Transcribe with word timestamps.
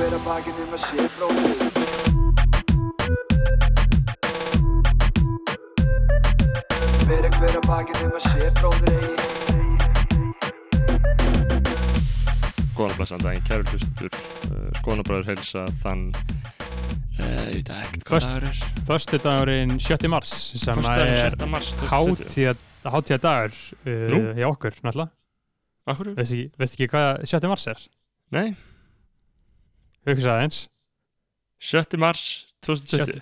hver 0.00 0.14
að 0.16 0.22
bakið 0.24 0.60
um 0.62 0.70
að 0.72 0.80
sé 0.80 1.02
bróðir 1.12 1.58
Bera 7.10 7.30
hver 7.34 7.58
að 7.58 7.66
bakið 7.66 7.98
um 8.06 8.14
að 8.16 8.24
sé 8.24 8.46
bróðir 8.56 8.94
eigi 8.94 9.12
Góðan 12.78 12.96
blessan 12.96 13.20
daginn, 13.26 13.44
kæru 13.44 13.66
hlustur 13.74 14.08
uh, 14.16 14.70
Skónabræður 14.78 15.28
heilsa 15.34 15.66
þann 15.84 16.02
uh, 16.16 16.32
ég 17.20 17.60
veit 17.60 17.68
ekkert 17.82 18.08
hvað 18.08 18.24
dagur 18.30 18.48
er 18.48 18.64
Föstu 18.88 19.20
dagurinn 19.20 19.76
7. 19.76 20.08
mars 20.16 20.32
sem 20.64 20.80
er 20.94 21.36
7. 21.36 21.44
mars 21.52 21.68
2020 21.84 22.56
hátíða, 22.88 23.20
dagur 23.26 23.52
uh, 23.84 24.32
hjá 24.32 24.48
okkur 24.48 24.80
náttúrulega. 24.80 25.12
Veist 26.16 26.32
ekki, 26.32 26.48
veist 26.56 26.80
ekki 26.80 26.88
hvað 26.94 27.20
7. 27.36 27.52
mars 27.52 27.68
er? 27.68 27.88
Nei, 28.32 28.48
Hugsaði 30.08 30.46
eins. 30.46 30.60
7. 31.60 31.98
mars 32.00 32.22
2020 32.64 32.96
Sjötti. 32.96 33.20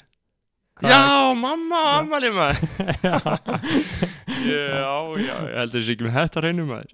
Hvað- 0.79 0.93
Já, 0.95 1.35
mamma, 1.35 1.81
ammali 1.99 2.29
maður 2.31 2.61
Já, 4.47 4.93
já, 5.19 5.35
ég 5.43 5.57
heldur 5.59 5.81
þessi 5.83 5.95
ekki 5.97 6.07
með 6.07 6.15
þetta 6.21 6.43
reynum 6.45 6.69
maður 6.71 6.93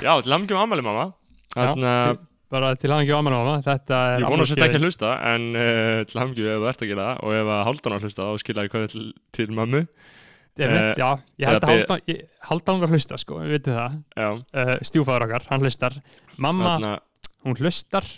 Já, 0.00 0.12
til 0.24 0.32
hamngjum 0.34 0.60
ammali 0.62 0.84
mamma 0.86 1.04
Þannig 1.52 1.84
Já, 1.84 1.90
að 1.90 2.14
til- 2.14 2.26
bara 2.50 2.70
til 2.80 2.90
hann 2.90 3.04
ekki 3.04 3.12
ámæna 3.14 3.36
máma. 3.44 3.58
Þetta 3.62 3.98
er 4.14 4.22
ég 4.24 4.32
vona 4.32 4.42
að 4.42 4.48
þetta 4.54 4.66
ekki 4.70 4.78
að 4.80 4.86
hlusta 4.88 5.10
En 5.30 5.44
uh, 5.54 5.98
til 6.10 6.18
hamngjum 6.22 6.48
ef 6.50 6.56
þú 6.64 6.70
ert 6.72 6.80
að 6.86 6.90
gera 6.90 7.04
það 7.10 7.20
Og 7.28 7.36
ef 7.42 7.50
að 7.56 7.60
haldan 7.68 7.94
að 7.98 8.06
hlusta 8.08 8.26
þá 8.30 8.40
skilja 8.42 8.64
ég 8.66 8.72
hvað 8.74 8.88
til, 8.94 9.04
til 9.38 9.46
mömmu 9.60 9.82
Einmitt, 10.60 10.88
eh, 10.90 10.98
Já, 10.98 11.10
ég 11.40 11.46
held 11.46 11.60
eða 11.60 11.60
að 11.60 11.68
be- 11.70 11.76
halda, 11.78 11.96
ég, 12.10 12.24
halda 12.48 12.72
hann 12.74 12.82
að 12.88 12.90
hlusta 12.96 13.16
sko, 13.22 13.36
við 13.44 13.52
veitum 13.54 13.76
það. 13.78 13.94
Já, 14.18 14.26
Uh, 14.60 14.72
stjúfaður 14.84 15.24
okkar, 15.28 15.44
hann 15.48 15.62
hlustar. 15.64 15.94
Mamma, 16.42 16.72
þannig 16.74 16.90
að 16.90 17.46
hún 17.46 17.56
hlustar, 17.62 18.08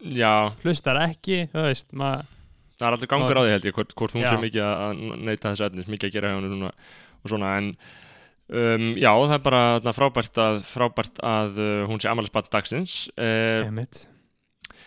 Já, 0.00 0.52
hlustar 0.62 0.98
ekki, 1.06 1.46
veist, 1.54 1.88
það 1.96 2.26
er 2.84 2.92
alltaf 2.92 3.08
gangur 3.08 3.38
á 3.40 3.42
því 3.46 3.52
held 3.54 3.64
ég 3.70 3.76
hvort, 3.78 3.94
hvort 3.96 4.12
hún 4.12 4.22
Já. 4.26 4.30
sé 4.34 4.36
mikið 4.42 4.62
að- 4.66 4.82
að 4.84 5.22
neyta 5.24 5.52
þessu 5.54 5.64
efnis 5.70 5.86
mikið 5.88 6.08
að 6.10 6.12
gera 6.12 6.32
hjá 6.34 6.40
núna 6.44 6.70
og 7.24 7.30
svona 7.32 7.52
en 7.56 7.70
um, 8.52 8.94
já 9.00 9.10
það 9.16 9.32
er 9.38 9.44
bara 9.46 9.62
þarna, 9.80 9.94
frábært 9.96 10.36
að, 10.44 10.58
frábært 10.68 11.18
að 11.24 11.58
uh, 11.58 11.86
hún 11.88 11.98
sé 12.02 12.10
amalisbatt 12.12 12.50
dagsins 12.52 13.08
uh, 13.16 13.64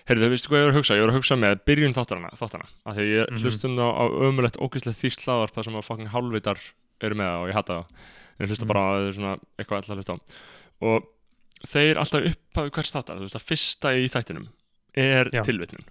heyrðu 0.05 0.25
þau, 0.25 0.29
veistu 0.33 0.49
hvað 0.49 0.59
ég 0.61 0.65
voru 0.67 0.73
að 0.73 0.77
hugsa? 0.79 0.95
Ég 0.97 1.03
voru 1.03 1.13
að 1.13 1.17
hugsa 1.19 1.35
með 1.41 1.57
byrjun 1.69 1.93
þáttana, 1.97 2.29
þáttana 2.37 2.69
af 2.85 2.95
því 2.95 3.01
að 3.01 3.11
ég 3.15 3.25
Mhm. 3.33 3.41
hlustum 3.43 3.75
á, 3.81 3.87
á 3.89 4.03
ömulegt 4.29 4.57
ógæslegt 4.61 5.01
þýst 5.01 5.25
hlaðvarp 5.25 5.63
sem 5.65 5.73
að 5.75 5.85
fucking 5.89 6.09
hálfvitar 6.13 6.59
eru 7.01 7.15
með 7.15 7.29
það 7.29 7.41
og 7.43 7.49
ég 7.49 7.57
hata 7.57 7.73
það 7.73 7.85
ég 8.39 8.47
hlusta 8.53 8.65
Mhm. 8.65 8.71
bara 8.71 8.79
á 8.85 8.89
það 8.93 9.13
svona 9.17 9.33
eitthvað 9.57 9.77
alltaf 9.81 9.89
að 9.89 9.99
hlusta 9.99 10.13
á 10.13 10.19
og 10.85 11.03
þeir 11.67 11.97
alltaf 11.97 12.29
upphafi 12.29 12.69
hvers 12.77 12.91
þáttar, 12.93 13.17
þú 13.19 13.25
veist 13.27 13.39
að 13.41 13.47
fyrsta 13.49 13.89
í 13.97 14.05
þættinum 14.07 14.47
er 14.99 15.29
Já. 15.33 15.43
tilvitnun. 15.47 15.85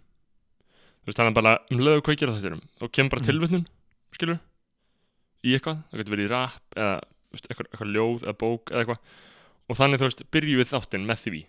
Þú 1.02 1.10
veist 1.10 1.18
þannig 1.20 1.32
að 1.32 1.38
bara 1.40 1.54
um 1.72 1.80
lögu 1.86 2.02
hvað 2.06 2.18
gera 2.20 2.34
þættinum. 2.36 2.62
Þá 2.80 2.84
kemur 2.92 3.10
bara 3.14 3.22
Mhm. 3.22 3.28
tilvitnun, 3.30 3.66
skilur 4.12 4.38
í 5.46 5.54
eitthvað, 5.56 5.82
það 5.90 5.98
getur 6.02 6.14
verið 6.16 6.26
í 6.28 6.30
rap 6.32 6.76
eða 6.76 7.00
veist, 7.32 7.48
eitthvað, 7.48 7.68
eitthvað 7.72 7.92
ljóð 7.94 8.22
eða 8.26 8.36
bók 8.42 8.70
eða 8.72 8.80
eitthvað. 8.84 8.98
Og 9.68 9.76
þannig 9.76 10.00
þú 10.00 10.08
veist, 10.08 10.22
byrju 10.32 10.56
við 10.60 10.70
þáttinn 10.72 11.06
með 11.08 11.18
því. 11.24 11.42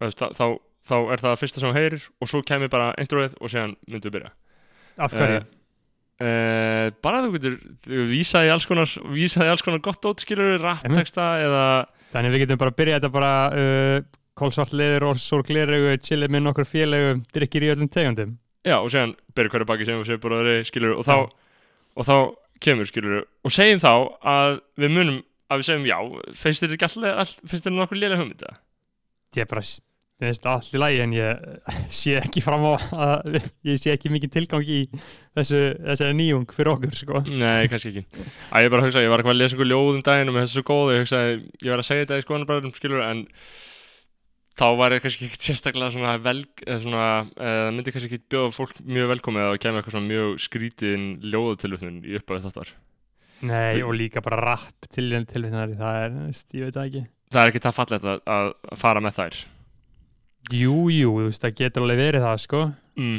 Veist, 0.00 0.18
þá, 0.20 0.26
þá, 0.36 0.44
þá 0.90 0.96
er 1.12 1.22
það 1.24 1.38
fyrsta 1.40 1.60
sem 1.60 1.70
þú 1.70 1.76
heyrir 1.76 2.04
og 2.20 2.28
svo 2.28 2.42
kemur 2.42 2.68
bara 2.72 2.94
introið 3.00 3.34
og 3.40 3.48
séðan 3.52 3.76
myndum 3.88 4.10
við 4.10 4.16
byrja. 4.20 4.30
Af 5.00 5.12
hverju? 5.16 5.40
Uh, 6.20 6.90
bara 7.00 7.22
þú 7.24 7.30
getur 7.38 7.54
þú 7.86 8.02
vísaði 8.10 8.50
alls 8.52 8.66
konar 8.68 8.84
vísaði 9.08 9.48
alls 9.48 9.62
konar 9.64 9.80
gott 9.80 10.04
ótskilur 10.04 10.58
rappteksta 10.60 11.28
eða 11.40 11.62
Þannig 12.12 12.32
við 12.34 12.42
getum 12.42 12.58
bara 12.60 12.72
að 12.74 12.76
byrja 12.76 12.96
þetta 12.98 13.10
bara 13.14 13.30
uh, 13.56 14.00
kólsvart 14.40 14.72
leður 14.76 15.08
og 15.10 15.20
sór 15.22 15.44
gleraugu, 15.46 15.96
chillið 16.06 16.32
með 16.34 16.44
nokkur 16.48 16.68
félögu, 16.68 17.18
drikkir 17.36 17.66
í 17.68 17.72
öllum 17.74 17.90
tegundum. 17.92 18.36
já 18.66 18.76
og 18.80 18.90
séðan 18.92 19.14
byrja 19.36 19.54
hverju 19.54 19.68
baki 19.70 19.86
sem 19.88 20.00
við 20.02 20.10
séum 20.10 20.22
bara 20.24 20.40
þeirri 20.42 20.68
skilur 20.68 20.96
og 20.98 21.04
þá 21.08 21.14
Já. 21.16 21.28
og 21.96 22.08
þá 22.10 22.16
kemur 22.60 22.88
skilur 22.90 23.20
og 23.24 23.52
segjum 23.54 23.80
þá 23.80 23.92
að 24.34 24.58
við 24.82 24.90
munum 24.96 25.20
að 25.50 25.62
við 25.62 25.68
segjum 25.70 25.86
já 25.88 25.96
finnst 26.42 26.62
þér 26.66 26.74
ekki 26.76 26.88
alltaf 26.90 27.22
all, 27.22 27.30
finnst 27.48 27.64
þér 27.68 27.78
nokkur 27.78 27.98
lélega 28.02 28.20
hugmynd 28.20 28.44
eða? 28.44 28.58
Ég 29.38 29.46
er 29.46 29.48
bara, 29.50 29.62
það 30.20 30.26
veist, 30.28 30.46
allt 30.52 30.74
í 30.76 30.82
lagi 30.82 31.00
en 31.06 31.14
ég 31.16 31.40
sé 32.00 32.16
ekki 32.20 32.42
fram 32.44 32.66
á 32.68 32.72
að 33.08 33.38
ég 33.70 33.80
sé 33.80 33.94
ekki 33.94 34.12
mikið 34.12 34.34
tilgang 34.36 34.68
í 34.68 34.82
þessu, 35.38 35.62
þessari 35.88 36.18
nýjung 36.20 36.44
fyrir 36.52 36.72
okkur, 36.74 36.94
sko. 37.00 37.22
Nei, 37.30 37.64
kannski 37.72 37.94
ekki 37.94 38.28
að 38.52 38.66
ég 38.66 38.74
bara 38.76 38.84
hugsa, 38.84 39.00
ég 39.06 39.08
var 39.14 39.22
eitthvað 39.24 39.36
að 39.38 39.40
lesa 39.40 39.56
einhver 39.56 39.70
ljóð 39.72 39.90
um 39.96 40.04
daginn 40.10 40.28
og 40.28 40.36
með 40.36 40.44
þessu 40.46 40.60
svo 40.60 40.66
góð, 40.68 40.92
ég 40.98 41.04
hugsaði, 41.06 41.40
ég 41.64 41.72
var 41.72 41.80
að 41.84 41.88
segja 41.88 42.04
þetta 42.04 42.20
í 42.20 42.26
skoðanabræðum 42.28 42.76
skilur 42.76 43.06
en 43.08 43.24
þá 44.58 44.66
var 44.76 44.92
ég 44.96 45.02
kannski 45.04 45.28
ekkert 45.28 45.46
sérstaklega 45.46 45.92
svona 45.94 46.16
eða 46.66 46.80
svona, 46.82 47.04
eða 47.38 47.70
myndi 47.76 47.92
kannski 47.94 48.10
ekki 48.10 48.26
bjóða 48.34 48.52
fólk 48.56 48.80
mjög 48.84 49.10
velkomið 49.14 49.46
að 49.46 49.58
kemur 49.62 49.80
eitthvað 49.80 49.94
svona 49.96 50.10
mjög 50.10 50.40
skrítin 50.44 51.06
ljóðatilvötnun 51.32 52.00
í 52.04 52.16
uppafið 52.20 52.48
þáttar 52.48 52.72
Nei, 53.40 53.80
og 53.80 53.94
líka 53.96 54.20
bara 54.20 54.36
rapp 54.50 54.88
til 54.92 55.06
tilvinnari, 55.24 55.78
það 55.78 56.02
er, 56.04 56.16
ég 56.58 56.66
veit 56.66 56.76
það 56.76 56.88
ekki. 56.90 57.04
það 57.32 57.40
er 57.46 57.52
ekki 57.54 57.62
það 57.64 57.76
fallegt 57.78 58.08
að, 58.10 58.20
að 58.36 58.50
fara 58.82 59.00
með 59.06 59.16
þær 59.16 59.38
Jú, 60.50 60.74
jú, 60.92 61.12
þú 61.14 61.26
veist, 61.28 61.44
það 61.44 61.56
getur 61.62 61.84
alveg 61.86 62.00
verið 62.02 62.24
það, 62.26 62.38
sko. 62.44 62.60
mm. 63.00 63.18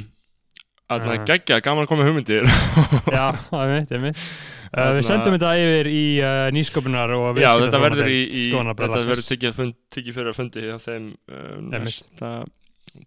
að 0.92 1.06
það 1.08 1.16
Ah. 1.16 1.26
geggja, 1.32 1.62
gaman 1.66 1.86
að 1.88 1.92
koma 1.94 2.06
hugmyndir 2.10 2.46
Já, 2.46 3.26
það 3.50 3.64
er 3.64 3.72
mitt, 3.74 3.90
það 3.90 3.98
er 3.98 4.04
mitt. 4.06 4.26
Uh, 4.72 4.94
við 4.96 5.04
sendum 5.04 5.36
þetta 5.36 5.52
yfir 5.60 5.88
í 5.92 6.06
uh, 6.24 6.46
nýsköpunar 6.56 7.12
og 7.18 7.40
Já, 7.42 7.50
þetta 7.60 7.84
verður 7.84 8.08
í, 8.08 8.22
í 8.32 8.48
þetta 8.48 8.88
verður 9.04 9.22
að 9.52 9.76
tekið 9.92 10.16
fyrir 10.16 10.32
að 10.32 10.38
fundi 10.38 10.64
á 10.72 10.78
þeim 10.80 11.12
uh, 11.12 11.42
Einmitt. 11.76 11.82
næsta 11.90 12.32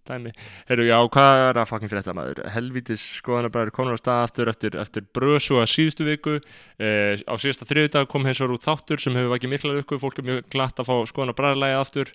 dæmi. 0.08 0.32
Heyrðu, 0.68 0.86
já, 0.88 0.96
hvað 1.16 1.40
er 1.46 1.60
að 1.60 1.70
fucking 1.70 1.90
fyrir 1.92 2.04
þetta 2.04 2.16
maður? 2.16 2.42
Helvítis 2.54 3.04
skoðanabræður 3.18 3.74
komur 3.76 3.96
á 3.96 4.00
stað 4.00 4.22
aftur 4.26 4.52
eftir, 4.52 4.78
eftir 4.80 5.08
brösu 5.16 5.58
að 5.60 5.72
síðustu 5.72 6.06
viku 6.08 6.36
uh, 6.36 7.12
á 7.16 7.34
síðasta 7.40 7.68
þriðudag 7.68 8.08
kom 8.12 8.28
hins 8.28 8.40
vegar 8.40 8.56
út 8.56 8.64
þáttur 8.64 9.02
sem 9.02 9.16
hefur 9.16 9.34
vakið 9.34 9.54
mikla 9.54 9.76
viku, 9.80 10.00
fólk 10.00 10.20
er 10.20 10.28
mjög 10.30 10.46
glatt 10.52 10.80
að 10.80 10.88
fá 10.90 10.96
skoðanabræðarlægi 11.12 11.80
aftur 11.80 12.14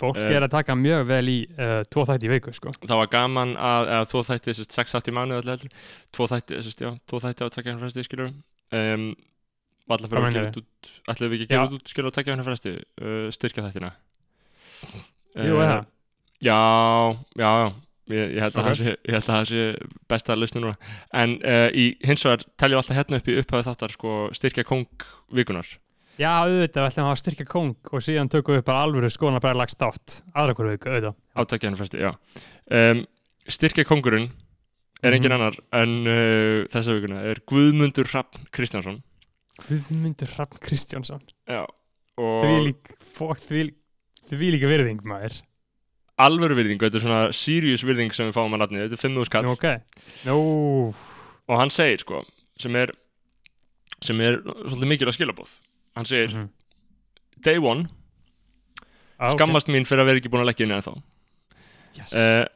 Fólk 0.00 0.16
Eh, 0.16 0.30
er 0.32 0.46
að 0.46 0.54
taka 0.54 0.74
mjög 0.78 1.02
vel 1.10 1.26
í 1.28 1.36
uh, 1.52 1.82
tvo 1.92 2.06
þætti 2.08 2.28
í 2.28 2.30
viku, 2.32 2.54
sko. 2.56 2.72
það 2.80 3.00
var 3.02 3.10
gaman 3.12 3.52
að, 3.60 3.90
eða 3.92 4.06
tvo 4.08 4.22
þætti 4.24 4.54
sérst, 4.56 4.72
sex 4.72 4.96
þætti 4.96 5.12
mánuð 5.14 5.42
allir 5.52 5.74
tvo 6.16 6.28
þætti, 6.32 6.62
sérst, 6.64 6.80
já, 6.80 6.90
tvo 7.10 7.20
þætti 7.22 7.44
á 7.44 7.48
fresti 7.82 8.06
skilur 8.06 8.32
um, 8.72 9.06
og 9.88 9.94
allar 9.96 10.08
fyrir 10.12 10.22
að 10.22 10.32
gera 10.36 10.44
meinarðu? 10.48 10.62
út 10.62 10.90
ætlum 11.12 11.32
við 11.32 11.36
ekki 11.38 11.46
að 11.48 11.54
gera 11.54 11.68
Já. 11.68 11.76
út 11.78 11.92
skilur 11.92 12.12
á 12.12 12.14
tvekja 12.16 12.36
hann 12.36 12.46
fresti 12.48 12.74
uh, 12.78 13.30
styrkja 13.34 13.64
þættina 13.68 13.92
Jú, 15.42 15.56
er 15.62 15.72
það? 15.72 15.88
já, 16.42 16.60
já, 17.38 17.48
já 17.62 17.72
Ég, 18.12 18.32
ég, 18.34 18.40
held 18.42 18.56
að 18.58 18.58
Ok. 18.58 18.66
það 18.66 18.74
sé, 18.80 18.92
ég 19.06 19.14
held 19.14 19.22
að 19.22 19.36
það 19.36 19.44
sé 19.48 19.60
besta 20.10 20.34
lausnu 20.36 20.60
núna 20.64 20.72
en 21.22 21.34
uh, 21.46 21.68
í 21.70 21.84
hins 22.04 22.24
vegar 22.26 22.42
teljum 22.58 22.80
alltaf 22.80 22.96
hérna 22.98 23.20
upp 23.22 23.28
í 23.30 23.36
upphafið 23.40 23.68
þáttar 23.70 23.94
sko, 23.94 24.14
styrkja 24.34 24.64
kong 24.68 25.04
vikunar 25.38 25.68
Já, 26.20 26.32
auðvitað, 26.42 26.82
við 26.82 26.88
ætlum 26.90 27.06
að 27.06 27.08
hafa 27.12 27.20
styrka 27.22 27.46
kong 27.48 27.92
og 27.94 28.02
síðan 28.04 28.28
tökum 28.34 28.58
við 28.58 28.64
bara 28.66 28.82
alvöru 28.88 29.08
skoðanabræðlags 29.14 29.78
þátt 29.80 30.16
aðra 30.34 30.56
hverju 30.58 30.74
viku, 30.74 30.90
auðvitað. 30.90 31.14
á 31.32 31.40
tvekja 31.52 31.70
hann 31.70 31.78
fresti, 31.78 32.02
já 32.02 32.10
um, 32.82 33.04
styrkja 33.56 33.86
kongurinn 33.88 34.28
er 35.02 35.12
engin 35.16 35.32
Mhm. 35.32 35.38
annar 35.40 35.56
en 35.72 35.94
uh, 36.06 36.66
þessa 36.72 36.94
vikuna 36.98 37.22
er 37.30 37.40
Guðmundur 37.50 38.06
Hrafn 38.12 38.46
Kristjánsson 38.54 39.02
Guðmundur 39.62 40.30
Hrafn 40.36 40.58
Kristjánsson. 40.62 41.22
Já, 41.48 41.64
og 42.18 42.44
Því 42.44 42.58
lík, 42.68 42.92
því, 43.18 43.64
því 44.30 44.50
líka 44.56 44.68
virðing, 44.70 45.02
maður. 45.04 45.40
alvöru 46.22 46.54
virðing, 46.56 46.78
þetta 46.80 46.98
er 47.00 47.02
svona 47.04 47.20
serious 47.34 47.82
virðing 47.84 48.12
sem 48.14 48.28
við 48.30 48.36
fáum 48.36 48.54
að 48.54 48.62
nafni, 48.62 48.82
þetta 48.84 48.98
er 48.98 49.02
5.000 49.08 49.28
kall 49.32 49.44
Nú, 49.44 49.52
ok. 49.56 49.66
Nú, 50.24 50.94
og 51.48 51.58
hann 51.58 51.70
segir 51.74 51.98
sko, 52.04 52.22
sem 52.58 52.76
er 52.76 52.92
sem 54.02 54.18
er 54.20 54.40
svolítið 54.42 54.88
mikilvæg 54.90 55.14
skilabóð 55.18 55.50
hann 55.96 56.04
segir, 56.08 56.30
mhm. 56.34 56.48
day 57.42 57.58
one 57.58 57.88
Ah, 59.22 59.30
skammast 59.36 59.68
mín 59.70 59.84
fyrir 59.86 60.02
að 60.02 60.08
vera 60.10 60.18
ekki 60.18 60.30
búin 60.32 60.42
að 60.42 60.48
leggja 60.50 60.64
inn 60.66 60.72
eða 60.74 60.86
þá 60.88 61.02
Yes. 61.94 62.12
uh, 62.16 62.46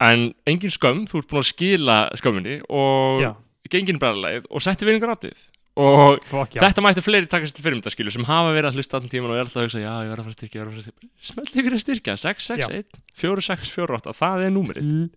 en 0.00 0.26
engin 0.48 0.72
skömm, 0.72 1.04
þú 1.10 1.20
ert 1.22 1.30
búin 1.30 1.42
að 1.44 1.48
skila 1.52 1.96
skömminni 2.20 2.58
og 2.72 3.20
Já, 3.24 3.32
gengin 3.70 4.00
bræðarleið 4.02 4.46
og 4.50 4.64
setti 4.64 4.88
virðingar 4.88 5.12
aflið 5.16 5.40
og 5.80 6.18
fokk 6.26 6.56
já. 6.56 6.60
þetta 6.64 6.82
mættu 6.82 7.02
fleiri 7.04 7.28
takast 7.30 7.54
til 7.56 7.62
fyrirmyndaskilu 7.64 8.10
sem 8.12 8.24
hafa 8.26 8.50
verið 8.56 8.72
að 8.72 8.80
hlusta 8.80 8.98
allan 8.98 9.12
tíman 9.12 9.30
og 9.30 9.36
er 9.38 9.44
alltaf 9.44 9.60
að 9.62 9.68
hugsa, 9.68 9.80
já, 9.84 9.92
ég 10.02 10.10
verð 10.10 10.20
að 10.20 10.26
fara 10.26 10.34
að 10.34 10.38
styrkja, 10.40 10.58
ég 10.58 10.66
verð 10.66 10.70
að 10.70 10.74
fara 10.74 10.82
að 10.82 10.88
styrkja 10.90 11.30
smelt 11.30 11.54
ykkur 11.62 11.76
að 11.76 11.82
styrkja, 11.84 12.16
6, 12.24 12.48
6, 12.50 12.60
Já. 12.60 12.68
1 12.80 13.00
4, 13.22 13.44
6, 13.46 13.70
4, 13.76 13.98
8, 14.00 14.14
það 14.20 14.44
er 14.48 14.54
númerið 14.56 14.90
Pl- 14.90 15.10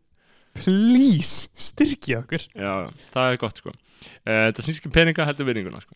Please, 0.53 1.47
styrkja 1.57 2.19
okkur. 2.21 2.43
Já, 2.53 2.73
það 3.09 3.31
er 3.33 3.39
gott 3.41 3.57
sko 3.63 3.71
Þetta 4.23 4.65
snýst 4.65 4.81
ekki 4.81 4.89
um 4.89 4.95
peninga, 4.95 5.27
heldur 5.29 5.47
virðinguna 5.49 5.81
sko. 5.83 5.95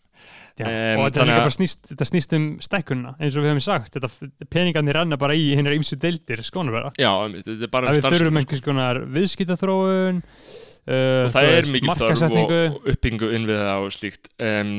Já, 0.58 0.64
Em, 0.66 0.98
og 0.98 1.08
þetta, 1.08 1.26
er 1.26 1.42
bara 1.44 1.54
snýst, 1.54 1.92
snýst 2.10 2.34
um 2.34 2.48
stækkunna 2.64 3.14
eins 3.18 3.36
og 3.38 3.44
við 3.44 3.52
hefum 3.52 3.64
sagt, 3.68 3.94
þetta, 3.94 4.30
peningarnir 4.50 4.98
renna 4.98 5.18
bara 5.20 5.36
í 5.38 5.52
hinnar 5.54 5.76
ymsu 5.76 5.98
deildir 6.02 6.42
skoðanabræða. 6.46 6.94
Já, 6.98 7.12
einmitt, 7.12 7.46
þetta 7.46 7.68
er 7.68 7.72
bara 7.76 7.92
um 7.92 7.98
við 7.98 8.08
þurfum 8.08 8.42
einhvers 8.42 8.64
konar 8.66 9.00
viðskiptaþróun 9.14 10.20
uh, 10.24 11.22
og 11.28 11.32
það 11.36 11.52
er 11.54 11.72
mikil 11.76 11.96
þörf 12.02 12.26
og, 12.28 12.58
uppbyggingu 12.82 13.32
innviða 13.38 13.78
og 13.84 13.94
slíkt 13.94 14.30
um, 14.42 14.76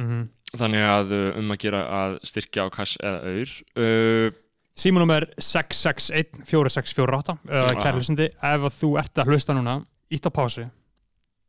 mm 0.00 0.28
þannig 0.58 0.86
að 0.86 1.14
uh, 1.14 1.26
um 1.38 1.54
að 1.54 1.62
gera 1.64 1.82
að 2.00 2.16
styrkja 2.26 2.66
á 2.66 2.68
kass 2.74 2.96
eða 2.98 3.20
auður 3.26 3.54
uh, 3.78 4.38
Símanúmer 4.80 5.26
661 5.36 6.44
4648 6.48 7.36
uh, 7.36 7.54
Já. 7.54 7.80
Kæri 7.80 8.00
hlustandi, 8.00 8.28
ef 8.50 8.66
þú 8.80 8.92
ert 9.02 9.20
að 9.20 9.32
hlusta 9.34 9.56
núna 9.56 9.80
Ítt 10.10 10.26
á 10.26 10.30
pásu 10.34 10.66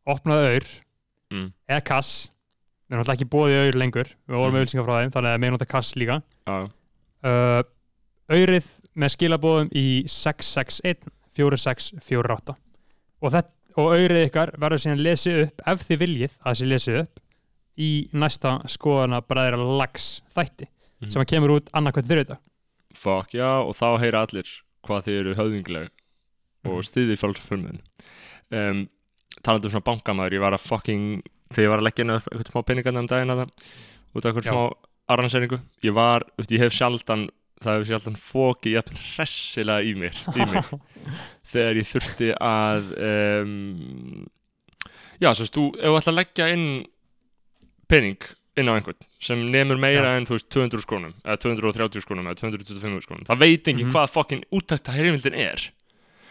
Opnaðu 0.09 0.49
auður 0.49 0.71
mm. 1.31 1.47
eða 1.69 1.83
kass 1.87 2.29
Við 2.91 2.95
erum 2.97 3.03
alltaf 3.05 3.15
ekki 3.15 3.29
bóðið 3.31 3.59
auður 3.61 3.79
lengur 3.79 4.09
Við 4.27 4.35
vorum 4.35 4.51
Mm. 4.51 4.53
með 4.57 4.61
auðlýsingar 4.65 4.85
frá 4.87 4.95
þeim 5.01 5.11
Þannig 5.15 5.31
að 5.35 5.41
við 5.45 5.51
nota 5.55 5.65
kass 5.71 5.93
líka 5.95 6.17
Já, 6.47 6.57
uh, 7.23 7.63
Aurið 8.31 8.67
með 8.95 9.13
skilabóðum 9.15 9.69
í 9.75 9.85
661 10.11 11.07
4648 11.37 12.55
Og, 13.21 13.31
þetta, 13.31 13.51
og 13.77 13.91
aurið 13.95 14.25
ykkar 14.27 14.51
verður 14.59 14.81
síðan 14.83 15.03
lesið 15.05 15.41
upp 15.45 15.61
ef 15.71 15.83
þið 15.87 15.99
viljið 16.01 16.37
að 16.49 16.55
sé 16.59 16.67
lesið 16.67 16.99
upp 17.03 17.19
í 17.81 17.89
næsta 18.17 18.55
skoðana 18.69 19.21
bræðira 19.23 19.61
lags 19.79 20.21
þætti 20.35 20.67
Mhm. 21.01 21.09
sem 21.09 21.21
að 21.23 21.29
kemur 21.31 21.51
út 21.55 21.69
annarkvæmt 21.73 22.09
þriðudag 22.11 22.37
fuck 22.93 23.31
já 23.33 23.47
og 23.63 23.71
þá 23.73 23.87
heyra 24.03 24.19
allir 24.27 24.49
hvað 24.85 25.05
þið 25.07 25.19
eru 25.21 25.35
höfðingleg 25.39 25.87
og 26.65 26.75
Mhm. 26.77 26.85
stiðið 26.89 27.21
frálsfölmöðin 27.21 27.79
um, 28.51 28.81
talandi 29.43 29.67
um 29.69 29.73
svona 29.75 29.87
bankamæður 29.89 30.35
ég 30.37 30.43
var 30.43 30.53
að 30.57 30.65
fucking, 30.67 31.21
þegar 31.51 31.65
ég 31.67 31.71
var 31.73 31.81
að 31.83 31.87
leggja 31.89 32.05
inn 32.05 32.15
eitthvað 32.17 32.51
smá 32.51 32.63
peningarna 32.67 33.03
um 33.05 33.07
daginn 33.11 33.33
að 33.35 33.41
það 33.43 33.53
út 34.11 34.25
af 34.25 34.31
eitthvað 34.31 34.47
Já. 34.47 34.51
smá 34.51 34.63
arranseringu 35.15 35.59
ég 35.87 35.93
var, 35.97 36.25
þú 36.35 36.43
veist, 36.43 36.51
ég 36.57 36.63
hef 36.65 36.75
sjaldan 36.77 37.29
það 37.61 37.75
hefur 37.77 37.89
sjaldan 37.91 38.15
fókið 38.17 38.75
jafn 38.77 38.99
hressilega 39.11 39.83
í 39.85 39.91
mér, 40.01 40.21
í 40.33 40.45
mig 40.49 40.69
þegar 41.51 41.77
ég 41.81 41.89
þurfti 41.91 42.29
að 42.41 42.91
um, 42.97 44.27
já, 45.21 45.29
svo 45.35 45.43
veist, 45.45 45.57
þú 45.57 45.65
ef 45.77 45.85
þú 45.91 45.97
ætla 45.99 46.13
að 46.15 46.19
leggja 46.21 46.47
inn 46.55 46.65
pening 47.91 48.29
inn 48.59 48.67
á 48.67 48.73
einhvern 48.75 48.97
sem 49.23 49.43
nemur 49.53 49.79
meira 49.79 50.15
en 50.17 50.25
þú 50.27 50.35
veist 50.37 50.49
200 50.51 50.81
skrónum 50.83 51.13
eða 51.23 51.37
230 51.45 52.03
skrónum 52.03 52.27
eða 52.31 52.39
225 52.41 53.05
skrónum 53.05 53.27
það 53.29 53.39
veit 53.45 53.67
ekki 53.71 53.85
Mhm. 53.85 53.91
hvað 53.95 54.11
fokkin 54.15 54.43
úttækta 54.51 54.95
heimildin 54.95 55.37
er 55.39 55.67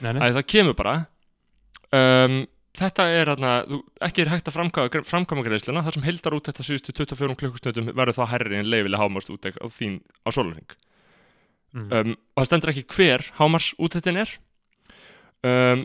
Nei, 0.00 0.12
nei. 0.12 0.20
að 0.28 0.36
það 0.40 0.46
kemur 0.52 0.76
bara 0.76 0.96
um, 1.92 2.42
þetta 2.78 3.06
er 3.10 3.32
þú, 3.34 3.80
ekki 4.06 4.22
er 4.22 4.30
hægt 4.30 4.50
að 4.50 4.56
framkama, 4.58 5.02
framkama 5.08 5.42
greiðsluna 5.46 5.82
þar 5.86 5.96
sem 5.96 6.06
heldar 6.06 6.36
úttækta 6.38 6.66
síðustu 6.66 6.94
24 6.94 7.38
klukkustundum 7.40 7.90
verður 7.94 8.20
það 8.20 8.32
herri 8.34 8.60
en 8.60 8.70
leifilega 8.70 9.02
hámarst 9.02 9.32
úttækt 9.32 9.58
á 9.58 9.66
þín 9.66 10.00
á 10.22 10.28
sólarring 10.30 10.78
Mm. 11.70 11.86
um, 11.94 12.16
og 12.34 12.42
það 12.42 12.48
stendur 12.48 12.72
ekki 12.72 12.96
hver 12.96 13.24
hámars 13.38 13.68
úttæktin 13.78 14.16
er. 14.18 14.30
Um, 15.46 15.84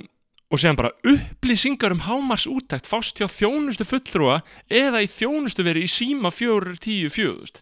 og 0.49 0.61
séðan 0.61 0.79
bara 0.79 0.91
upplýsingar 1.05 1.93
um 1.93 2.01
hámars 2.05 2.47
úttækt 2.49 2.89
fást 2.89 3.21
hjá 3.21 3.27
þjónustu 3.29 3.85
fulltrúa 3.85 4.39
eða 4.65 5.03
í 5.05 5.09
þjónustu 5.09 5.65
verið 5.65 5.85
í 5.85 5.91
síma 5.91 6.31
410 6.33 7.13
4000 7.13 7.61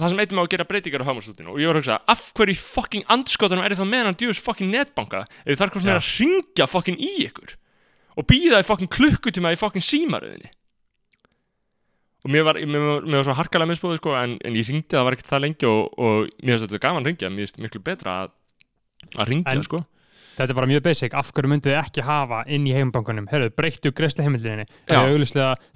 það 0.00 0.12
sem 0.12 0.22
eitthvað 0.22 0.36
með 0.38 0.44
að 0.46 0.52
gera 0.54 0.66
breytingar 0.70 1.04
á 1.04 1.08
hámarsútinu 1.10 1.54
og 1.54 1.60
ég 1.60 1.70
var 1.70 1.78
að 1.78 1.82
hugsa, 1.82 1.98
af 2.08 2.26
hverju 2.38 2.58
fucking 2.58 3.06
andskotanum 3.12 3.64
er 3.66 3.74
það 3.76 3.90
með 3.90 4.06
hann 4.08 4.18
djús 4.22 4.42
fucking 4.42 4.70
netbanka? 4.72 5.24
Það 5.44 5.64
er 5.66 5.72
hvað 5.74 5.84
sem 5.84 5.92
er 5.92 6.00
að 6.00 6.12
ringja 6.20 6.68
fucking 6.70 7.02
í 7.02 7.10
ykkur 7.26 7.56
og 8.20 8.26
býða 8.28 8.60
í 8.62 8.66
fucking 8.68 8.90
klukkutíma 8.92 9.52
í 9.54 9.58
fucking 9.60 9.84
símaröðinni. 9.84 10.50
Og 12.20 12.28
mér 12.34 12.44
var, 12.44 12.58
mér, 12.60 12.82
var- 12.84 13.06
mér 13.08 13.22
var 13.22 13.28
svo 13.30 13.36
harkalega 13.38 13.70
misbúið 13.72 13.96
sko, 14.02 14.12
en, 14.20 14.34
en 14.44 14.58
ég 14.58 14.68
ringdi 14.68 14.92
það 14.92 15.06
var 15.08 15.16
ekkert 15.16 15.30
það 15.32 15.42
lengi 15.46 15.68
og, 15.70 15.86
og 15.96 16.28
mér 16.44 16.52
finnst 16.58 16.66
þetta 16.68 16.82
gaman 16.84 17.00
að 17.06 17.08
ringja 17.10 17.30
mér 17.32 17.46
finnst 17.46 17.62
miklu 17.64 17.80
betra 17.86 18.16
að, 18.26 18.34
að 19.16 19.32
ringja 19.32 19.56
En- 19.56 19.64
sko. 19.64 19.80
Þetta 20.40 20.54
er 20.54 20.56
bara 20.56 20.68
mjög 20.70 20.82
basic, 20.86 21.14
af 21.18 21.32
hverju 21.36 21.48
myndið 21.50 21.72
þið 21.74 21.78
ekki 21.82 22.02
hafa 22.06 22.38
inn 22.54 22.64
í 22.64 22.72
heimbankunum, 22.72 23.26
herruðu, 23.28 23.50
breyttu 23.58 23.90
greiðslu 23.92 24.24
heimildinni 24.24 24.64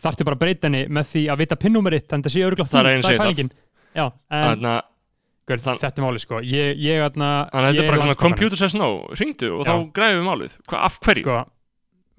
þarftu 0.00 0.25
bara 0.25 0.38
að 0.38 0.41
breyta 0.44 0.69
henni 0.70 0.85
með 0.88 1.08
því 1.11 1.23
að 1.35 1.41
vita 1.43 1.58
pinnúmeritt, 1.61 2.06
þannig 2.08 2.31
að 2.31 2.32
sé 2.37 2.44
auglustlega 2.46 2.94
Það 3.05 3.12
er 3.12 3.20
pælingin 3.25 3.50
þetta 5.82 6.00
er 6.00 6.06
máli 6.06 6.23
sko. 6.23 6.41
Ég, 6.49 6.79
ég, 6.81 7.02
atna, 7.05 7.29
þannig 7.52 7.69
að 7.69 7.76
þetta 7.76 7.85
er 7.85 7.91
bara 8.06 8.17
computer 8.23 8.56
says 8.62 8.75
no 8.79 8.88
ringdu 9.20 9.50
og 9.58 9.67
Já. 9.67 9.69
þá 9.69 9.93
græfum 9.99 10.23
við 10.23 10.29
málið. 10.31 10.56
Af 10.81 10.96
hverju? 11.05 11.26
sko, 11.26 11.37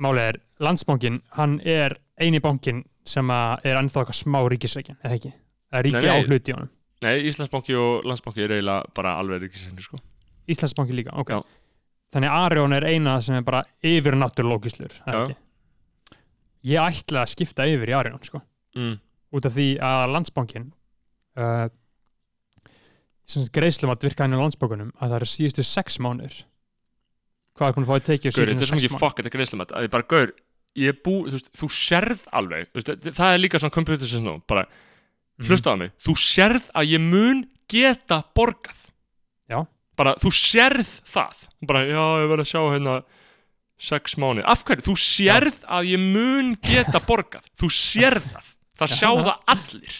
málið 0.01 0.29
er, 0.29 0.39
landsbankin 0.63 1.19
hann 1.37 1.59
er 1.61 1.97
eini 2.21 2.41
bankin 2.43 2.83
sem 3.07 3.29
að 3.31 3.67
er 3.69 3.79
ennþá 3.79 4.01
eitthvað 4.01 4.19
smá 4.19 4.39
ríkisreikin 4.51 4.97
eða 5.01 5.17
ekki, 5.17 5.31
það 5.69 5.79
er 5.79 5.87
ríki 5.89 6.11
á 6.11 6.17
hluti 6.25 6.51
í 6.51 6.57
honum 6.57 6.71
Nei, 7.03 7.19
Íslandsbanki 7.29 7.75
og 7.77 8.05
Landsbanki 8.07 8.41
er 8.41 8.53
eiginlega 8.55 8.93
bara 8.95 9.17
alveg 9.19 9.43
ríkisendur 9.43 9.83
sko. 9.83 9.97
Íslandsbanki 10.49 10.95
líka, 10.95 11.11
ok 11.19 11.33
Já. 11.35 11.39
þannig 12.15 12.31
að 12.31 12.45
Arjón 12.47 12.77
er 12.77 12.87
eina 12.87 13.15
sem 13.21 13.37
er 13.37 13.45
bara 13.45 13.63
yfir 13.85 14.17
náttúrlókislur 14.17 14.95
Já. 15.03 15.35
ég 16.65 16.81
ætla 16.81 17.25
að 17.25 17.33
skipta 17.35 17.67
yfir 17.69 17.91
í 17.91 17.97
Arjón 17.97 18.23
sko 18.25 18.41
mm. 18.77 18.95
út 19.35 19.49
af 19.49 19.57
því 19.57 19.69
að 19.83 20.05
landsbankin 20.15 20.69
uh, 21.39 21.67
sem 23.25 23.41
sagt 23.43 23.53
greiðslumat 23.57 24.05
virka 24.05 24.25
henni 24.25 24.39
á 24.39 24.43
landsbankunum 24.43 24.93
að 24.95 25.09
það 25.09 25.17
eru 25.19 25.31
síðustu 25.33 25.65
sex 25.67 25.99
mánuður 26.01 26.43
hvað 27.55 27.67
er 27.69 27.75
búin 27.77 27.85
að 27.85 27.91
fá 27.91 27.95
að 27.99 28.07
tekið 28.09 28.35
Gaur, 28.35 28.45
þetta 28.51 28.61
er 28.65 28.69
svo 28.71 28.79
mikið 28.79 28.97
fuck, 28.99 29.17
þetta 29.19 29.29
er 29.31 29.35
greiðslumat 29.37 29.71
að 29.75 29.85
ég 29.87 29.91
bara, 29.95 30.07
gaur, 30.11 30.33
ég 30.75 30.87
er 30.91 30.97
bú, 31.05 31.13
þú 31.29 31.37
veist, 31.37 31.51
þú 31.55 31.69
sérð 31.71 32.25
alveg, 32.35 32.67
þú 32.71 32.79
veist, 32.81 32.89
það- 33.05 33.15
það 33.19 33.33
er 33.33 33.39
líka 33.43 33.59
svona 33.63 33.71
computer 33.77 34.05
says 34.07 34.21
no, 34.21 34.37
bara, 34.47 34.65
Mhm. 35.39 35.47
hlusta 35.47 35.71
á 35.71 35.75
mig. 35.77 35.91
Þú 35.99 36.13
sérð 36.15 36.71
að 36.75 36.89
ég 36.95 37.01
mun 37.01 37.45
geta 37.67 38.23
borgað. 38.35 38.75
Já. 39.49 39.65
bara, 39.97 40.13
þú 40.15 40.27
sérð 40.31 40.89
það. 41.07 41.47
Bara, 41.65 41.79
já, 41.87 42.03
ég 42.19 42.27
verð 42.27 42.43
að 42.43 42.51
sjá 42.51 42.61
hérna 42.75 43.03
sex 43.79 44.15
mánuð, 44.15 44.43
af 44.45 44.63
hverju, 44.65 44.83
þú 44.83 44.95
sérð 44.99 45.63
að 45.67 45.87
ég 45.91 45.99
mun 45.99 46.55
geta 46.61 46.99
borgað. 46.99 47.43
Þú 47.57 47.67
sérð 47.71 48.23
það, 48.31 48.47
það 48.77 48.89
Já. 48.89 48.95
sjá 48.95 49.09
það 49.23 49.39
allir. 49.47 49.95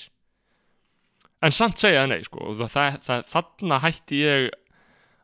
En 1.41 1.51
samt 1.51 1.77
segja 1.77 2.03
það 2.03 2.09
nei, 2.09 2.21
sko. 2.23 2.55
Það, 2.59 2.69
það, 2.75 2.99
það, 3.05 3.25
þarna 3.31 3.79
hætti 3.83 4.19
ég 4.23 4.49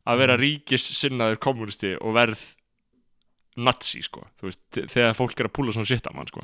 að 0.07 0.17
vera 0.23 0.37
Mhm. 0.37 0.41
ríkissinnaður 0.45 1.37
kommunisti 1.39 1.93
og 2.01 2.13
verð 2.15 2.39
nazi, 3.57 4.01
sko, 4.01 4.23
þú 4.39 4.47
veist, 4.49 4.61
þegar 4.89 5.15
fólk 5.17 5.39
er 5.39 5.47
að 5.49 5.53
púla 5.53 5.73
svona 5.75 5.85
shit 5.89 6.07
að 6.07 6.15
mann, 6.15 6.27
sko. 6.27 6.41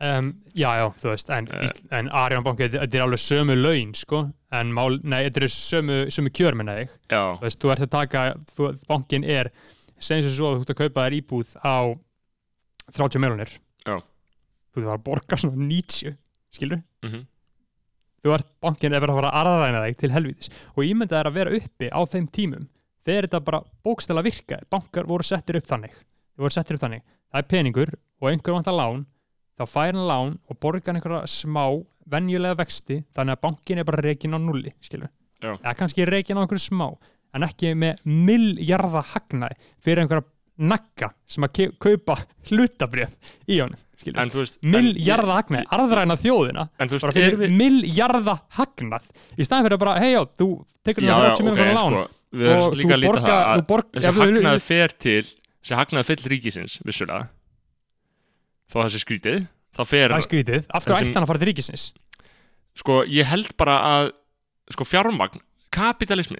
Um, 0.00 0.28
já, 0.54 0.68
já, 0.78 0.84
þú 1.00 1.08
veist 1.10 1.30
en, 1.34 1.48
uh, 1.50 1.68
en 1.98 2.08
Arjón 2.14 2.44
banki, 2.44 2.68
þetta 2.70 2.94
er 2.94 3.02
alveg 3.02 3.18
sömu 3.18 3.56
laun 3.58 3.94
sko, 3.98 4.20
en 4.52 4.70
mál, 4.72 5.00
nei, 5.02 5.24
þetta 5.26 5.42
er 5.42 5.48
sömu, 5.50 5.96
sömu 6.14 6.30
kjör 6.30 6.54
minna 6.54 6.76
þig, 6.78 6.92
þú 7.34 7.40
veist, 7.42 7.58
þú 7.58 7.72
ert 7.72 7.82
að 7.82 7.90
taka 7.96 8.22
þú, 8.54 8.68
bankin 8.86 9.24
er, 9.24 9.50
segjum 9.98 10.22
sem 10.28 10.36
svo 10.36 10.52
að 10.52 10.60
þú 10.60 10.60
ert 10.68 10.70
að 10.76 10.78
kaupa 10.84 11.08
þér 11.08 11.16
íbúð 11.18 11.56
á 11.64 11.76
30 12.94 13.18
miljonir 13.24 13.50
þú 14.70 14.84
þarf 14.84 14.94
að 14.94 15.02
borga 15.08 15.36
svona 15.42 15.56
90 15.66 16.14
skilur, 16.54 16.82
mhm 17.02 17.26
þú 18.28 18.36
ert 18.36 18.50
bankin 18.64 18.94
er 18.94 19.02
verið 19.02 19.14
að 19.14 19.20
fara 19.20 19.32
að 19.32 19.52
arðræna 19.52 19.84
þig 19.86 20.00
til 20.02 20.12
helvítis. 20.14 20.52
Og 20.76 20.82
ímyndað 20.86 21.20
er 21.20 21.30
að 21.30 21.38
vera 21.38 21.58
uppi 21.58 21.90
á 21.90 22.00
þeim 22.14 22.30
tímum 22.38 22.66
þegar 23.08 23.28
þetta 23.28 23.44
bara 23.48 23.62
bókstæla 23.84 24.24
virka 24.26 24.62
bankar 24.70 25.08
voru 25.08 25.26
settir 25.26 25.58
upp 25.58 25.68
þannig. 25.68 25.94
Þeir 25.98 26.44
voru 26.44 26.54
settir 26.54 26.78
upp 26.78 26.84
þannig, 26.84 27.06
það 27.32 27.42
er 27.42 27.48
peningur 27.52 27.94
og 28.20 28.30
einhver 28.30 28.58
vantar 28.58 28.76
lán, 28.76 29.06
þá 29.58 29.64
fær 29.66 29.94
hann 29.94 30.06
lán 30.06 30.34
og 30.46 30.58
borgar 30.60 30.92
hann 30.92 31.00
einhverja 31.00 31.24
smá 31.32 31.64
venjulega 32.08 32.58
vexti, 32.60 33.02
þannig 33.16 33.36
að 33.36 33.42
bankin 33.44 33.80
er 33.80 33.88
bara 33.88 34.04
reikin 34.04 34.36
á 34.36 34.40
nulli, 34.40 34.72
skilur 34.84 35.10
eða 35.42 35.74
kannski 35.78 36.06
reikin 36.08 36.38
á 36.38 36.42
einhverju 36.42 36.66
smá 36.66 36.88
en 37.36 37.46
ekki 37.46 37.74
með 37.78 38.02
milljarða 38.04 39.04
hagnaði 39.12 39.58
fyrir 39.84 40.02
einhverja 40.02 40.26
nagga 40.58 41.12
sem 41.26 41.44
að 41.46 41.68
kaupa 41.78 42.16
hlutabrjöf 42.50 43.14
í 43.48 43.60
honum, 43.62 43.78
skilur 44.00 44.20
en 44.22 44.30
þú 44.32 44.42
veist 44.42 44.58
en- 44.62 44.70
milljarða 44.74 45.36
hagnaði, 45.38 45.66
arðræna 45.76 46.16
þjóðina. 46.18 46.68
En 46.78 46.88
þú 46.90 47.00
bara 47.04 47.12
fyrir 47.16 47.36
við 47.38 47.56
milljarða 47.60 48.34
hagnað. 48.58 49.08
Í 49.38 49.46
staðin 49.46 49.66
fyrir 49.68 49.78
að 49.78 49.82
bara, 49.84 49.96
hei 50.02 50.12
já, 50.14 50.22
þú 50.38 50.48
tekur 50.84 51.02
náttúrulega 51.06 51.28
já, 51.28 51.36
30 51.36 51.42
ok, 51.42 51.44
miljonar 51.48 51.68
en 51.68 51.76
lán. 51.78 51.92
sko 51.98 52.68
og 52.68 52.74
líta 52.78 52.98
borga, 53.06 53.22
það 53.28 53.58
þú 53.62 53.66
borg, 53.68 53.86
þessi 53.94 54.08
ef 54.08 54.14
þú- 54.14 54.24
hagnaði 54.26 54.60
fer 54.68 54.88
til 54.98 55.22
þessi 55.24 55.76
hagnaði 55.78 56.08
fyll 56.10 56.28
ríkisins, 56.34 56.78
vissulega. 56.84 57.28
Það 58.68 58.90
sé 58.92 58.98
skrítið 59.00 59.46
þá 59.78 59.82
fer, 59.86 60.08
það 60.12 60.26
skrítið, 60.26 60.66
af 60.74 60.84
hverju 60.84 61.14
hann 61.14 61.24
að 61.24 61.30
fara 61.30 61.38
til 61.38 61.48
ríkisins? 61.52 61.92
Sko, 62.78 63.02
ég 63.08 63.24
held 63.26 63.56
bara 63.56 63.78
að 63.88 64.10
sko, 64.74 64.84
fjármagn, 64.84 65.40
kapitalismi 65.72 66.38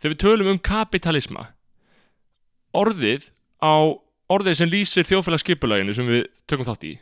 þegar 0.00 0.14
við 0.14 0.18
tölum 0.24 0.50
um 0.52 0.58
kapitalisma 0.58 1.46
orðið 2.74 3.30
á 3.62 3.74
orðið 4.28 4.58
sem 4.60 4.70
lýsir 4.70 5.06
þjóðfélagsskipulaginu 5.08 5.94
sem 5.96 6.06
við 6.08 6.26
tökum 6.50 6.66
þátt 6.68 6.84
í. 6.88 6.92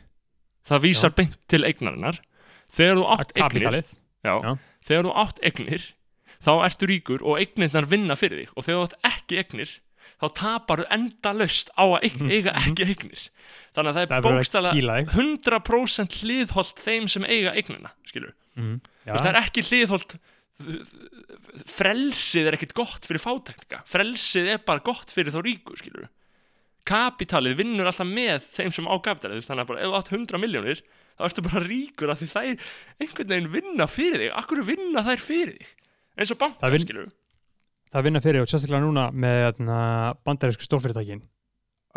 Það 0.67 0.83
vísar 0.83 1.13
beint 1.15 1.37
til 1.51 1.63
eignarinnar. 1.67 2.21
Þegar 2.71 2.97
þú 2.99 3.05
átt 3.15 3.33
eignir 3.37 3.81
Já. 4.27 4.33
Já. 4.43 4.51
Þegar 4.87 5.07
þú 5.07 5.13
átt 5.23 5.39
eignir 5.47 5.83
þá 6.43 6.51
ertu 6.67 6.87
ríkur 6.89 7.23
og 7.23 7.39
eignirnar 7.41 7.85
vinna 7.89 8.15
fyrir 8.19 8.43
þig. 8.45 8.49
Og 8.55 8.65
þegar 8.67 8.79
þú 8.79 8.87
átt 8.87 8.97
ekki 9.11 9.39
eignir 9.43 9.75
þá 10.17 10.27
tapar 10.33 10.81
þú 10.81 10.87
endalaust 10.97 11.69
á 11.77 11.83
að 11.85 12.07
eiga 12.31 12.53
ekki 12.65 12.87
eignir. 12.89 13.27
Þannig 13.77 13.91
að 13.91 13.97
það 13.97 14.01
Mhm, 14.01 14.01
það 14.01 14.01
er 14.01 14.07
er 14.07 14.07
verið 14.07 14.17
að 14.17 14.37
bókstala 14.39 14.71
kýla 14.73 14.95
þig. 14.97 15.11
100% 15.13 16.17
hliðholt 16.23 16.79
þeim 16.87 17.07
sem 17.09 17.23
eiga 17.27 17.53
eignina 17.53 17.91
skilur, 18.07 18.33
Mhm. 18.57 18.79
Veist, 19.05 19.23
það 19.23 19.29
er 19.35 19.41
ekki 19.43 19.61
hliðholt 19.69 20.17
frelsið 21.67 22.47
er 22.49 22.57
ekkit 22.57 22.73
gott 22.77 23.05
fyrir 23.07 23.21
fáteknika 23.21 23.83
frelsið 23.89 24.49
er 24.55 24.61
bara 24.65 24.81
gott 24.85 25.11
fyrir 25.13 25.33
þá 25.35 25.41
ríku 25.45 25.77
skilur 25.79 26.07
kapitalið 26.87 27.57
vinnur 27.59 27.89
alltaf 27.89 28.07
með 28.07 28.45
þeim 28.55 28.71
sem 28.75 28.87
á 28.87 28.95
kapitalið 29.03 29.43
þannig 29.45 29.63
að 29.65 29.69
bara 29.71 29.81
ef 29.83 29.91
þú 29.91 29.97
átt 29.99 30.11
100 30.15 30.41
miljónir 30.43 30.81
þá 31.17 31.23
ertu 31.27 31.43
bara 31.47 31.63
ríkur 31.65 32.11
af 32.13 32.19
því 32.21 32.27
þær 32.33 32.49
einhvern 33.03 33.31
veginn 33.31 33.51
vinna 33.53 33.87
fyrir 33.91 34.21
þig. 34.23 34.31
Akkur 34.39 34.61
vinna 34.67 35.03
þær 35.07 35.23
fyrir 35.23 35.55
þig? 35.57 35.71
Eins 36.17 36.31
og 36.33 36.37
Það 36.37 36.43
bankar 36.47 36.73
vin- 36.75 36.85
skilur 36.87 37.09
það 37.93 38.03
vinna 38.07 38.21
fyrir 38.23 38.41
og 38.43 38.49
sérstaklega 38.51 38.83
núna 38.83 39.03
með 39.15 39.35
hérna, 39.45 39.77
bandarísku 40.27 40.65
stórfyrirtækin. 40.67 41.21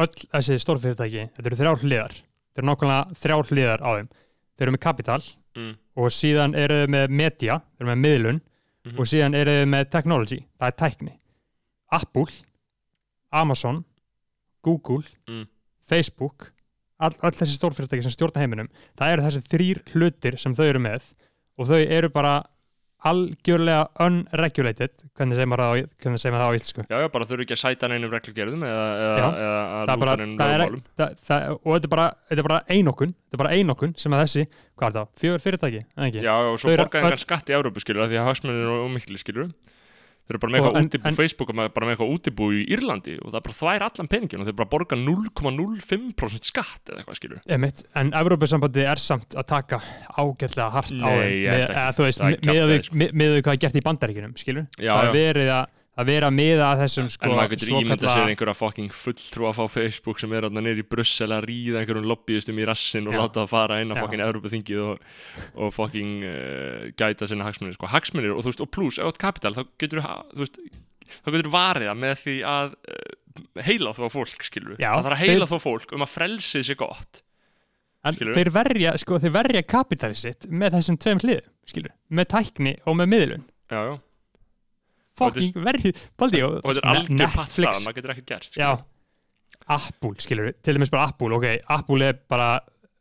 Öll 0.00 0.12
þessi 0.30 0.58
stórfyrirtæki 0.62 1.24
þetta 1.34 1.48
eru 1.50 1.58
þrjár 1.60 1.80
hliðar. 1.84 2.12
Þetta 2.50 2.62
eru 2.62 2.68
nákvæmlega 2.70 3.18
þrjár 3.22 3.50
hliðar 3.50 3.82
á 3.84 3.90
þeim. 3.98 4.08
Þeir 4.56 4.66
eru 4.68 4.74
með 4.76 4.82
kapital 4.86 5.20
mm. 5.56 5.72
og 5.96 6.12
síðan 6.14 6.54
eru 6.58 6.78
þau 6.84 6.92
með 6.94 7.14
media 7.22 7.58
þeir 7.60 7.84
eru 7.86 7.90
með 7.94 8.00
miðlun 8.06 8.40
Mhm. 8.80 8.96
og 8.96 9.04
síðan 9.10 9.34
eru 9.36 9.52
þau 9.60 9.66
með 9.68 9.90
technology 9.92 10.38
það 10.56 10.70
er 10.70 10.76
tækni. 10.80 11.10
Apple, 11.92 12.32
Amazon 13.32 13.82
Google 14.66 15.02
Mm. 15.28 15.46
Facebook 15.90 16.50
all, 17.00 17.14
all 17.24 17.32
þessi 17.34 17.56
stórfyrirtæki 17.58 18.04
sem 18.04 18.12
stjórna 18.14 18.42
heiminum 18.44 18.68
það 18.98 19.12
eru 19.16 19.26
þessi 19.28 19.44
þrýr 19.48 19.82
hlutir 19.94 20.38
sem 20.38 20.54
þau 20.54 20.66
eru 20.68 20.82
með 20.84 21.12
og 21.58 21.70
þau 21.70 21.78
eru 21.80 22.10
bara 22.12 22.38
algjörlega 23.00 23.86
unregulated. 24.04 25.06
Hvernig 25.16 25.38
segir 25.38 25.48
maður 25.48 25.62
það 25.64 26.44
á, 26.44 26.56
íslensku? 26.58 26.82
Já, 26.90 26.96
já, 27.00 27.06
bara 27.14 27.26
þurfi 27.30 27.46
ekki 27.46 27.56
að 27.56 27.60
sæta 27.62 27.88
neinum 27.88 28.12
reglugerðum 28.12 28.64
eða, 28.68 28.82
eða, 29.00 29.30
eða 29.40 29.62
að 29.62 29.86
lúta 29.88 30.16
neinum 30.20 30.34
lögmálum. 30.36 30.82
og 31.64 31.70
þetta 31.70 31.88
er 31.88 31.92
bara, 31.94 32.06
þetta 32.28 32.42
er 32.44 32.48
bara 32.50 32.60
einokun 32.68 33.14
þetta 33.16 33.38
er 33.38 33.42
bara 33.44 33.54
einokun 33.56 33.94
sem 34.04 34.16
að 34.16 34.24
þessi, 34.26 34.44
hvað 34.76 34.90
er 34.90 34.96
það, 34.98 35.10
fjögur 35.22 35.44
fyrirtæki? 35.46 35.82
Já, 36.20 36.34
og 36.36 36.60
svo 36.60 36.68
Þau 36.68 36.74
eru 36.74 36.84
borgaði 36.84 37.08
engan 37.08 37.24
skatt 37.24 37.48
í 37.52 37.56
Európu 37.56 37.84
skilur 37.84 38.10
því 38.10 38.20
að 38.20 38.28
hagsmunir 38.28 38.64
eru 38.66 38.78
ómikli 38.84 39.20
skilur 39.22 39.48
Þeir 40.30 40.36
eru 40.36 40.42
bara 40.44 40.52
með 40.54 40.60
Og 40.60 40.66
eitthvað 40.70 40.86
útibú, 40.86 41.12
Facebook 41.18 41.48
með- 41.58 41.72
bara 41.74 41.86
með 41.88 41.96
eitthvað 41.96 42.12
útibú 42.14 42.46
í 42.54 42.60
Írlandi 42.70 43.16
og 43.18 43.32
það 43.32 43.38
er 43.40 43.44
bara 43.48 43.56
þvær 43.60 43.84
allan 43.88 44.10
peningin 44.12 44.40
og 44.44 44.46
þeir 44.46 44.56
bara 44.60 44.70
borga 44.70 44.98
0,05% 45.00 46.46
skatt 46.50 46.90
eða 46.92 47.00
eitthvað 47.02 47.18
skilur 47.18 47.40
Emitt, 47.56 47.82
en 47.98 48.12
Evrópusambandi 48.20 48.84
er 48.86 49.02
samt 49.02 49.34
að 49.34 49.48
taka 49.50 49.80
ágætlega 50.14 50.70
hart 50.76 50.94
á 50.94 51.10
þeim. 51.10 51.34
Með, 51.50 51.66
kjaftæði, 51.66 52.78
sko. 52.86 53.02
við 53.10 53.36
hvað 53.42 53.52
er 53.56 53.60
gert 53.66 53.78
í 53.80 53.84
bandaríkinum, 53.90 54.34
skilur 54.40 54.66
Já, 54.78 54.92
það 54.94 55.02
já. 55.02 55.10
er 55.10 55.14
verið 55.18 55.52
að, 55.56 55.76
að 56.00 56.08
vera 56.10 56.28
að 56.30 56.34
miða 56.38 56.66
að 56.72 56.80
þessum 56.84 57.08
sko, 57.12 57.26
en 57.28 57.34
maður 57.36 57.52
getur 57.54 57.70
ímyndað 57.76 58.00
sér 58.00 58.10
svokalla- 58.10 58.32
einhverja 58.34 58.56
fucking 58.60 58.90
fulltrú 59.02 59.46
að 59.50 59.56
fá 59.60 59.64
Facebook 59.74 60.20
sem 60.22 60.32
er 60.38 60.46
þarna 60.48 60.62
neyri 60.66 60.84
í 60.84 60.88
Brussel 60.94 61.30
að 61.36 61.46
ríða 61.50 61.80
einhverjum 61.82 62.08
lobbyistum 62.10 62.60
í 62.62 62.66
rassin 62.70 63.08
og 63.10 63.14
Já. 63.14 63.20
láta 63.22 63.40
það 63.44 63.50
fara 63.54 63.80
inn 63.84 63.92
á 63.92 63.96
Já. 63.96 64.00
fucking 64.04 64.24
Európa-þingið 64.26 64.82
og, 64.86 65.08
og 65.60 65.72
fucking 65.76 66.12
uh, 66.24 66.90
gæta 66.98 67.28
sinna 67.30 67.44
hagsmunir 67.48 67.76
sko. 67.78 67.86
hagsmunir 67.92 68.32
og 68.36 68.42
þú 68.44 68.52
veist, 68.52 68.64
og 68.66 68.70
pluss, 68.74 68.98
ert 69.02 69.18
kapital 69.20 69.54
þá 69.56 69.64
getur 69.78 70.02
þú 70.04 70.50
þá 71.10 71.32
getur 71.34 71.50
varið 71.54 71.88
það 71.90 71.98
með 72.04 72.20
því 72.24 72.36
að 72.46 72.76
uh, 72.76 73.64
heila 73.66 73.92
þó 73.96 74.04
fólk, 74.14 74.44
skilur 74.46 74.76
Já, 74.78 74.92
það 74.94 75.06
þarf 75.08 75.16
að 75.16 75.24
heila 75.24 75.46
þeir- 75.46 75.50
þó 75.50 75.64
fólk 75.66 75.92
um 75.96 76.04
að 76.06 76.12
frelsið 76.14 76.64
sé 76.70 76.76
gott 76.78 77.22
en 78.06 78.14
skilurðu? 78.16 78.36
þeir 78.38 78.50
verja, 78.54 78.92
sko, 79.02 79.18
þeir 79.20 79.32
verja 79.34 79.62
kapitalið 79.68 80.20
sitt 80.22 80.46
með 80.48 80.78
þessum 80.78 80.96
tveim 81.02 81.18
hliðum, 81.20 81.50
skilur 81.68 81.92
með 82.16 82.28
tækni 82.32 82.72
og 82.88 82.96
með 82.96 83.10
miðlun 83.12 83.42
já. 83.70 83.82
Fucking 85.20 85.60
verið, 85.68 86.02
baldi 86.20 86.42
og, 86.46 86.58
þetta 86.64 86.82
er 86.82 86.90
algjör 86.94 87.36
pattstað, 87.36 87.82
maður 87.84 87.98
getur 88.00 88.14
ekkert 88.16 88.32
gert 88.34 88.60
já. 88.60 88.70
Apple, 89.70 90.16
skilur 90.18 90.54
til 90.64 90.76
dæmis 90.76 90.90
bara 90.92 91.10
Apple, 91.12 91.36
ok, 91.36 91.66
Apple 91.76 92.08
er 92.08 92.18
bara 92.30 92.52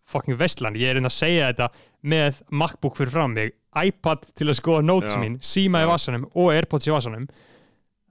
fucking 0.10 0.38
vestland, 0.40 0.78
ég 0.80 0.92
er 0.92 1.00
inn 1.00 1.10
að 1.10 1.16
segja 1.16 1.50
þetta 1.52 1.70
með 2.10 2.44
MacBook 2.56 2.98
fyrir 2.98 3.14
fram 3.14 3.34
mig 3.38 3.56
iPad 3.78 4.26
til 4.38 4.50
að 4.50 4.58
skoða 4.58 4.86
notes 4.86 5.16
Já. 5.16 5.22
mín 5.22 5.38
síma 5.46 5.84
í 5.84 5.88
Já. 5.88 5.92
vasanum 5.92 6.28
og 6.34 6.52
Airpods 6.54 6.90
í 6.90 6.94
vasanum. 6.94 7.28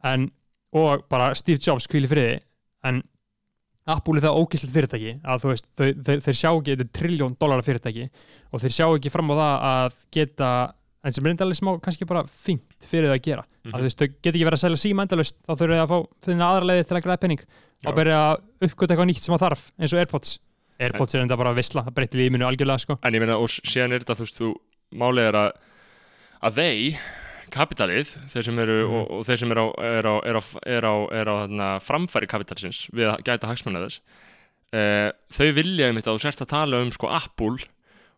En, 0.07 0.29
og 0.77 1.07
bara 1.11 1.33
Steve 1.39 1.59
Jobs 1.63 1.89
kvíli 1.91 2.11
friði, 2.11 2.39
en 2.87 3.03
Apple 3.89 4.21
er 4.21 4.27
það 4.27 4.39
ógæslega 4.39 4.75
fyrirtæki 4.75 5.13
að 5.25 5.43
þú 5.43 5.51
veist, 5.51 5.67
þau, 5.73 5.87
þeir, 6.07 6.23
þeir 6.27 6.37
sjá 6.37 6.49
ekki, 6.51 6.75
þetta 6.75 6.85
er 6.85 6.93
trilljón 6.99 7.37
dólara 7.41 7.65
fyrirtæki. 7.65 8.09
Og 8.53 8.63
þeir 8.63 8.75
sjá 8.77 8.87
ekki 8.87 9.13
fram 9.13 9.33
á 9.33 9.35
það 9.39 9.55
að 9.71 9.99
geta, 10.15 10.51
en 11.05 11.13
sem 11.13 11.27
er 11.27 11.31
endalist 11.35 11.63
smá 11.63 11.73
kannski 11.81 12.07
bara 12.09 12.25
fínt 12.27 12.87
fyrir 12.91 13.09
það 13.11 13.17
að 13.19 13.23
gera 13.29 13.45
Mhm. 13.65 13.73
að 13.75 13.79
þú 13.79 13.87
veist, 13.89 13.99
þau 13.99 14.09
geta 14.23 14.35
ekki 14.39 14.47
verið 14.49 14.59
að 14.59 14.65
selja 14.65 14.81
síma 14.83 15.03
endalist 15.07 15.37
þá 15.47 15.53
þurfum 15.55 15.75
við 15.77 15.83
að 15.85 15.89
fá 15.93 15.99
finna 16.25 16.45
aðra 16.49 16.67
leiði 16.71 16.87
til 16.89 16.97
að 16.97 17.03
græða 17.05 17.21
penning 17.21 17.43
og 17.87 17.95
byrja 17.95 18.19
að 18.19 18.37
uppgöta 18.69 18.91
eitthvað 18.95 19.09
nýtt 19.11 19.23
sem 19.23 19.35
það 19.35 19.45
þarf 19.47 19.63
eins 19.79 19.93
og 19.93 19.99
Airpods 20.03 20.39
Airpods 20.81 21.15
er 21.15 21.23
enda 21.23 21.37
bara 21.37 21.53
veistla, 21.55 21.83
það 21.85 21.95
breytir 21.95 22.19
lífinu 22.23 22.47
algjörlega 22.47 22.81
sko. 22.81 22.99
en 23.03 23.13
ég 23.15 23.21
meina, 23.21 23.37
og 23.39 23.49
síðan 23.49 23.93
er 23.93 23.99
þetta, 24.01 24.15
þú 24.15 24.25
veist, 24.27 24.39
þú 24.39 24.55
málið 24.95 25.29
er 25.29 25.35
að 25.35 25.53
að 26.43 26.55
þeir, 26.55 26.99
kapitalið 27.51 28.11
þeir 28.33 28.45
sem 28.45 28.59
eru, 28.59 28.77
Mhm. 28.87 28.95
og, 28.95 29.11
og 29.11 29.27
þeir 29.27 29.39
sem 29.39 29.51
eru 29.53 29.63
á, 29.65 29.69
er 29.83 30.05
á, 30.07 30.15
er 30.25 30.35
á, 30.37 30.43
er 30.67 30.83
á, 30.85 30.95
er 31.13 31.27
á 31.27 31.35
þarna, 31.43 31.69
framfæri 31.83 32.27
kapitalsins 32.29 32.89
við 32.93 33.09
að 33.15 33.23
gæta 33.25 33.49
hagsmunna 33.49 33.85
þess 33.87 34.01
uh, 34.73 35.11
þau 35.33 35.53
vilja 35.57 35.89
einmitt 35.89 36.07
að 36.07 36.19
þú 36.19 36.21
sért 36.27 36.43
að 36.45 36.49
tala 36.53 36.83
um 36.83 36.91
sko 36.93 37.09
Apple 37.09 37.57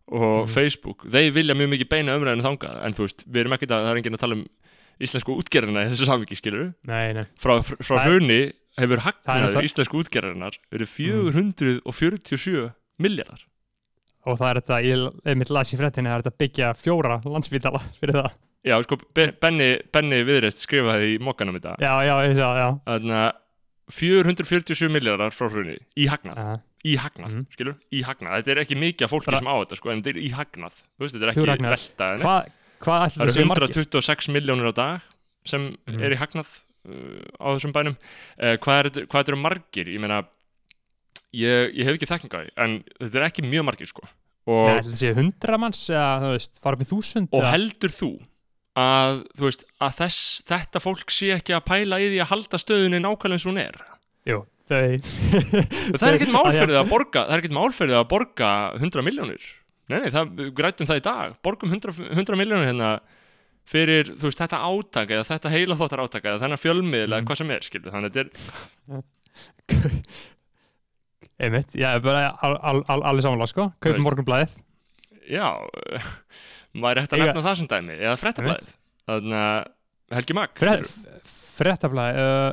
og 0.07 0.47
Mhm. 0.47 0.53
Facebook 0.53 1.05
þeir 1.05 1.31
vilja 1.33 1.55
mjög 1.55 1.69
mikið 1.75 1.89
beina 1.89 2.15
umræðinu 2.17 2.43
þangað 2.47 2.81
en 2.85 2.93
þú 2.93 3.05
veist, 3.05 3.23
við 3.27 3.39
erum 3.45 3.53
ekkert 3.57 3.71
að, 3.71 3.85
það 3.85 3.91
er 3.91 3.97
enginn 4.01 4.15
að 4.17 4.23
tala 4.25 4.35
um 4.35 4.45
íslensku 5.01 5.35
útgerðina 5.37 5.85
í 5.85 5.89
þessu 5.91 6.05
samviki, 6.09 6.35
skilur 6.37 6.73
Nei, 6.85 7.13
nei, 7.13 7.25
frá, 7.39 7.59
frá 7.63 7.95
Það 7.97 8.05
er- 8.05 8.11
hruni 8.11 8.41
hefur 8.77 8.97
Það 8.97 8.97
er 8.97 9.05
hagnaður 9.07 9.55
það- 9.55 9.67
íslensku 9.69 10.01
útgerðarinnar 10.03 10.57
verið 10.71 10.89
447 11.85 12.71
miljardar 13.01 13.41
og 14.29 14.37
það 14.37 14.49
er 14.51 14.59
þetta, 14.61 14.77
ég 14.85 15.21
einmitt 15.25 15.49
las 15.49 15.71
í 15.73 15.77
fréttinni 15.79 16.09
það 16.11 16.17
er 16.19 16.23
þetta 16.27 16.37
byggja 16.43 16.67
fjóra 16.77 17.15
landsbítala 17.25 17.79
fyrir 17.99 18.13
það, 18.19 18.31
Já, 18.63 18.75
sko, 18.85 18.97
Be- 19.17 19.31
Benni, 19.41 19.69
Benni 19.91 20.19
Viðreist 20.27 20.61
skrifaði 20.61 21.15
í 21.15 21.19
mokkanum 21.25 21.55
þetta 21.57 21.79
já, 21.81 21.93
já, 22.05 22.15
já, 22.27 22.33
já, 22.37 22.49
já. 22.61 22.67
Þannig 22.85 23.17
að 23.17 23.31
447 23.91 24.91
miljardar 24.93 25.33
frá 25.33 25.49
hrunni 25.49 25.79
í 25.97 26.05
hagnað, 26.07 26.37
Aha. 26.37 26.59
Í 26.85 26.95
hagnað, 26.97 27.29
Mhm. 27.35 27.45
skilur, 27.53 27.75
í 27.93 28.01
hagnað. 28.03 28.41
Þetta 28.41 28.51
er 28.55 28.61
ekki 28.63 28.75
mikið 28.77 29.03
af 29.05 29.11
fólki 29.11 29.25
Bara- 29.29 29.37
sem 29.37 29.47
á 29.47 29.55
þetta, 29.61 29.77
sko, 29.77 29.89
en 29.91 30.01
þetta 30.01 30.09
er 30.15 30.21
í 30.21 30.31
hagnað. 30.33 30.73
Þú 30.97 30.99
veist, 31.05 31.13
þetta 31.15 31.23
er 31.23 31.31
ekki 31.31 31.45
velta 31.61 32.05
en 32.13 32.19
Hvað, 32.19 32.51
hvað 32.81 32.99
ætli 33.05 33.17
Það 33.21 33.27
það 33.27 33.37
eru 33.37 33.45
margir? 33.51 33.75
126 33.75 34.27
miljónir 34.33 34.69
á 34.69 34.73
dag 34.73 35.01
sem 35.45 35.77
Mhm. 35.87 36.01
er 36.03 36.11
í 36.11 36.17
hagnað 36.17 36.47
uh, 36.81 37.21
á 37.39 37.47
þessum 37.53 37.71
bænum. 37.73 37.95
Uh, 38.41 38.57
hvað, 38.57 38.79
er, 38.79 38.89
þetta- 38.89 39.05
hvað 39.05 39.19
þetta 39.21 39.29
eru 39.29 39.37
margir, 39.37 39.85
ég 39.85 39.99
meina 40.01 40.25
ég, 41.33 41.71
ég 41.77 41.85
hef 41.85 41.95
ekki 41.99 42.09
þekkinga 42.09 42.41
en 42.57 42.83
þetta 42.99 43.15
er 43.21 43.27
ekki 43.29 43.45
mjög 43.47 43.65
margir, 43.69 43.87
sko. 43.91 44.01
Og, 44.49 44.67
Nei, 44.67 44.79
það 44.81 44.97
séu 44.97 45.13
hundra 45.15 45.57
manns 45.61 45.83
eða, 45.93 46.07
þú 46.23 46.31
veist, 46.33 46.59
fara 46.63 46.73
upp 46.79 46.81
í 46.81 46.89
þúsund 46.89 47.29
og 47.31 47.43
eða- 47.43 47.51
heldur 47.53 47.93
þú 47.93 48.09
að, 48.81 49.19
þú 49.37 49.45
veist, 49.45 49.63
að 49.79 49.95
þess, 50.01 50.41
þetta 50.49 50.81
fólk 50.81 51.09
sé 51.13 51.29
ekki 51.37 51.53
að 51.53 51.65
pæla 51.69 51.99
í 52.01 52.07
því 52.09 52.19
að 52.23 52.31
halda 52.33 52.57
stöðunni 52.57 52.99
nákvæmlega 53.03 53.37
eins 53.37 53.45
og 53.45 53.51
hún 53.53 53.61
er? 53.61 53.77
Jú, 54.25 54.39
þau 54.71 55.97
það 55.97 56.05
er 56.07 56.17
ekkert 56.17 56.33
mál 56.35 56.45
Að- 56.51 56.89
borga 56.91 57.23
það 57.27 57.33
er 57.35 57.41
ekkert 57.43 57.55
mál 57.57 57.71
fyrir 57.75 57.93
það 57.95 58.03
að 58.05 58.09
borga 58.13 58.51
100 58.79 59.05
miljónir 59.07 59.43
nei, 59.91 59.97
nei, 60.05 60.11
það, 60.13 60.29
grætum 60.55 60.87
það 60.87 60.99
í 61.01 61.03
dag. 61.03 61.33
Borgum 61.43 61.73
100, 61.75 61.91
100 62.15 62.37
miljónir 62.39 62.69
hérna 62.71 62.91
fyrir, 63.71 64.07
þú 64.15 64.29
veist, 64.29 64.39
þetta 64.39 64.59
átaka 64.63 65.17
eða 65.17 65.25
þetta 65.27 65.51
heila 65.51 65.75
þóttar 65.79 66.01
átaka 66.05 66.29
eða 66.31 66.41
þennan 66.45 66.61
fjölmiðl 66.61 67.09
eða 67.11 67.19
Mm. 67.21 67.27
hvað 67.27 67.37
sem 67.41 67.51
er, 67.55 67.65
skilur, 67.67 67.91
þannig 67.91 68.09
að 68.09 68.15
þetta 68.15 68.31
er 68.31 69.03
einmitt, 71.41 71.75
já, 71.77 71.89
bara 72.03 72.23
al, 72.41 72.55
al, 72.61 72.79
al, 72.87 73.03
alveg 73.11 73.25
samanlega 73.25 73.51
sko, 73.51 73.67
kaupum 73.83 74.03
morgunblæðið 74.05 74.55
já, 75.31 75.45
maður 76.81 76.95
er 76.97 77.03
hægt 77.05 77.15
að 77.17 77.23
nefna 77.25 77.45
það 77.47 77.59
sem 77.61 77.69
dæmi 77.71 77.95
eða 77.99 78.17
frettablaðið, 78.21 78.71
þannig 79.11 79.39
að 79.41 79.61
Helgi 80.11 80.35
Mag, 80.35 80.63
fréttablaði 81.57 82.25
uh, 82.25 82.49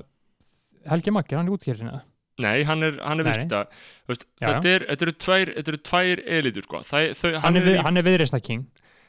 Helgi 0.92 1.12
Maggi, 1.14 1.37
hann 1.38 1.48
er 1.50 1.56
útgerðina 1.56 1.98
nei, 2.38 2.62
hann 2.64 2.83
er, 2.87 2.99
hann 3.02 3.21
er 3.21 3.28
þú 3.28 4.12
veist, 4.12 4.25
Já, 4.40 4.47
þetta, 4.49 4.68
er, 4.75 4.85
þetta 4.92 5.07
eru 5.09 5.14
tvær 5.25 5.52
þetta 5.57 5.73
eru 5.75 5.80
tvær 5.90 6.23
elitur, 6.38 6.62
sko. 6.68 6.80
Þæ, 6.87 7.00
þau, 7.18 7.30
hann 7.42 7.57
er, 7.57 7.62
í- 7.62 7.68
við, 7.73 7.80
hann 7.85 7.97
er 7.97 8.07
viðreisna 8.07 8.40
king. 8.45 8.66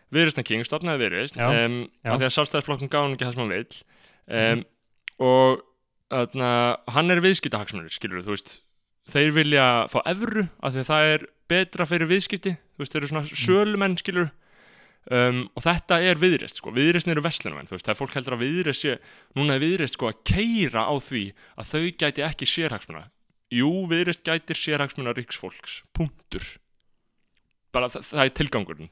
Viðreisna 0.10 0.42
King, 0.44 0.64
stopnaði 0.66 1.04
Viðreisn 1.04 1.38
Já, 1.38 1.48
um, 1.68 1.76
af 2.04 2.16
því 2.18 2.26
að 2.26 2.34
sjálfstæðisflokkum 2.34 2.90
gaf 2.90 3.04
hann 3.06 3.12
ekki 3.14 3.26
það 3.28 3.36
sem 3.36 3.44
hann 3.44 3.52
vill 3.54 3.76
um, 4.26 4.40
Mhm. 4.40 4.64
og 5.20 5.62
þarna, 6.10 6.50
hann 6.96 7.12
er 7.14 7.22
viðskiptahagsmunir 7.22 7.94
skilur 7.94 8.24
þú 8.26 8.34
veist. 8.34 8.56
Þeir 9.10 9.32
vilja 9.38 9.68
fá 9.94 10.00
evru 10.10 10.48
af 10.66 10.74
því 10.74 10.82
að 10.82 10.90
það 10.90 11.12
er 11.14 11.26
betra 11.50 11.86
fyrir 11.86 12.10
viðskipti 12.10 12.56
þú 12.58 12.82
veist, 12.82 12.92
þeir 12.94 13.02
eru 13.04 13.12
svona 13.12 13.26
Mhm. 13.28 13.42
sölumenn 13.46 13.98
skilur 14.02 14.32
um, 15.12 15.50
og 15.56 15.64
þetta 15.64 16.02
er 16.10 16.16
viðreist 16.22 16.58
sko, 16.58 16.72
viðreistn 16.74 17.10
eru 17.14 17.22
veslunumenn, 17.22 17.70
þú 17.70 17.78
veist, 17.78 17.86
það 17.86 17.94
er 17.94 18.02
fólk 18.02 18.14
heldur 18.18 18.36
að 18.38 18.44
viðreist 18.46 18.82
sé, 18.86 18.98
núna 19.38 19.56
er 19.56 19.64
viðreist 19.64 19.94
sko 19.98 20.10
að 20.10 20.20
keira 20.26 20.84
á 20.90 20.94
því 20.98 21.24
að 21.58 21.70
þau 21.70 21.86
gæti 22.02 22.26
ekki 22.26 22.50
sérhagsmuna 22.50 23.06
jú, 23.53 23.70
viðreist 23.89 24.24
gætir 24.25 24.58
sérhagsmuna 24.58 25.13
ríksfólks, 25.18 25.82
punktur. 25.96 26.46
Bara 27.75 27.89
það, 27.94 28.08
það 28.10 28.25
er 28.25 28.34
tilgangurinn. 28.39 28.91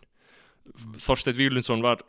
Þorsteinn 0.99 1.37
Víglundsson 1.37 1.83
var 1.85 2.01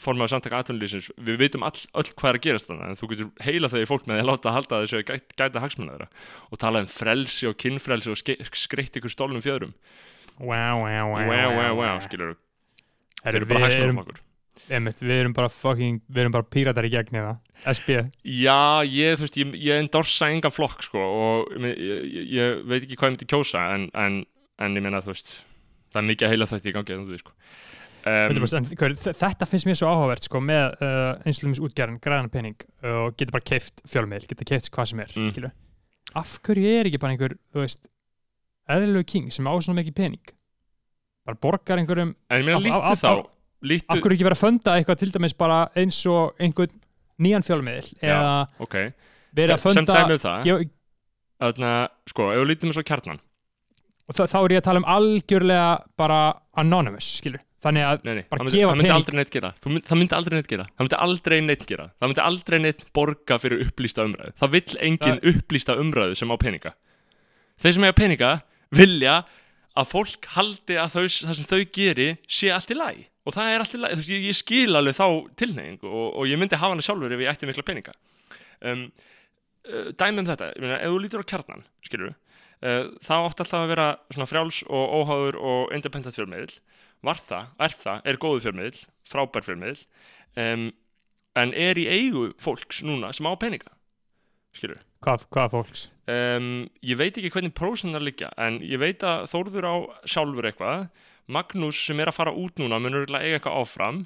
formaður 0.00 0.32
samtaka 0.32 0.62
atvinnulísins 0.62 1.10
við 1.20 1.42
vitum 1.42 1.66
all, 1.66 1.76
öll 1.92 2.08
hvað 2.08 2.30
er 2.30 2.38
að 2.38 2.44
gerast 2.46 2.70
þannig 2.70 2.86
en 2.88 2.96
þú 2.96 3.08
getur 3.10 3.28
heila 3.44 3.68
þegar 3.68 3.90
fólk 3.90 4.06
með 4.08 4.16
því 4.16 4.22
að 4.22 4.30
láta 4.30 4.54
halda 4.54 4.78
þessu 4.82 4.96
að 4.96 5.04
gæta, 5.10 5.36
gæta 5.42 5.62
hagsmuna 5.64 5.96
þeirra. 5.96 6.08
Og 6.48 6.62
tala 6.62 6.82
um 6.82 6.88
frelsi 6.88 7.50
og 7.50 7.58
kinnfrelsi 7.60 8.14
og 8.14 8.22
skreitt 8.22 8.96
ykkur 8.96 9.12
stólnum 9.12 9.44
fjöðrum. 9.44 9.74
Wow, 10.38 10.86
wow, 10.86 11.12
wow, 11.12 11.28
wow, 11.28 11.52
wow, 11.58 11.76
wow, 11.82 12.00
skilur 12.00 12.32
þeir 12.32 12.40
Herru, 13.26 13.42
eru 13.42 13.50
bara 13.50 13.60
við 13.66 13.76
erum, 13.76 13.98
hagsmunaflokkur 13.98 14.24
einmitt, 14.70 15.00
við 15.02 15.20
erum 15.22 15.34
bara 15.36 15.48
fucking 15.52 16.00
við 16.08 16.22
erum 16.24 16.34
bara 16.34 16.46
píratar 16.52 16.86
í 16.88 16.90
gegn 16.92 17.14
hérna 17.18 17.36
SB, 17.74 17.96
Já, 18.22 18.84
ég, 18.86 19.16
þú 19.18 19.24
veist, 19.26 19.36
ég, 19.40 19.54
ég 19.66 19.80
endorsa 19.82 20.28
engan 20.30 20.52
flokk 20.54 20.82
sko 20.86 21.00
og 21.02 21.54
ég, 21.58 21.80
ég, 21.82 22.28
ég 22.36 22.60
veit 22.70 22.82
ekki 22.84 22.96
hvað 23.00 23.08
ég 23.10 23.14
myndi 23.16 23.28
kjósa 23.32 23.64
en, 23.74 23.88
en, 23.98 24.20
en 24.62 24.76
ég 24.78 24.84
meina, 24.84 25.00
þú 25.02 25.10
veist 25.14 25.32
það 25.92 26.02
er 26.02 26.06
mikið 26.12 26.26
að 26.28 26.34
heila 26.36 26.46
þetta 26.52 26.68
í 26.70 26.74
gangi 26.76 26.94
þannig, 26.98 27.22
sko. 27.24 27.32
um, 28.04 28.36
100%, 28.36 28.58
en 28.60 28.80
hver, 28.82 28.94
þetta 29.24 29.48
finnst 29.50 29.66
mér 29.70 29.78
svo 29.80 29.88
áhugavert 29.90 30.28
sko, 30.28 30.42
með 30.44 30.76
uh, 30.86 31.14
einslumis 31.26 31.60
útgerðin, 31.64 31.98
græðan 32.04 32.30
pening 32.34 32.62
og 32.86 33.16
getur 33.18 33.34
bara 33.38 33.48
keift 33.50 33.82
fjölmiðl, 33.90 34.28
getur 34.30 34.50
keift 34.52 34.70
hvað 34.74 34.92
sem 34.92 35.02
er 35.06 35.16
Mm. 35.18 35.32
mm. 35.34 35.50
af 36.22 36.36
hverju 36.46 36.70
er 36.78 36.88
ekki 36.92 37.00
bara 37.02 37.16
einhver 37.16 37.34
þú 37.52 37.64
veist, 37.64 37.88
eðlilegu 38.70 39.08
king 39.10 39.32
sem 39.34 39.48
á 39.48 39.52
svona 39.58 39.80
mikið 39.82 39.96
pening 39.98 40.30
bara 41.28 41.36
borgar 41.42 41.80
einhverjum 41.82 42.14
en 42.30 42.38
ég 42.40 42.46
meina 42.46 42.78
af- 42.78 43.02
þá 43.02 43.26
lítu, 43.62 43.86
hverju 43.98 44.16
ekki 44.18 44.26
vera 44.28 44.38
að 44.38 44.42
funda 44.44 44.74
eitthvað 44.76 45.00
til 45.02 45.10
dæmis 45.14 45.36
bara 45.38 45.60
eins 45.78 46.00
og 46.10 46.36
einhvern 46.42 46.74
nýjan 47.18 47.46
fjölmiðl 47.46 47.88
Já. 47.98 48.12
eða 48.12 48.34
ok, 48.64 48.76
verið 49.34 49.54
að 49.56 49.62
sem 49.64 49.78
funda 49.78 49.96
dæmi 49.98 50.18
um 50.18 50.22
það. 50.22 50.38
Gefa- 50.46 50.70
þarna, 51.38 51.72
sko, 52.10 52.30
ef 52.34 52.40
við 52.42 52.48
lítum 52.52 52.76
kjarnan. 52.82 53.20
Og 54.08 54.16
þá, 54.16 54.22
þá 54.24 54.38
er 54.40 54.54
ég 54.56 54.62
að 54.62 54.66
tala 54.68 54.80
um 54.82 54.88
algjörlega 54.88 55.68
bara 56.00 56.20
anonymous, 56.56 57.10
skilur 57.20 57.42
þannig 57.64 57.84
að 57.84 58.04
Nei, 58.06 58.12
nei, 58.14 58.24
Bara 58.30 58.38
það 58.38 58.46
myndi, 58.46 58.58
gefa 58.58 58.68
það 58.68 58.78
pening. 58.78 59.82
Það 59.88 59.98
myndi 59.98 60.16
aldrei 60.16 60.36
neitt 60.38 60.50
gera. 60.50 60.66
Það 60.68 60.86
myndi 60.86 60.98
aldrei 60.98 61.40
neitt 61.42 61.66
gera. 61.66 61.86
Það 61.98 62.10
myndi 62.12 62.22
aldrei 62.24 62.58
neitt 62.62 62.84
borga 62.94 63.38
fyrir 63.42 63.64
upplýsta 63.66 64.06
umræðu. 64.06 64.34
Það 64.38 64.52
vill 64.54 64.78
engin 64.88 65.20
upplýsta 65.32 65.76
umræðu 65.82 66.18
sem 66.18 66.30
á 66.30 66.36
peninga. 66.38 66.72
Þeir 67.58 67.74
sem 67.74 67.86
eiga 67.88 67.96
peninga 67.98 68.30
vilja 68.78 69.16
að 69.78 69.90
fólk 69.90 70.30
haldi 70.36 70.78
að 70.78 70.94
þau, 70.94 71.04
það 71.08 71.38
sem 71.38 71.48
þau 71.50 71.60
geri 71.74 72.08
sé 72.30 72.52
allt 72.54 72.70
í 72.74 72.78
lagi 72.78 73.06
og 73.28 73.36
það 73.36 73.52
er 73.52 73.64
allt 73.64 73.76
í 73.76 73.82
lagi, 73.82 73.98
þú 73.98 74.02
veist, 74.02 74.14
ég, 74.14 74.26
ég 74.30 74.38
skil 74.38 74.78
alveg 74.78 74.96
þá 74.96 75.06
tilneying 75.40 75.82
og, 75.84 76.06
og 76.16 76.30
ég 76.30 76.40
myndi 76.40 76.56
hafa 76.56 76.72
hana 76.72 76.84
sjálfur 76.84 77.12
ef 77.12 77.24
ég 77.24 77.32
ætti 77.32 77.48
mikla 77.50 77.66
peninga. 77.66 77.92
Um, 78.64 78.88
uh, 79.68 79.90
dæmi 80.00 80.22
um 80.22 80.30
þetta, 80.30 80.50
ég 80.56 80.64
meina, 80.64 80.80
ef 80.80 80.94
þú 80.94 81.02
lítur 81.04 81.24
á 81.24 81.30
kjarnan 81.30 81.66
skilur 81.86 82.14
uh, 82.14 82.90
það 83.04 83.28
átti 83.28 83.44
alltaf 83.44 83.60
að 83.60 83.72
vera 83.72 83.88
svona 84.10 84.28
frjáls 84.30 84.60
og 84.66 84.94
óháður 84.98 85.40
og 85.52 85.74
independent 85.76 86.16
fjölmiðl 86.16 86.58
var 87.06 87.20
það, 87.22 87.50
er 87.62 87.76
það, 87.84 88.04
er 88.10 88.20
góðu 88.22 88.44
fjölmiðl 88.46 88.84
frábær 89.06 89.46
fjölmiðl 89.46 89.82
um, 90.42 90.70
en 91.38 91.54
er 91.54 91.78
í 91.78 91.86
eigu 91.86 92.30
fólks 92.42 92.82
núna 92.86 93.12
sem 93.14 93.28
á 93.28 93.32
peninga 93.38 93.74
skilur 94.56 94.80
hvað, 95.04 95.28
hvað 95.34 95.54
fólks? 95.54 95.84
Um, 96.08 96.66
ég 96.82 96.98
veit 96.98 97.14
ekki 97.14 97.30
hvernig 97.34 97.54
prósentar 97.56 98.02
liggja 98.02 98.32
en 98.40 98.58
ég 98.64 98.80
veit 98.82 99.04
að 99.06 99.28
Þórður 99.30 99.68
á 99.68 99.76
sjálfur 100.08 100.50
eitthvað 100.50 100.88
Magnús 101.28 101.78
sem 101.86 102.00
er 102.00 102.10
að 102.10 102.18
fara 102.18 102.32
út 102.32 102.60
núna 102.60 102.80
munur 102.80 103.06
eiga 103.10 103.36
eitthvað 103.38 103.60
áfram 103.62 104.02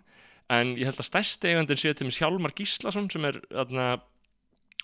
en 0.52 0.74
ég 0.76 0.88
held 0.88 1.00
að 1.00 1.08
stærsti 1.08 1.52
eigandinn 1.52 1.80
sé 1.80 1.92
til 1.94 2.08
mér 2.08 2.18
Hjálmar 2.18 2.54
Gíslason 2.58 3.08
sem 3.12 3.24
er, 3.28 3.38
þarna, 3.52 3.86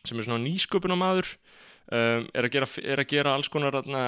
sem 0.07 0.18
er 0.21 0.26
svona 0.28 0.40
nýsköpunamaður 0.45 1.33
um, 1.92 2.28
er, 2.33 2.49
er 2.49 3.02
að 3.02 3.09
gera 3.11 3.35
alls 3.35 3.50
konar 3.52 3.76
þarna, 3.80 4.04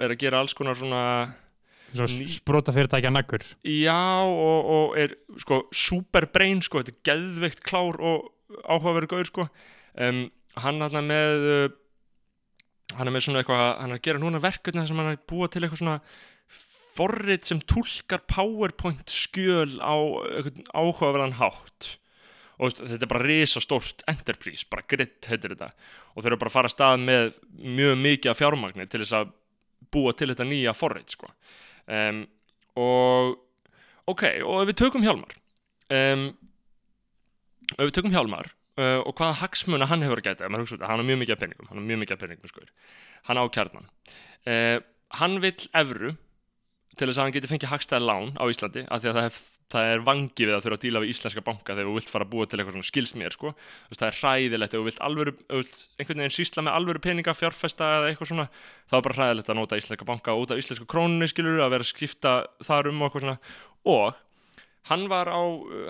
er 0.00 0.14
að 0.14 0.20
gera 0.24 0.40
alls 0.42 0.56
konar 0.56 0.78
svona 0.80 1.04
svo 1.94 2.08
Ný- 2.10 2.26
sprota 2.32 2.72
fyrirtækja 2.74 3.12
naggur. 3.14 3.44
Já, 3.62 4.24
og, 4.26 4.70
og 4.74 4.96
er 4.98 5.14
sko 5.38 5.60
superbrain, 5.70 6.64
sko, 6.64 6.82
þetta 6.82 6.96
er 6.96 7.04
geðveikt 7.06 7.62
klár 7.66 8.00
og 8.02 8.32
áhugaverið 8.66 9.12
gaur, 9.12 9.28
sko. 9.30 9.46
Um, 9.94 10.24
hann 10.58 10.82
hann 10.82 11.06
með 11.06 11.46
uh, 11.52 11.68
hann 12.98 13.10
er 13.10 13.14
með 13.14 13.26
svona 13.26 13.42
eitthvað 13.42 13.64
hann 13.78 13.94
er 13.94 14.00
að 14.00 14.06
gera 14.08 14.22
núna 14.22 14.40
verkefni 14.42 14.82
þar 14.82 14.90
sem 14.90 15.00
hann 15.02 15.12
er 15.12 15.20
búa 15.30 15.48
til 15.50 15.62
eitthvað 15.62 15.82
svona 15.84 15.96
forrit 16.94 17.48
sem 17.48 17.60
túlkar 17.60 18.24
PowerPoint 18.30 19.10
skjöl 19.10 19.76
á 19.82 19.94
áhugaverðan 20.74 21.38
hátt. 21.40 21.94
Og 22.62 22.70
þetta 22.76 23.02
er 23.02 23.10
bara 23.10 23.26
risastórt 23.26 24.04
enterprise, 24.10 24.66
bara 24.70 24.86
gritt 24.86 25.26
heitir 25.26 25.56
þetta. 25.56 25.72
Og 26.14 26.22
þeir 26.22 26.32
eru 26.32 26.42
bara 26.44 26.52
að 26.52 26.56
fara 26.58 26.70
að 26.70 26.76
stað 26.76 27.00
með 27.02 27.32
mjög 27.58 27.96
mikið 28.04 28.30
af 28.30 28.38
fjármagni 28.38 28.86
til 28.86 29.02
þess 29.02 29.16
að 29.18 29.32
búa 29.94 30.14
til 30.16 30.30
þetta 30.32 30.46
nýja 30.48 30.74
forrit 30.76 31.14
sko. 31.14 31.30
um, 31.86 32.24
og 32.80 33.36
ok, 34.10 34.24
og 34.42 34.64
við 34.68 34.78
tökum 34.80 35.04
Hjálmar 35.04 35.36
um, 35.94 36.24
við 37.78 37.92
tökum 37.94 38.14
Hjálmar 38.14 38.50
uh, 38.80 39.00
og 39.04 39.12
hvaða 39.14 39.38
hagsmuna 39.42 39.88
hann 39.90 40.02
hefur 40.02 40.22
út, 40.22 40.42
hann 40.42 40.58
har 40.80 41.06
mjög 41.06 41.20
mikið 41.22 41.36
af 41.36 41.44
peningum 41.44 41.70
hann 41.70 41.78
har 41.78 41.86
mjög 41.90 42.02
mikið 42.02 42.16
af 42.16 42.24
peningum, 42.24 42.50
sko. 42.50 42.66
Hann 43.28 43.40
á 43.40 43.44
kjarnan. 43.54 43.86
Uh, 44.44 44.78
hann 45.20 45.38
vill 45.44 45.68
evru 45.76 46.14
til 46.94 47.08
þess 47.08 47.18
að 47.18 47.26
hann 47.26 47.34
geti 47.34 47.50
fengið 47.50 47.70
hagstæða 47.72 48.06
lán 48.06 48.32
á 48.38 48.44
Íslandi 48.50 48.84
af 48.86 49.02
því 49.02 49.10
að 49.10 49.16
það, 49.16 49.26
hef, 49.26 49.38
það 49.74 49.88
er 49.90 50.02
vangi 50.06 50.46
við 50.46 50.54
að 50.54 50.64
þurfa 50.64 50.78
að 50.78 50.84
díla 50.84 51.02
við 51.02 51.12
íslenska 51.14 51.44
banka 51.44 51.74
þegar 51.74 51.88
þú 51.88 51.94
vilt 51.96 52.12
fara 52.12 52.26
að 52.26 52.32
búa 52.34 52.46
til 52.46 52.58
eitthvað 52.58 52.76
svona 52.76 52.88
skils 52.88 53.14
mér 53.18 53.34
sko. 53.34 53.52
Það 53.94 54.06
er 54.08 54.18
hræðilegt 54.20 54.74
ef 54.74 54.80
þú 54.82 54.88
vilt, 54.88 55.00
alvöru, 55.08 55.34
einhvern 55.50 56.22
veginn 56.22 56.36
sísla 56.36 56.64
með 56.66 56.78
alvöru 56.78 57.02
peninga 57.04 57.34
fjárfesta 57.34 57.88
eða 57.98 58.10
eitthvað 58.12 58.30
svona 58.30 58.46
þá 58.90 58.98
er 58.98 59.06
bara 59.08 59.18
hræðilegt 59.18 59.50
að 59.50 59.58
nota 59.60 59.80
íslenska 59.80 60.08
banka 60.08 60.36
út 60.38 60.54
af 60.54 60.62
íslensku 60.62 60.86
krónunni 60.90 61.30
skilur 61.30 61.64
að 61.64 61.74
vera 61.74 61.86
að 61.86 61.90
skipta 61.90 62.34
þar 62.62 62.90
um 62.92 63.02
og 63.02 63.08
eitthvað 63.08 63.26
svona. 63.26 63.38
Og 63.94 64.22
hann 64.90 65.08
var 65.10 65.30
á, 65.32 65.42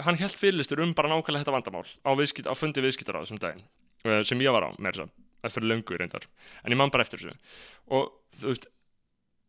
hann 0.07 0.21
held 0.21 0.39
fyrirlistur 0.39 0.83
um 0.85 0.95
bara 0.97 1.11
nákvæmlega 1.11 1.45
þetta 1.45 1.57
vandamál 1.57 1.87
á, 2.07 2.11
viðskipt, 2.15 2.49
á 2.49 2.55
fundi 2.57 2.85
viðskiptaráð 2.85 3.29
sem 3.31 3.43
daginn 3.43 3.65
eh, 4.07 4.23
sem 4.27 4.41
ég 4.43 4.55
var 4.55 4.69
á, 4.69 4.71
með 4.79 5.01
þess 5.01 5.21
að 5.45 5.57
fyrir 5.59 5.71
löngu 5.73 5.99
reyndar, 5.99 6.25
en 6.65 6.73
ég 6.73 6.79
man 6.81 6.93
bara 6.95 7.05
eftir 7.05 7.21
þessu. 7.21 7.35
Og 7.93 8.15
þú 8.41 8.53
veist 8.53 8.69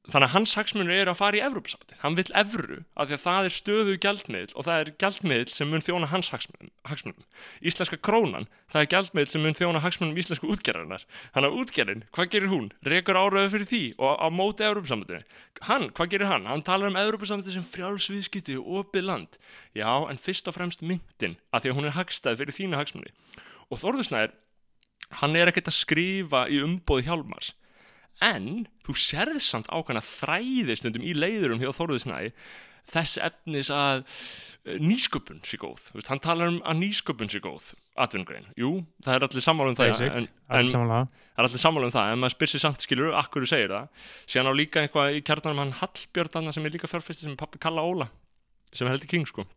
þannig 0.06 0.28
að 0.28 0.34
hans 0.36 0.54
hagsmunur 0.58 0.94
eru 0.94 1.12
að 1.12 1.18
fara 1.20 1.38
í 1.38 1.41
Evrópusambandi 1.46 1.98
hann 2.02 2.15
vill 2.18 2.32
evru 2.38 2.78
af 2.94 3.08
því 3.10 3.15
að 3.15 3.24
það 3.26 3.48
er 3.48 3.54
stöðu 3.56 3.96
gjaldmiðl 4.04 4.54
og 4.54 4.62
það 4.68 4.78
er 4.82 4.91
gjaldmiðl 5.02 5.52
sem 5.56 5.68
mun 5.72 5.86
þjóna 5.86 6.10
hans 6.12 6.30
hagsmunum, 6.34 6.70
hagsmunum. 6.86 7.26
Íslenska 7.65 7.98
krónan, 8.06 8.48
það 8.72 8.82
er 8.82 8.91
gjaldmiðl 8.94 9.32
sem 9.34 9.41
mun 9.46 9.58
þjóna 9.58 9.82
hagsmunum 9.82 10.22
íslensku 10.22 10.46
útgerðarnar 10.54 11.04
hann 11.34 11.48
að 11.50 11.58
útgerðin, 11.63 12.06
hvað 12.13 12.32
gerir 12.36 12.54
hún? 12.54 12.70
Rekur 12.86 13.18
áraðu 13.18 13.50
fyrir 13.56 13.70
því 13.72 13.84
og 13.98 14.13
á 14.22 14.28
móti 14.30 14.68
Evrópusambandinu 14.70 15.24
hann, 15.65 15.89
hvað 15.98 16.12
gerir 16.13 16.30
hann? 16.30 16.46
Hann 16.46 16.65
talar 16.65 16.94
um 16.94 17.02
Evrópusambandi 17.02 17.52
sem 17.56 17.65
frjálsviðskipti 17.65 18.54
og 18.62 18.86
opið 18.86 19.04
land 19.10 19.32
já, 19.74 19.89
en 20.06 20.22
fyrst 20.22 20.48
og 20.48 20.56
fremst 20.60 20.86
myndin 20.86 21.38
af 21.52 21.65
því 21.65 21.70
að 21.74 21.78
hún 21.80 21.89
er 21.89 21.98
hagstæð 21.98 22.46
fyrir 22.46 22.54
en 28.23 28.65
þú 28.86 28.95
sérð 28.99 29.41
samt 29.43 29.67
ákvæmna 29.71 30.04
þræði 30.06 30.78
stundum 30.80 31.06
í 31.06 31.15
leiðurum 31.17 31.62
hjá 31.63 31.71
Þóruði 31.75 32.06
Snæ. 32.06 32.17
Þess 32.86 33.17
efnis 33.25 33.71
að 33.73 34.04
eh, 34.06 34.75
nýsköpun 34.78 35.39
sé 35.41 35.58
góð, 35.58 35.88
veist, 35.95 36.10
hann 36.12 36.21
talar 36.21 36.51
um 36.51 36.60
að 36.69 36.84
nýsköpun 36.84 37.32
sé 37.34 37.39
góð, 37.41 37.71
atvinnugrein. 37.97 38.45
Jú, 38.62 38.75
það 39.01 39.15
er 39.15 39.25
allir 39.25 39.45
sammála 39.45 39.73
um 39.73 39.78
það 39.80 39.89
Basic, 39.89 40.12
en, 40.12 40.28
en 40.54 40.69
það 40.69 40.93
er 40.93 41.47
allir 41.47 41.63
sammála 41.63 41.89
um 41.89 41.95
það, 41.95 42.12
en 42.12 42.21
maður 42.21 42.36
spyr 42.36 42.51
sér 42.51 42.63
samt 42.67 42.86
skilur 42.86 43.17
akkur 43.17 43.41
þú 43.41 43.49
segir 43.49 43.73
það, 43.73 44.06
síðan 44.30 44.51
á 44.54 44.60
líka 44.62 44.84
eitthvað 44.86 45.17
í 45.17 45.23
kjarnanum 45.25 45.63
hann 45.63 45.73
Hallbjörn 45.82 46.54
sem 46.54 46.69
er 46.69 46.75
líka 46.78 46.91
fjárfesti 46.91 47.25
sem 47.25 47.39
pappi 47.41 47.63
Kalla 47.65 47.88
Óla, 47.89 48.12
sem 48.69 48.91
heldur 48.91 49.10
king 49.10 49.25
sko. 49.34 49.47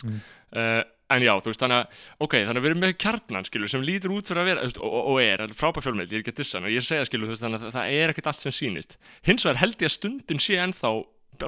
Mm. 0.00 0.24
uh, 0.56 0.80
en 1.10 1.22
já, 1.26 1.32
þú 1.42 1.50
veist, 1.50 1.60
þannig 1.64 1.78
að 1.80 2.02
ok, 2.26 2.34
þannig 2.46 2.60
að 2.60 2.64
við 2.64 2.70
erum 2.70 2.82
með 2.84 2.92
kjarnan, 3.02 3.46
skilur, 3.48 3.70
sem 3.72 3.82
lítur 3.86 4.12
út 4.14 4.28
fyrir 4.30 4.42
að 4.44 4.50
vera, 4.50 4.66
og, 4.70 4.84
og, 4.90 5.08
og 5.10 5.20
er, 5.24 5.42
frábær 5.58 5.84
fjölmiðl 5.86 6.06
ég 6.10 6.18
er 6.18 6.22
ekki 6.24 6.34
að 6.34 6.40
dissa 6.42 6.60
og 6.62 6.70
ég 6.70 6.86
segja, 6.86 7.06
skilur, 7.08 7.26
þú 7.30 7.34
veist, 7.34 7.44
þannig 7.46 7.64
að 7.66 7.74
það 7.78 7.94
er 8.00 8.12
ekkert 8.14 8.28
allt 8.30 8.44
sem 8.46 8.54
sýnist, 8.60 8.96
hins 9.26 9.46
vegar 9.48 9.60
held 9.64 9.76
ég 9.82 9.90
að 9.90 9.96
stundin 9.96 10.42
sé 10.44 10.60
ennþá 10.62 10.92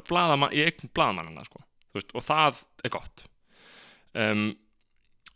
blaðamann, 0.08 0.52
í 0.56 0.64
eign 0.66 0.90
blaðamannana, 0.96 1.44
sko, 1.46 1.62
þú 1.92 2.00
veist, 2.00 2.12
og 2.18 2.26
það 2.26 2.62
er 2.88 2.94
gott 2.96 3.24
um, 4.18 4.44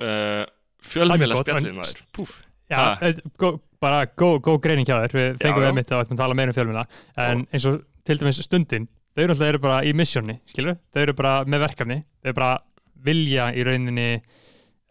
uh, 0.00 0.42
fjölmiðla 0.86 1.38
gott, 1.40 1.48
en- 1.54 1.60
spjallið 1.62 1.78
maður, 1.80 2.04
púf 2.16 2.36
Já, 2.66 2.76
Ha. 2.82 2.86
eh, 3.06 3.14
gó- 3.38 3.60
bara 3.78 4.06
góð 4.18 4.40
gó 4.42 4.56
greining 4.58 4.86
hjá 4.88 4.96
þér, 5.04 5.12
við 5.14 5.36
fengum 5.38 5.62
já. 5.62 5.68
við 5.68 5.74
mitt 5.76 5.90
að 5.94 6.08
við 6.10 6.18
tala 6.18 6.34
meira 6.34 6.50
um 6.50 6.56
fjölmuna, 6.56 6.82
en 7.22 7.44
eins 7.54 7.66
og 7.70 7.76
til 8.04 8.16
dæmis 8.18 8.40
stundin, 8.42 8.88
þau 9.14 9.22
eru 9.22 9.36
alltaf 9.36 9.60
bara 9.62 9.76
í 9.86 9.92
missjónni, 9.94 10.40
skilur, 10.50 10.74
þau 10.90 11.02
eru 11.04 11.14
bara 11.14 11.34
með 11.46 11.62
verkefni, 11.62 12.00
þau 12.24 12.26
eru 12.32 12.34
bara 12.40 12.58
vilja 13.06 13.48
í 13.56 13.64
rauninni 13.66 14.08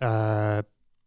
uh, 0.03 0.59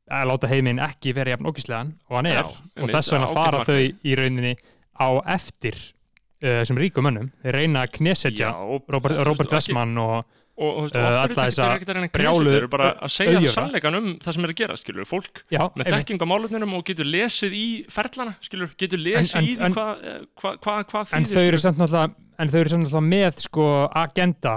að 0.08 0.30
láta 0.30 0.50
heiminn 0.50 0.80
ekki 0.82 1.12
vera 1.16 1.34
jafn 1.34 1.48
ógíslegan 1.50 1.92
og 2.08 2.18
hann 2.18 2.30
er, 2.30 2.40
Já, 2.40 2.82
og 2.82 2.92
þess 2.94 3.12
vegna 3.14 3.30
fara 3.36 3.62
þau 3.68 3.78
í 3.84 4.18
rauninni 4.18 4.54
á 4.98 5.08
eftir 5.36 5.76
uh, 5.78 6.62
sem 6.68 6.80
ríkum 6.80 7.06
mönnum, 7.08 7.30
þeir 7.44 7.60
reyna 7.62 7.84
að 7.86 7.94
knesetja 7.98 8.52
Robert, 8.88 9.20
Robert 9.28 9.56
Westman 9.58 9.96
og 10.04 10.20
og, 10.58 10.88
Uh, 10.90 11.20
alltaf 11.22 11.52
ekkert 11.54 11.90
að 11.92 12.06
brjálu- 12.10 12.50
þeir 12.50 12.56
eru 12.64 12.68
bara 12.72 12.88
að 13.06 13.12
segja 13.14 13.52
sannleikan 13.54 13.94
um 13.94 14.06
það 14.18 14.34
sem 14.34 14.46
er 14.46 14.52
að 14.52 14.56
gera, 14.58 14.76
skilur, 14.80 15.06
fólk 15.06 15.42
já, 15.54 15.60
með 15.78 15.90
þekking 15.94 16.18
á 16.18 16.26
málefnunum 16.26 16.72
og 16.74 16.82
getur 16.88 17.06
lesið 17.06 17.54
í 17.54 17.66
ferlana, 17.94 18.32
skilur, 18.42 18.72
getur 18.80 18.98
lesið 18.98 19.36
En- 19.38 19.46
í 19.46 19.52
en- 19.54 19.76
hvað 19.76 20.02
hva, 20.42 20.56
hva, 20.58 20.74
hva 20.90 21.04
en 21.14 21.28
þýðir 21.28 21.60
þau 21.62 22.10
en 22.38 22.50
þau 22.50 22.58
eru 22.58 22.70
samt 22.72 22.86
náttúrulega 22.88 23.04
með 23.06 23.38
sko 23.46 23.68
agenda 24.02 24.56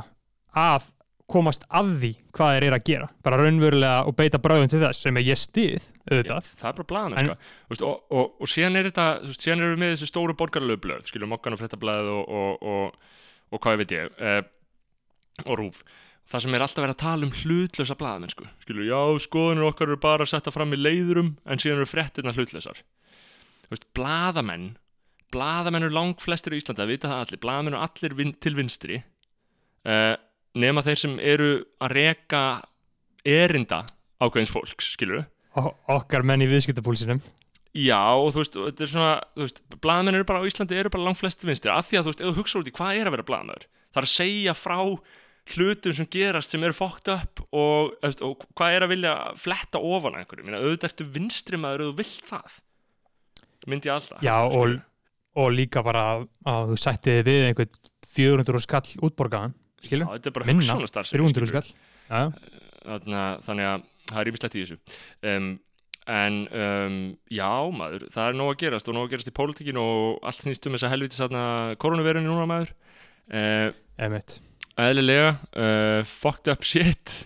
að 0.58 0.90
komast 1.32 1.66
að 1.68 1.90
því 2.02 2.12
hvað 2.36 2.54
þeir 2.56 2.66
eru 2.68 2.78
að 2.78 2.86
gera 2.90 3.08
bara 3.26 3.40
raunverulega 3.42 4.04
og 4.10 4.16
beita 4.20 4.42
bráðum 4.44 4.72
til 4.72 4.82
þess 4.84 5.06
sem 5.06 5.20
ég 5.22 5.40
stið 5.40 5.88
auðvitað 6.10 6.52
það 6.52 6.70
er 6.70 6.78
bara 6.80 6.90
blaðan 6.92 7.18
En- 7.22 7.32
sko. 7.32 7.50
veist, 7.74 7.86
og, 7.88 8.06
og, 8.12 8.38
og 8.42 8.52
síðan 8.52 8.80
er 8.80 8.90
þetta 8.92 9.08
veist, 9.26 9.46
síðan 9.46 9.66
erum 9.66 9.74
við 9.76 9.84
með 9.84 9.94
þessi 9.96 10.12
stóru 10.12 10.38
borgarlegu 10.40 10.84
blöð 10.86 11.10
skilur, 11.10 11.32
mokkan 11.32 11.58
og 11.58 11.62
fréttablaðið 11.62 12.14
og, 12.16 12.32
og, 12.42 12.64
og, 12.74 13.12
og 13.52 13.64
hvað 13.66 13.84
veit 13.84 13.96
ég 13.98 14.16
eh, 14.22 14.42
og 15.46 15.60
rúf 15.60 15.84
það 16.32 16.46
sem 16.46 16.56
er 16.56 16.64
alltaf 16.64 16.86
verið 16.86 16.96
að 16.96 17.04
tala 17.04 17.28
um 17.28 17.36
hlutlösa 17.42 17.98
blaðamenn 18.00 18.32
sko. 18.32 18.48
skilur, 18.64 18.88
já, 18.88 19.02
skoðunir 19.26 19.68
okkar 19.72 19.90
eru 19.90 20.00
bara 20.02 20.28
að 20.28 20.34
setja 20.36 20.54
fram 20.54 20.76
í 20.76 20.80
leiðurum 20.80 21.36
en 21.46 21.62
síðan 21.62 21.82
eru 21.82 22.76
þú 23.72 23.78
veist, 23.78 23.86
blaðamenn 23.96 24.74
blaðamenn 25.32 25.88
eru 25.88 25.96
lang 25.96 26.20
flestir 26.20 26.56
í 26.56 26.60
Íslandi 26.60 26.84
að 26.84 26.92
vita 26.92 27.12
það 27.12 27.22
allir, 27.24 27.42
blaðamenn 27.46 27.76
eru 27.76 27.84
allir 27.86 28.16
vin, 28.18 28.34
til 28.44 28.56
vinstri 28.58 28.98
uh, 29.88 30.16
nema 30.58 30.84
þeir 30.86 31.00
sem 31.00 31.20
eru 31.20 31.52
að 31.82 31.96
reka 31.98 32.44
erinda 33.28 33.84
ákveðins 34.22 34.54
fólks, 34.54 34.94
skilur 34.96 35.26
O 35.60 35.72
okkar 35.92 36.24
menn 36.24 36.44
í 36.46 36.48
viðskiptapúlsinum. 36.48 37.20
Já, 37.76 38.00
og 38.16 38.34
þú 38.36 38.42
veist, 38.42 38.54
þetta 38.56 38.84
er 38.84 38.92
svona, 38.92 39.12
þú 39.36 39.46
veist, 39.46 39.58
blaðmenn 39.84 40.18
eru 40.18 40.28
bara 40.28 40.44
á 40.44 40.48
Íslandi 40.48 40.78
eru 40.80 40.92
bara 40.92 41.06
langt 41.08 41.20
flesti 41.20 41.48
vinstri, 41.48 41.72
af 41.72 41.88
því 41.88 42.00
að 42.00 42.06
þú 42.06 42.12
veist, 42.12 42.22
ef 42.22 42.30
þú 42.30 42.40
hugsa 42.40 42.60
út 42.60 42.70
í 42.72 42.74
hvað 42.76 43.00
er 43.00 43.10
að 43.10 43.16
vera 43.16 43.26
blaðmennur, 43.28 43.66
það 43.92 44.02
er 44.02 44.08
að 44.08 44.14
segja 44.14 44.56
frá 44.56 44.78
hlutum 45.52 45.96
sem 45.98 46.08
gerast 46.12 46.54
sem 46.54 46.64
eru 46.68 46.76
fókt 46.76 47.12
upp 47.12 47.44
og, 47.48 47.96
og 48.28 48.44
hvað 48.60 48.76
er 48.76 48.86
að 48.86 48.92
vilja 48.94 49.14
fletta 49.40 49.82
ofan 49.84 50.20
einhverju, 50.20 50.48
minna, 50.48 50.60
auðvitað 50.64 50.92
ertu 50.92 51.08
vinstri 51.16 51.60
maður 51.60 51.86
og 51.86 51.92
þú 51.92 51.98
vilt 52.00 52.28
það, 52.32 52.58
myndi 53.72 53.92
alltaf. 53.92 54.24
Já, 54.24 54.36
og, 54.48 54.78
og 55.40 55.56
líka 55.56 55.84
bara 55.84 56.06
að 56.48 56.72
þú 56.72 56.80
sættið 56.86 57.24
við 57.28 57.48
einhvern 57.50 57.82
400 58.12 58.64
skall 58.68 58.86
útborgaðan 59.08 59.56
skilur, 59.86 60.12
minna, 60.46 60.62
hugsunastar 60.62 61.10
300 61.10 61.50
skall. 61.52 61.68
Já, 62.12 62.22
þannig 62.86 63.68
að 63.72 63.84
það 64.12 64.22
er 64.24 64.32
ímislegt 64.32 64.58
í 64.58 64.64
þessu. 64.66 64.80
Um, 65.32 65.50
en 66.12 66.38
um, 66.58 66.96
já 67.32 67.50
maður, 67.78 68.08
það 68.12 68.30
er 68.32 68.40
nóg 68.40 68.54
að 68.54 68.62
gerast 68.66 68.90
og 68.90 68.98
nóg 68.98 69.08
að 69.08 69.12
gerast 69.16 69.30
í 69.32 69.36
pólitíkin 69.38 69.80
og 69.82 70.24
allt 70.28 70.42
snýst 70.44 70.66
um 70.68 70.76
þess 70.76 70.88
að 70.88 70.96
helviti 70.96 71.20
þarna 71.20 71.44
koronavirunni 71.82 72.32
núna 72.32 72.48
maður. 72.50 72.72
Uh, 73.32 73.70
emitt 74.02 74.40
eðlilega 74.82 75.36
uh, 75.36 76.02
fucked 76.08 76.50
up 76.52 76.64
shit. 76.66 77.18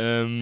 Um, 0.00 0.38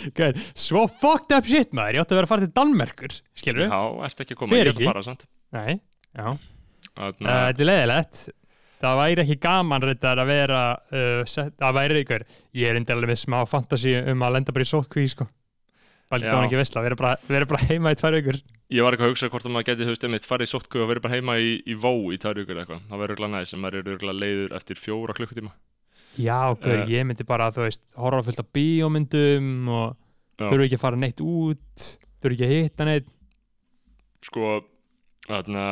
Svo 0.66 0.86
fucked 0.88 1.34
up 1.36 1.48
shit 1.50 1.74
maður, 1.76 1.98
ég 1.98 2.04
átti 2.04 2.14
að 2.14 2.20
vera 2.20 2.28
að 2.28 2.32
fara 2.32 2.46
til 2.46 2.54
Danmerkur 2.56 3.16
skilur 3.36 3.66
já, 3.66 3.80
ertu 4.06 4.24
ekki 4.24 4.36
að 4.36 4.40
koma? 4.40 4.54
Fer 4.54 4.70
ég 4.70 4.70
er 4.70 4.78
að 4.78 4.90
fara 4.92 5.04
samt. 5.08 5.26
Nei, 5.54 5.74
já. 6.14 6.28
Þarna, 6.94 7.26
Uh, 7.26 7.44
þetta 7.50 7.62
er 7.64 7.68
leiðilegt 7.68 8.18
það 8.82 8.98
væri 9.00 9.22
ekki 9.24 9.36
gaman 9.44 9.82
reyndar 9.84 10.20
að 10.22 10.30
vera 10.32 10.60
uh, 10.74 11.22
set, 11.28 11.54
það 11.60 11.76
væri 11.78 12.02
ykkur 12.04 12.24
ég 12.60 12.68
er 12.70 12.76
reyndar 12.78 12.96
alveg 12.98 13.12
með 13.14 13.22
smá 13.22 13.38
fantasi 13.48 13.94
um 14.12 14.22
að 14.26 14.36
lenda 14.38 14.54
bara 14.56 14.66
í 14.66 14.70
sótkví 14.70 15.06
sko. 15.12 15.26
Já. 16.14 16.20
gáðan 16.30 16.44
ekki 16.46 16.58
veistla, 16.60 16.82
vera 16.84 16.96
bara, 17.00 17.14
vera 17.26 17.46
bara 17.50 17.66
heima 17.70 17.90
í 17.90 17.96
tvær 17.98 18.18
ykkur 18.20 18.36
ég 18.74 18.84
var 18.86 18.94
ekki 18.94 19.06
að 19.06 19.10
hugsa 19.14 19.28
hvort 19.32 19.46
að 19.48 19.54
maður 19.56 19.66
geti 19.72 19.86
veist, 19.88 20.04
einmitt, 20.06 20.26
farið 20.28 20.46
í 20.46 20.50
sótku 20.52 20.82
og 20.84 20.90
verið 20.92 21.02
bara 21.06 21.16
heima 21.18 21.34
í, 21.42 21.56
í 21.66 21.74
vó 21.74 21.90
í 22.14 22.18
tvær 22.22 22.38
eða 22.44 22.60
eitthvað, 22.62 22.84
það 22.90 23.00
verður 23.02 23.14
örgulega 23.16 23.32
næst 23.34 23.54
sem 23.54 23.62
maður 23.64 23.80
er 23.80 23.90
örgulega 23.96 24.20
leiður 24.20 24.54
eftir 24.60 24.78
fjóra 24.78 25.16
klukkutíma. 25.16 25.50
Já, 26.14 26.38
gaur, 26.54 26.84
Eh. 26.84 26.86
ég 26.94 27.06
myndi 27.08 27.26
bara, 27.26 27.48
þú 27.50 27.64
veist, 27.66 27.82
horfa 27.98 28.22
fullt 28.28 28.42
af 28.44 28.52
bíómyndum 28.54 29.68
og 29.74 29.96
þurfu 30.38 30.66
ekki 30.68 30.78
að 30.78 30.84
fara 30.84 31.00
neitt 31.02 31.20
út 31.24 31.88
þurfu 32.22 32.36
ekki 32.36 32.46
að 32.46 32.54
hitta 32.54 32.86
neitt 32.88 33.10
sko 34.24 34.52
þarna 35.26 35.64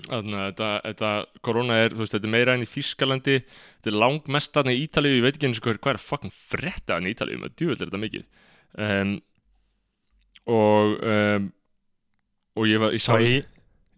þarna 0.00 0.44
þetta, 0.50 0.68
þetta 0.86 1.10
korona 1.44 1.78
er, 1.82 1.94
þú 1.94 2.04
veist, 2.04 2.14
þetta 2.16 2.28
er 2.28 2.34
meira 2.34 2.54
enn 2.56 2.64
í 2.64 2.70
Þískalandi 2.70 3.34
þetta 3.42 3.90
er 3.90 3.98
langmest 3.98 4.54
þarna 4.56 4.76
í 4.76 4.84
Ítalíu 4.86 5.18
ég 5.18 5.26
veit 5.26 5.36
ekki 5.36 5.50
eins 5.50 5.60
og 5.60 5.66
hvað 5.66 5.74
er, 5.74 5.80
hvað 5.84 5.96
er 5.96 6.04
fucking 6.06 6.36
frétta 6.52 6.96
enn 6.96 7.08
í 7.10 7.12
Ítalíu 7.12 7.40
með 7.42 7.56
djúvel 7.58 7.76
er 7.76 7.82
þetta 7.84 8.02
mikið. 8.06 8.28
Um, 8.82 9.16
og 10.52 11.02
um, 11.12 11.50
og 12.58 12.68
ég 12.68 12.80
var, 12.82 12.94
ég 12.96 13.02
sá, 13.04 13.16
ég, 13.22 13.48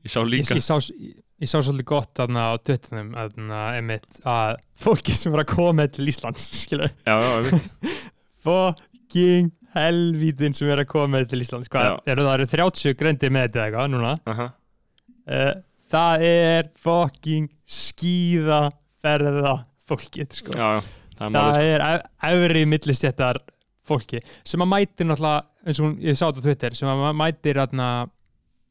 ég 0.04 0.12
sá 0.12 0.20
líka 0.26 0.58
ég, 0.58 0.62
sá, 0.64 0.76
sá 0.82 1.58
svolítið 1.58 1.88
gott 1.90 2.12
þarna 2.18 2.48
á 2.50 2.52
Twitterum 2.62 3.12
þarna, 3.16 3.60
einmitt, 3.78 4.20
að 4.28 4.58
fólki 4.78 5.14
sem 5.16 5.34
var 5.34 5.44
að 5.44 5.54
koma 5.54 5.86
til 5.90 6.08
Íslands 6.10 6.48
skilur, 6.64 6.90
já, 7.06 7.14
já, 7.14 7.34
veit, 7.48 7.68
fucking 8.46 9.52
helvítin 9.74 10.54
sem 10.54 10.70
er 10.70 10.84
að 10.84 10.90
koma 10.92 11.22
til 11.26 11.42
Íslands. 11.42 11.70
Hvað, 11.72 11.96
eru 12.10 12.26
það 12.26 12.36
eru 12.36 12.50
30 12.52 12.98
grendir 12.98 13.32
með 13.34 13.48
þetta 13.48 13.58
eða 13.58 13.66
eitthvað 13.66 13.88
núna? 13.94 14.12
Aha. 14.30 14.50
Uh, 15.24 15.54
það 15.94 16.24
er 16.28 16.68
fucking 16.84 17.48
skíða 17.64 18.60
ferða 19.04 19.54
fólkið 19.88 20.36
sko. 20.40 20.54
já, 20.56 20.68
já, 20.80 20.82
það 21.18 21.24
er 21.24 21.30
það 21.30 21.38
málið, 21.38 21.68
er 21.70 21.84
efri 22.34 22.64
millistjættar 22.72 23.40
fólki 23.84 24.20
sem 24.48 24.64
að 24.64 24.70
mætir 24.72 25.08
náttúrulega 25.10 25.44
eins 25.64 25.80
og 25.80 25.86
hún- 25.88 25.98
ég 26.04 26.16
sá 26.16 26.26
þetta 26.28 26.40
á 26.40 26.46
Twitter 26.48 26.74
sem 26.78 26.88
að 26.88 27.16
mætir 27.20 27.60
atna, 27.60 27.88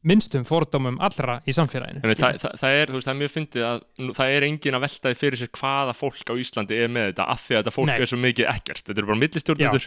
minnstum 0.04 0.44
fordómum 0.44 0.98
allra 1.00 1.38
í 1.48 1.52
samfélaginu. 1.56 2.02
Einmitt, 2.04 2.18
það, 2.20 2.36
það, 2.42 2.56
það 2.60 2.74
er, 2.80 2.90
þú 2.90 2.98
veist, 2.98 3.06
það 3.08 3.14
er 3.14 3.20
mjög 3.22 3.32
fyndið 3.34 3.64
að 3.70 3.78
það 4.18 4.32
er 4.36 4.46
engin 4.50 4.76
að 4.76 4.82
veltaði 4.84 5.16
fyrir 5.16 5.40
sér 5.40 5.50
hvaða 5.56 5.94
fólk 5.96 6.28
á 6.28 6.34
Íslandi 6.42 6.76
er 6.84 6.90
með 6.92 7.06
þetta 7.08 7.28
af 7.32 7.40
því 7.46 7.54
að 7.54 7.62
þetta 7.62 7.74
fólk 7.78 7.88
Nei. 7.88 7.94
er 8.04 8.10
svo 8.10 8.18
mikið 8.20 8.50
ekkert. 8.52 8.82
Þetta 8.84 9.00
eru 9.00 9.08
bara 9.08 9.20
millistjórnendur. 9.22 9.86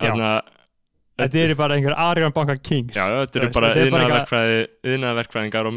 Þannig 0.00 0.24
að 0.30 0.40
þetta 1.20 1.40
eru 1.44 1.56
bara 1.58 1.78
einhver 1.78 1.96
Arjón 2.06 2.34
Banka 2.34 2.56
Kings. 2.58 2.98
Já, 2.98 3.06
þetta 3.22 3.40
eru 3.40 3.54
bara 3.54 3.72
þetta 3.76 4.42
er 4.42 4.52
yðnaðarverkfræðingar 4.90 5.70
og 5.70 5.76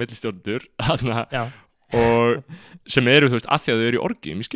já, 1.38 1.44
og 1.96 2.42
sem 2.92 3.08
eru, 3.08 3.30
þú 3.32 3.38
veist, 3.38 3.48
að 3.48 3.62
því 3.64 3.74
að 3.74 3.78
þau 3.80 3.86
eru 3.88 3.98
í 3.98 4.02
orgiðum 4.04 4.42
í 4.44 4.48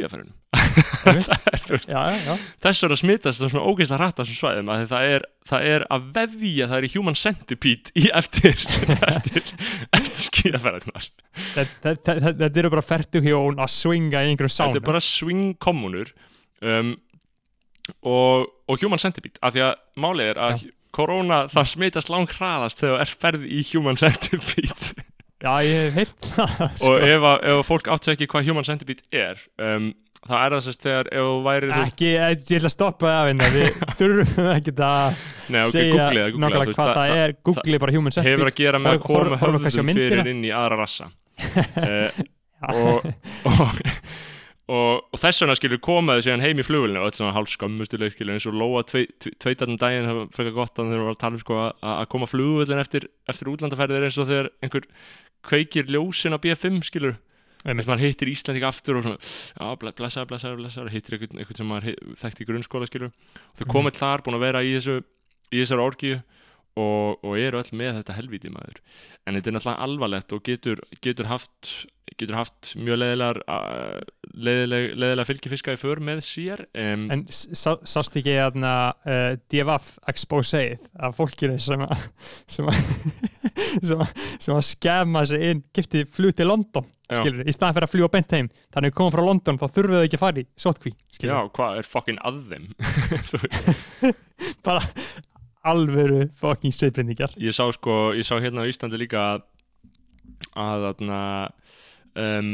já. 2.26 2.34
þess 2.64 2.84
að 2.84 2.98
smitast 3.00 3.40
það 3.40 3.54
svona 3.54 3.70
ógeðslega 3.70 4.02
á 4.20 4.24
þessum 4.26 4.40
svæðum 4.40 4.72
að 4.74 4.84
það 4.92 5.12
er, 5.14 5.26
það 5.48 5.68
er 5.70 5.86
að 5.96 6.10
vefja 6.18 6.68
það 6.68 6.78
er 6.78 6.88
í 6.88 6.92
human 6.96 7.20
centipede 7.22 7.94
í 7.96 8.10
eftir 8.20 8.58
eftir, 9.16 9.48
eftir 9.96 10.28
skíðafærunar 10.28 11.08
Þetta, 11.32 11.72
þetta, 11.86 12.18
þetta, 12.20 12.34
þetta 12.44 12.62
eru 12.64 12.74
bara 12.76 12.86
ferdu 12.86 13.24
hjón 13.24 13.64
að 13.64 13.72
swinga 13.78 14.26
í 14.26 14.34
einhverjum 14.34 14.52
þetta 14.52 14.68
sánu 14.68 14.82
er 14.82 14.88
bara 14.92 15.04
swing 15.06 15.56
kommunur 15.64 16.12
um, 16.60 16.94
og, 18.02 18.52
og 18.68 18.84
human 18.84 19.02
centipede 19.02 19.42
af 19.42 19.56
því 19.56 19.66
að 19.70 19.74
málið 20.04 20.34
er 20.34 20.42
að 20.50 20.68
korona 20.96 21.46
það 21.52 21.72
smitast 21.72 22.12
langt 22.12 22.36
hraðast 22.36 22.82
þegar 22.82 23.04
er 23.06 23.16
ferð 23.24 23.48
í 23.48 23.64
human 23.72 24.00
centipede 24.00 25.06
já, 25.42 25.54
ég 25.66 25.90
hef 25.90 25.98
heyrt 25.98 26.30
það 26.36 26.64
sko. 26.76 26.92
og 26.92 27.06
ef, 27.08 27.28
að, 27.32 27.44
ef 27.52 27.68
fólk 27.70 27.92
átt 27.94 28.08
sig 28.08 28.18
ekki 28.18 28.30
hvað 28.32 28.50
human 28.52 28.68
centipede 28.68 29.06
er 29.16 29.42
um, 29.62 29.92
það 30.22 30.44
er 30.44 30.56
það 30.56 30.66
sérst 30.68 30.84
þegar 30.86 31.12
ef 31.12 31.28
þú 31.28 31.38
væri 31.48 31.72
ekki, 31.80 32.10
ég 32.12 32.36
ætla 32.36 32.70
að 32.70 32.76
stoppa 32.76 33.08
það 33.08 33.20
af 33.22 33.30
henni 33.32 33.50
við 33.56 33.80
þurfum 34.02 34.50
ekki 34.56 34.76
að 34.76 35.24
Nei, 35.52 35.62
ok, 35.62 35.72
segja 35.74 36.10
nákvæmlega 36.12 36.76
hvað 36.76 36.92
það 37.00 37.16
er 37.22 37.36
googlið 37.50 37.84
bara 37.86 37.96
human 37.98 38.16
centipede 38.18 38.36
hefur 38.36 38.52
að 38.52 38.60
gera 38.60 38.84
með 38.84 38.98
að 38.98 39.08
koma 39.08 39.42
höfðum 39.42 39.94
fyrir 39.96 40.34
inn 40.34 40.44
í 40.46 40.54
aðra 40.56 40.82
rassa 40.84 41.10
uh, 41.10 42.22
og, 42.72 43.08
og, 43.50 43.82
og, 44.72 45.02
og 45.12 45.20
þess 45.20 45.42
vegna 45.44 45.56
skilur 45.58 45.82
komaðu 45.84 46.24
síðan 46.26 46.44
heim 46.46 46.62
í 46.62 46.66
flugulinu 46.66 47.02
og 47.02 47.10
öll 47.10 47.18
svona 47.18 47.34
hálf 47.36 47.52
skammustuleg 47.52 48.14
skilur 48.16 48.36
eins 48.38 48.46
og 48.48 48.56
Lóa 48.56 48.84
tveitarnum 48.88 49.80
daginn 49.82 50.08
það 50.08 50.22
frekar 50.38 50.56
gott 50.56 50.80
að 50.80 50.94
þeir 50.94 51.04
var 51.04 51.12
að 51.16 51.20
tala 51.24 51.38
um 51.40 51.44
sko 51.44 51.58
að, 51.66 52.06
koma 52.14 52.30
flugulin 52.32 52.82
eftir, 52.84 53.08
eftir 53.32 53.52
útlandaferðir 53.52 54.08
eins 54.08 54.20
og 54.22 54.30
þegar 54.32 54.50
einhver 54.64 54.88
kveikir 55.52 55.92
ljósin 55.92 56.38
á 56.38 56.40
B5 56.42 56.82
skilur. 56.88 57.18
Þess 57.62 57.84
að 57.86 57.90
maður 57.92 58.04
hittir 58.08 58.30
Íslandík 58.32 58.64
aftur 58.66 58.98
og 58.98 59.04
svona 59.06 59.18
já, 59.22 59.66
ble- 59.82 59.92
blessaður, 59.98 60.30
blessaður, 60.32 60.62
blessaður 60.64 60.94
hittir 60.96 61.18
einhvern, 61.18 61.42
einhvern 61.44 61.60
sem 61.60 61.68
maður 61.70 61.98
þekkti 62.24 62.42
í 62.42 62.48
grunnskóla 62.50 62.88
skilur. 62.90 63.12
Og 63.52 63.60
þau 63.60 63.68
komið 63.76 64.00
þar 64.00 64.24
búin 64.26 64.38
að 64.40 64.46
vera 64.48 64.64
í 64.66 64.72
þessu 64.80 64.96
í 65.52 65.60
þessari 65.62 65.84
orgíu 65.86 66.22
og, 66.80 67.24
og 67.24 67.40
eru 67.40 67.62
öll 67.62 67.74
með 67.78 68.02
þetta 68.02 68.18
helvíti 68.20 68.52
maður. 68.54 68.82
En 69.26 69.38
þetta 69.38 69.52
er 69.52 69.58
náttúrulega 69.58 69.88
alvarlegt 69.88 70.36
og 70.36 70.46
getur, 70.48 70.84
getur 71.04 71.30
haft 71.32 71.74
getur 72.20 72.36
haft 72.36 72.74
mjög 72.80 73.00
leðilegar 73.02 73.40
uh, 73.50 74.00
leðileg, 74.36 74.88
leðilega 75.00 75.28
fylgifiska 75.30 75.76
í 75.76 75.80
för 75.80 76.02
með 76.04 76.22
sér 76.26 76.64
um, 76.76 77.08
En 77.14 77.24
sást 77.32 78.18
ekki 78.20 78.36
að 78.42 78.60
uh, 78.62 79.38
DFF 79.52 79.94
exposeið 80.12 80.90
af 81.00 81.16
fólkinu 81.18 81.58
sem 81.62 81.86
að 81.86 82.08
sem 82.52 82.68
að, 84.04 84.64
skemma 84.74 85.24
sig 85.30 85.48
inn, 85.52 85.64
kipti 85.74 86.04
flug 86.10 86.36
til 86.38 86.52
London 86.52 86.90
skilur, 87.12 87.44
í 87.44 87.54
staðan 87.56 87.76
fyrir 87.76 87.88
að 87.88 87.92
fljúa 87.92 88.08
beint 88.12 88.34
heim. 88.36 88.48
Þannig 88.72 88.86
að 88.86 88.92
við 88.92 88.98
komum 89.00 89.14
frá 89.16 89.22
London 89.26 89.58
þá 89.60 89.66
þurfum 89.68 89.98
við 89.98 90.06
ekki 90.06 90.18
að 90.18 90.24
fara 90.24 90.42
í 90.42 90.46
sótkví, 90.64 90.94
já, 91.20 91.36
hvað 91.58 91.82
er 91.82 91.90
fucking 91.92 92.22
að 92.28 92.38
þeim? 92.52 92.70
Bara 94.66 94.86
alvöru 95.68 96.26
fucking 96.40 96.74
sviðbreyningar 96.76 97.34
ég 97.42 97.56
sá 97.56 97.66
sko, 97.76 98.12
ég 98.18 98.28
sá 98.28 98.38
hérna 98.42 98.66
á 98.66 98.70
Íslandi 98.70 99.00
líka 99.02 99.24
að 99.34 99.48
að 100.58 100.86
þarna 100.88 101.20
um, 102.20 102.50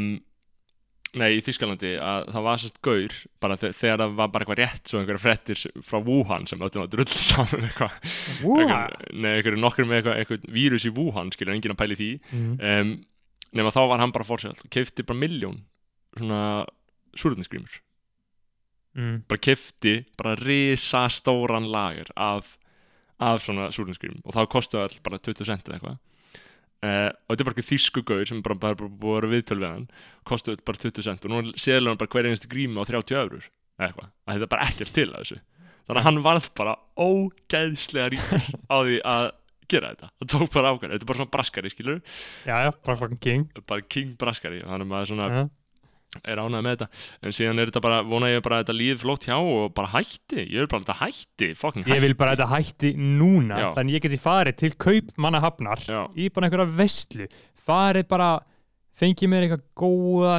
nei, 1.18 1.30
í 1.38 1.42
Þískalandi 1.42 1.94
að 2.04 2.28
það 2.34 2.46
var 2.46 2.60
sérst 2.62 2.80
gaur 2.84 3.16
bara 3.42 3.56
þe 3.58 3.72
þegar 3.78 4.02
það 4.04 4.14
var 4.20 4.30
bara 4.34 4.44
eitthvað 4.44 4.60
rétt 4.60 4.92
svo 4.92 5.00
einhverja 5.00 5.24
frettir 5.24 5.64
frá 5.88 5.98
Wuhan 6.04 6.46
sem 6.50 6.62
öllum 6.62 6.84
að 6.84 6.94
drull 6.94 7.08
saman 7.30 7.66
eitthvað 7.70 7.96
nei, 9.16 9.32
einhverju 9.38 9.62
nokkur 9.64 9.88
með 9.88 10.02
eitthvað, 10.02 10.22
eitthvað 10.22 10.48
vírus 10.60 10.86
í 10.86 10.94
Wuhan 10.94 11.32
skilur 11.34 11.56
enginn 11.56 11.74
að 11.74 11.80
pæli 11.80 11.98
því 11.98 12.12
mm. 12.28 12.54
um, 12.60 12.94
nema 13.58 13.74
þá 13.74 13.82
var 13.88 14.04
hann 14.04 14.14
bara 14.14 14.28
fórsett 14.28 14.62
og 14.62 14.72
kefti 14.74 15.06
bara 15.08 15.22
miljón 15.24 15.62
svona 16.12 16.42
súrðninsgrímur 17.16 17.80
Mm. 18.98 19.22
bara 19.28 19.38
kefti 19.38 20.04
bara 20.18 20.34
risastóran 20.34 21.68
lager 21.70 22.08
af, 22.16 22.57
af 23.18 23.42
svona 23.44 23.68
súrðninsgrímum 23.74 24.22
og 24.24 24.36
þá 24.36 24.42
kostu 24.52 24.80
all 24.80 24.94
bara 25.04 25.18
20 25.18 25.48
cent 25.48 25.68
eða 25.68 25.78
eitthvað. 25.78 25.98
Uh, 26.78 27.10
og 27.26 27.34
þetta 27.34 27.42
er 27.42 27.48
bara 27.48 27.56
ekki 27.56 27.68
þýsku 27.72 28.04
gaur 28.06 28.28
sem 28.28 28.42
bara, 28.44 28.54
bara, 28.54 28.78
bara 28.78 28.92
búið 29.00 29.16
að 29.16 29.16
vera 29.18 29.30
viðtöl 29.32 29.58
við 29.58 29.72
hann 29.72 29.86
kostu 30.30 30.54
bara 30.62 30.78
20 30.84 31.06
cent 31.08 31.24
og 31.26 31.32
nú 31.32 31.40
séðlega 31.58 31.90
hann 31.90 32.00
bara 32.04 32.12
hver 32.14 32.28
einstu 32.30 32.50
grími 32.52 32.78
á 32.78 32.86
30 32.86 33.18
eurur 33.18 33.48
eða 33.48 33.88
eitthvað, 33.88 34.12
að 34.22 34.36
þetta 34.36 34.46
er 34.46 34.52
bara 34.52 34.68
ekkert 34.68 34.94
til 34.94 35.08
að 35.08 35.18
þessu. 35.18 35.40
Þannig 35.88 36.00
að 36.02 36.06
hann 36.06 36.22
varð 36.28 36.48
bara 36.58 36.76
ógeðslega 37.00 38.12
ríkur 38.14 38.46
á 38.70 38.76
því 38.76 39.00
að 39.10 39.28
gera 39.68 39.92
þetta, 39.92 40.10
það 40.20 40.30
tók 40.32 40.52
bara 40.54 40.72
ákvæmlega 40.72 40.94
þetta 40.94 41.04
er 41.04 41.10
bara 41.10 41.18
svona 41.18 41.32
braskari 41.34 41.72
skilur 41.72 41.98
já, 41.98 42.54
já, 42.54 42.70
bara 42.86 43.00
fucking 43.02 43.22
king. 43.24 43.46
Bara 43.68 43.84
king 43.84 44.14
braskari. 44.20 44.62
Þannig 44.64 44.86
að 44.86 44.92
maður 44.92 45.10
svona 45.12 45.28
ja. 45.32 45.42
Er 46.24 46.40
ánægð 46.40 46.62
með 46.64 46.74
þetta 46.74 46.86
en 47.28 47.34
síðan 47.36 47.60
er 47.62 47.70
þetta 47.70 47.82
bara, 47.84 47.98
vona 48.08 48.30
ég 48.32 48.42
bara 48.42 48.58
að 48.58 48.62
þetta 48.64 48.76
líði 48.78 48.98
flott 49.02 49.26
hjá 49.28 49.36
og 49.38 49.74
bara 49.76 49.90
hætti, 49.92 50.40
ég 50.48 50.62
vil 50.64 50.68
bara 50.72 50.80
að 50.80 50.86
þetta 50.86 50.98
hætti 51.04 51.48
fucking 51.60 51.84
Ég 51.84 51.92
hætti 51.94 52.06
vil 52.06 52.16
bara 52.18 52.32
að 52.32 52.38
þetta 52.38 52.50
hætti 52.54 52.92
núna 52.96 53.58
Já. 53.60 53.68
þannig 53.76 53.98
ég 53.98 54.04
geti 54.06 54.20
farið 54.22 54.56
til 54.64 54.70
kaup 54.80 55.10
manna 55.20 55.42
hafnar 55.44 55.84
Já. 55.84 56.00
í 56.16 56.30
bara 56.32 56.48
einhverja 56.48 56.70
veistlu 56.80 57.28
farið 57.68 58.08
bara, 58.08 58.30
fengið 58.98 59.28
mér 59.34 59.46
eitthvað 59.48 59.66
góða 59.84 60.36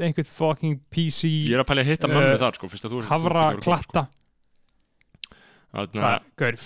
einhvern 0.00 0.28
fucking 0.28 0.80
PC 0.92 1.28
ég 1.48 1.54
er 1.56 1.62
að 1.62 1.68
pæla 1.70 1.84
að 1.84 1.90
hitta 1.92 2.08
mömmu 2.10 2.32
Eh, 2.34 2.40
þar 2.40 2.56
sko, 2.58 2.68
fyrst 2.72 2.88
að 2.88 2.96
þú 2.96 3.02
ert 3.04 3.12
havra 3.12 3.44
góð, 3.54 3.62
sko. 3.68 4.06
Gaur, 5.76 6.58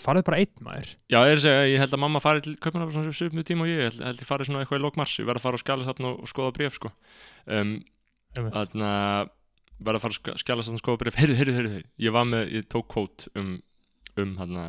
farið, 0.00 0.22
bara 0.26 0.38
einn 0.40 0.64
maður. 0.64 0.92
Já, 1.12 1.18
ég 1.18 1.34
er 1.34 1.40
að 1.40 1.44
segja, 1.44 1.66
ég 1.68 1.82
held 1.82 1.96
að 1.96 2.02
mamma 2.02 2.22
farið 2.24 2.46
til 2.46 2.54
Kaupmannafar 2.64 2.96
svona 2.96 3.16
svipnum 3.18 3.46
tíma 3.46 3.66
og 3.66 3.70
ég, 3.70 3.82
ég 3.82 3.90
held, 3.90 4.02
held 4.08 4.22
ég 4.22 4.30
farið 4.30 4.48
svona 4.48 4.62
eitthvað 4.64 4.80
í 4.80 4.84
lók 4.84 4.98
mars, 5.00 5.16
ég 5.20 5.28
verð 5.28 5.42
að 5.42 5.46
fara 5.46 5.60
á 5.60 5.62
skjálasafn 5.62 6.08
og, 6.08 6.24
skoða 6.30 6.54
bref, 6.56 6.78
sko. 6.80 6.92
Um. 7.46 7.76
Þannig 8.36 8.86
að 8.88 9.32
verð 9.86 10.00
að 10.00 10.04
fara 10.06 10.36
á 10.36 10.40
skjálasafn 10.40 10.78
og 10.78 10.82
skoða 10.82 11.02
bref 11.04 11.16
heyrðu, 11.20 11.38
heyrðu, 11.40 11.56
heyrðu, 11.60 11.80
ég 12.06 12.16
var 12.16 12.28
með, 12.28 12.52
ég 12.56 12.68
tók 12.72 12.88
kvót 12.94 13.28
um, 13.36 13.56
um 14.16 14.36
hann 14.40 14.60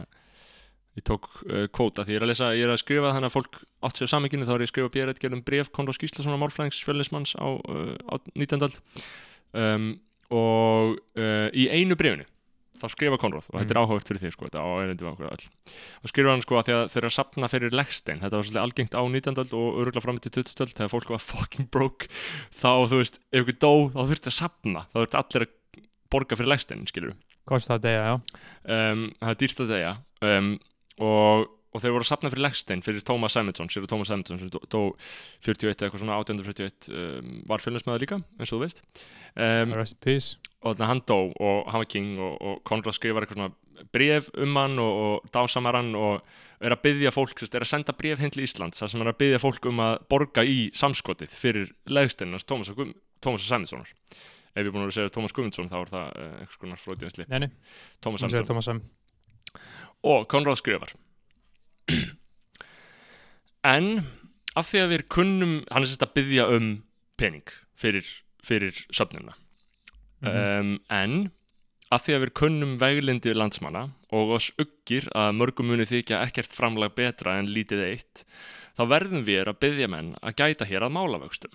ég 0.97 1.05
tók 1.05 1.29
uh, 1.47 1.67
kvót 1.69 1.99
að 2.01 2.09
því 2.09 2.15
ég 2.15 2.19
er 2.19 2.25
að 2.25 2.31
lesa, 2.31 2.53
ég 2.57 2.65
er 2.65 2.73
að 2.73 2.81
skrifa 2.81 3.13
þannig 3.13 3.29
að 3.29 3.35
fólk 3.35 3.59
átt 3.85 3.99
sér 4.01 4.09
saminginu, 4.11 4.47
þá 4.47 4.55
er 4.55 4.63
ég 4.63 4.69
að 4.69 4.73
skrifa 4.73 4.93
bérið 4.95 5.35
um 5.37 5.43
bref 5.45 5.69
Konrad 5.75 5.99
Gíslasonar 6.01 6.41
Málfræðings 6.41 7.35
uh, 7.37 7.93
á 8.09 8.15
19. 8.33 8.65
öld. 8.65 8.79
Um, 9.53 9.91
og 10.33 10.97
uh, 11.15 11.47
í 11.55 11.69
einu 11.71 11.95
brefinu 11.95 12.25
þá 12.81 12.87
skrifa 12.93 13.19
Konrad 13.21 13.47
og 13.49 13.57
þetta 13.59 13.73
er 13.75 13.79
áhugavert 13.81 14.11
fyrir 14.11 14.23
því 14.23 14.31
sko, 14.33 14.47
þetta 14.47 14.63
á 14.63 14.67
erindi 14.83 15.05
við 15.05 15.11
okkur 15.11 15.29
öll 15.31 15.47
og 16.03 16.11
skrifa 16.11 16.33
hann 16.33 16.43
sko 16.45 16.59
að 16.59 16.67
því 16.67 16.75
að 16.77 16.83
þeir 16.93 17.01
eru 17.01 17.09
að 17.09 17.15
sapna 17.17 17.49
fyrir 17.51 17.77
leggstein 17.77 18.21
þetta 18.23 18.39
var 18.39 18.47
svolítið 18.47 18.63
algengt 18.63 18.97
á 18.97 19.01
19. 19.03 19.41
öld 19.43 19.55
og 19.57 19.79
öruglega 19.81 20.05
fram 20.05 20.21
til 20.21 20.33
20. 20.37 20.63
öld 20.65 20.75
þegar 20.77 20.93
fólk 20.93 21.13
var 21.13 21.25
fucking 21.31 21.69
broke 21.73 22.09
þá 22.55 22.71
þú 22.91 23.01
veist, 23.01 23.21
ef 23.31 23.43
ykkur 23.43 23.59
dó 23.61 23.73
þá 23.95 24.01
þurfti 24.03 24.33
að 24.33 24.37
sapna, 24.39 24.85
þá 24.91 24.97
þurfti 25.01 25.21
allir 25.23 25.47
að 25.47 25.55
borga 26.13 26.39
fyrir 26.39 26.53
leggstein, 26.53 26.87
skilur 26.89 27.17
Kosta 27.47 27.77
að 27.77 27.85
degja, 27.87 28.07
já 28.07 28.15
um, 28.75 29.05
það 29.21 29.33
er 29.33 29.39
dýrt 29.41 29.61
að 29.63 29.71
degja 29.73 29.93
um, 30.27 30.49
og, 30.99 31.45
og 31.73 31.83
þeir 31.83 31.93
voru 31.93 32.05
að 32.05 32.09
sapna 32.09 32.31
fyrir 32.31 32.45
leggstein 32.45 32.83
fyrir 32.85 33.05
Thomas 33.05 33.35
Simonsson, 33.35 33.69
sér 33.71 33.85
Thomas 33.89 34.11
Simonsson 34.11 34.39
sem 34.41 34.51
dó, 34.53 34.59
dó 34.71 34.81
41 35.45 35.73
eða 35.73 35.87
eitthvað 35.87 36.03
svona 36.03 36.19
1841 36.23 36.89
um, 36.91 37.37
var 37.49 37.63
fjölnismæður 37.63 38.05
líka, 38.05 38.19
eins 38.39 38.51
og 38.51 38.57
þú 38.57 38.63
veist. 38.63 38.83
Um, 39.37 39.75
og 39.77 40.73
þannig 40.73 40.83
að 40.83 40.91
hann 40.91 41.03
dó 41.07 41.19
og 41.29 41.71
hann 41.71 41.83
var 41.83 41.89
king 41.91 42.19
og, 42.23 42.35
og 42.41 42.61
Konrad 42.67 42.97
skrifar 42.97 43.25
eitthvað 43.25 43.41
svona 43.41 43.87
bref 43.93 44.29
um 44.37 44.55
hann 44.57 44.79
og, 44.81 45.01
og 45.07 45.31
dásamar 45.33 45.77
hann 45.77 45.93
og 45.97 46.21
er 46.63 46.73
að 46.73 46.83
byggja 46.87 47.13
fólk, 47.13 47.43
er 47.45 47.61
að 47.61 47.69
senda 47.69 47.93
bref 47.93 48.21
heim 48.21 48.31
til 48.33 48.45
Íslands 48.47 48.81
þar 48.81 48.91
sem 48.93 49.03
er 49.03 49.11
að 49.11 49.19
byggja 49.21 49.41
fólk 49.43 49.67
um 49.69 49.83
að 49.85 49.99
borga 50.09 50.45
í 50.47 50.57
samskotið 50.77 51.35
fyrir 51.37 51.73
legsteinast 51.85 52.49
Tómas 52.49 52.71
og 52.73 53.45
Sæminssonar 53.45 53.91
ef 54.57 54.63
er 54.63 54.71
búin 54.73 54.87
að 54.87 54.95
segja 54.97 55.13
Tómas 55.13 55.35
Guðmundsson 55.37 55.69
þá 55.69 55.77
er 55.83 55.91
það 55.93 56.07
uh, 56.07 56.31
einhvers 56.41 56.61
konar 56.61 56.81
flótiðansli 56.81 57.27
Tómas 58.01 58.25
hún 58.25 58.33
segir 58.33 58.47
Sæminsson 58.47 58.49
Thomas 58.49 58.69
Sam 58.71 58.81
og 60.07 60.25
Konrad 60.31 60.57
skrifar 60.57 60.95
en 63.75 63.89
af 64.57 64.69
því 64.71 64.83
að 64.83 64.93
við 64.93 65.07
kunnum 65.13 65.57
hann 65.69 65.83
er 65.83 65.91
sérst 65.91 66.05
að 66.05 66.15
byggja 66.17 66.47
um 66.57 66.69
pening 67.19 67.55
fyrir, 67.77 68.07
fyrir 68.45 68.85
söfnuna. 68.93 69.37
Um, 70.25 70.79
en 70.89 71.29
að 71.93 72.03
því 72.03 72.15
að 72.15 72.23
við 72.23 72.33
kunnum 72.41 72.77
veglindi 72.81 73.33
landsmanna 73.35 73.83
og 74.15 74.33
oss 74.37 74.49
uggir 74.59 75.07
að 75.15 75.35
mörgum 75.37 75.69
muni 75.69 75.85
þykja 75.87 76.23
ekkert 76.25 76.53
framlag 76.55 76.95
betra 76.97 77.37
en 77.39 77.51
lítið 77.53 77.83
eitt 77.85 78.23
þá 78.77 78.83
verðum 78.91 79.25
við 79.27 79.45
að 79.45 79.59
byggja 79.61 79.89
menn 79.93 80.13
að 80.21 80.37
gæta 80.41 80.67
hér 80.67 80.87
að 80.87 80.95
málavöxtum. 80.97 81.53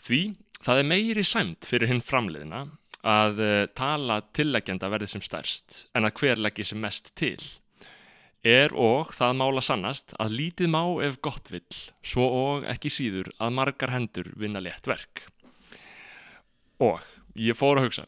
Því 0.00 0.20
það 0.64 0.82
er 0.82 0.90
meiri 0.94 1.24
sæmt 1.24 1.68
fyrir 1.68 1.92
hinn 1.92 2.04
framliðina 2.04 2.64
að 3.06 3.40
uh, 3.40 3.66
tala 3.76 4.20
tilleggjanda 4.36 4.90
verði 4.92 5.14
sem 5.14 5.24
stærst 5.24 5.84
en 5.96 6.08
að 6.08 6.16
hver 6.20 6.40
leggi 6.40 6.66
sem 6.68 6.80
mest 6.80 7.14
til 7.16 7.38
er 8.46 8.72
og 8.72 9.10
það 9.12 9.34
mála 9.36 9.60
sannast 9.64 10.14
að 10.22 10.32
lítið 10.38 10.70
má 10.72 10.82
ef 11.04 11.18
gott 11.20 11.50
vill 11.52 11.80
svo 12.02 12.24
og 12.54 12.64
ekki 12.72 12.88
síður 12.92 13.28
að 13.38 13.52
margar 13.58 13.92
hendur 13.92 14.30
vinna 14.40 14.62
létt 14.64 14.88
verk 14.88 15.26
og 16.80 17.00
ég 17.36 17.56
fór 17.58 17.80
að 17.80 17.88
hugsa 17.90 18.06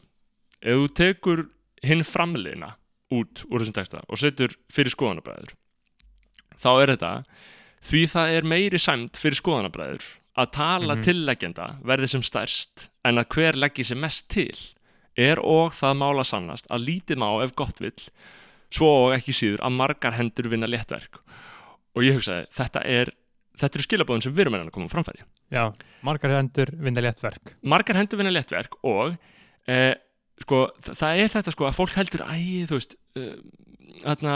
ef 0.63 0.79
þú 0.79 0.87
tekur 0.97 1.43
hinn 1.85 2.03
framliðina 2.07 2.73
út 3.13 3.43
úr 3.51 3.61
þessum 3.61 3.77
texta 3.77 4.01
og 4.09 4.17
setur 4.21 4.55
fyrir 4.73 4.93
skoðanabræður 4.95 5.53
þá 6.63 6.69
er 6.81 6.93
þetta 6.95 7.13
því 7.83 8.03
það 8.15 8.35
er 8.39 8.47
meiri 8.55 8.79
sæmt 8.81 9.19
fyrir 9.19 9.37
skoðanabræður 9.41 10.05
að 10.39 10.51
tala 10.55 10.95
Mhm. 10.97 11.03
tilleggjenda 11.05 11.65
verði 11.85 12.07
sem 12.09 12.23
stærst 12.25 12.87
en 13.05 13.19
að 13.21 13.27
hver 13.35 13.53
leggi 13.59 13.83
sem 13.85 13.99
mest 14.01 14.29
til 14.33 14.55
er 15.15 15.37
og 15.45 15.73
það 15.77 15.99
mála 15.99 16.23
sannast 16.25 16.65
að 16.73 16.87
lítið 16.89 17.21
má 17.21 17.27
ef 17.43 17.53
gott 17.55 17.77
vill 17.83 17.93
svo 18.73 18.89
og 19.07 19.15
ekki 19.17 19.35
síður 19.37 19.61
að 19.65 19.75
margar 19.77 20.15
hendur 20.17 20.49
vinna 20.51 20.69
léttverk. 20.69 21.19
Og 21.93 22.05
ég 22.07 22.15
hugsaði 22.17 22.47
þetta 22.57 22.81
er 22.89 23.11
þetta 23.61 23.77
eru 23.77 23.85
skilabóðin 23.85 24.23
sem 24.25 24.33
við 24.33 24.47
erum 24.47 24.55
að 24.57 24.71
koma 24.73 24.89
framfæri. 24.89 25.21
Já, 25.53 25.67
margar 26.01 26.31
hendur 26.39 26.71
vinna 26.81 27.03
létt 27.05 27.19
verk 27.21 27.51
margar 27.61 27.99
hendur 27.99 28.17
vinna 28.17 28.31
léttverk 28.33 28.79
og 28.89 29.13
eh, 29.69 29.93
sko, 30.41 30.63
þa- 30.81 30.95
það 30.97 31.21
er 31.21 31.29
þetta 31.35 31.53
sko 31.53 31.67
að 31.69 31.77
fólk 31.77 31.93
heldur 31.99 32.23
æ, 32.25 32.33
þú 32.65 32.79
veist 32.79 32.95
uh, 33.21 33.35
þarna, 34.01 34.33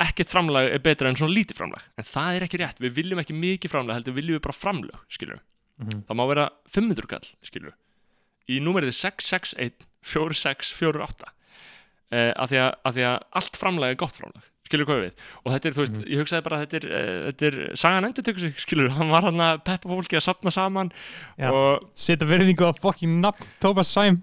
ekkert 0.00 0.32
framlag 0.32 0.70
er 0.72 0.80
betra 0.80 1.10
en 1.12 1.18
svona 1.20 1.36
lítið 1.36 1.58
framlag. 1.60 1.84
En 2.00 2.06
það 2.08 2.38
er 2.38 2.46
ekki 2.48 2.60
rétt, 2.62 2.80
við 2.80 2.96
viljum 2.96 3.20
ekki 3.20 3.36
mikið 3.36 3.74
framlag 3.74 3.98
heldur 4.00 4.16
viljum 4.16 4.38
við 4.40 4.44
bara 4.48 4.56
framlag, 4.56 5.04
skilur 5.12 5.42
Mhm. 5.80 6.02
það 6.08 6.16
má 6.18 6.24
vera 6.28 6.42
500 6.68 7.06
kall, 7.08 7.28
skilur 7.44 7.72
í 8.52 8.58
númerið 8.60 8.90
661 8.96 9.84
4648 10.04 11.30
eh, 12.12 12.32
af, 12.36 12.50
því 12.50 12.58
að, 12.66 12.70
af 12.84 12.94
því 12.96 13.04
að 13.10 13.18
allt 13.40 13.56
framlag 13.60 13.90
er 13.94 14.00
gott 14.00 14.16
framlag 14.16 14.46
skilur 14.70 14.86
hvað 14.86 15.00
við 15.02 15.14
og 15.44 15.52
þetta 15.52 15.66
er, 15.66 15.72
þú 15.74 15.82
veist, 15.82 15.94
Mhm. 15.98 16.04
ég 16.14 16.20
hugsaði 16.22 16.44
bara 16.46 16.58
þetta 16.62 16.76
er, 16.78 16.84
uh, 16.90 17.30
þetta 17.32 17.46
er 17.50 17.76
sagan 17.76 18.04
endur 18.06 18.22
tökur 18.28 18.40
sig, 18.44 18.54
skilur, 18.64 18.90
hann 18.94 19.10
var 19.10 19.22
hann 19.26 19.40
að 19.42 19.64
peppa 19.66 19.88
fólki 19.90 20.18
að 20.20 20.26
sapna 20.28 20.50
saman 20.54 20.92
Já. 21.38 21.50
og 21.50 21.88
Seta 21.98 22.24
verðingu 22.30 22.68
á 22.68 22.72
fucking 22.78 23.18
nafn 23.24 23.46
Thomas 23.60 23.90
Sam 23.90 24.22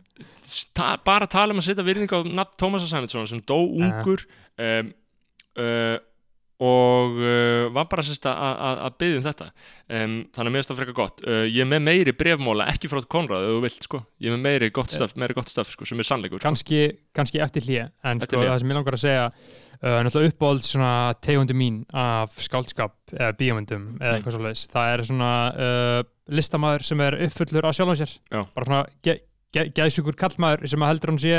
ta 0.73 0.95
bara 1.03 1.27
tala 1.27 1.51
um 1.51 1.59
að 1.59 1.67
setja 1.67 1.83
virðingu 1.83 2.15
á 2.15 2.21
nafn 2.23 2.55
Tómasar 2.55 2.87
Sæmundsson 2.87 3.27
sem 3.27 3.41
dó 3.43 3.57
ungur 3.75 4.23
um, 4.57 4.93
uh, 5.59 5.97
og 6.59 7.17
uh, 7.21 7.67
var 7.75 7.85
bara 7.85 8.01
sérst 8.01 8.25
að- 8.25 8.95
byggja 8.97 9.17
um 9.19 9.25
þetta 9.27 9.45
um, 9.93 10.13
þannig 10.33 10.47
að 10.47 10.47
mér 10.49 10.57
finnst 10.57 10.71
það 10.71 10.79
frekar 10.79 10.95
gott 10.97 11.19
uh, 11.27 11.43
ég 11.45 11.59
er 11.61 11.69
með 11.69 11.83
meiri 11.85 12.13
brefmóla, 12.17 12.65
ekki 12.73 12.89
frá 12.89 13.01
Konrad 13.05 13.45
ef 13.45 13.51
þú 13.53 13.59
vilt 13.67 13.85
sko, 13.85 13.99
ég 14.25 14.31
er 14.31 14.37
með 14.39 14.45
meiri 14.47 14.69
gott 14.73 14.89
stöf 14.95 15.13
meiri 15.21 15.35
gott 15.37 15.51
stöf 15.53 15.69
sko, 15.75 15.85
sem 15.85 16.01
er 16.01 16.07
sannleikur 16.09 16.39
sko. 16.41 16.47
kannski, 16.47 16.79
kannski 17.13 17.43
eftir 17.45 17.67
hlýja 17.67 17.85
en 18.03 18.17
Eftir 18.23 18.33
sko, 18.39 18.41
hlé. 18.41 18.49
það 18.55 18.59
sem 18.63 18.73
ég 18.73 18.79
langar 18.79 18.97
að 18.97 19.03
segja 19.03 19.27
uh, 19.27 19.99
náttúrulega 20.07 20.33
uppáhald 20.33 20.65
svona 20.65 20.91
tegundi 21.21 21.53
mín 21.61 21.77
af 21.93 22.33
skáldskap 22.41 22.97
eða 23.13 23.31
bíómyndum 23.37 23.85
eða 24.01 24.07
Mm. 24.07 24.17
eitthvað 24.17 24.37
svoleiðis 24.39 24.65
það 24.73 24.93
er 24.95 25.05
svona 25.11 25.31
uh, 25.53 26.01
listamæður 26.33 26.87
sem 26.89 27.05
er 27.05 27.19
uppfullur 27.27 27.69
á 27.69 27.71
sjálfum 27.77 28.01
sér 28.01 28.17
Já. 28.33 28.41
bara 28.57 28.65
svona 28.65 28.81
ge 29.05 29.19
ge 29.53 29.69
geðsjúkur 29.77 30.17
kallmaður 30.19 30.65
sem 30.67 30.81
að 30.83 30.89
heldur 30.95 31.13
hann 31.13 31.21
sé 31.21 31.37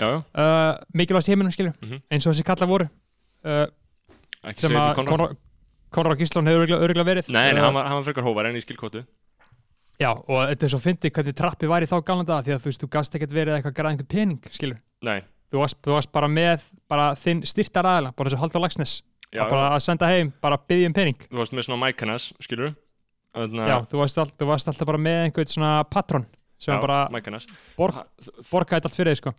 uh, 0.00 0.78
mikilvægast 0.94 1.28
heiminum 1.34 1.50
skilju 1.52 1.74
Mhm. 1.82 1.98
eins 2.10 2.26
og 2.26 2.32
þessi 2.32 2.46
kallar 2.46 2.70
voru 2.70 2.86
uh, 3.44 3.66
sem 4.56 4.76
að 4.76 5.36
Konrad 5.90 6.20
Gíslán 6.20 6.46
hefur 6.46 6.70
örgulega, 6.76 7.02
verið. 7.08 7.30
Nei, 7.34 7.48
nei, 7.50 7.60
hann 7.64 7.74
var, 7.74 7.88
var 7.90 8.04
frekar 8.06 8.22
hóvar 8.22 8.46
en 8.46 8.58
í 8.58 8.62
skilkótu 8.62 9.02
Já, 10.00 10.12
og 10.14 10.38
þetta 10.48 10.64
er 10.64 10.72
svo 10.72 10.78
fyndið 10.80 11.12
hvernig 11.16 11.36
trappi 11.36 11.68
var 11.68 11.84
í 11.84 11.88
þá 11.90 11.96
galanda 12.08 12.38
því 12.46 12.54
að 12.54 12.62
þú 12.62 12.70
veist, 12.70 12.80
þú 12.84 12.88
gast 12.94 13.16
ekkert 13.18 13.34
verið 13.36 13.56
eitthvað 13.56 13.72
að 13.72 13.76
græða 13.80 13.90
einhvern 13.90 14.10
pening, 14.14 14.38
skilur. 14.54 14.78
nei, 15.04 15.18
Þú 15.50 15.58
varst, 15.60 15.80
þú 15.82 15.96
varst 15.96 16.12
bara 16.14 16.28
með 16.30 16.64
bara 16.88 17.08
þinn 17.18 17.42
styrtar 17.50 17.88
aðeila, 17.90 18.12
bara 18.16 18.30
eins 18.30 18.36
og 18.38 18.42
Haldur 18.44 18.62
Lagsnes, 18.62 18.92
já, 19.34 19.42
bara 19.50 19.74
að 19.74 19.82
senda 19.84 20.08
heim, 20.08 20.30
bara 20.40 20.56
byggja 20.62 20.88
um 20.88 20.94
pening. 20.96 21.18
þú 21.26 21.40
varst 21.42 21.56
með 21.58 21.66
svona 21.66 21.80
Mækanas, 21.82 22.30
skilur 22.40 22.72
Þannig 23.34 23.68
Já, 23.70 23.76
þú 23.90 24.00
varst, 24.00 24.18
all, 24.18 24.30
þú 24.40 24.48
varst 24.48 24.70
alltaf 24.70 24.88
bara 24.88 24.98
með 25.02 25.18
einhvern 25.26 25.52
svona 25.52 25.72
patron 25.86 26.24
sem 26.60 26.74
já, 26.74 26.80
bara 26.82 27.04
borgaði 27.76 28.88
allt 28.88 28.96
fyrir 28.96 29.14
þig, 29.14 29.20
sko. 29.20 29.34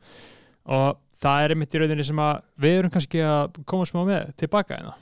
Og 0.71 0.99
það 1.21 1.45
er 1.45 1.53
einmitt 1.55 1.75
í 1.77 1.81
rauninni 1.81 2.07
sem 2.07 2.21
að 2.23 2.43
við 2.65 2.77
erum 2.81 2.93
kannski 2.93 3.23
að 3.25 3.61
koma 3.69 3.87
smá 3.89 4.03
með 4.07 4.35
tilbaka 4.41 4.77
hérna. 4.77 4.97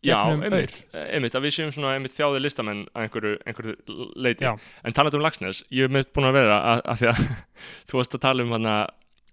Já, 0.00 0.14
gegnum 0.16 0.46
einmitt, 0.48 0.76
einmitt, 0.96 1.34
að 1.36 1.44
við 1.44 1.52
séum 1.58 1.72
svona 1.76 1.90
einmitt 1.92 2.14
þjáði 2.16 2.38
listamenn 2.40 2.86
að 2.96 3.02
einhverju, 3.04 3.32
einhverju 3.44 4.06
leiti 4.16 4.46
Já. 4.46 4.54
en 4.88 4.96
talað 4.96 5.18
um 5.18 5.24
Lagsnes, 5.26 5.60
ég 5.68 5.84
hef 5.84 5.92
mitt 5.92 6.08
búin 6.16 6.30
að 6.30 6.38
vera 6.38 6.56
að, 6.70 6.80
að 6.88 7.02
því 7.02 7.08
að 7.10 7.20
þú 7.90 7.98
varst 7.98 8.16
að 8.16 8.22
tala 8.24 8.46
um 8.46 8.54
hann 8.56 8.68
að 8.70 8.80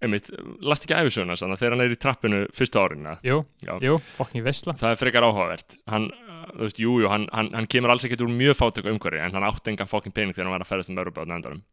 einmitt, 0.03 0.27
last 0.67 0.83
ekki 0.83 0.97
æfisöguna 0.99 1.37
sann 1.39 1.55
þegar 1.55 1.77
hann 1.77 1.85
er 1.85 1.95
í 1.95 1.99
trappinu 2.03 2.41
fyrstu 2.57 2.81
árin 2.83 3.07
Jú, 3.25 3.39
Já. 3.63 3.73
jú, 3.81 3.95
fucking 4.19 4.43
veistla. 4.43 4.75
það 4.77 4.91
er 4.91 4.99
frekar 4.99 5.25
áhugavert 5.29 5.79
hann, 5.87 6.09
þú 6.51 6.65
veist, 6.65 6.83
jú, 6.83 6.97
jú, 7.01 7.09
hann, 7.15 7.29
hann, 7.31 7.53
hann 7.55 7.71
kemur 7.71 7.95
alls 7.95 8.03
ekkert 8.03 8.27
úr 8.27 8.35
mjög 8.35 8.59
fátöku 8.59 8.91
umhverfi 8.91 9.23
en 9.23 9.39
hann 9.39 9.47
átti 9.47 9.71
engan 9.71 9.89
fokkin 9.89 10.13
pening 10.13 10.35
þegar 10.35 10.49
hann 10.51 10.57
var 10.57 10.67
að 10.67 10.73
ferðast 10.73 10.91
um 10.91 10.99
á 10.99 11.23
nefndarum 11.31 11.63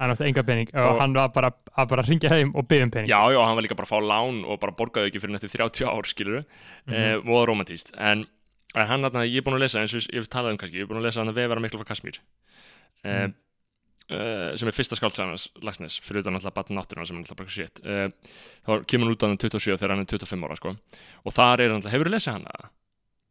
Hann 0.00 0.10
átti 0.14 0.24
enga 0.30 0.42
pening 0.48 0.70
og, 0.72 0.86
Og- 0.94 1.00
hann 1.02 1.12
var 1.12 1.28
bara 1.34 1.50
að 1.76 1.88
bara 1.90 2.02
ringja 2.06 2.30
heim 2.32 2.54
og 2.56 2.64
byggja 2.66 2.84
um 2.86 2.90
pening. 2.94 3.10
Já, 3.10 3.20
já, 3.34 3.40
hann 3.44 3.54
var 3.58 3.62
líka 3.66 3.76
bara 3.76 3.84
að 3.86 3.92
fá 3.92 4.00
lán 4.00 4.38
og 4.48 4.58
bara 4.62 4.72
borgaði 4.72 5.10
ekki 5.10 5.20
fyrir 5.20 5.34
næstu 5.36 5.50
30 5.52 5.84
ár, 5.86 6.06
skilur 6.08 6.44
Mhm. 6.86 6.94
eh, 6.94 7.16
og 7.20 7.46
romantíst 7.48 7.92
en, 7.98 8.26
en 8.74 8.86
hann, 8.86 9.02
þarna, 9.04 9.26
ég 9.28 9.36
er 9.38 9.42
búin 9.44 9.58
að 9.58 9.64
lesa 9.66 9.78
eins 9.82 9.92
og 9.94 10.00
ég 10.08 10.14
hef 10.22 10.28
talað 10.32 10.52
um 10.52 10.58
kannski, 10.58 10.78
ég 10.80 10.82
er 10.82 10.86
búin 10.88 11.00
að 11.02 11.06
lesa 11.10 11.20
hann 11.20 11.28
að 11.28 11.34
vefara 11.36 11.60
miklu 11.60 11.78
frá 11.84 11.86
Kasmír 11.92 12.16
eh, 13.04 13.26
Mhm. 13.28 13.34
uh, 14.10 14.56
sem 14.56 14.68
er 14.68 14.72
fyrsta 14.72 14.96
skáldsagan 14.96 15.36
Lagsnes, 15.62 16.00
fyrir 16.00 16.20
utan 16.24 16.34
alltaf 16.34 16.54
batn 16.54 16.74
náttúruna 16.74 17.06
sem 17.06 17.16
er 17.16 17.22
alltaf 17.22 17.36
bara 17.36 17.48
shit 17.48 17.80
uh, 17.84 18.08
þá 18.66 18.84
kemur 18.86 19.04
hann 19.06 19.14
út 19.14 19.22
á 19.22 19.26
hann 19.28 19.38
27 19.38 19.76
þegar 19.76 19.90
hann 19.94 20.00
er 20.00 20.06
25 20.06 20.44
ára 20.48 20.56
sko. 20.56 20.76
og 21.26 21.32
þar 21.32 21.60
er 21.60 21.70
alltaf, 21.76 21.92
hefur 21.92 22.08
þú 22.08 22.14
lesið 22.16 22.32
hana? 22.32 22.70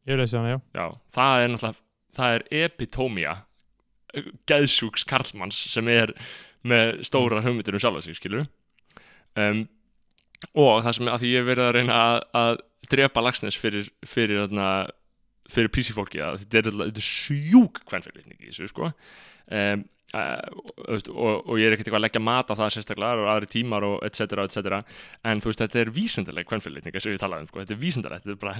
Ég 0.08 0.18
lesi 0.18 0.38
hana, 0.38 0.54
já 0.54 0.62
Já, 0.78 0.86
það 1.14 1.44
er 6.00 6.14
með 6.68 7.04
stóra 7.08 7.44
hugmyndir 7.46 7.78
um 7.78 7.84
sjálfa 7.84 8.04
sig 8.06 8.18
skilur 8.18 8.48
um, 9.40 9.66
og 10.54 10.82
það 10.86 10.98
sem 10.98 11.12
að 11.12 11.22
því 11.24 11.34
ég 11.34 11.48
verið 11.48 11.68
að 11.68 11.76
reyna 11.78 12.00
að, 12.00 12.20
að 12.42 12.64
drepa 12.92 13.24
Lagsnes 13.24 13.60
fyrir 13.60 13.92
fyrir, 14.08 14.58
fyrir 15.50 15.72
PC 15.76 15.96
fólki 15.96 16.24
að 16.24 16.44
þetta 16.44 16.62
er, 16.62 16.74
þetta 16.86 17.04
er 17.04 17.10
sjúk 17.10 17.82
kvennfélitning 17.90 18.40
í 18.40 18.52
þessu 18.52 18.70
sko 18.72 18.92
um, 18.92 19.88
og, 20.10 21.10
og, 21.14 21.50
og 21.52 21.60
ég 21.60 21.70
er 21.70 21.76
ekkert 21.76 21.90
eitthvað 21.90 22.00
að 22.00 22.06
leggja 22.08 22.22
mat 22.24 22.50
á 22.50 22.58
það 22.58 22.72
sérstaklega 22.74 23.22
og 23.22 23.30
aðri 23.30 23.50
tímar 23.54 23.86
og 23.86 24.00
et 24.08 24.18
cetera, 24.18 24.46
et 24.48 25.28
en 25.30 25.42
þú 25.44 25.52
veist 25.52 25.62
þetta 25.62 25.82
er 25.84 25.92
vísindaleg 25.94 26.48
kvennfélitning 26.50 26.98
sem 26.98 27.14
við 27.14 27.22
talaðum, 27.22 27.50
sko. 27.52 27.62
þetta 27.62 27.76
er 27.76 27.82
vísindalegt 27.84 28.26
þetta 28.26 28.36
er 28.36 28.42
bara, 28.42 28.56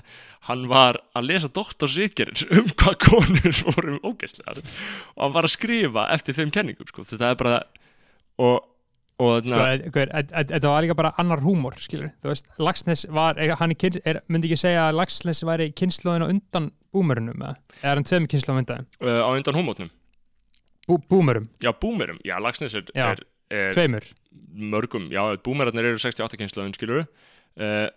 hann 0.46 0.68
var 0.70 1.02
að 1.18 1.30
lesa 1.32 1.50
doktorsritgerins 1.50 2.46
um 2.60 2.70
hvað 2.76 3.00
konur 3.08 3.62
voru 3.66 3.98
ógeðslegar 4.04 4.62
og 4.62 5.24
hann 5.24 5.36
var 5.40 5.50
að 5.50 5.56
skrifa 5.56 6.06
eftir 6.14 6.38
þeim 6.38 6.54
kenningum, 6.54 6.92
sko. 6.92 7.08
þetta 7.10 7.34
er 7.34 7.42
bara 7.42 7.58
og, 8.40 8.66
Sko, 9.20 9.42
þetta 9.92 10.70
var 10.72 10.86
líka 10.86 10.96
bara 10.96 11.10
annar 11.20 11.42
húmor, 11.44 11.76
skilur 11.84 12.14
Þú 12.24 12.30
veist, 12.32 12.46
Lagsnes 12.64 13.02
var, 13.12 13.36
hann 13.60 13.74
er, 13.76 14.22
myndi 14.32 14.48
ekki 14.48 14.60
segja 14.62 14.86
að 14.88 14.96
Lagsnes 14.96 15.42
væri 15.44 15.74
kynnslóðin 15.76 16.24
á 16.24 16.32
undan 16.32 16.70
búmörunum 16.96 17.44
eða? 17.44 17.58
Er 17.84 18.00
hann 18.00 18.08
tveim 18.08 18.30
kynnslóðin 18.32 18.64
undan? 18.64 18.88
Uh, 19.04 19.20
á 19.20 19.30
undan 19.34 19.60
hómótnum 19.60 19.92
Bú, 20.88 20.96
búmörum, 21.12 21.50
já, 21.62 21.70
búmerum, 21.76 22.22
já, 22.24 22.38
Lagsnes 22.42 22.78
er, 22.80 22.88
Já. 22.96 23.12
er, 23.12 23.26
er 23.52 23.76
tveimur. 23.76 24.08
mörgum, 24.56 25.12
já, 25.12 25.22
búmerarnir 25.44 25.92
eru 25.92 26.00
68 26.02 26.40
kynslaðum, 26.40 26.72
skilur 26.80 27.04
uh, 27.04 27.90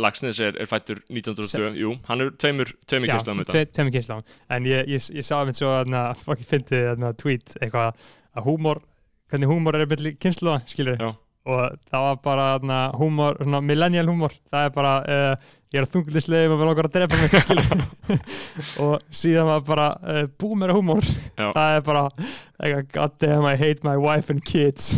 Lagsnes 0.00 0.38
er, 0.44 0.52
er 0.60 0.68
fættur 0.68 1.00
1902, 1.08 1.72
jú, 1.80 1.96
hann 2.12 2.26
er 2.26 2.30
tveimur, 2.36 2.74
tveimur 2.84 3.08
Já, 3.08 3.16
kynslaðum 3.16 3.48
tve, 3.48 3.64
tveimur 3.72 3.96
kynnslóðin 3.96 4.38
en 4.52 4.68
ég, 4.68 4.84
ég, 4.92 5.08
ég 5.16 5.26
sá 5.26 5.38
að 5.40 5.48
minn 5.48 5.58
svo 5.58 5.72
að 5.80 6.22
fokki 6.28 6.46
fyndi 6.52 6.84
að 6.92 7.08
tweet 7.24 7.56
eitthvað 7.58 7.96
að 8.36 8.46
húmor 8.46 8.84
hvernig 9.30 9.50
húmor 9.50 9.78
er 9.78 9.88
milli 9.90 10.14
kynnslóða, 10.20 10.60
skilur 10.70 11.00
Já. 11.00 11.10
og 11.50 11.80
það 11.90 12.04
var 12.06 12.20
bara 12.24 12.46
na, 12.66 12.82
húmor, 12.98 13.38
svona 13.40 13.62
millennial 13.64 14.10
húmor. 14.10 14.34
Það 14.50 14.66
er 14.66 14.74
bara, 14.74 14.94
uh, 15.00 15.56
ég 15.70 15.82
er 15.82 15.88
þunglislega 15.90 16.52
og 16.52 16.60
vil 16.60 16.70
okkar 16.72 16.90
að 16.90 16.96
drepa 16.98 17.20
mig, 17.20 17.36
skilur 17.44 17.84
og 18.84 19.12
síðan 19.14 19.50
var 19.52 19.66
bara 19.68 19.88
uh, 20.02 20.22
boomer 20.40 20.74
húmor, 20.76 21.06
það 21.38 21.76
er 21.76 21.84
bara 21.86 22.08
god 22.92 23.18
damn 23.22 23.46
I 23.46 23.56
hate 23.56 23.86
my 23.86 23.96
wife 23.96 24.30
and 24.30 24.44
kids. 24.44 24.96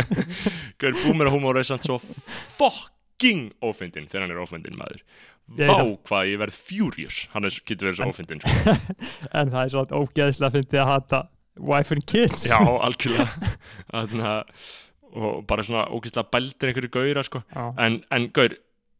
Gaur 0.80 0.96
búmerahúmor 1.04 1.58
er 1.58 1.66
samt 1.68 1.86
svo 1.86 2.00
fucking 2.00 3.52
ófindin 3.62 4.10
þegar 4.10 4.26
hann 4.26 4.34
er 4.34 4.42
ófindin 4.42 4.76
maður. 4.78 5.04
Vá 5.44 5.76
hvað 6.08 6.30
ég 6.30 6.40
verð 6.40 6.56
furious. 6.56 7.24
Hann 7.34 7.46
getur 7.68 7.90
verið 7.90 8.00
svo 8.00 8.10
ófindin 8.12 8.40
sko. 8.40 8.74
en 9.38 9.52
það 9.52 9.60
er 9.60 9.72
svona 9.74 10.00
ógeðslega 10.00 10.48
að 10.48 10.58
fyndi 10.58 10.80
að 10.80 10.90
hata 10.90 11.20
wife 11.58 11.94
and 11.94 12.06
kids. 12.06 12.48
Já, 12.50 12.58
algjörlega. 12.86 13.54
Þannig 13.92 14.26
að 14.30 14.72
og 15.14 15.44
bara 15.46 15.62
svona 15.62 15.86
ógeðslega 15.94 16.30
bældir 16.32 16.70
einhverju 16.70 16.92
gauðra 16.94 17.22
sko. 17.26 17.42
En, 17.54 18.00
en 18.14 18.28
gaur, 18.34 18.56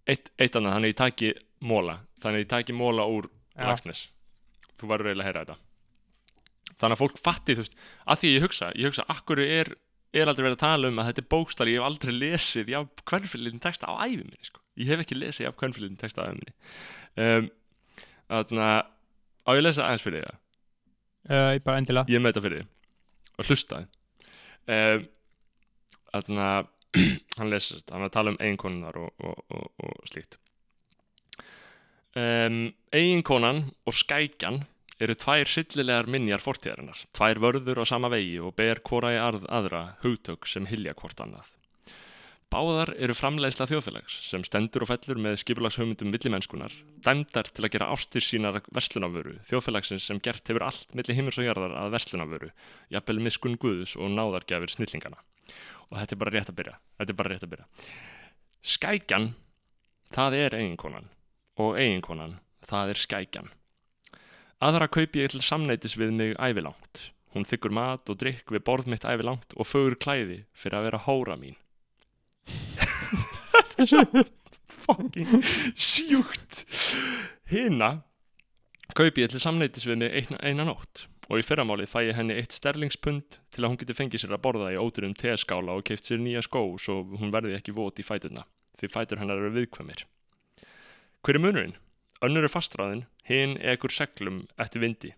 eitt, 0.06 0.30
eitt 0.38 0.54
annað 0.58 0.76
þannig 0.76 0.86
að 0.86 0.92
ég 0.92 0.98
taki 1.00 1.30
móla 1.64 1.96
þannig 2.22 2.38
að 2.38 2.44
ég 2.44 2.50
taki 2.52 2.76
móla 2.76 3.06
úr 3.10 3.30
Já. 3.54 3.68
Lagsnes 3.68 4.04
þú 4.80 4.90
verður 4.90 5.10
eiginlega 5.10 5.24
að 5.24 5.30
heyra 5.30 5.42
þetta. 5.44 5.56
Þannig 6.74 6.96
að 6.96 7.00
fólk 7.02 7.18
fatti, 7.22 7.54
þú 7.54 7.64
veist, 7.64 7.76
að 8.10 8.20
því 8.22 8.30
ég 8.32 8.46
hugsa 8.46 8.70
ég 8.74 8.90
hugsa, 8.90 9.06
akkur 9.14 9.42
er, 9.44 9.70
er 10.14 10.30
aldrei 10.30 10.46
verið 10.48 10.56
að 10.56 10.64
tala 10.64 10.90
um 10.90 11.02
að 11.02 11.10
þetta 11.10 11.22
er 11.22 11.28
bókstæli, 11.34 11.74
ég 11.74 11.82
hef 11.82 11.88
aldrei 11.90 12.14
lesið 12.14 12.72
já, 12.74 12.78
hvernfyrirlitin 13.10 13.62
texta 13.62 13.90
á 13.90 13.94
æfi 14.02 14.18
minni 14.20 14.48
sko. 14.48 14.62
ég 14.80 14.90
hef 14.90 15.04
ekki 15.04 15.18
lesið 15.18 15.46
já, 15.46 15.52
hvernfyrirlitin 15.60 16.00
texta 16.00 16.26
á 16.26 16.26
æfi 16.30 16.40
minni. 16.40 16.56
Um, 17.14 17.50
þannig 18.30 18.64
að 18.66 18.80
á 19.46 19.50
ég 19.54 19.64
lesa 19.66 19.86
aðeins 19.86 20.06
fyrir 20.06 20.24
þig 20.24 20.43
uh, 21.30 21.50
bara 21.64 21.80
endilega. 21.80 22.08
Ég 22.12 22.22
með 22.22 22.34
þetta 22.34 22.46
fyrir 22.46 22.62
þig 22.62 22.70
og 23.34 23.50
hlustaði 23.50 23.90
þannig 26.14 26.44
að 26.46 26.70
hann 27.38 27.50
þetta, 27.50 27.90
hann 27.90 28.04
er 28.04 28.08
að 28.08 28.14
tala 28.14 28.32
um 28.34 28.40
eiginkonunar 28.40 28.98
og, 29.00 29.24
og, 29.26 29.40
og, 29.50 29.66
og 29.82 30.10
slíkt. 30.10 30.38
Um, 32.14 32.68
eiginkonan 32.94 33.64
og 33.88 33.96
skækjan 33.98 34.62
eru 35.02 35.16
tvær 35.18 35.50
sillilegar 35.50 36.06
minjar 36.06 36.42
fortíðarinnar, 36.42 37.00
tvær 37.16 37.40
vörður 37.42 37.82
á 37.82 37.84
sama 37.90 38.10
vegi 38.12 38.38
og 38.38 38.54
ber 38.58 38.78
hvora 38.86 39.10
í 39.16 39.18
aðra 39.18 39.82
hugtök 40.04 40.46
sem 40.46 40.68
hilja 40.70 40.94
hvort 40.94 41.18
annað. 41.24 41.50
Báðar 42.54 42.92
eru 43.02 43.16
framleiðsla 43.18 43.66
þjóðfélags 43.66 44.14
sem 44.28 44.44
stendur 44.46 44.84
og 44.84 44.88
fellur 44.92 45.18
með 45.18 45.40
skipulagshugmyndum 45.40 46.12
villimennskunar, 46.14 46.74
dæmdar 47.02 47.48
til 47.50 47.64
að 47.66 47.72
gera 47.74 47.88
ástir 47.90 48.22
sínar 48.22 48.60
verslunaföru, 48.76 49.40
þjóðfélagsins 49.48 50.04
sem 50.06 50.20
gert 50.22 50.46
hefur 50.46 50.62
allt 50.68 50.94
milli 50.94 51.16
himmurs 51.18 51.40
og 51.42 51.48
jarðar 51.48 51.74
að 51.80 51.96
verslunaföru, 51.96 52.50
jafnvel 52.94 53.16
miskun 53.26 53.56
guðus 53.58 53.96
og 53.98 54.12
náðargjafir 54.14 54.70
snillingana. 54.70 55.18
Og 55.90 55.98
þetta 55.98 56.14
er 56.14 56.20
bara 56.20 56.34
rétt 56.36 56.52
að 56.52 56.58
byrja, 56.60 56.76
þetta 57.00 57.14
er 57.16 57.18
bara 57.18 57.32
rétt 57.34 57.48
að 57.48 57.52
byrja. 57.56 57.66
Skækjan, 58.74 59.28
það 60.14 60.38
er 60.44 60.58
eiginkonan 60.60 61.10
og 61.58 61.74
eiginkonan, 61.82 62.38
það 62.70 62.94
er 62.94 63.02
skækjan. 63.02 63.50
Aðra 64.62 64.86
kaupi 64.94 65.24
ég 65.24 65.34
til 65.34 65.42
samneitis 65.42 65.98
við 65.98 66.14
mig 66.20 66.38
ævilangt. 66.38 67.08
Hún 67.34 67.50
þykkur 67.50 67.74
mat 67.74 68.06
og 68.06 68.22
drikk 68.22 68.54
við 68.54 68.62
borð 68.62 68.94
mitt 68.94 69.02
ævilangt 69.02 69.58
og 69.58 69.66
fögur 69.66 69.98
klæði 69.98 70.44
fyrir 70.54 70.78
að 70.78 70.90
vera 70.92 71.04
hóra 71.10 71.34
mín. 71.34 71.58
Fucking 74.84 75.44
sjúkt. 75.76 76.64
Hina 77.48 77.90
kaupi 78.94 79.24
ég 79.24 79.32
til 79.32 79.96
mig 79.96 80.12
eina, 80.12 80.38
eina 80.42 80.64
nótt 80.68 81.06
og 81.30 81.40
í 81.40 81.44
fyrramálið 81.46 81.88
fæ 81.88 82.00
ég 82.04 82.18
henni 82.18 82.36
eitt 82.36 82.52
sterlingspund 82.52 83.38
til 83.54 83.64
að 83.64 83.70
hún 83.70 83.78
geti 83.80 83.96
fengið 83.96 84.24
sér 84.24 84.34
að 84.36 84.42
borða 84.44 84.74
í 84.74 84.80
óturum 84.80 85.14
teskála 85.16 85.72
og 85.72 85.86
keift 85.88 86.04
sér 86.08 86.20
nýja 86.20 86.42
skó 86.44 86.66
svo 86.76 87.00
hún 87.16 87.32
verði 87.32 87.56
ekki 87.56 87.72
vot 87.76 87.98
í 87.98 88.04
fæturna 88.04 88.44
því 88.80 88.90
fætur 88.92 89.20
hennar 89.22 89.40
eru 89.40 89.54
viðkvæmir. 89.54 90.04
Hver 91.24 91.38
er 91.38 91.42
munurinn? 91.42 91.76
Önnur 92.24 92.46
er 92.46 92.52
fastráðin, 92.52 93.06
hinn 93.28 93.56
ekur 93.60 93.92
seglum 93.92 94.44
eftir 94.60 94.82
vindi. 94.84 95.12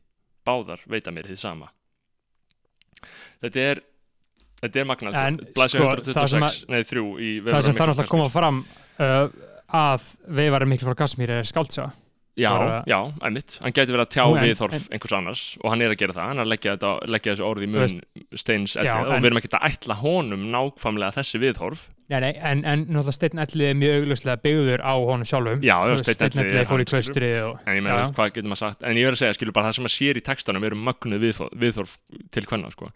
Báðar 0.47 0.83
veita 0.91 1.13
mér 1.15 1.29
þið 1.31 1.41
sama. 1.41 1.73
Þetta 3.43 3.65
er, 3.71 3.83
þetta 4.63 4.81
er 4.83 4.89
magnað. 4.89 5.19
En, 5.27 5.37
Blæsja 5.57 5.79
sko, 5.81 5.91
126, 5.91 6.17
það 6.17 6.33
sem 6.33 6.43
að- 6.49 6.59
nei 6.73 6.83
þrjú 6.89 7.05
í 7.21 7.31
það 7.45 7.63
sem 7.69 7.75
þarf 7.75 7.93
náttúrulega 7.93 8.07
að 8.07 8.15
koma 8.15 8.29
fram 8.33 8.65
uh, 8.99 9.29
að 9.77 10.11
veifarin 10.41 10.69
mikil 10.73 10.89
frá 10.91 10.95
Kasmír 11.05 11.31
er 11.41 11.43
skáldsa 11.49 11.93
Já, 12.37 12.51
bara- 12.53 12.83
já, 12.85 12.99
einmitt. 13.25 13.55
Hann 13.65 13.73
gæti 13.73 13.95
verið 13.95 14.05
að 14.05 14.11
tjá 14.13 14.25
en- 14.29 14.43
viðhorf 14.45 14.89
einhvers 14.93 15.13
annars 15.17 15.45
og 15.65 15.71
hann 15.73 15.81
er 15.81 15.89
að 15.95 15.97
gera 16.03 16.13
það. 16.13 16.27
Hann 16.29 16.39
er 16.39 16.45
að 16.45 16.51
leggja, 16.53 16.75
þetta, 16.77 16.91
leggja 17.09 17.33
þessu 17.33 17.47
orði 17.49 17.65
í 17.65 17.71
mun 17.73 17.95
steins 18.37 18.75
Já, 18.77 18.81
elli 18.83 19.07
og 19.09 19.23
við 19.23 19.29
erum 19.31 19.39
ekki 19.41 19.49
að 19.57 19.65
ætla 19.71 19.97
honum 20.03 20.43
nákvæmlega 20.53 21.15
þessi 21.17 21.41
viðhorf. 21.41 21.87
Nei, 22.07 22.21
nei, 22.23 22.29
en, 22.39 22.61
en 22.63 22.83
náttúrulega 22.87 23.13
Steinn 23.17 23.41
Elli 23.43 23.65
er 23.67 23.75
mjög 23.75 23.97
augljóslega 24.05 24.39
byggður 24.45 24.83
á 24.87 24.95
honum 24.95 25.27
sjálfum 25.27 25.65
Já, 25.67 25.75
já, 25.75 25.89
Þú 25.91 25.95
veist, 25.97 26.05
Steinn 26.15 26.31
Steinn 26.31 26.45
Elli 26.45 26.55
Elli 26.61 26.69
fór 26.71 26.83
í 26.85 26.87
klaustrið 26.87 27.39
og 27.49 27.57
En 27.67 27.75
ég 27.75 27.83
meina, 27.83 27.97
já. 27.99 28.05
hvað 28.15 28.29
getur 28.37 28.47
maður 28.53 28.61
sagt? 28.61 28.85
En 28.87 29.01
ég 29.01 29.09
verð 29.09 29.17
að 29.17 29.23
segja, 29.25 29.37
skilur 29.41 29.57
bara 29.57 29.67
það 29.67 29.75
sem 29.81 29.87
maður 29.89 29.95
sér 29.97 30.21
í 30.21 30.23
textanum 30.29 30.67
eru 30.69 30.79
mögnuð 30.87 31.25
viðhorf, 31.27 31.57
viðhorf 31.65 31.97
til 32.37 32.45
hvenna, 32.47 32.71
sko. 32.77 32.93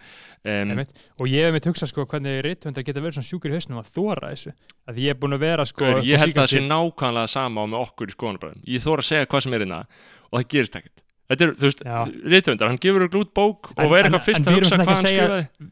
Um, 0.46 0.72
og 1.18 1.26
ég 1.26 1.48
hef 1.48 1.56
mitt 1.58 1.66
hugsað 1.72 1.90
sko 1.90 2.06
hvernig 2.06 2.38
rithöndar 2.46 2.86
geta 2.86 3.02
verið 3.02 3.18
svona 3.18 3.28
sjúkur 3.32 3.50
í 3.50 3.58
hausnum 3.58 3.82
að 3.82 3.90
þóra 3.98 4.30
þessu 4.30 4.54
að 4.88 5.02
ég 5.02 5.10
er 5.12 5.18
búin 5.20 5.34
að 5.36 5.42
vera 5.48 5.66
sko 5.68 5.84
Gaur, 5.90 6.00
ég 6.06 6.22
held 6.22 6.32
að 6.38 6.46
það 6.46 6.54
sé 6.54 6.62
nákvæmlega 6.70 7.32
sama 7.34 7.60
á 7.60 7.64
með 7.74 7.82
okkur 7.82 8.08
í 8.08 8.14
skoðanabræðum 8.14 8.62
ég 8.72 8.86
þóra 8.86 9.02
að 9.04 9.10
segja 9.10 9.26
hvað 9.34 9.44
sem 9.44 9.58
er 9.58 9.66
innan 9.66 9.90
og 10.30 10.38
það 10.38 10.46
gerist 10.54 10.78
ekkert 10.80 11.04
þetta 11.30 11.44
er, 11.44 11.52
þú 11.60 11.68
veist, 11.68 11.82
Já. 11.84 11.98
rithöndar, 12.32 12.70
hann 12.72 12.80
gefur 12.86 13.04
út 13.10 13.18
út 13.20 13.34
bók 13.36 13.70
En- 13.76 13.84
og 13.84 13.92
er 13.98 14.06
en- 14.08 14.14
eitthvað 14.14 14.24
fyrst 14.30 14.48
að 14.48 14.56
hugsa 14.56 14.80
hvað 14.80 14.90
hann 14.94 15.02
skrifaði 15.04 15.70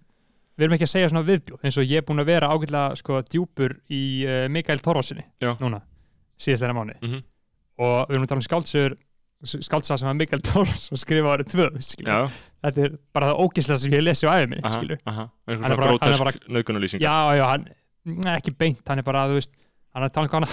við 0.59 0.67
erum 0.67 0.75
ekki 0.77 0.87
að 0.89 0.93
segja 0.95 1.09
svona 1.13 1.27
viðbjóð 1.29 1.65
eins 1.69 1.79
og 1.79 1.87
ég 1.89 2.01
er 2.03 2.07
búin 2.09 2.23
að 2.23 2.31
vera 2.33 2.49
ágætlega 2.53 2.97
sko 2.99 3.21
djúpur 3.31 3.77
í 3.95 4.03
uh, 4.27 4.47
Mikael 4.53 4.81
Torvarsinni 4.85 5.25
Já. 5.43 5.53
núna, 5.63 5.83
síðastlega 6.39 6.75
mánu 6.79 6.97
Mhm. 7.03 7.21
og 7.79 8.09
við 8.09 8.17
erum 8.17 8.25
að 8.27 8.33
tala 8.33 8.43
um 8.43 8.49
skáldsögur 8.49 8.97
skáldsa 9.47 9.95
sem 10.01 10.09
að 10.11 10.17
Mikael 10.19 10.43
Torvarsson 10.43 10.99
skrifa 11.05 11.37
árið 11.37 11.53
tvö 11.53 11.69
skilur. 11.79 12.11
já, 12.11 12.41
þetta 12.67 12.85
er 12.89 12.97
bara 13.15 13.29
það 13.31 13.43
ógislega 13.45 13.79
sem 13.85 13.93
ég 13.95 14.03
lesi 14.03 14.27
á 14.27 14.35
æfum 14.35 14.51
minni 14.51 14.99
aha 15.07 15.29
Hann 15.47 15.55
er 15.55 15.61
bara- 15.63 15.63
hann 15.63 15.73
er 15.73 15.79
grótask 15.79 16.49
nöðgunarlýsingar 16.51 17.07
já, 17.07 17.17
já, 17.39 17.45
hann, 17.53 17.69
ekki 18.35 18.51
beint 18.59 18.83
hann 18.91 18.99
er 18.99 19.07
bara, 19.07 19.29
veist, 19.31 19.53
hann 19.95 20.03
er 20.09 20.11
um 20.19 20.29
hann 20.33 20.47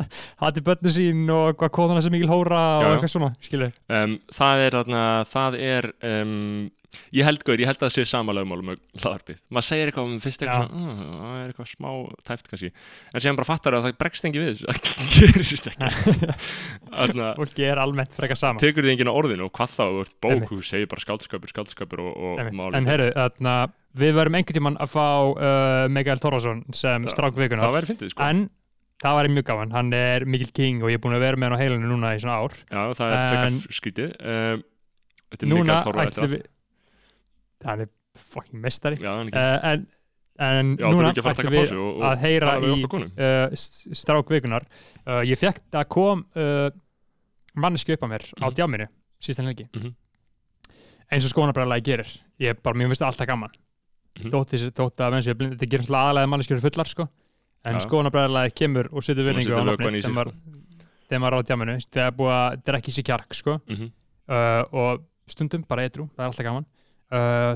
hati 0.42 0.60
börnu 0.68 0.92
sín 0.92 1.24
og 1.32 1.56
hvað 1.56 1.72
kóðan 1.78 2.02
sem 2.04 2.12
mikil 2.12 2.28
hóra 2.28 2.60
og 2.76 2.84
Já, 2.84 2.88
já. 2.88 2.92
eitthvað 2.98 3.12
svona, 3.14 3.30
skilur 3.40 3.72
um, 3.88 4.18
það 4.36 4.64
er 4.66 4.76
þarna, 4.76 5.02
það 5.32 5.56
er 5.72 5.88
um, 6.12 6.70
ég 7.16 7.26
held 7.26 7.42
gaur, 7.46 7.60
ég 7.60 7.68
held 7.68 7.78
að 7.80 7.86
það 7.88 7.94
sé 7.96 8.04
sama 8.10 8.34
lögmálum 8.36 8.68
með 8.70 8.80
hlaðarpið, 9.02 9.38
maður 9.52 9.66
segir 9.68 9.90
eitthvað 9.90 10.10
um 10.10 10.20
fyrst 10.24 10.42
eitthvað 10.44 10.66
svona, 10.66 10.82
"Uh, 10.86 11.14
það 11.20 11.38
er 11.42 11.52
eitthvað 11.52 11.70
smá 11.72 11.90
tæft 12.30 12.50
kannski, 12.52 12.70
en 13.12 13.20
síðan 13.24 13.38
bara 13.40 13.48
fattar 13.50 13.76
að 13.78 13.86
það 13.88 13.96
bregst 14.02 14.28
engi 14.28 14.42
við 14.42 14.50
þessu, 14.52 14.66
það 14.72 15.32
gerist 15.34 15.70
ekki. 15.72 16.30
Þarna, 16.96 17.30
fólki 17.40 17.66
er 17.68 17.80
almennt 17.82 18.12
frekar 18.16 18.40
sama. 18.40 18.62
tekur 18.62 18.86
þið 18.86 18.94
enginn 18.96 19.10
á 19.12 19.18
orðinu 19.18 19.48
og 19.48 19.52
hvað 19.56 19.74
þá, 19.76 19.86
bók, 20.26 20.46
þú 20.52 20.60
segir 20.64 20.90
bara 20.92 21.04
skáldskapur, 21.04 21.52
skáldskapur 21.52 22.04
og, 22.04 22.12
og 22.16 22.52
máli 22.56 22.78
en 22.80 22.86
herru, 22.90 23.10
þarna, 23.16 23.56
við 23.96 24.14
verum 24.20 24.38
einhvern 24.38 24.58
tímann 24.60 24.78
að 24.82 24.92
fá 24.92 25.06
uh, 25.32 25.88
Mikael 25.92 26.22
Torfason 26.22 26.64
sem 26.76 27.04
Já, 27.08 27.12
strák 27.14 27.36
vikunar 27.36 27.66
það 27.66 27.76
væri 27.80 27.90
fyndið 27.92 28.12
sko. 28.14 28.22
En 28.30 28.46
það 29.02 29.18
væri 29.20 29.32
mjög 29.36 29.46
gaman, 29.50 29.72
hann 29.76 29.92
er 29.96 30.24
mikil 30.24 30.50
king 30.56 30.80
og 30.84 30.88
ég 30.92 30.96
er 30.96 31.02
búin 31.04 31.16
að 31.18 31.24
vera 31.26 31.36
með 31.40 31.50
hann 31.50 31.56
á 31.58 31.62
heilinu 31.62 31.90
núna 31.90 32.14
í 32.16 32.20
svona 32.22 32.38
ár. 32.40 32.56
Já, 32.70 32.82
það 32.96 33.16
er 33.16 33.46
En- 33.46 33.58
skrítið. 33.76 34.14
Um, 34.20 34.62
núna 35.50 35.82
ætlum 35.84 36.32
við 36.32 36.44
hann 37.64 37.80
er 37.80 37.88
fucking 38.16 38.60
mestari 38.60 38.96
já, 38.96 39.10
hann 39.16 39.28
ekki, 39.28 39.38
uh, 39.38 39.68
en, 39.72 39.86
en 40.38 40.76
já, 40.76 40.86
þú 40.86 40.94
núna 40.96 41.08
er 41.08 41.10
ekki 41.12 41.20
að 41.20 41.26
fara 41.26 41.34
að 41.34 41.36
taka 41.36 41.48
ætlum 41.48 41.56
við 41.56 41.66
pásu 41.66 41.78
og, 41.80 41.92
og 41.96 42.02
að 42.10 42.18
heyra 42.26 42.46
tala 42.50 42.60
við 42.66 42.68
í 42.68 42.76
okkar 42.76 42.92
konum? 42.96 43.10
uh, 43.16 43.46
s- 43.56 43.86
strák 44.00 44.32
vikunar 44.36 44.66
uh, 45.06 45.22
ég 45.24 45.38
fekk 45.40 45.62
að 45.80 45.86
kom 45.96 46.24
uh, 46.36 46.68
manneski 47.56 47.92
upp 47.96 48.02
að 48.06 48.12
mér 48.14 48.24
á 48.36 48.46
Mhm. 48.46 48.54
djáminu 48.58 48.86
síðan 49.20 49.46
helgi. 49.50 49.68
Mhm. 49.74 49.94
eins 51.10 51.24
og 51.24 51.30
skoðanabræðalagi 51.32 51.84
gerir. 51.86 52.08
Ég 52.42 52.58
bara, 52.62 52.74
mér 52.76 52.88
finnst 52.90 53.00
það 53.00 53.10
alltaf 53.12 53.26
gaman. 53.30 53.52
Mhm. 54.18 54.30
þótt, 54.32 54.50
þessi- 54.52 54.72
þótt 54.74 55.00
að 55.06 55.10
menn 55.14 55.22
séu 55.22 55.34
blind- 55.38 55.54
þetta 55.56 55.68
gerir 55.70 55.84
alltaf 55.86 56.00
aðalega 56.02 56.30
manneskjur 56.32 56.60
fullar 56.64 56.88
sko. 56.90 57.08
En 57.64 57.74
Já. 57.78 57.84
skoðanabræðalagi 57.86 58.54
kemur 58.54 58.88
og 58.92 59.02
setur 59.02 59.24
virðingu 59.24 59.48
setur 59.48 59.60
á 59.60 59.70
vökvann 59.70 59.94
í 59.94 60.00
nafnið 60.00 60.02
sig, 60.02 60.12
þegar 60.12 60.16
maður- 60.16 60.34
þegar 61.08 61.20
maður 61.22 61.32
er 61.32 61.38
á 61.38 61.46
djáminu. 61.48 61.76
Þegar 61.90 62.06
er 62.06 62.16
búið 62.18 62.34
að 62.36 62.64
drekka 62.64 62.88
í 62.88 62.92
sig 62.92 63.04
kjark 63.04 63.34
sko. 63.34 63.60
Mhm. 63.68 63.90
uh, 64.28 64.64
og 64.72 65.02
stundum 65.28 65.62
bara 65.68 65.82
eitrú, 65.88 66.08
það 66.16 66.18
er 66.18 66.26
alltaf 66.26 66.44
gaman 66.44 66.66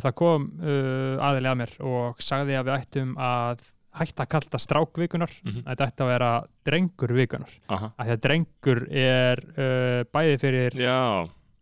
það 0.04 0.14
kom 0.20 0.46
uh, 0.62 1.16
aðilega 1.26 1.52
að 1.56 1.60
mér 1.64 1.72
og 1.90 2.20
sagði 2.22 2.54
að 2.60 2.68
við 2.70 2.74
ættum 2.78 3.12
að 3.18 3.64
hætta 4.00 4.22
að 4.22 4.28
kalla 4.36 4.58
strákvikunar 4.62 5.32
Mhm. 5.42 5.62
að 5.66 5.70
þetta 5.72 5.86
ætti 5.90 6.04
að 6.04 6.10
vera 6.12 6.30
drengur 6.68 7.12
vikunar 7.18 7.54
aha, 7.74 7.88
að 7.98 8.06
því 8.06 8.14
að 8.14 8.20
drengur 8.26 8.80
er 8.94 9.42
uh, 9.50 10.00
bæði 10.14 10.36
fyrir 10.44 10.76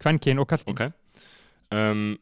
kvenkin 0.05 0.39
og 0.43 0.49
kallkin 0.51 0.75
ok. 0.77 0.83
Um, 1.73 2.19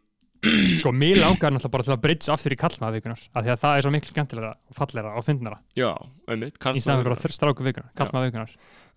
sko, 0.80 0.92
mér 0.94 1.18
langar 1.18 1.50
náttúrulega 1.50 1.72
bara 1.74 1.86
til 1.88 1.94
að 1.96 2.02
bridge 2.04 2.30
aftur 2.30 2.54
í 2.54 2.58
kallmaða 2.60 2.94
vikunar 3.00 3.20
að 3.34 3.46
því 3.48 3.52
að 3.56 3.60
það 3.64 3.76
er 3.80 3.82
svo 3.86 3.92
miklu 3.96 4.12
skemmtilega 4.14 4.50
og 4.54 4.76
fallegra 4.78 5.14
og 5.18 5.24
fyndnara. 5.26 5.58
Já, 5.74 5.90
einmitt, 6.30 6.54
í 6.54 6.82
stæðan 6.84 7.02
fyrir 7.02 7.08
bara 7.08 7.18
kallmaða 7.98 8.28
vikunar 8.30 8.52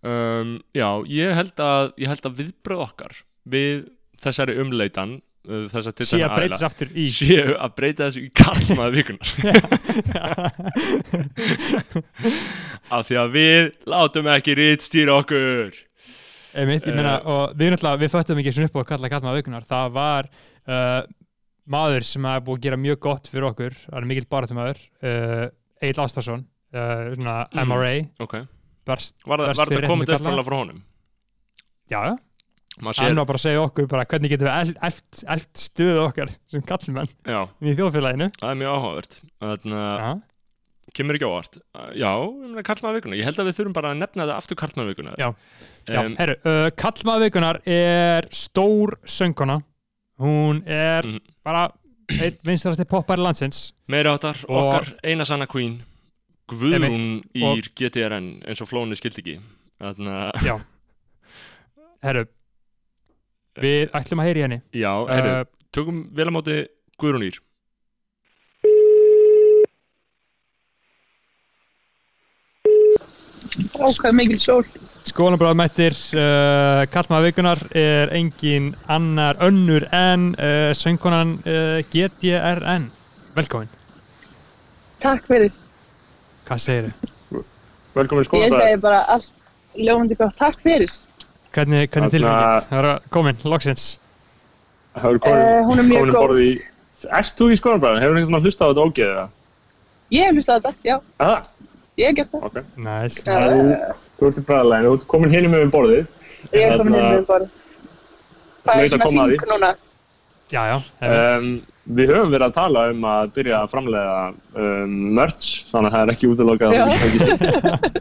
um, 0.05 0.51
já, 0.77 0.87
ég 1.09 1.33
held 1.39 1.63
að 1.65 1.89
að 2.29 2.37
viðbröð 2.43 2.83
okkar 2.85 3.17
við 3.49 3.87
þessari 4.21 4.57
umleitan 4.61 5.17
uh, 5.47 5.63
þessar 5.71 5.83
sé 5.85 5.91
tiltekna 6.01 6.27
að 6.29 6.35
breytast 6.39 6.59
aðila, 6.59 6.69
aftur 6.71 6.89
í 6.93 7.05
séu 7.13 7.49
að 7.55 7.69
breyta 7.79 8.01
þessu 8.09 8.21
í 8.25 8.27
karlmaður 8.41 8.95
vikunar 8.99 9.29
af 12.97 13.05
því 13.07 13.15
að 13.21 13.29
við 13.35 13.61
látum 13.93 14.25
ekki 14.33 14.51
rítstýra 14.57 15.13
okkur. 15.21 15.71
Einmitt, 16.57 16.87
ég 16.89 16.95
meina, 16.97 17.13
og 17.29 17.43
við 17.59 17.67
náttúrulega, 17.75 18.01
við 18.01 18.13
föttum 18.15 18.39
ekki 18.41 18.53
svona 18.55 18.69
upp 18.71 18.77
á 18.77 18.79
að 18.81 18.87
kalla 18.93 19.11
kallmaða 19.13 19.37
vikunar 19.39 19.63
það 19.69 19.87
var 19.93 20.23
uh, 20.33 21.01
maður 21.69 22.03
sem 22.09 22.23
hafa 22.25 22.41
búið 22.47 22.57
að 22.57 22.63
gera 22.65 22.79
mjög 22.81 22.97
gott 23.05 23.25
fyrir 23.29 23.45
okkur. 23.51 23.73
Það 23.83 23.97
er 23.99 24.07
mikill 24.09 24.29
baratumæður 24.33 24.79
uh, 25.05 25.45
Egil 25.85 26.01
Ástason 26.05 26.41
uh, 26.73 27.13
svona 27.13 27.35
Mm. 27.53 27.61
MRA 27.69 27.93
ok, 28.25 28.33
verst, 28.89 29.13
var, 29.29 29.37
það- 29.43 29.49
Verst 29.51 29.61
var 29.61 29.67
fyrir 29.69 29.83
þetta 29.85 29.93
komið 29.93 30.07
uppfæðlega 30.15 30.47
frá 30.49 30.57
honum? 30.63 30.79
Já, 31.89 31.99
já, 32.09 32.13
hann 32.79 33.19
var 33.19 33.25
bara 33.29 33.39
að 33.39 33.43
segja 33.45 33.61
okkur 33.65 33.87
bara 33.91 34.05
hvernig 34.09 34.31
getum 34.33 34.47
við 34.49 34.73
eft, 34.89 35.23
eft 35.35 35.61
stöðu 35.65 36.01
okkar 36.07 36.29
sem 36.51 36.61
kallmenn 36.65 37.09
já, 37.27 37.41
í 37.61 37.73
þjóðfélaginu? 37.75 38.29
Það 38.39 38.49
er 38.53 38.59
mjög 38.61 38.75
áhugavert. 38.77 39.17
Þannig 39.43 39.79
að 39.79 40.21
kemur 40.97 41.15
ekki 41.19 41.27
á 41.27 41.31
óvart. 41.31 41.57
Uh, 41.77 41.89
já, 41.93 42.11
vikunar 42.95 43.19
ég 43.19 43.27
held 43.27 43.39
að 43.43 43.49
við 43.51 43.57
þurfum 43.59 43.75
bara 43.77 43.91
að 43.93 43.99
nefna 44.01 44.23
þetta 44.25 44.37
aftur 44.41 44.57
karlmaður 44.57 44.89
vikunar 44.93 45.19
Já. 45.21 45.27
já 45.85 45.99
um, 46.01 46.15
herru, 46.17 46.35
uh, 46.49 46.69
kallmaða 46.81 47.25
vikunar 47.27 47.59
er 47.69 48.27
stór 48.33 48.95
söngkona. 49.05 49.59
Hún 50.19 50.63
er 50.67 51.05
Mhm. 51.05 51.19
bara 51.45 51.67
einn 52.09 52.39
vinstrasti 52.43 52.85
poppari 52.89 53.21
landsins. 53.21 53.73
Meiri 53.87 54.09
áttar, 54.09 54.41
okkar 54.49 54.95
eina 55.03 55.25
sanna 55.25 55.45
queen. 55.47 55.81
Ír 57.37 57.45
Og- 57.45 57.69
GTRN 57.77 58.41
eins 58.47 58.61
og 58.61 58.67
flóni 58.67 58.97
skildi 58.97 59.21
ekki. 59.21 59.35
Þannig 59.79 60.33
að, 60.49 60.65
herru 62.01 62.25
við 63.63 63.93
ætlum 63.99 64.21
að 64.23 64.29
heyri 64.29 64.43
henni 64.45 64.59
já, 64.75 64.91
heyrðu, 65.09 65.35
uh, 65.35 65.45
tökum 65.75 66.01
vel 66.15 66.29
á 66.29 66.33
móti 66.35 66.57
Guðrún 66.99 67.27
ír 67.29 67.39
Ákvað 73.79 74.13
mikil 74.15 74.37
sól. 74.41 74.63
Skólanbráð 75.07 75.55
mættir 75.57 75.95
uh, 76.13 76.83
Kallmaða 76.91 77.25
vikunar 77.29 77.61
er 77.77 78.11
engin 78.15 78.73
annar 78.91 79.39
önnur 79.43 79.85
en 79.95 80.33
uh, 80.35 80.69
söngkonan 80.77 81.37
uh, 81.47 81.79
GTRN 81.89 82.89
Velkomin, 83.37 83.69
Takk 84.99 85.27
fyrir. 85.29 85.53
hvað 86.49 86.63
segir 86.65 86.89
þið? 86.89 87.43
Velkomin 87.95 88.25
í 88.27 88.41
Ég 88.43 88.55
segi 88.57 88.81
bara 88.83 89.03
allt 89.15 89.31
ljómandi 89.79 90.17
gott. 90.19 90.35
Takk 90.39 90.59
fyrir. 90.65 90.91
Hvernig, 91.55 91.89
hvernig 91.89 92.11
tilfengið? 92.13 92.67
Það 92.69 92.79
er 92.79 92.99
komin, 93.13 93.39
loksins 93.49 93.85
Það 94.99 95.09
er 95.09 95.19
Uh, 95.29 95.63
hún 95.69 95.79
er 95.79 95.85
mjög 95.87 95.99
komin 95.99 96.15
góð. 96.15 96.61
Erst 97.15 97.37
þú 97.39 97.45
í 97.53 97.57
skoðanbræðin? 97.59 98.01
Hefur 98.03 98.17
einhvern 98.19 98.35
veginn 98.35 98.45
hlustað 98.49 98.65
á 98.65 98.69
þetta 98.69 98.85
ógeðið 98.89 99.15
það? 99.19 99.29
Ég 100.11 100.23
hef 100.25 100.33
hlustað 100.35 100.55
á 100.55 100.59
þetta, 100.59 100.71
já. 100.89 100.95
Er 100.99 101.29
það? 101.29 101.49
Ég 101.99 102.05
hef 102.09 102.15
gert 102.19 102.31
það. 102.33 102.43
Ok. 102.49 102.57
Nice, 102.87 103.23
Uh, 103.23 103.33
nice. 103.39 103.95
Þú 104.19 104.27
ert 104.29 104.37
í 104.39 104.43
bræðalæginu, 104.49 104.89
þú 104.89 104.97
ert 104.99 105.07
komin 105.13 105.33
hinum 105.35 105.51
með 105.55 105.69
borðið. 105.75 106.07
ég 106.51 106.61
er 106.65 106.77
komin 106.77 106.93
inn 106.93 106.99
Þarna- 106.99 107.15
með 107.19 107.25
borð. 107.29 107.49
Það 108.65 108.75
Leið 108.75 108.79
er 108.79 108.83
að 108.83 108.89
svona 108.89 109.05
koma 109.05 109.21
að 109.23 109.29
hring 109.29 109.45
núna. 109.53 109.71
Já, 110.49 110.61
já, 110.69 110.75
um, 110.75 110.83
Um, 111.09 111.61
við 111.61 111.68
höfum 111.89 112.31
verið 112.33 112.45
að 112.45 112.53
tala 112.59 112.81
um 112.93 113.05
að 113.09 113.31
byrja 113.33 113.59
að 113.63 113.71
framlega 113.71 114.17
um, 114.61 114.91
merch, 115.17 115.47
þannig 115.71 115.89
að 115.89 115.95
það 115.95 116.01
er 116.03 116.11
ekki 116.13 116.29
útilokað 116.29 116.75
Já. 116.75 116.83
að 116.85 116.91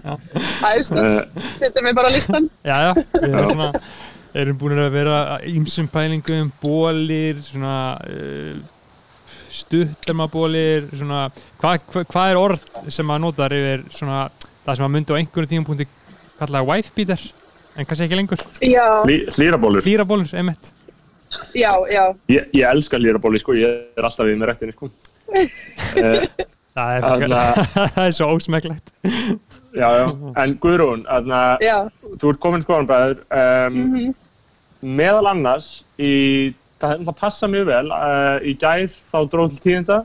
það. 0.05 0.25
Æðislega. 0.69 1.13
Uh, 1.25 1.51
Settum 1.59 1.89
við 1.89 1.95
bara 1.97 2.11
listan. 2.13 2.49
já, 2.69 2.77
já 2.85 2.93
Við 2.99 3.29
erum, 3.33 3.53
svona, 3.55 3.69
erum 4.43 4.59
búin 4.61 4.83
að 4.85 4.91
vera 4.99 5.19
ímsum 5.49 5.89
pælingum, 5.95 6.51
bólir 6.63 7.41
svona 7.47 7.77
uh, 8.05 8.59
stuttamabólir 9.49 10.91
svona, 10.93 11.23
hvað 11.63 11.81
hva, 11.95 12.05
hva 12.13 12.27
er 12.33 12.39
orð 12.41 12.65
sem 12.93 13.09
að 13.15 13.23
notaður 13.25 13.57
yfir 13.59 13.85
svona, 13.97 14.27
það 14.67 14.79
sem 14.81 14.87
að 14.89 14.95
myndi 14.99 15.17
á 15.17 15.19
einhverjum 15.23 15.53
tímapunkti 15.55 15.89
kallaði 16.39 16.69
wife 16.69 16.93
beater 16.97 17.23
en 17.79 17.87
kannski 17.89 18.05
ekki 18.09 18.19
lengur, 18.19 18.43
Hlýrabólur. 18.61 19.85
hlýrabólur, 19.87 20.29
einmitt 20.37 20.73
já, 21.55 21.73
já. 21.93 22.05
Ég, 22.33 22.47
ég 22.57 22.69
elska 22.71 23.01
hlýrabóli, 23.01 23.41
sko, 23.43 23.57
ég 23.59 23.83
er 23.99 24.05
alltaf 24.09 24.27
við 24.29 24.39
með 24.41 24.51
rektinni, 24.53 24.77
sko. 24.77 24.91
Uh, 25.29 26.29
það 26.79 26.95
er, 26.95 27.35
það 27.97 28.05
er 28.07 28.15
svo 28.17 28.31
ósmekklegt 28.37 28.93
já, 29.75 29.89
já. 29.99 30.07
En 30.45 30.55
Guðrún, 30.63 31.03
Já. 31.61 31.77
þú 32.21 32.31
ert 32.33 32.41
komin 32.45 32.65
skoðanbræður. 32.65 33.21
Um, 33.29 33.83
Mm 33.99 34.15
meðal 34.79 35.27
annars 35.33 35.65
í, 35.99 36.55
það 36.79 36.93
alltaf 37.01 37.17
passað 37.19 37.51
mjög 37.51 37.65
vel 37.67 37.89
uh, 37.91 38.37
í 38.47 38.53
gær 38.63 38.85
þá 39.11 39.17
dróð 39.33 39.57
til 39.57 39.63
tíðinda 39.65 39.97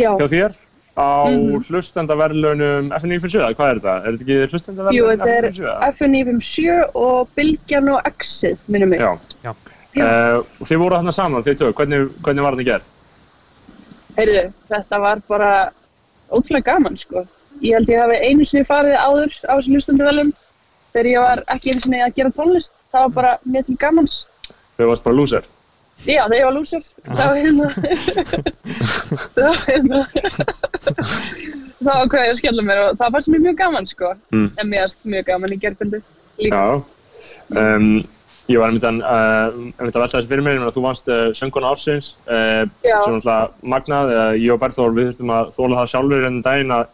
Já. 0.00 0.14
hjá 0.16 0.24
þér 0.32 0.54
á 0.96 1.28
Mhm. 1.28 1.66
hlustendaverðlunum 1.68 2.88
FNI57, 2.96 3.52
hvað 3.58 3.68
er 3.74 3.78
þetta? 3.82 3.92
Er 4.00 4.16
þetta 4.16 4.24
ekki 4.24 4.38
Jú, 4.38 4.48
hlustendaverðlunum 4.54 5.10
þetta 5.20 5.34
er 5.36 5.48
FNI57? 5.50 6.00
FNI57 6.00 6.96
og 7.02 7.28
Bylgjan 7.36 7.92
og 7.92 8.00
Exit, 8.08 8.58
minnum 8.72 8.88
mig. 8.94 9.00
Já. 9.04 9.12
Já. 9.44 9.52
Uh, 9.90 10.40
og 10.60 10.68
þið 10.68 10.80
voru 10.84 10.98
þarna 10.98 11.12
saman, 11.14 11.42
þið 11.42 11.56
tvö, 11.58 11.68
hvernig, 11.80 12.08
hvernig 12.22 12.46
var 12.46 12.56
þetta 12.56 12.68
gær? 12.68 12.84
Heyrðu, 14.18 14.42
þetta 14.70 15.00
var 15.02 15.22
bara 15.30 15.52
ótrúlega 16.30 16.74
gaman, 16.74 16.98
sko. 17.00 17.24
Ég 17.60 17.74
held 17.76 17.90
ég 17.90 18.00
hafi 18.00 18.18
einu 18.28 18.46
sinni 18.46 18.66
farið 18.68 18.98
áður 19.00 19.32
á 19.50 19.52
þessum 19.56 19.76
hlustandavelum 19.76 20.30
þegar 20.94 21.08
ég 21.10 21.24
var 21.24 21.42
ekki 21.54 21.72
einu 21.72 21.82
sinni 21.84 22.02
að 22.04 22.14
gera 22.20 22.34
tónlist. 22.36 22.76
Það 22.90 23.06
var 23.06 23.16
bara 23.16 23.32
mér 23.46 23.66
til 23.66 23.78
gamans. 23.80 24.20
Þau 24.78 24.86
varst 24.92 25.06
bara 25.06 25.18
lúser. 25.18 25.48
Já, 26.06 26.22
þegar 26.24 26.38
ég 26.38 26.46
var 26.46 26.54
lúsir. 26.56 26.86
Það 27.04 27.18
var 27.20 27.40
hérna... 27.40 27.66
var 29.36 29.58
hérna... 29.66 29.98
það 31.80 31.90
var 31.90 32.08
hvað 32.14 32.24
ég 32.24 32.30
að 32.30 32.38
skella 32.38 32.64
mér 32.64 32.80
og 32.86 33.02
það 33.02 33.18
fannst 33.18 33.32
mér 33.34 33.44
mjög 33.48 33.58
gaman, 33.58 33.90
sko. 33.90 34.14
Mm. 34.30 34.48
En 34.54 34.70
mér 34.70 34.86
fannst 34.86 35.04
mjög 35.16 35.28
gaman 35.28 35.54
í 35.54 35.60
gerðbundu. 35.60 36.02
Líka. 36.40 36.62
Já. 36.62 36.80
Um, 37.50 37.90
ég 38.48 38.58
var 38.58 38.68
einmitt 38.70 38.84
að, 38.88 39.00
uh, 39.02 39.58
að 39.78 39.84
velta 39.86 40.06
þessi 40.06 40.28
fyrir 40.30 40.42
mér, 40.46 40.54
ég 40.56 40.60
meina 40.64 40.72
þú 40.74 40.82
vannst 40.86 41.08
uh, 41.12 41.28
sönguna 41.36 41.70
ársins, 41.74 42.16
uh, 42.26 42.64
Já. 42.86 42.96
sem 43.04 43.14
náttúrulega 43.18 43.50
magnað, 43.74 44.12
uh, 44.16 44.32
ég 44.40 44.52
og 44.54 44.60
Berþór 44.62 44.94
við 44.96 45.10
þurftum 45.10 45.30
að 45.36 45.52
þóla 45.58 45.78
það 45.80 45.90
sjálfur 45.92 46.26
enn 46.30 46.40
daginn 46.42 46.74
að 46.74 46.86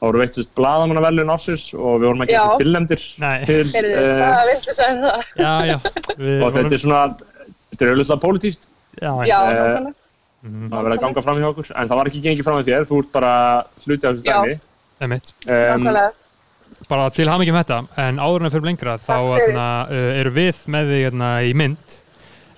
það 0.00 0.08
voru 0.08 0.18
veitt 0.20 0.34
sérst 0.36 0.50
blaðamannavelun 0.58 1.30
ársins 1.32 1.66
og 1.74 2.00
við 2.02 2.06
vorum 2.10 2.24
ekki 2.26 2.34
Já. 2.34 2.42
þessi 2.44 2.62
tilnefndir 2.64 3.04
Nei. 3.24 3.44
til 3.48 3.60
Heyrðu, 3.74 3.94
uh, 4.00 4.24
það 4.24 4.48
viltu 4.52 4.74
segja 4.74 4.96
það? 5.04 5.28
Já, 5.44 5.52
já. 5.70 5.76
Við 6.18 6.42
og 6.48 6.56
þetta 6.58 6.74
er 6.78 6.82
svona, 6.82 7.02
þetta 7.74 7.86
er 7.86 7.92
auðvitað 7.94 8.24
pólitíst, 8.26 8.66
Já, 9.00 9.10
Já, 9.26 9.38
Eh, 9.44 9.54
nákvæmlega. 9.54 9.94
Mhm. 10.44 10.66
það 10.68 10.74
var 10.76 10.84
verið 10.84 10.98
að 10.98 11.00
ganga 11.06 11.22
fram 11.24 11.38
hjá 11.40 11.46
okkur, 11.48 11.70
en 11.74 11.88
það 11.88 11.96
var 11.98 12.06
ekki 12.10 12.20
gengið 12.26 12.44
fram 12.44 12.58
hjá 12.58 12.66
þér, 12.68 12.84
þú 12.90 12.98
ert 13.00 13.12
bara 13.14 13.32
hluti 13.86 14.06
af 14.06 14.12
þessu 14.14 14.24
Já. 14.28 14.36
dæmi. 14.44 14.58
Einmitt. 15.00 15.32
Um, 15.46 15.54
Nákvæmlega. 15.54 16.12
Bara 16.88 17.10
til 17.14 17.28
hafa 17.30 17.40
mikið 17.40 17.56
með 17.56 17.66
þetta, 17.66 18.00
en 18.04 18.18
áður 18.20 18.42
en 18.42 18.48
að 18.48 18.56
fyrir 18.56 18.68
lengra 18.68 18.96
þá 19.00 19.12
fyrir. 19.16 19.36
hérna, 19.40 19.68
uh, 19.88 20.08
eru 20.20 20.32
við 20.34 20.64
með 20.74 20.90
þig 20.92 21.04
hérna, 21.08 21.28
í 21.42 21.52
mynd 21.56 22.00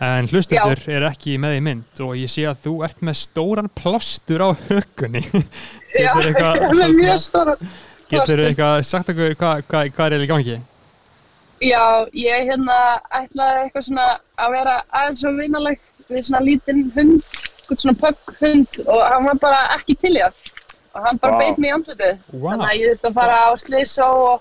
en 0.07 0.29
hlustendur 0.29 0.83
eru 0.93 1.09
ekki 1.09 1.39
með 1.41 1.55
þig 1.55 1.61
í 1.61 1.65
mynd 1.65 2.01
og 2.05 2.17
ég 2.21 2.29
sé 2.29 2.45
að 2.49 2.63
þú 2.67 2.73
ert 2.85 3.03
með 3.07 3.19
stóran 3.23 3.71
plástur 3.81 4.45
á 4.45 4.49
hökunni 4.69 5.23
Já, 5.97 6.13
ég 6.21 6.37
er 6.37 6.75
með 6.77 6.97
mjög 6.99 7.21
stóra. 7.25 7.55
Getur 7.57 8.19
plástur. 8.19 8.43
eitthvað 8.51 8.81
sagt 8.91 9.13
okkur 9.13 9.37
hvað 9.41 9.63
hva, 9.71 9.85
hva 9.97 10.09
er 10.11 10.25
í 10.25 10.31
gangi? 10.31 10.59
Já, 11.65 12.05
ég 12.13 12.51
hérna 12.51 12.77
ætlaði 13.17 13.63
eitthvað 13.65 13.87
svona 13.87 14.09
að 14.37 14.57
vera 14.59 14.75
aðeins 14.93 15.23
svo 15.23 15.33
vinaleg 15.39 15.81
við 16.11 16.27
svona 16.27 16.43
lítinn 16.45 16.83
hund, 16.95 17.41
svona 17.73 17.97
pögg 18.03 18.35
hund 18.43 18.81
og 18.85 19.01
hann 19.01 19.25
var 19.31 19.41
bara 19.41 19.63
ekki 19.79 19.97
til 20.03 20.13
í 20.19 20.21
það. 20.21 20.53
Og 20.97 21.01
hann 21.05 21.19
bara 21.21 21.37
Vá. 21.37 21.39
beit 21.45 21.59
mig 21.61 21.69
í 21.71 21.75
andlitið. 21.77 22.15
Vá. 22.33 22.49
Þannig 22.51 22.67
að 22.73 22.77
ég 22.81 22.87
þurfti 22.95 23.09
að 23.11 23.17
fara 23.21 23.37
á 23.45 23.51
slýsó 23.61 24.07
og 24.33 24.37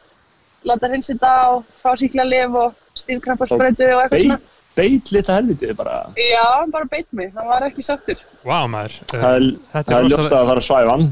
láta 0.65 0.87
hreins 0.89 1.09
þetta 1.11 1.31
og 1.51 1.63
fá 1.83 1.89
síklarlif 1.99 2.55
og 2.63 2.69
stífkrampasprautu 2.95 3.85
og 3.91 3.99
eitthvað 4.05 4.21
svona. 4.23 4.39
beit, 4.75 5.11
lita 5.11 5.35
helviti 5.37 5.73
bara. 5.75 5.97
Já, 6.19 6.43
hann 6.59 6.71
bara 6.71 6.85
beit 6.91 7.07
mig, 7.15 7.29
hann 7.35 7.47
var 7.47 7.61
ekki 7.67 7.83
sáttur. 7.85 8.17
Vá 8.45 8.63
maður, 8.71 8.95
Það 9.11 9.45
þetta 9.73 9.91
það 9.91 9.99
er 9.99 10.09
ljóst 10.09 10.31
að 10.31 10.31
það 10.35 10.51
er 10.55 10.59
að 10.61 10.67
svæfa 10.69 10.91
hann. 10.95 11.05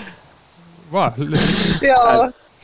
Vá, 0.90 1.04
hlust- 1.16 1.82
Já, 1.86 1.98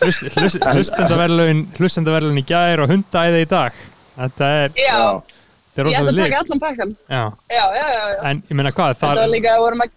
hlust- 0.03 0.29
hlust- 0.37 0.65
hlustendaverðlaun 0.73 1.61
hlustendaverðlaun 1.79 2.41
í 2.41 2.45
gær 2.49 2.83
og 2.83 2.91
hundaæði 2.91 3.43
í 3.45 3.49
dag 3.53 3.73
Þetta 4.17 4.49
er, 4.65 4.71
já, 4.81 4.97
þetta 5.77 5.85
er 5.85 5.91
ég 5.93 5.99
ætla 6.01 6.11
að 6.11 6.19
taka 6.25 6.39
allan 6.41 6.61
pakkan. 6.65 6.93
Já, 7.13 7.23
Já, 7.53 7.65
já, 7.77 7.85
já, 7.93 8.03
já. 8.17 8.21
en 8.31 8.43
ég 8.49 8.57
meina 8.57 8.73
hvað, 8.73 8.95
Þetta 8.97 9.21
var 9.21 9.29
líka, 9.35 9.53
vorum 9.61 9.85
að, 9.85 9.91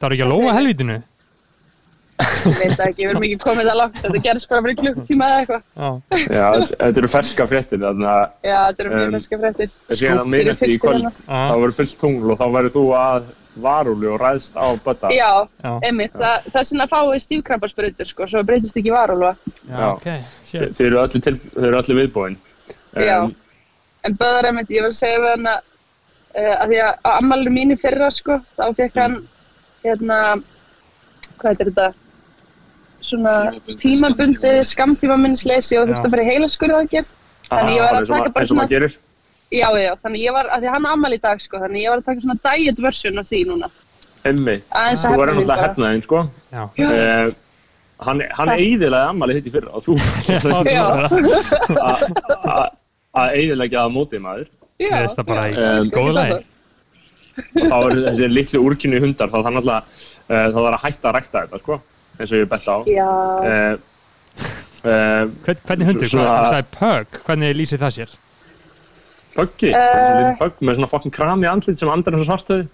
það 0.00 0.08
er 0.08 0.16
ekki 0.16 0.24
að 0.26 0.32
lóa 0.34 0.40
segirðu? 0.40 0.56
helvítinu 0.60 1.02
ég 2.14 2.58
veit 2.60 2.80
ekki, 2.84 3.02
við 3.02 3.10
erum 3.10 3.24
ekki 3.26 3.38
komið 3.42 3.68
það 3.68 3.78
langt, 3.80 3.96
þetta 4.04 4.20
gerðist 4.22 4.50
bara 4.50 4.62
fyrir 4.64 4.76
klukktíma 4.78 5.28
eða 5.28 5.38
eitthvað. 5.40 5.62
Já, 5.74 6.18
Já, 6.36 6.44
þetta 6.70 7.00
eru 7.02 7.10
ferska 7.10 7.46
fréttir, 7.50 7.80
þannig 7.82 8.10
að 8.12 8.20
Já, 8.46 8.58
þetta 8.68 8.84
eru 8.84 8.92
mjög 8.92 9.08
Um, 9.08 9.16
ferska 9.16 9.38
síðan 9.98 10.20
á 10.20 10.22
fyrir 10.22 10.30
miðnætti 10.34 10.68
í 10.70 10.78
kvöld, 10.84 11.08
hérna. 11.08 11.40
Þá 11.50 11.54
verður 11.64 11.74
fullt 11.80 11.96
tungl 12.04 12.30
og 12.34 12.38
þá 12.38 12.46
verður 12.54 12.74
þú 12.76 12.84
að 13.00 13.26
varúli 13.64 14.08
og 14.10 14.16
ræðst 14.22 14.54
á 14.58 14.66
bötta. 14.86 15.10
Já, 15.14 15.30
einmitt, 15.88 16.14
það, 16.14 16.46
það 16.54 16.60
er 16.62 16.68
svona 16.70 16.86
að 16.86 16.94
fáið 16.94 17.20
stífkrampasprautur 17.26 18.10
sko, 18.12 18.30
svo 18.30 18.42
breytist 18.46 18.78
ekki 18.80 18.94
varúlfa. 18.94 19.34
já, 19.66 19.74
Já. 19.74 19.84
ok, 19.92 20.08
shit 20.46 20.78
Þeir 20.78 20.86
eru 20.92 21.02
öllu, 21.04 21.20
til, 21.26 21.36
þeir 21.54 21.68
eru 21.72 21.82
öllu 21.82 21.98
viðbúin. 22.00 22.38
Já. 22.94 23.18
En 24.04 24.18
Böðar 24.20 24.50
einmitt, 24.50 24.70
ég 24.74 24.86
vil 24.86 24.94
segja 24.94 25.18
við 25.22 25.30
hann 25.34 25.50
að, 25.50 25.60
uh, 26.38 26.54
að 26.62 26.66
því 26.74 26.80
að 26.86 26.92
á 27.06 27.10
ammálinu 27.18 27.54
mínu 27.58 27.78
fyrra 27.82 28.10
sko, 28.14 28.38
þá 28.58 28.66
fekk 28.78 28.98
hann, 29.02 29.20
hérna, 29.84 30.18
hvað 31.38 31.50
heitir 31.50 31.70
þetta, 31.70 31.88
svona 33.04 33.34
Tímabundið 33.82 34.60
skamtímaminnisleysi 34.70 35.76
og 35.80 35.90
þurfti 35.90 36.08
að 36.08 36.14
fara 36.16 36.24
í 36.24 36.30
heilaskurðaðgerð. 36.32 37.10
Þannig 37.50 37.74
ég 37.76 37.84
var 37.84 37.98
að 38.00 38.08
taka 38.14 38.32
bara 38.38 38.48
svona, 38.48 38.66
já, 39.52 39.66
já, 39.84 39.90
þannig 40.00 40.22
ég 40.24 40.32
var, 40.34 40.48
að 40.48 40.62
því 40.64 40.68
að 40.70 40.74
hann 40.78 40.86
á 40.88 40.90
ammál 40.96 41.12
í 41.14 41.20
dag 41.20 41.42
sko, 41.44 41.60
þannig 41.60 41.84
ég 41.84 41.92
var 41.92 42.00
að 42.00 42.06
taka 42.08 42.24
svona 42.24 42.38
diet 42.48 42.80
version 42.86 43.20
af 43.20 43.28
því 43.28 43.40
núna. 43.50 43.68
Emmi, 44.24 44.54
þú 44.72 44.78
að 44.80 45.04
mín 45.04 45.20
náttúrulega 45.20 45.66
hefnaðinn, 45.66 46.04
sko. 46.06 46.22
Já. 46.54 46.62
Uh, 46.80 47.34
hann 48.04 48.22
hann 48.38 48.50
eiðilaði 48.56 49.10
ammali 49.12 49.36
hitt 49.36 49.46
í 49.46 49.52
fyrra 49.54 49.76
og 49.76 49.84
þú 49.84 49.94
að- 50.64 52.08
að- 52.48 52.72
að 53.14 53.36
eiðilegja 53.38 53.84
það 53.84 53.92
mótið 53.94 54.24
maður. 54.24 54.48
já. 54.80 54.96
Það 55.12 55.26
bara 55.28 55.44
í 55.52 55.92
góðu 55.94 56.14
lagi 56.16 56.40
Og 57.34 57.66
þá 57.70 57.76
eru 57.90 58.04
þessi 58.08 58.28
litlu 58.30 58.60
úrkynni 58.68 59.00
hundar, 59.02 59.30
þá 59.32 59.38
þannig 59.48 59.64
að 59.64 59.70
uh, 59.70 60.48
það 60.54 60.60
var 60.66 60.76
að 60.78 60.84
hætta 60.84 61.08
að 61.10 61.14
rækta 61.18 61.40
þetta, 61.44 61.60
sko. 61.64 61.80
Eins 62.18 62.30
og 62.30 62.36
ég 62.38 62.44
er 62.46 62.52
best 62.52 62.68
á. 62.70 62.76
Já, 62.86 63.08
Uh, 64.34 64.90
uh, 64.90 65.24
Hvern, 65.46 65.58
Hvernig 65.66 65.86
hundur, 65.88 66.08
Svona- 66.10 66.28
hvað, 66.28 66.44
þú 66.44 66.52
sagði 66.52 66.68
pug, 66.78 67.18
hvernig 67.26 67.56
lýsir 67.56 67.80
það 67.80 67.92
sér? 67.96 68.14
Böggi, 69.34 69.70
Eh. 69.70 69.74
þessi 69.74 70.18
litlu 70.20 70.38
bögg 70.44 70.60
með 70.68 70.76
svona 70.78 70.90
fokkin 70.92 71.14
kram 71.14 71.42
í 71.42 71.48
andlit 71.50 71.78
sem 71.78 71.88
andar 71.90 72.14
eins 72.14 72.22
og 72.22 72.28
svartöði. 72.30 72.68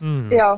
Mm. 0.00 0.30
já. 0.32 0.48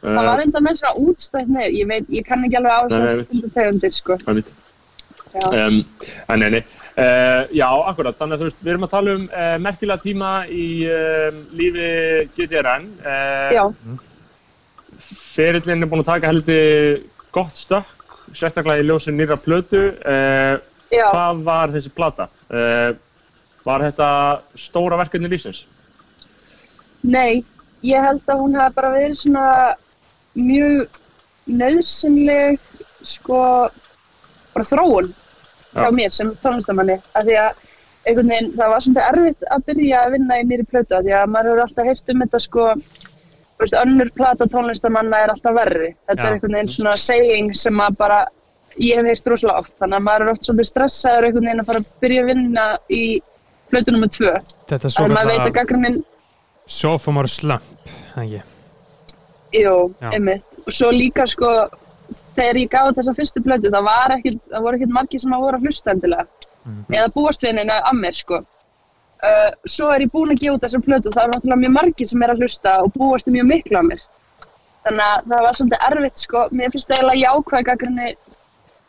Það 0.00 0.24
var 0.30 0.40
enda 0.40 0.60
með 0.64 0.78
svona 0.80 1.04
útstætt 1.10 1.48
nefn, 1.52 1.74
ég 1.76 1.86
veit, 1.90 2.06
ég 2.10 2.24
kann 2.26 2.44
ekki 2.46 2.56
alveg 2.56 2.72
á 2.72 2.80
veit. 2.80 2.90
þessar 2.90 3.26
hundategundir 3.34 3.92
sko. 3.92 4.16
það 4.24 4.36
er. 4.40 4.52
Já, 5.30 5.66
Um, 5.66 5.84
en 6.28 6.40
nei. 6.40 6.64
Uh, 6.90 7.46
já, 7.54 7.68
akkurat, 7.86 8.16
þannig 8.18 8.36
að 8.36 8.40
þú 8.40 8.48
veist, 8.48 8.62
við 8.64 8.72
erum 8.72 8.86
að 8.86 8.92
tala 8.94 9.12
um 9.16 9.26
uh, 9.28 9.56
merkilega 9.62 10.02
tíma 10.02 10.30
í 10.50 10.66
um, 10.90 11.42
lífi 11.56 11.90
GTRN. 12.36 12.88
Uh, 13.04 13.52
já, 13.54 13.62
Ferillin 15.30 15.86
er 15.86 15.90
búinn 15.90 16.02
að 16.02 16.10
taka 16.10 16.32
heldur 16.32 17.04
gott 17.34 17.56
stökk, 17.56 18.16
sérstaklega 18.36 18.82
í 18.82 18.88
ljósi 18.88 19.14
nýra 19.14 19.38
plötu. 19.40 19.86
Uh, 20.02 20.58
já. 20.90 21.06
hvað 21.12 21.44
var 21.46 21.74
þessi 21.76 21.94
plata? 21.94 22.26
Uh, 22.50 22.90
var 23.64 23.84
þetta 23.86 24.10
stóra 24.58 24.98
verkefni 25.00 25.30
lífsins? 25.30 25.64
Nei, 27.06 27.44
ég 27.86 28.02
held 28.04 28.26
að 28.28 28.42
hún 28.42 28.58
hafi 28.58 28.76
bara 28.76 28.92
verið 28.96 29.16
svona 29.22 29.46
mjög 30.36 30.98
nöðsynleg 31.50 32.60
sko 33.06 33.40
bara 34.52 34.66
þróun 34.66 35.10
hjá 35.74 35.86
Já. 35.86 35.92
mér 35.98 36.14
sem 36.14 36.32
tónlistamanni 36.42 36.96
af 37.14 37.26
því 37.26 37.36
að 37.44 37.62
einhvern 38.06 38.32
veginn 38.32 38.50
það 38.56 38.72
var 38.72 38.84
svolítið 38.84 39.06
erfitt 39.10 39.46
að 39.54 39.64
byrja 39.70 40.02
að 40.02 40.12
vinna 40.16 40.40
í 40.40 40.48
nýri 40.48 40.66
plötu 40.66 40.96
af 40.96 41.06
því 41.06 41.16
að 41.20 41.32
maður 41.34 41.50
hefur 41.50 41.64
alltaf 41.66 41.88
heyrt 41.90 42.12
um 42.14 42.24
þetta 42.24 42.42
sko 42.46 42.66
veist, 43.60 43.78
önnur 43.84 44.12
plata 44.16 44.50
tónlistamanna 44.50 45.24
er 45.24 45.34
alltaf 45.34 45.56
verri 45.56 45.90
þetta 45.94 46.20
Já. 46.20 46.26
er 46.26 46.36
einhvern 46.36 46.58
veginn 46.58 46.74
svona 46.76 46.94
saying 47.00 47.50
sem 47.56 47.82
að 47.86 47.98
bara 48.00 48.20
ég 48.80 49.00
hef 49.00 49.10
heyrt 49.10 49.32
rosalega 49.32 49.64
oft 49.64 49.74
þannig 49.82 49.98
að 50.00 50.06
maður 50.08 50.26
er 50.26 50.32
oft 50.34 50.46
svolítið 50.48 50.70
stressaður 50.70 51.28
einhvern 51.28 51.50
veginn 51.50 51.64
að 51.64 51.72
fara 51.72 51.82
að 51.84 51.90
byrja 52.04 52.22
að 52.24 52.30
vinna 52.32 52.68
í 52.88 53.02
plötu 53.70 53.94
nummer 53.94 54.10
tvö 54.16 54.32
Þetta 54.70 54.80
er 54.80 54.88
að 54.88 54.96
svo 54.96 55.10
maður 55.10 55.34
veit 55.34 55.60
að 55.64 56.02
sophomore 56.70 57.28
slump? 57.28 57.62
Jú, 59.50 59.94
Já. 60.00 60.10
einmitt. 60.14 60.44
Og 60.66 60.72
svo 60.74 60.90
líka 60.94 61.26
sko, 61.26 61.48
þegar 62.36 62.60
ég 62.60 62.70
gáði 62.72 62.94
þessa 62.98 63.16
fyrstu 63.16 63.42
plötu, 63.44 63.72
það, 63.72 63.84
var 63.88 64.14
ekkit, 64.16 64.38
það 64.52 64.64
voru 64.66 64.78
ekkert 64.78 64.94
margir 64.96 65.22
sem 65.22 65.34
að 65.34 65.44
voru 65.44 65.58
að 65.60 65.66
hlusta 65.66 65.92
endilega. 65.94 66.46
Mhm. 66.64 66.80
Eða 66.96 67.12
búast 67.16 67.44
við 67.44 67.52
henni 67.52 67.76
að 67.76 68.00
mér, 68.00 68.16
sko. 68.16 68.40
Uh, 69.20 69.50
svo 69.68 69.90
er 69.92 70.00
ég 70.00 70.12
búin 70.14 70.32
að 70.32 70.40
gefa 70.40 70.56
út 70.56 70.62
þessa 70.64 70.80
plötu, 70.80 71.12
það 71.12 71.26
er 71.26 71.30
náttúrulega 71.34 71.60
mjög 71.60 71.74
margir 71.76 72.08
sem 72.08 72.22
er 72.24 72.32
að 72.32 72.40
hlusta 72.40 72.72
og 72.80 72.92
búast 72.94 73.28
við 73.28 73.36
mjög 73.36 73.48
miklu 73.50 73.78
að 73.80 73.88
mér. 73.90 74.04
Þannig 74.86 75.04
að 75.04 75.26
það 75.32 75.44
var 75.44 75.58
svolítið 75.58 75.86
erfitt, 75.90 76.22
sko. 76.24 76.44
Mér 76.56 76.72
finnst 76.72 76.88
það 76.88 76.96
eiginlega 76.96 77.22
jákvæða 77.26 77.66
gaggrinni 77.68 78.14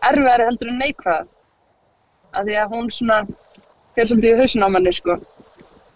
erfiðari 0.07 0.47
heldur 0.47 0.71
en 0.71 0.79
neikvæða. 0.79 1.25
Af 2.31 2.45
því 2.47 2.55
að 2.61 2.75
hún 2.75 2.87
svona 2.95 3.17
fer 3.95 4.07
svolítið 4.07 4.31
í 4.31 4.39
hausin 4.39 4.63
á 4.63 4.69
manni, 4.71 4.93
sko. 4.95 5.17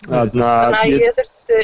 Þannig 0.06 0.36
Þannig 0.36 0.50
að 0.52 0.80
að 0.82 0.92
ég, 0.92 1.06
ég 1.06 1.16
þurfti, 1.22 1.62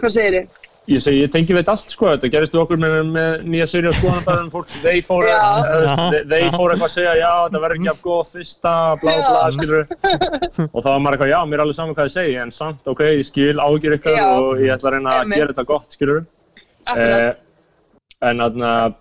hvað 0.00 0.16
segir 0.16 0.38
ég? 0.40 0.59
Ég 0.90 1.02
segi, 1.04 1.20
ég 1.22 1.32
tengi 1.32 1.54
veit 1.54 1.68
allt 1.70 1.92
sko, 1.92 2.08
þetta 2.12 2.30
gerist 2.32 2.54
við 2.54 2.62
okkur 2.64 2.80
með, 2.82 2.94
með 3.14 3.44
nýja 3.52 3.66
séri 3.70 3.90
á 3.90 3.94
skoðanabæðum 3.98 4.48
fólk, 4.54 4.72
þeir 4.82 4.96
Já. 4.96 5.02
uh, 5.02 6.56
fóru 6.56 6.74
eitthvað 6.74 6.86
að 6.86 6.94
segja, 6.96 7.12
já, 7.20 7.30
þetta 7.44 7.62
verður 7.64 7.76
ekki 7.78 7.92
af 7.92 8.00
góð 8.06 8.32
fyrsta, 8.34 8.72
blá, 9.02 9.12
Já. 9.12 9.20
blá, 9.28 9.42
skilur 9.56 9.84
og 10.74 10.80
þá 10.80 10.88
var 10.90 11.04
maður 11.04 11.16
eitthvað, 11.16 11.32
já, 11.34 11.38
mér 11.46 11.58
er 11.60 11.64
alveg 11.66 11.78
saman 11.78 11.98
hvað 11.98 12.10
ég 12.10 12.16
segi, 12.16 12.34
en 12.42 12.54
samt, 12.56 12.90
ok, 12.90 13.04
ég 13.06 13.28
skil 13.28 13.62
ágjur 13.62 13.96
ykkur 13.98 14.18
Já. 14.18 14.26
og 14.34 14.64
ég 14.64 14.74
ætla 14.74 14.90
að 14.90 14.96
reyna 14.96 15.14
að 15.20 15.36
gera 15.36 15.52
þetta 15.52 15.66
gott, 15.70 15.96
skilur 15.96 16.24
Akkurat. 16.90 17.44
en 18.20 18.44
þannig 18.44 18.68
að, 18.72 18.98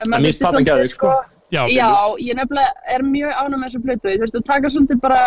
En 0.00 0.06
En 0.06 0.14
maður 0.14 0.22
mér 0.24 0.32
þurfti 0.32 0.40
platan 0.40 0.54
svolítið, 0.54 0.70
geðveik, 0.70 0.94
sko. 0.94 1.08
Já, 1.50 1.62
Já, 1.68 1.88
ég 2.22 2.36
nefnilega 2.38 2.92
er 2.94 3.02
mjög 3.04 3.32
ánum 3.36 3.60
með 3.60 3.66
þessu 3.66 3.80
plötu. 3.84 4.12
Þú 4.14 4.22
veist, 4.22 4.36
þú 4.36 4.42
taka 4.46 4.70
svolítið 4.72 5.00
bara 5.02 5.22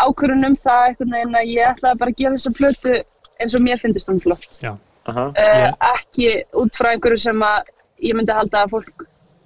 ákvörðun 0.00 0.48
um 0.48 0.56
það 0.56 0.84
einhvern 0.88 1.16
veginn 1.16 1.38
að 1.40 1.50
ég 1.50 1.82
bara 1.82 2.12
að 2.12 2.20
gera 2.20 2.38
þessa 2.38 2.52
plötu 2.54 2.94
eins 3.42 3.56
og 3.58 3.64
mér 3.64 3.82
finnst 3.82 4.08
hún 4.08 4.22
flott. 4.22 4.46
aha, 4.62 4.76
Uh, 5.06 5.32
Ég- 5.36 5.74
Ekki 5.94 6.28
út 6.62 6.76
frá 6.78 6.92
einhverju 6.94 7.18
sem 7.20 7.42
að 7.44 7.66
ég 8.02 8.14
myndi 8.16 8.32
halda 8.32 8.62
að 8.64 8.70
fólk 8.76 9.04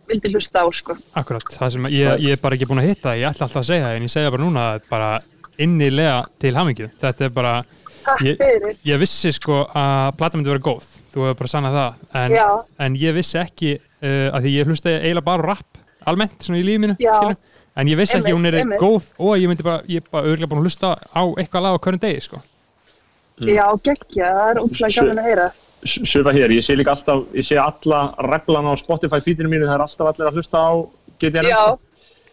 vildi 0.09 0.31
hlusta 0.33 0.63
á, 0.63 0.67
sko. 0.73 0.95
akkurat, 1.19 1.43
það 1.53 1.73
sem 1.75 1.89
ég, 1.93 2.21
ég 2.25 2.33
er 2.33 2.41
bara 2.41 2.55
ekki 2.57 2.69
búin 2.71 2.81
að 2.81 2.89
hitta, 2.93 3.13
ég 3.19 3.27
ætla 3.29 3.45
alltaf 3.49 3.61
að 3.61 3.67
segja 3.69 3.85
það, 3.89 3.97
en 3.99 4.07
ég 4.07 4.13
segja 4.15 4.31
bara 4.31 4.45
núna 4.47 4.81
bara 4.89 5.11
innilega 5.59 6.21
til 6.41 6.55
hamingju. 6.57 6.89
Þetta 7.03 7.25
er 7.27 7.35
bara, 7.35 7.65
Ég- 8.25 8.39
ég 8.89 8.99
vissi 9.03 9.33
sko 9.37 9.67
að 9.69 10.17
plata 10.17 10.39
myndi 10.39 10.49
vera 10.49 10.63
góð, 10.65 10.87
þú 11.13 11.27
hefur 11.27 11.37
bara 11.43 11.51
sannað 11.53 11.75
það, 11.77 11.95
en, 12.23 12.37
en 12.87 12.95
ég 12.97 13.13
vissi 13.19 13.37
ekki, 13.43 13.75
uh, 14.01 14.31
að 14.33 14.47
því 14.47 14.55
ég 14.55 14.67
hlusta 14.71 14.89
eiginlega 14.95 15.25
bara 15.29 15.43
rap, 15.51 15.83
almennt, 16.07 16.39
svona 16.41 16.63
í 16.63 16.65
lífið 16.65 16.81
mínu, 16.87 16.97
Já. 17.03 17.13
skilur, 17.19 17.37
en 17.77 17.87
ég 17.93 17.97
vissi 18.01 18.17
ekki 18.17 18.33
að 18.33 18.39
hún 18.39 18.47
er 18.49 18.79
góð 18.81 19.11
og 19.19 19.35
ég 19.37 19.49
myndi 19.51 19.63
bara, 19.67 19.83
ég 19.91 20.01
er 20.01 20.09
bara 20.11 20.25
auðvitað 20.25 20.49
búin 20.55 20.63
að 20.63 20.69
hlusta 20.71 20.95
á 20.97 21.23
eitthvað 21.37 21.63
lag 21.67 21.77
á 21.77 21.81
hverjum 21.85 22.01
degi, 22.07 22.23
sko. 22.31 22.41
Mm. 23.39 23.51
Já, 23.55 23.67
geggja, 23.87 24.29
það 24.35 24.51
er 24.51 24.91
Shit. 24.91 25.01
gaman 25.03 25.19
að 25.23 25.29
heyra. 25.29 25.49
svipa 25.87 26.33
hér, 26.35 26.51
ég 26.51 26.65
sé 26.67 26.75
líka 26.77 26.91
alltaf, 26.91 27.21
ég 27.39 27.45
sé 27.47 27.57
alla 27.63 28.01
reglan 28.27 28.67
á 28.67 28.75
Spotify 28.81 29.21
feedinu 29.23 29.49
mínu, 29.53 29.67
það 29.69 29.77
er 29.77 29.85
alltaf 29.85 30.09
allir 30.11 30.27
að 30.31 30.35
hlusta 30.41 30.59
á 30.59 30.71
GTR. 31.23 31.47
Já, 31.47 31.79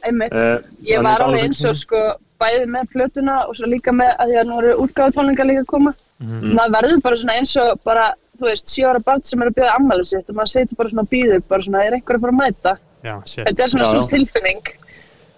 einmitt. 0.06 0.34
Uh, 0.34 0.58
Ég 0.86 1.04
var 1.06 1.22
alveg 1.22 1.44
eins 1.46 1.62
og 1.66 1.76
sko 1.78 2.02
bæði 2.42 2.66
með 2.74 2.90
plötuna 2.94 3.36
og 3.48 3.56
svo 3.56 3.70
líka 3.70 3.94
með 3.96 4.16
að 4.20 4.32
því 4.32 4.40
að 4.42 4.50
nú 4.50 4.58
eru 4.62 4.74
útgáðutónlingar 4.86 5.48
líka 5.50 5.62
að 5.64 5.70
koma. 5.76 5.94
Maður 6.20 6.74
verður 6.78 7.02
bara 7.04 7.16
svona 7.22 7.38
eins 7.40 7.54
og 7.60 7.80
bara, 7.86 8.06
þú 8.40 8.48
veist, 8.50 8.68
7 8.74 8.86
ára 8.90 9.00
barn 9.04 9.24
sem 9.24 9.42
er 9.42 9.52
að 9.52 9.56
bjóða 9.60 9.76
ammælið 9.80 10.08
sitt 10.10 10.30
og 10.30 10.36
maður 10.40 10.52
setur 10.56 10.76
bara 10.80 10.90
svona 10.90 11.06
og 11.06 11.10
býður, 11.14 11.42
bara 11.48 11.62
svona, 11.68 11.84
er 11.86 11.98
einhver 11.98 12.18
að 12.18 12.26
fara 12.26 12.34
að 12.36 12.42
mæta? 12.42 12.76
Já. 13.06 13.16
Þetta 13.46 13.64
er 13.64 13.72
svona 13.74 13.86
Já, 13.86 13.92
svona 13.92 14.06
já. 14.06 14.12
tilfinning. 14.16 14.62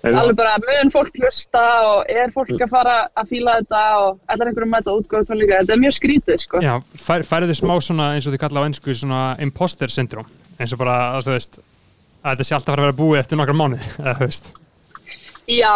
Alveg 0.05 0.35
bara 0.37 0.57
mun 0.61 0.91
fólk 0.93 1.15
hlusta 1.17 1.61
og 1.87 2.11
er 2.11 2.29
fólk 2.33 2.51
að 2.53 2.69
fara 2.69 2.97
að 3.17 3.31
fíla 3.31 3.55
þetta 3.61 3.79
og 4.03 4.19
ætlar 4.29 4.51
einhver 4.51 4.65
að 4.67 4.71
mæta 4.75 4.93
útgáðutónlingar. 4.93 5.63
Þetta 5.63 5.73
er 5.73 5.81
mjög 5.81 5.95
skrítið, 5.95 6.37
sko. 6.43 6.61
Já, 6.61 6.75
fær, 7.01 7.25
færið 7.25 7.51
þið 7.51 7.59
smá 7.61 7.73
svona 7.81 8.11
eins 8.13 8.27
og 8.27 8.35
þið 8.35 8.43
kalla 8.43 8.61
á 8.61 8.67
ennsku 8.67 8.93
svona 8.93 9.21
imposter 9.43 9.93
syndrom 9.93 10.29
eins 10.57 10.73
og 10.73 10.81
bara 10.81 10.97
að 11.17 11.27
þú 11.27 11.33
veist 11.33 11.59
að 11.59 12.29
þetta 12.29 12.47
sé 12.47 12.55
alltaf 12.57 12.69
að 12.69 12.75
fara 12.75 12.83
að 12.83 12.87
vera 12.87 12.99
búið 13.01 13.19
eftir 13.23 13.41
nokkar 13.41 13.57
mánuði 13.57 13.89
eða 14.03 14.15
þú 14.19 14.27
veist. 14.27 14.51
Já, 15.47 15.75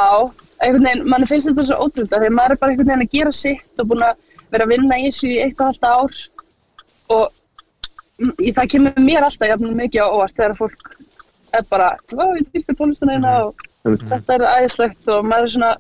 einhvern 0.62 0.88
veginn, 0.88 1.04
mann 1.10 1.28
finnst 1.30 1.50
þetta 1.50 1.68
svo 1.68 1.80
ótrúlega 1.82 2.22
þegar 2.22 2.38
maður 2.38 2.56
er 2.56 2.62
bara 2.62 2.76
einhvern 2.76 2.92
veginn 2.92 3.08
að 3.08 3.14
gera 3.18 3.34
sitt 3.36 3.82
og 3.82 3.92
búin 3.92 4.06
að 4.06 4.24
vera 4.54 4.68
að 4.68 4.74
vinna 4.76 5.00
í 5.00 5.10
þessu 5.10 5.32
í 5.32 5.42
eitt 5.42 5.58
og 5.58 5.72
halvt 5.72 5.90
ár. 5.90 6.22
Og 7.12 7.26
mm, 8.22 8.34
það 8.54 8.72
kemur 8.76 9.02
mér 9.02 9.26
alltaf 9.26 9.50
jafnvel 9.50 9.74
mikið 9.82 10.06
á 10.06 10.14
óvart 10.14 10.38
þegar 10.38 10.58
fólk 10.60 10.96
er 11.52 11.68
bara, 11.72 11.92
vá, 12.16 12.26
ég 12.38 12.48
og 13.86 13.92
Mhm. 13.92 14.10
þetta 14.12 14.34
er 14.36 14.44
æðislegt 14.62 15.08
og 15.10 15.26
maður 15.26 15.44
er 15.48 15.54
svona, 15.56 15.72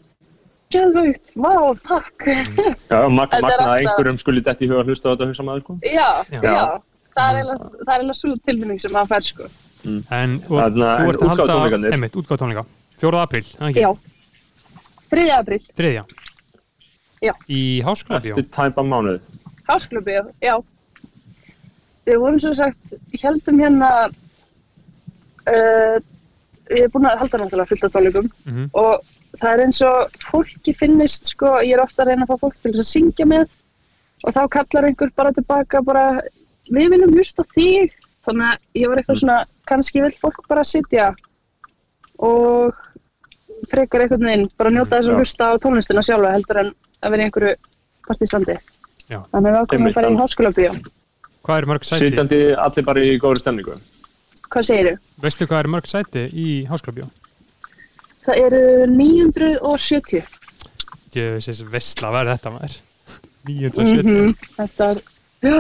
geðvögt, 0.72 1.34
vá, 1.36 1.54
takk. 1.84 2.26
Já, 2.92 3.10
mag, 3.10 3.30
Þetta 3.30 3.38
er 3.38 3.42
magna 3.42 3.50
að 3.52 3.60
alltaf- 3.60 3.78
einhverjum 3.82 4.18
skuli 4.22 4.42
detti 4.46 4.66
í 4.66 4.70
huga 4.72 4.82
að 4.84 4.88
hlusta 4.92 5.10
á 5.10 5.12
þetta 5.14 5.28
hugsa 5.30 5.44
maður, 5.44 5.62
sko. 5.66 5.80
já, 5.84 6.10
Já. 6.32 6.42
já, 6.42 6.82
það 7.16 7.28
er 7.32 7.36
eiginlega, 7.42 7.70
það 7.82 7.92
er 7.92 7.98
eiginlega 8.00 8.20
svo 8.22 8.36
tilfinning 8.46 8.80
sem 8.82 8.92
maður 8.92 9.12
fær, 9.12 9.24
sko. 9.28 9.50
en 9.86 10.32
og, 10.50 10.58
Þarna, 10.62 10.90
þú 10.98 11.02
en 11.02 11.10
ert 11.10 11.22
að 11.22 11.28
halda 11.28 11.44
útgáfutónleikarnir? 11.44 11.94
einmitt, 11.94 12.16
útgáðutónleika 12.22 12.66
4. 13.02 13.22
apríl, 13.26 13.46
eða 13.60 13.70
ekki? 13.70 13.82
Já, 13.82 13.92
3. 15.12 15.30
apríl, 15.38 15.62
Þriðja 15.78 16.06
Já. 17.22 17.34
Í 17.50 17.84
Háskólabíó 17.86 18.32
Eftir 18.34 18.46
tæpa 18.50 18.82
mánuð. 18.82 19.20
Háskólabíó, 19.70 20.24
já. 20.42 20.56
Við 22.08 22.18
vorum 22.18 22.40
sem 22.42 22.54
sagt, 22.58 22.96
heldum 23.22 23.60
hérna, 23.62 24.10
uh, 25.46 26.00
ég 26.70 26.84
er 26.86 26.90
búin 26.94 27.08
að 27.10 27.18
halda 27.20 27.38
náttúrulega 27.42 27.68
fullt 27.72 27.84
af 27.84 27.92
tónleikum 27.96 28.30
Mhm. 28.46 28.70
og 28.74 29.02
það 29.38 29.54
er 29.54 29.64
eins 29.66 29.82
og 29.82 30.12
fólki 30.20 30.74
finnist, 30.76 31.26
sko, 31.26 31.58
ég 31.64 31.74
er 31.74 31.82
ofta 31.84 32.04
að 32.04 32.08
reyna 32.12 32.26
að 32.26 32.32
fá 32.34 32.40
fólk 32.46 32.56
til 32.62 32.72
að 32.72 32.88
syngja 32.92 33.26
með 33.26 33.50
og 34.24 34.34
þá 34.34 34.42
kallar 34.50 34.86
einhver 34.90 35.12
bara 35.16 35.32
tilbaka 35.34 35.82
bara, 35.82 36.22
við 36.70 36.90
viljum 36.92 37.14
hlusta 37.16 37.42
á 37.44 37.46
þig, 37.56 37.92
þannig 38.26 38.48
að 38.52 38.58
ég 38.82 38.88
var 38.90 38.98
eitthvað 39.02 39.20
svona, 39.20 39.46
kannski 39.66 40.02
vil 40.02 40.12
fólk 40.22 40.48
bara 40.48 40.64
sitja 40.64 41.16
og 42.20 42.74
frekar 43.72 44.02
einhvern 44.06 44.26
veginn, 44.28 44.50
bara 44.58 44.70
njóta 44.74 44.98
þess 45.00 45.10
að 45.10 45.20
hlusta 45.22 45.44
á 45.54 45.54
tónlistina 45.62 46.04
sjálfa 46.06 46.32
heldur 46.36 46.58
en 46.62 46.72
að 47.02 47.12
vera 47.16 47.24
í 47.24 47.26
einhverju 47.30 47.56
partistandi. 48.08 48.58
Já. 49.10 49.20
Þannig 49.32 49.48
að 49.48 49.54
við 49.56 49.62
ákveðum 49.62 49.94
fara 49.94 50.08
í 50.08 50.12
þannig. 50.12 50.22
háskólabíó. 50.22 50.72
Hvað 51.46 51.58
er 51.62 51.66
mörg 51.72 51.84
sæti? 51.88 52.04
Sitjandi 52.12 52.40
allir 52.58 52.86
bara 52.86 53.00
í 53.06 53.18
góðri 53.22 53.42
stemningu. 53.42 53.76
Hvað 54.52 54.66
segirðu? 54.68 54.96
Veistu 55.24 55.48
hvað 55.48 55.62
er 55.64 55.70
mörg 55.72 55.88
sæti 55.90 56.24
í 56.34 56.48
Háskólabíó? 56.68 57.08
Það 58.26 58.42
eru 58.46 58.62
970. 58.92 60.24
Ég 61.16 61.34
veist 61.38 61.50
þessi 61.52 61.68
veistla, 61.72 62.12
hvað 62.12 62.22
er 62.26 62.32
þetta 62.36 62.54
maður? 62.56 62.76
970 63.50 64.12
Mhm, 64.12 64.34
Þetta 64.58 64.90
er, 64.92 65.02
já, 65.42 65.56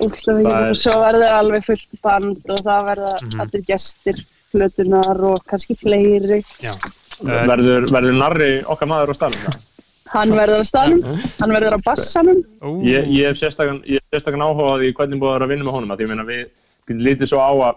Það 0.00 0.38
mikið. 0.38 0.50
er- 0.50 0.70
Og 0.70 0.78
svo 0.80 0.94
verður 1.02 1.34
alveg 1.40 1.64
fullt 1.66 1.98
band 2.02 2.50
og 2.54 2.60
það 2.64 2.86
verða 2.90 3.10
Mhm. 3.20 3.40
allir 3.44 3.64
gestir, 3.68 4.22
flutunar 4.52 5.20
og 5.30 5.44
kannski 5.46 5.76
fleiri. 5.76 6.40
Já 6.62 6.72
Verður, 7.20 7.84
verður 7.92 8.14
narri 8.16 8.62
okkar 8.64 8.88
maður 8.88 9.12
á 9.12 9.14
staðnum? 9.18 9.58
Hann 10.14 10.30
verður 10.32 10.62
á 10.62 10.66
staðnum, 10.66 11.02
hann 11.38 11.50
verður 11.54 11.76
á 11.76 11.80
bassanum. 11.84 12.40
Ég, 12.82 13.04
ég 13.12 13.28
hef 13.28 13.36
sérstakann, 13.38 13.82
ég 13.86 14.00
hef 14.00 14.08
sérstakann 14.22 14.42
áhuga 14.42 14.72
á 14.74 14.76
því 14.80 14.88
hvernig 14.96 15.20
búið 15.20 15.30
að 15.30 15.36
vera 15.36 15.44
að 15.46 15.52
vinna 15.52 15.64
með 15.68 15.74
honum 15.76 15.90
að 15.92 15.98
því 16.00 16.02
ég 16.02 16.10
meina 16.10 16.24
við 16.26 16.40
getum 16.88 17.04
lítið 17.06 17.28
svo 17.30 17.38
á 17.38 17.52
að, 17.68 17.76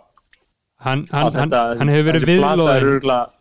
hann, 0.83 1.05
hann, 1.11 1.31
þetta, 1.33 1.63
hann 1.79 1.91
hefur 1.93 2.09
verið 2.11 2.25
er 2.25 2.31
viðlóðin 2.31 3.31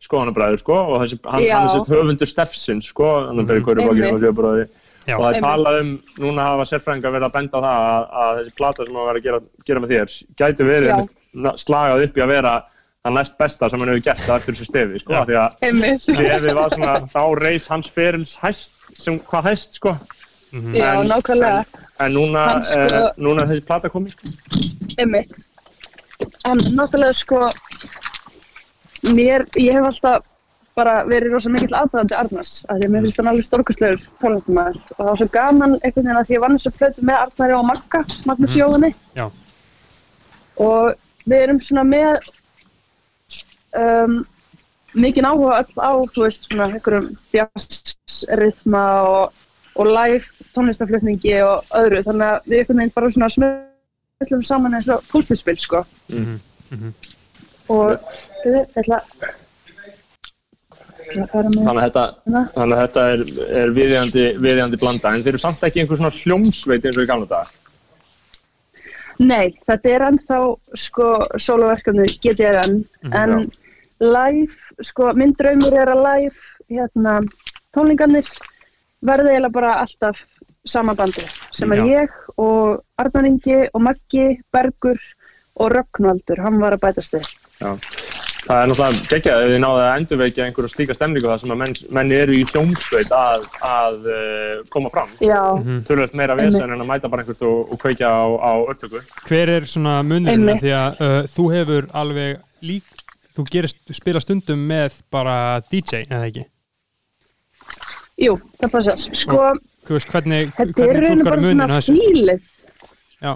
skoðanabræður 0.00 0.62
sko 0.62 0.76
og 0.80 1.02
þessi, 1.02 1.18
hann, 1.28 1.42
hann 1.44 1.66
er 1.66 1.74
sérst 1.74 1.90
höfundur 1.92 2.30
stefsins 2.30 2.88
sko, 2.92 3.10
er 3.28 3.64
hverju 3.66 3.88
bakinu 3.90 4.68
og 5.10 5.22
það 5.24 5.34
er 5.34 5.42
talað 5.42 5.78
um, 5.80 5.92
núna 6.20 6.46
hafa 6.50 6.66
sérfræðingar 6.68 7.14
verið 7.14 7.28
að 7.28 7.36
benda 7.36 7.60
á 7.60 7.64
það 7.64 7.84
að, 7.84 8.04
að 8.22 8.40
þessi 8.40 8.52
plata 8.60 8.86
sem 8.86 8.98
að 9.00 9.08
vera 9.08 9.20
að 9.20 9.26
gera, 9.26 9.40
gera 9.68 9.82
með 9.82 9.94
þér 9.94 10.14
gæti 10.40 10.66
verið 10.68 10.92
einmitt 10.94 11.62
slagað 11.62 12.04
upp 12.06 12.20
í 12.20 12.24
að 12.24 12.32
vera 12.34 12.54
það 13.00 13.16
næst 13.16 13.36
besta 13.40 13.70
sem 13.70 13.82
hann 13.82 13.92
hefur 13.92 14.06
gert 14.08 14.28
á 14.28 14.32
eftir 14.36 14.56
þessu 14.56 14.68
stefi 14.68 15.02
sko, 15.02 15.14
Já. 15.14 15.20
af 15.20 15.28
því 15.30 15.38
að 15.40 16.00
stefið 16.06 16.56
var 16.60 16.74
svona, 16.74 16.96
þá 17.10 17.22
reis 17.40 17.68
hans 17.72 17.92
ferils 17.92 18.34
hæst, 18.40 18.74
sem 19.00 19.20
hvað 19.30 19.50
hæst 19.50 19.80
sko 19.80 19.94
mhm. 20.52 20.74
Já, 20.76 20.90
En- 21.00 21.08
nákvæmlega. 21.12 21.84
en 22.00 22.16
núna, 22.16 22.46
sko- 22.60 22.88
eh, 22.88 23.08
núna 23.20 23.48
þessi 23.48 23.66
plata 23.68 23.92
komið 23.92 24.16
sko. 24.16 24.34
Einmitt. 25.00 25.46
En 26.48 26.58
náttúrulega 26.76 27.12
sko, 27.16 27.38
mér, 29.16 29.46
ég 29.56 29.72
hef 29.76 29.86
alltaf 29.90 30.26
bara 30.78 31.04
verið 31.08 31.34
rosa 31.34 31.50
mikill 31.52 31.74
aðbæðandi 31.76 32.14
Arnars, 32.16 32.50
af 32.70 32.78
því 32.78 32.86
að 32.86 32.92
mér 32.94 33.02
finnst 33.04 33.18
hann 33.20 33.28
alveg 33.30 33.44
stórkustlegur 33.46 34.04
tónlistamæður 34.22 34.76
og 34.80 34.98
það 35.00 35.08
var 35.10 35.18
svo 35.20 35.28
gaman 35.34 35.72
einhvern 35.80 36.04
veginn 36.06 36.20
að 36.20 36.26
því 36.28 36.36
ég 36.36 36.42
vann 36.44 36.56
þessu 36.56 36.72
plötu 36.78 37.06
með 37.08 37.22
Arnari 37.24 37.56
og 37.56 37.64
Magga, 37.68 38.02
Magnús 38.30 38.54
Mhm. 38.54 38.60
Jóhanni 38.60 38.90
Já. 39.16 39.26
og 40.56 40.94
við 41.26 41.42
erum 41.42 41.60
svona 41.60 41.84
með 41.84 42.30
um, 43.76 44.26
mikinn 44.94 45.26
áhuga 45.28 45.58
öll 45.62 45.74
á, 45.78 45.92
þú 46.14 46.22
veist, 46.26 46.46
svona 46.48 46.70
einhverjum 46.70 47.10
jazzrytma 47.34 48.84
og, 49.02 49.32
og 49.76 49.86
live 49.86 50.24
tónlistaflutningi 50.54 51.34
og 51.46 51.64
öðru, 51.78 52.04
þannig 52.06 52.26
að 52.30 52.40
við 52.46 52.58
einhvern 52.62 52.80
veginn 52.80 52.94
bara 52.94 53.10
svona 53.10 53.28
smöllum 54.20 54.42
saman 54.44 54.74
eins 54.76 54.88
og 54.92 55.04
púsluspil, 55.08 55.56
sko. 55.58 55.84
Mhm, 56.12 56.40
mhm. 56.70 56.92
Og, 57.72 57.94
við, 58.44 58.58
ég 58.58 58.82
ætla 58.82 58.98
ég 61.10 61.30
þannig 61.30 61.68
að 61.70 61.80
þetta, 61.80 62.02
hérna. 62.26 62.42
þannig 62.54 62.76
að 62.76 62.82
þetta 62.82 63.04
er, 63.12 63.22
er 63.62 63.72
viðjandi, 63.74 64.24
viðjandi 64.42 64.80
blanda 64.82 65.10
en 65.10 65.24
þeir 65.24 65.32
eru 65.32 65.40
samt 65.42 65.64
ekki 65.66 65.80
einhver 65.82 65.98
svona 65.98 66.12
hljómsveit 66.14 66.84
eins 66.84 66.98
og 66.98 67.06
í 67.06 67.08
gamla 67.08 67.30
dag 67.30 67.56
Nei, 69.20 69.56
þetta 69.66 69.90
er 69.90 70.04
ennþá 70.06 70.38
sko 70.80 71.08
soloverkefni 71.40 72.06
GTRN 72.22 72.78
en 73.16 73.50
live, 74.00 74.54
sko 74.84 75.10
minn 75.16 75.34
draumur 75.38 75.76
er 75.76 75.90
að 75.92 76.04
live 76.06 76.70
hérna 76.70 77.18
tónlingarnir 77.74 78.28
verði 79.06 79.34
eiginlega 79.34 79.56
bara 79.56 79.74
alltaf 79.80 80.22
sama 80.66 80.94
bandi 80.94 81.24
sem 81.56 81.72
er 81.72 81.80
Já. 81.80 81.86
ég 82.04 82.16
og 82.38 82.82
Arnar 83.00 83.26
Ingi 83.28 83.62
og 83.74 83.80
Maggi, 83.82 84.40
Bergur 84.52 84.98
og 85.60 85.72
Rögnvaldur, 85.72 86.40
hann 86.42 86.60
var 86.60 86.72
að 86.76 86.80
bætast 86.86 87.14
við. 87.16 87.26
Já. 87.60 87.74
það 88.40 88.56
er 88.62 88.68
náttúrulega 88.70 89.08
geggjað 89.10 89.42
ef 89.44 89.50
þið 89.52 89.58
náðu 89.60 89.80
að 89.84 89.96
endurveikja 90.00 90.44
einhverju 90.46 90.70
slíka 90.72 90.94
stemningu 90.96 91.28
það 91.28 91.40
sem 91.42 91.50
að 91.52 91.58
menn, 91.60 91.74
menn 91.98 92.12
eru 92.16 92.32
í 92.38 92.44
hljómsveit 92.48 93.10
að, 93.12 93.42
að 93.68 94.06
uh, 94.08 94.62
koma 94.72 94.88
fram 94.94 95.10
Já, 95.20 95.42
Mhm. 95.60 95.82
tölvöld 95.88 96.14
meira 96.16 96.36
vesen 96.38 96.72
en 96.72 96.80
að 96.80 96.88
mæta 96.88 97.10
bara 97.12 97.22
einhvert 97.22 97.42
og, 97.44 97.72
og 97.72 97.78
kveikja 97.82 98.08
á, 98.08 98.24
á 98.40 98.52
örtöku 98.72 99.02
Hver 99.28 99.48
er 99.58 99.66
svona 99.68 99.98
munurinn 100.02 100.48
Einmitt. 100.48 100.62
því 100.64 100.72
að 100.72 101.02
uh, 101.04 101.20
þú 101.28 101.44
hefur 101.52 101.90
alveg 101.92 102.40
lík 102.64 102.84
þú 103.36 103.44
gerist, 103.52 103.76
spila 103.92 104.20
stundum 104.24 104.64
með 104.68 105.02
bara 105.12 105.60
DJ, 105.70 106.06
eða 106.08 106.24
ekki? 106.32 106.46
jú, 108.20 108.34
það 108.60 108.70
passar. 108.72 108.96
Sko, 109.16 109.44
veist, 109.96 110.08
hvernig, 110.12 110.50
er 110.58 111.24
bara 111.24 111.36
munin 111.40 111.68
þessu? 111.74 111.94
fílið. 111.98 112.50
Já, 113.20 113.32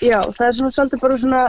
Já, 0.00 0.20
það 0.32 0.46
er 0.46 0.52
svona 0.56 0.70
svolítið 0.72 1.00
bara 1.02 1.16
svona, 1.20 1.40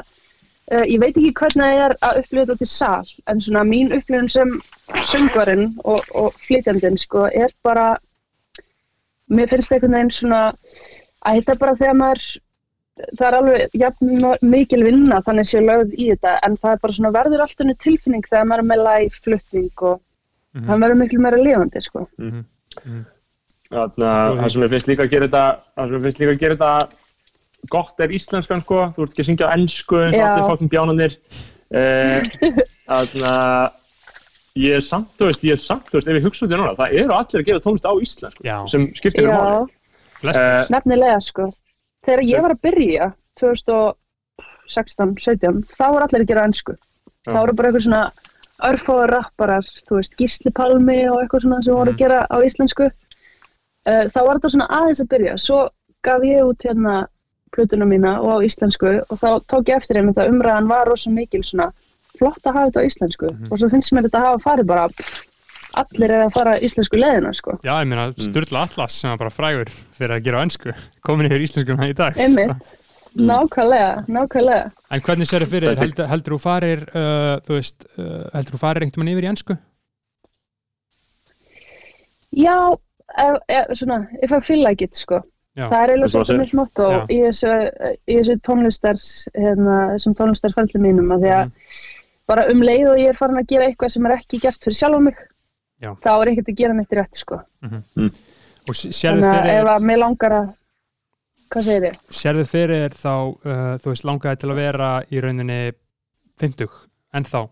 uh, 0.74 0.84
ég 0.92 1.00
veit 1.00 1.16
ekki 1.18 1.34
hvernig 1.40 1.64
það 1.64 1.84
er 1.86 1.94
að 2.04 2.18
upplifa 2.22 2.42
þetta 2.44 2.56
út 2.58 2.62
í 2.66 2.70
sal, 2.72 3.12
en 3.32 3.40
svona 3.46 3.64
mín 3.70 3.94
upplifun 3.96 4.30
sem 4.30 4.50
söngvarinn 5.08 5.68
og, 5.86 6.02
og 6.16 6.34
flytjandinn, 6.48 6.98
sko, 7.00 7.28
er 7.32 7.54
bara, 7.64 7.94
mér 9.32 9.48
finnst 9.52 9.72
einhvern 9.72 9.96
veginn 9.96 10.12
svona, 10.12 10.42
að 11.24 11.38
þetta 11.40 11.54
er 11.56 11.62
bara 11.62 11.76
þegar 11.80 11.98
maður, 12.02 12.26
það 13.16 13.26
er 13.30 13.38
alveg 13.40 13.80
jafn 13.80 14.26
mikil 14.52 14.84
vinna 14.86 15.22
þannig 15.26 15.48
sé 15.48 15.62
lögð 15.64 15.96
í 15.96 16.10
þetta, 16.12 16.36
en 16.46 16.58
það 16.60 16.76
er 16.76 16.82
bara 16.84 16.98
svona 16.98 17.14
verður 17.16 17.46
alltaf 17.46 17.64
henni 17.64 17.78
tilfinning 17.86 18.28
þegar 18.28 18.50
maður 18.52 18.66
er 18.66 18.70
með 18.74 18.84
live 18.90 19.22
flutning 19.24 19.72
og 19.92 20.02
Mhm. 20.52 20.66
það 20.68 20.82
verður 20.84 20.98
miklu 21.00 21.20
meira 21.24 21.38
lifandi, 21.40 21.80
sko. 21.82 22.02
Mhm. 22.20 22.42
Þannig 22.84 23.06
að 23.06 23.06
það 23.72 24.50
sem 24.52 24.66
ég 24.66 24.72
finnst 24.74 24.90
líka 24.92 25.06
að 25.06 25.12
gera 25.16 25.28
þetta 25.28 25.44
það 25.76 25.86
sem 25.88 25.96
ég 25.98 26.06
finnst 26.08 26.20
líka 26.22 26.34
að 26.36 26.42
gera 26.44 26.56
þetta 26.56 26.72
gott 27.72 28.00
er 28.02 28.14
íslenskan 28.18 28.62
sko, 28.64 28.80
þú 28.96 29.04
ert 29.06 29.12
ekki 29.14 29.22
að 29.24 29.30
syngja 29.30 29.48
á 29.48 29.54
ennsku 29.56 30.00
eins 30.02 30.18
og 30.18 30.24
allir 30.28 30.48
fólkum 30.50 30.72
bjánanir 30.72 31.14
uh, 31.78 32.20
þannig 32.90 33.28
að 33.32 33.78
ég 34.62 34.74
er 34.76 34.84
samt, 34.84 35.12
þú 35.16 35.28
veist, 35.30 35.44
ég 35.48 35.56
er 35.56 35.62
samt, 35.64 35.86
þú 35.88 36.00
veist, 36.00 36.08
ef 36.12 36.18
ég 36.18 36.26
hugsa 36.26 36.44
út 36.48 36.52
í 36.52 36.58
núna, 36.60 36.74
það 36.76 36.96
eru 37.00 37.14
allir 37.16 37.40
að 37.40 37.46
gera 37.48 37.62
tónlist 37.64 37.86
á 37.88 37.94
íslensku 38.04 38.44
Já. 38.44 38.58
sem 38.68 38.88
skiptir 38.98 39.30
um. 39.30 39.32
Já, 39.32 39.46
flest 40.20 40.42
Eh, 40.42 40.66
nefnilega, 40.74 41.20
sko. 41.24 41.46
þegar 42.04 42.24
ég 42.28 42.44
var 42.44 42.52
að 42.58 42.64
byrja 42.68 43.08
2016, 43.40 45.16
17 45.22 45.62
þá 45.72 45.86
var 45.96 46.06
allir 46.08 46.26
að 46.26 46.30
gera 46.34 46.44
ennsku 46.50 46.76
þá 47.30 47.38
voru 47.38 47.56
bara 47.56 47.70
eitthvað 47.72 47.86
svona 47.88 48.04
örfáður 48.68 49.14
rapparar, 49.16 49.66
þú 49.88 49.98
veist, 50.02 50.18
Gísli 50.20 50.52
Palmi 50.54 51.00
og 51.10 51.22
eitthvað 51.24 51.46
svona 51.46 51.62
sem 51.64 51.74
voru 51.74 51.92
Mhm. 51.92 51.96
að 51.96 52.02
gera 52.04 52.20
á 52.30 52.38
íslensku 52.46 52.90
uh, 53.88 54.04
þá 54.14 54.20
var 54.20 54.38
þetta 54.40 54.54
svona 54.56 54.70
aðeins 54.80 55.04
að 55.04 55.10
byrja. 55.16 55.38
Svo 55.42 55.62
gaf 56.06 56.24
ég 56.26 56.46
út 56.50 56.66
hérna 56.68 57.00
plötuna 57.52 57.86
mína 57.86 58.18
og 58.24 58.40
á 58.42 58.46
íslensku 58.48 58.94
og 59.12 59.18
þá 59.20 59.30
tók 59.52 59.70
ég 59.70 59.82
eftir 59.82 60.00
einmitt 60.00 60.20
að 60.22 60.32
umræðan 60.32 60.70
var 60.72 60.88
rosa 60.88 61.12
mikil 61.12 61.44
svona 61.44 61.72
flott 62.18 62.46
að 62.48 62.56
hafa 62.56 62.70
þetta 62.70 62.84
á 62.84 62.88
íslensku 62.88 63.28
og 63.50 63.58
svo 63.60 63.70
finnst 63.72 63.92
mér 63.96 64.08
þetta 64.08 64.22
að 64.22 64.28
hafa 64.30 64.44
farið 64.46 64.70
bara 64.72 64.86
allir 65.82 66.12
er 66.12 66.26
að 66.26 66.34
fara 66.36 66.54
íslensku 66.64 67.00
leðina 67.00 67.32
sko. 67.36 67.58
Já, 67.64 67.74
ég 67.80 67.90
meina 67.92 68.10
Sturla 68.20 68.66
Atlas 68.68 68.98
sem 69.02 69.12
var 69.12 69.20
bara 69.22 69.34
frægur 69.36 69.72
fyrir 69.98 70.16
að 70.18 70.24
gera 70.28 70.40
á 70.40 70.44
ennsku 70.48 70.74
komin 71.08 71.28
yfir 71.30 71.46
íslenskuna 71.48 71.90
í 71.92 71.96
dag. 71.98 72.20
Einmitt, 72.20 72.72
nákvæmlega, 73.32 73.92
nákvæmlega. 74.12 74.72
En 74.92 75.04
hvernig 75.06 75.30
sér 75.32 75.46
þið 75.46 75.54
fyrir, 75.56 75.78
Þetta- 75.82 76.08
heldur, 76.12 76.36
þú 76.38 76.42
farir 76.44 76.84
uh, 76.92 77.36
þú 77.48 77.58
veist, 77.60 77.88
uh, 77.98 78.24
heldur 78.36 78.56
þú 78.58 78.62
farir 78.64 78.88
einhvern 78.88 79.04
veginn 79.06 79.14
yfir 79.18 79.28
í 79.28 79.32
ennsku? 79.32 79.58
Já, 82.32 82.56
svona, 83.76 84.08
if 84.24 84.32
I 84.32 84.40
feel 84.40 84.64
like 84.64 84.82
it, 84.84 84.96
sko. 84.96 85.22
Já. 85.58 85.68
Það 85.68 85.82
er 85.84 85.90
eiginlega 85.92 86.06
og 86.06 86.12
svolítið 86.14 86.38
mér 86.40 86.50
smátt 86.52 86.80
og 86.80 87.10
í 87.12 87.18
þessu, 87.26 87.56
í 88.08 88.16
þessu 88.20 88.36
tónlistar, 88.48 89.02
hérna, 89.36 89.80
þessum 89.98 90.14
tónlistarferli 90.16 90.80
mínum 90.80 91.12
að 91.12 91.26
því 91.26 91.32
að 91.36 91.46
Mhm. 91.46 91.52
bara 92.28 92.46
um 92.52 92.62
leið 92.62 92.88
og 92.92 92.98
ég 93.02 93.10
er 93.10 93.14
farin 93.20 93.36
að 93.42 93.48
gera 93.48 93.66
eitthvað 93.68 93.92
sem 93.92 94.06
er 94.06 94.12
ekki 94.16 94.40
gert 94.40 94.64
fyrir 94.64 94.78
sjálfa 94.80 95.02
mig, 95.04 95.16
Já. 95.82 95.94
þá 96.00 96.08
er 96.22 96.28
ekkert 96.32 96.48
að 96.50 96.56
gera 96.56 96.74
neitt 96.74 96.90
rétt, 96.96 97.16
sko. 97.16 97.42
Og 98.70 98.76
s- 98.76 98.88
sérðu 98.96 99.22
Þannig 99.22 99.44
að 99.44 99.62
ef 99.62 99.68
að 99.68 99.84
mér 99.90 99.98
langar 100.00 100.32
að, 100.32 100.54
hvað 101.52 101.64
segir 101.64 101.84
ég? 101.90 101.96
sérðu 102.10 102.46
fyrir 102.48 102.90
þá, 102.96 103.14
uh, 103.46 103.78
þú 103.78 103.88
veist, 103.92 104.04
langaði 104.06 104.40
til 104.40 104.50
að 104.50 104.56
vera 104.56 105.04
í 105.12 105.20
rauninni 105.22 105.74
50 106.40 106.70
en 107.14 107.24
þá 107.24 107.50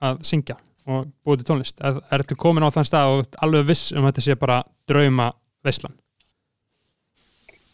að 0.00 0.18
syngja 0.24 0.56
og 0.86 1.06
búið 1.24 1.42
til 1.42 1.48
tónlist. 1.50 1.80
Er, 1.80 2.00
þetta 2.20 2.36
komin 2.36 2.64
á 2.66 2.70
þann 2.74 2.88
stað 2.88 3.12
og 3.18 3.38
alveg 3.42 3.66
viss 3.70 3.92
um 3.92 4.04
að 4.04 4.12
þetta 4.12 4.24
sé 4.26 4.36
bara 4.40 4.62
drauma 4.88 5.30
veislan? 5.64 5.94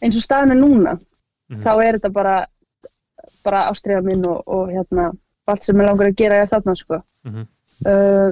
Eins 0.01 0.17
og 0.17 0.23
staðinu 0.25 0.57
núna, 0.61 0.99
Mhm. 1.51 1.63
þá 1.63 1.71
er 1.85 1.97
þetta 1.99 2.13
bara, 2.13 2.35
bara 3.43 3.65
ástriða 3.71 4.03
minn 4.03 4.25
og, 4.25 4.43
og 4.47 4.69
hérna, 4.69 5.11
allt 5.47 5.63
sem 5.63 5.75
mér 5.75 5.89
langar 5.89 6.07
að 6.07 6.15
gera 6.15 6.35
er 6.41 6.47
þarna, 6.47 6.75
sko. 6.77 7.01
Mhm. 7.25 7.47
uh, 7.85 8.31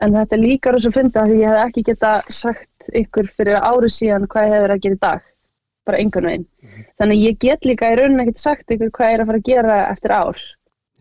en 0.00 0.12
þetta 0.12 0.32
er 0.36 0.42
líka 0.42 0.72
rosa 0.72 0.88
að 0.88 0.94
finna 0.94 1.22
því 1.28 1.36
ég 1.40 1.48
hef 1.50 1.68
ekki 1.68 1.82
geta 1.84 2.22
sagt 2.28 2.88
ykkur 2.94 3.28
fyrir 3.36 3.60
ári 3.62 3.90
síðan 3.90 4.26
hvað 4.26 4.44
ég 4.48 4.52
hef 4.54 4.62
verið 4.64 4.74
að 4.74 4.82
gera 4.82 4.94
í 4.94 5.00
dag 5.04 5.22
bara 5.86 5.98
engan 5.98 6.24
veginn 6.28 6.46
þannig 6.98 7.14
að 7.14 7.24
ég 7.24 7.38
get 7.38 7.64
líka 7.64 7.90
í 7.92 7.96
rauninni 7.98 8.24
ekkert 8.24 8.38
sagt 8.42 8.70
ykkur 8.74 8.90
hvað 8.90 9.10
ég 9.10 9.14
er 9.14 9.22
að 9.22 9.26
fara 9.30 9.38
að 9.38 9.48
gera 9.48 9.76
eftir 9.92 10.10
ár 10.10 10.38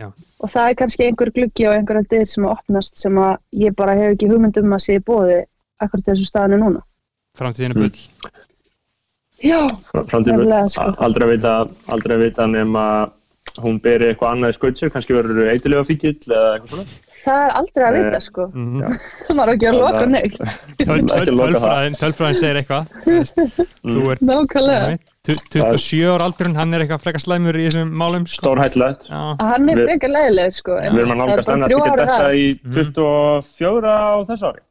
Já. 0.01 0.07
og 0.41 0.49
það 0.49 0.69
er 0.69 0.75
kannski 0.79 1.05
einhver 1.05 1.29
gluggi 1.35 1.67
og 1.69 1.75
einhverja 1.77 2.07
dyr 2.09 2.25
sem 2.25 2.43
að 2.47 2.55
opnast 2.57 2.97
sem 2.97 3.13
að 3.21 3.35
ég 3.53 3.75
bara 3.77 3.93
hef 3.99 4.15
ekki 4.15 4.29
hugmynd 4.31 4.57
um 4.57 4.73
að 4.73 4.81
sé 4.87 4.99
bóði 4.99 5.43
akkurat 5.79 6.05
þessu 6.09 6.25
staðinu 6.31 6.57
núna 6.63 6.81
Framtíðinu 7.37 7.73
Mm. 7.73 7.81
bull. 7.81 8.41
Já, 9.43 9.59
framtíð 9.91 10.31
Nefnilega, 10.33 10.69
sko. 10.69 10.83
aldrei 11.03 11.25
að 11.27 11.31
vita 11.35 11.53
aldrei 11.93 12.15
að 12.17 12.23
vita 12.23 12.45
nema 12.47 12.83
hún 13.61 13.79
beri 13.81 14.05
eitthvað 14.13 14.31
annað 14.33 14.49
í 14.53 14.57
skautsir, 14.57 14.89
kannski 14.93 15.13
verður 15.13 15.49
eitilega 15.51 15.83
fíkill 15.85 16.17
eða 16.25 16.53
eitthvað 16.57 16.69
svona 16.69 16.85
það 17.23 17.41
er 17.45 17.51
aldrei 17.59 17.83
að 17.87 17.97
vita 17.97 18.15
Eh, 18.17 18.19
sko 18.27 18.47
Mhm. 18.53 18.99
það 19.27 19.35
var 19.41 19.47
ekki 19.53 19.67
að 19.69 19.79
loka 19.79 20.05
neitt. 20.05 20.37
Tölfræðin 20.77 21.99
tölfræðin 22.01 22.39
segir 22.41 22.61
eitthvað. 22.61 22.87
Mm. 23.83 24.17
Nákvæmlega, 24.23 24.97
27 25.23 26.03
ára 26.11 26.25
aldurinn, 26.27 26.55
hann 26.59 26.75
er 26.75 26.83
eitthvað 26.83 26.99
frekar 27.05 27.21
slæmur 27.23 27.55
í 27.55 27.63
þessum 27.69 27.91
málum 27.95 28.25
sko. 28.27 28.41
stórhættulegt 28.43 29.05
Já, 29.07 29.19
hann 29.39 29.69
er 29.71 29.79
frekar 29.87 30.11
leiðileg 30.11 30.51
sko 30.57 30.75
við 30.75 30.97
erum 30.99 31.13
að 31.13 31.19
nálgast 31.21 31.51
hennar 31.53 31.71
þrjú 31.71 31.77
ekki 31.79 31.91
ári 31.93 32.07
þetta 32.09 32.33
í 32.35 32.47
Mhm. 32.59 32.73
24 32.75 33.93
á 33.95 34.15
þessu 34.27 34.47
ári 34.49 34.63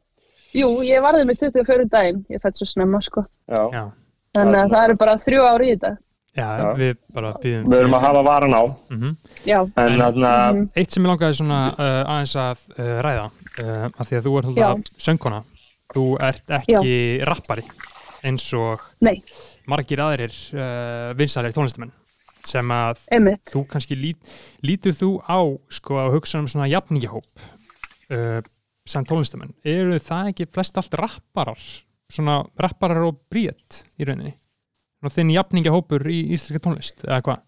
Jú, 0.53 0.67
ég 0.85 1.01
varði 1.01 1.23
með 1.25 1.39
24 1.41 1.87
daginn, 1.89 2.19
ég 2.29 2.41
fætt 2.43 2.59
svo 2.61 2.67
snemma 2.69 3.01
sko. 3.01 3.23
já. 3.49 3.63
já, 3.73 3.83
Þannig 4.37 4.55
að 4.59 4.63
er 4.63 4.69
það 4.75 4.83
eru 4.85 4.95
bara 5.01 5.15
þrjú 5.17 5.41
ári 5.49 5.65
í 5.65 5.73
þetta. 5.73 5.97
já, 6.37 6.49
Já. 6.61 6.73
við 6.77 6.95
bara 7.13 7.33
býðum 7.41 7.65
við 7.73 7.79
erum 7.79 7.93
að 7.97 8.01
hafa 8.05 8.23
varan 8.23 8.53
á 8.53 8.63
Mhm. 8.91 9.17
Já, 9.47 9.59
en 9.77 9.91
En- 9.91 9.99
þarna 9.99 10.53
Mhm. 10.53 10.69
Eitt 10.75 10.91
sem 10.91 11.03
ég 11.03 11.09
langaði 11.09 11.33
svona 11.41 11.73
uh, 11.79 12.03
aðeins 12.13 12.35
að 12.35 12.59
uh, 12.77 13.01
ræða 13.01 13.25
uh, 13.25 13.89
að 13.89 14.05
því 14.05 14.17
að 14.17 14.23
þú 14.23 14.37
ert 14.37 14.91
söngkona 15.01 15.43
þú 15.95 16.05
ert 16.21 16.45
ekki 16.47 17.25
rappari 17.25 17.63
eins 18.23 18.53
og 18.53 18.79
nei, 19.01 19.23
margir 19.69 20.01
aðrir 20.03 20.33
uh, 20.55 21.13
vinsalir 21.17 21.53
tónlistamenn 21.55 21.91
sem 22.43 22.67
að 22.75 22.99
einmitt. 23.15 23.45
þú 23.53 23.61
kannski 23.71 23.95
lít, 23.95 24.19
lítur 24.67 24.91
þú 24.97 25.09
á 25.23 25.39
sko 25.71 25.95
að 26.01 26.13
hugsa 26.17 26.39
um 26.41 26.47
svona 26.51 26.67
jafningahóp 26.67 27.23
uh, 28.11 28.41
sem 28.85 29.05
tónlistamenn 29.07 29.53
eru 29.63 29.95
það 30.03 30.33
ekki 30.33 30.49
flest 30.51 30.77
allt 30.77 30.93
rapparar 30.99 31.61
svona 32.11 32.41
rapparar 32.59 33.05
og 33.07 33.21
bríet 33.31 33.85
í 33.97 34.03
rauninni 34.05 34.35
og 35.03 35.11
þinn 35.15 35.31
jafningahópur 35.35 36.03
í 36.11 36.19
íslenska 36.35 36.59
tónlist 36.67 37.03
eða 37.07 37.21
hvað? 37.23 37.41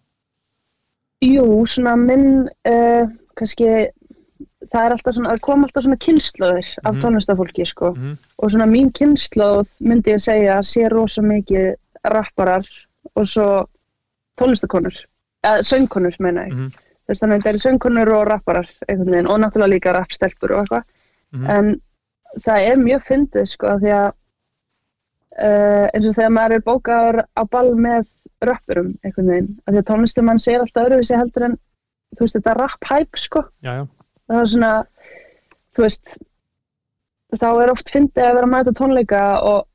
Jú, 1.24 1.44
svona 1.68 1.94
minn, 1.96 2.48
uh, 2.68 3.06
kannski, 3.38 3.68
það 4.68 4.82
er 4.82 4.94
alltaf 4.96 5.14
svona, 5.16 5.30
það 5.32 5.40
kom 5.46 5.64
alltaf 5.64 5.84
svona 5.86 5.96
kynnslóðir 6.04 6.68
af 6.84 6.90
Mhm. 6.94 7.00
tónlistafólki 7.04 7.66
sko. 7.66 7.92
Mhm. 7.96 8.18
Og 8.38 8.50
svona 8.52 8.66
mín 8.68 8.90
kynnslóð 8.92 9.72
myndi 9.80 10.12
ég 10.12 10.20
segja 10.20 10.58
að 10.58 10.66
sé 10.72 10.88
rosa 10.92 11.22
mikið 11.22 11.74
rapparar 12.12 12.66
og 13.14 13.28
svo 13.28 13.46
tónlistakonur, 14.40 14.96
eða 15.46 15.64
söngkonur 15.64 16.18
meina 16.20 16.46
ég. 16.48 16.52
Þú 17.06 17.12
veist 17.12 17.22
þannig 17.22 17.36
að 17.36 17.40
þetta 17.40 17.52
eru 17.52 17.62
söngkonur 17.64 18.12
og 18.16 18.28
rapparar 18.28 18.70
veginn 18.88 19.28
og 19.30 19.40
náttúrulega 19.40 19.72
líka 19.72 19.94
rappstelpur 19.96 20.52
og 20.52 20.64
eitthvað. 20.64 20.84
Mhm. 21.32 21.50
en 21.50 21.80
það 22.44 22.68
er 22.70 22.76
mjög 22.80 23.02
fyndið 23.06 23.48
sko 23.50 23.72
því 23.82 23.92
að 23.96 24.08
uh, 25.40 25.86
eins 25.94 26.08
og 26.08 26.16
þegar 26.16 26.34
maður 26.36 26.56
er 26.56 26.64
bókaður 26.66 27.20
á 27.36 27.42
ball 27.50 27.72
með 27.74 28.06
rappurum 28.46 28.92
einhvern 29.02 29.30
veginn, 29.32 29.50
því 29.66 29.80
að 29.80 29.88
tónlistumann 29.90 30.42
segir 30.42 30.62
alltaf 30.62 30.88
öðruvísi 30.88 31.16
heldur 31.16 31.48
en 31.48 31.58
þú 32.16 32.24
veist 32.24 32.38
þetta 32.38 32.56
rap-hæp 32.60 33.20
sko, 33.20 33.44
Já, 33.64 33.72
já, 33.80 33.84
það 34.28 34.40
er 34.42 34.50
svona 34.52 34.72
þú 35.76 35.86
veist 35.86 36.16
þá 37.36 37.48
er 37.50 37.72
oft 37.72 37.92
fyndið 37.92 38.24
að 38.24 38.36
vera 38.38 38.48
að 38.48 38.52
mæta 38.54 38.76
tónleika 38.76 39.22
og 39.42 39.66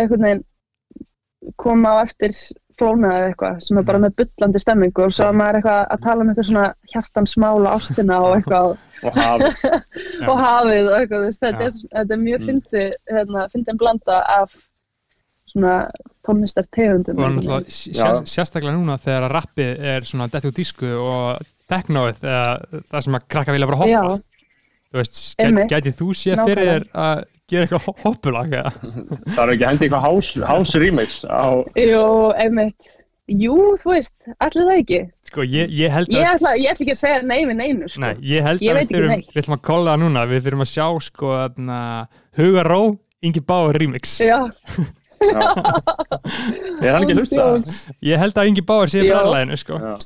einhvern 0.00 0.26
veginn 0.26 0.44
koma 1.56 1.88
á 1.94 2.04
eftir 2.06 2.32
flóna 2.76 3.08
eða 3.16 3.28
eitthvað 3.30 3.60
sem 3.64 3.78
er 3.80 3.84
bara 3.88 3.98
með 4.04 4.14
bullandi 4.20 4.60
stemmingu 4.60 5.04
og 5.06 5.12
svo 5.16 5.28
er 5.30 5.36
maður 5.38 5.58
eitthvað 5.62 5.82
að 5.94 6.02
tala 6.04 6.20
um 6.24 6.28
eitthvað 6.32 6.48
svona 6.50 6.64
hjartansmála 6.92 7.70
ástina 7.78 8.18
og 8.20 8.34
eitthvað 8.36 8.66
og 9.06 9.16
hafi 9.16 9.48
Já. 9.48 9.78
og 10.30 10.36
hafið 10.42 10.90
og 10.90 10.96
eitthvað, 10.98 11.24
þetta, 11.40 11.64
er, 11.68 11.78
þetta 11.94 12.14
er 12.18 12.24
mjög 12.26 12.40
Mm. 12.40 12.46
fyndið, 12.50 12.90
hérna, 13.16 13.46
fyndin 13.54 13.78
blanda 13.80 14.18
af 14.40 14.52
svona 15.46 15.74
tónlistartegundum. 16.26 17.16
og 17.16 17.24
einhvern 17.24 17.36
náttúrulega 17.38 17.64
veginn. 17.64 17.94
sér, 17.96 18.22
sérstaklega 18.28 18.74
núna 18.76 18.96
þegar 19.00 19.26
að 19.28 19.34
rappið 19.38 19.84
er 19.94 20.08
svona 20.10 20.26
dett 20.32 20.44
úr 20.48 20.54
dísku 20.56 20.90
og 21.00 21.44
teknóið 21.70 22.20
eða 22.26 22.82
það 22.90 23.04
sem 23.06 23.14
að 23.18 23.26
krakka 23.32 23.54
vilja 23.56 23.66
bara 23.70 23.78
hoppa 23.80 23.90
Já, 23.94 24.02
þú 24.92 25.00
veist, 25.00 25.22
gæ, 25.38 25.44
Einmitt. 25.46 25.70
gæti 25.72 25.92
þú 25.96 26.08
séð 26.18 26.44
fyrir 26.44 26.68
þér 26.72 26.86
að 27.06 27.24
gera 27.50 27.66
eitthvað 27.66 28.02
hoppulag 28.04 28.54
eða? 28.58 28.72
það 29.34 29.42
er 29.44 29.52
ekki 29.54 29.64
að 29.66 29.70
hendi 29.72 29.86
eitthvað 29.88 30.06
house, 30.08 30.44
house 30.50 30.82
remix 30.82 31.18
á 31.28 31.46
jú, 31.78 32.04
einmitt. 32.36 32.92
Jú, 33.26 33.54
þú 33.82 33.90
veist, 33.90 34.12
allir 34.38 34.68
það 34.68 34.76
ekki. 34.80 34.98
sko, 35.26 35.42
ég, 35.50 35.70
ég 35.74 35.90
held 35.90 36.12
Ég 36.14 36.22
að 36.22 36.36
ætla, 36.36 36.52
ég 36.62 36.68
ætla 36.70 36.84
ekki 36.86 36.94
að 36.94 37.00
segja 37.00 37.22
nei 37.26 37.40
við 37.48 37.56
neinu, 37.58 37.88
sko. 37.90 38.02
Nei, 38.04 38.12
ég 38.22 38.44
held 38.46 38.62
Ég 38.62 38.70
að 38.70 38.78
við 38.78 38.92
þurfum, 38.92 39.24
við 39.32 39.40
ætlum 39.42 39.56
að 39.56 39.62
kolla 39.66 39.94
það 39.96 40.02
núna, 40.04 40.22
við 40.30 40.44
þurfum 40.46 40.62
að 40.66 40.70
sjá 40.70 40.86
sko 41.08 41.32
þarna, 41.34 41.78
Hugaró, 42.38 42.80
Ingi 43.26 43.42
Báur 43.42 43.78
remix. 43.82 44.14
Já, 44.22 44.38
er 45.26 46.92
hann 46.92 47.02
ekki 47.02 47.14
að 47.16 47.20
hlusta 47.22 47.40
Jóns. 47.40 47.76
Ég 48.04 48.20
held 48.20 48.38
að 48.38 48.50
Ingi 48.52 48.64
Báur 48.68 48.90
sé 48.92 49.02
Já. 49.02 49.10
bræðlæðinu 49.16 49.58
sko. 49.62 49.80
Já. 49.82 49.96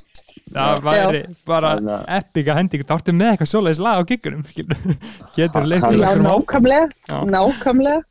Það 0.51 0.81
væri 0.85 1.21
bara 1.47 1.73
Þannig 1.77 2.49
að- 2.51 2.55
hending, 2.59 2.83
þá 2.87 2.93
ertu 2.97 3.13
með 3.15 3.29
eitthvað 3.33 3.51
svoleiðis 3.53 3.81
lag 3.85 3.99
á 3.99 4.03
giggunum. 4.09 4.43
Hétur 5.35 5.61
Hann- 5.61 5.69
leikur 5.71 5.97
Já, 6.01 6.11
nákvæmlega, 6.25 6.89
nákvæmlega. 7.31 8.01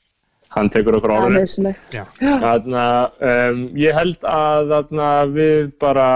hann 0.51 0.71
tekur 0.75 0.97
okkur 0.99 1.13
nöðsynlegt. 1.31 1.93
Þarna, 2.19 2.87
um, 3.23 3.61
ég 3.79 3.95
held 3.95 4.25
að 4.27 4.73
þarna, 4.73 5.11
við 5.37 5.69
bara 5.79 6.09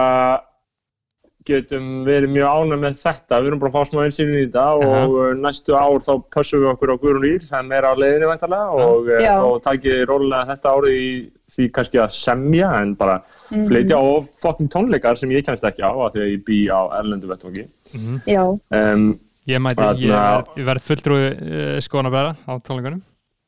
getum 1.45 1.89
verið 2.07 2.31
mjög 2.33 2.49
ánæg 2.57 2.79
með 2.81 2.95
þetta. 3.03 3.39
Við 3.43 3.51
erum 3.51 3.61
bara 3.61 3.70
að 3.70 3.75
fá 3.77 3.89
smá 3.91 4.01
einsýnin 4.07 4.39
í 4.41 4.45
þetta 4.47 4.64
og 4.81 5.14
uh, 5.20 5.27
næstu 5.37 5.75
ár 5.77 6.01
þá 6.01 6.12
pössum 6.33 6.62
við 6.64 6.70
okkur 6.72 6.93
á 6.95 7.01
Guðrún 7.03 7.27
Ír, 7.29 7.43
það 7.51 7.75
er 7.77 7.85
á 7.85 7.93
leiðinni 8.01 8.31
væntalega 8.31 8.79
og 8.89 9.11
uh, 9.12 9.18
Já. 9.20 9.35
þá 9.37 9.49
takið 9.68 10.01
rólega 10.09 10.47
þetta 10.55 10.72
árið 10.79 10.97
í 11.03 11.11
því 11.55 11.66
kannski 11.77 12.01
að 12.01 12.14
semja 12.16 12.70
en 12.81 12.95
bara 12.97 13.18
Mhm. 13.51 13.66
flytja 13.68 13.97
á 14.01 14.05
fucking 14.42 14.70
tónleikar 14.72 15.16
sem 15.20 15.30
ég 15.30 15.45
kemst 15.45 15.64
ekki 15.68 15.82
á 15.84 15.90
af 15.92 16.12
því 16.14 16.20
að 16.24 16.30
ég 16.32 16.45
bý 16.47 16.59
á 16.72 16.80
erlendu 16.99 17.28
vettvangi. 17.28 17.66
Mhm. 17.95 18.20
Já, 18.26 18.45
Um, 18.72 19.18
Ég 19.47 19.59
mæti, 19.61 19.82
ég 20.01 20.09
ég 20.57 20.64
verð 20.64 20.80
fulltrúi 20.80 21.24
uh, 21.28 21.80
skoðanabæra 21.84 22.30
á 22.49 22.53
tónleikunum. 22.64 23.03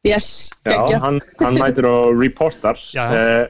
yes, 0.04 0.50
Já, 0.66 0.98
hann, 1.00 1.20
hann 1.40 1.54
mætir 1.56 1.86
og 1.88 2.12
reportar 2.20 2.76
uh, 2.76 3.46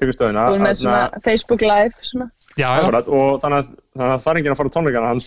tekur 0.00 0.12
stöðuna 0.16 0.46
Þú 0.48 0.62
með 0.64 0.74
svona 0.80 1.02
þarna- 1.10 1.20
Facebook 1.22 1.60
Live 1.60 1.92
svona. 2.02 2.30
Já, 2.56 2.68
já, 2.70 2.80
akkurat, 2.86 3.08
og 3.08 3.40
þannig 3.42 3.58
að, 3.58 3.68
þannig 3.98 4.12
að 4.14 4.22
það 4.24 4.30
er 4.30 4.38
enginn 4.40 4.52
að 4.54 4.56
fara 4.56 4.68
á 4.70 4.74
tónleikana 4.74 5.08
hann 5.10 5.20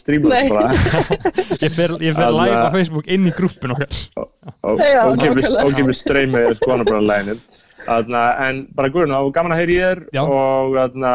bara 0.50 0.72
ég 1.68 1.72
fer, 1.76 1.90
ég 2.00 2.16
fer 2.16 2.32
live 2.32 2.58
á 2.58 2.70
Facebook 2.72 3.08
inn 3.08 3.28
í 3.28 3.34
grúppun 3.38 3.74
okkar 3.76 3.90
og, 4.18 4.30
og 4.64 4.80
gefur 4.80 5.36
nákvæmlega. 5.38 5.64
og 5.64 5.72
skoðanabræðanleginin 7.88 8.24
en 8.48 8.62
bara 8.76 8.92
guðurinn, 8.92 9.16
það 9.16 9.26
var 9.28 9.36
gaman 9.40 9.56
að 9.56 9.62
heyra 9.62 9.74
í 9.74 9.82
þér 9.82 10.00
og, 10.28 10.78
þarna, 10.78 11.12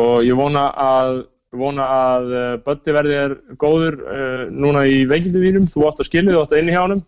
og 0.00 0.14
ég 0.24 0.38
vona 0.40 0.66
að 0.84 1.14
vona 1.54 1.84
að 1.86 2.30
uh, 2.34 2.52
Böddi 2.66 2.94
verði 2.96 3.18
þér 3.18 3.34
góður 3.62 3.98
uh, 4.02 4.44
núna 4.50 4.86
í 4.90 5.04
veikindum 5.06 5.44
mínum 5.44 5.68
þú 5.70 5.84
átt 5.88 6.00
að 6.02 6.08
skilja, 6.08 6.32
þú 6.34 6.40
átt 6.42 6.54
að 6.56 6.64
inni 6.64 6.74
hjá 6.74 6.82
honum 6.82 7.02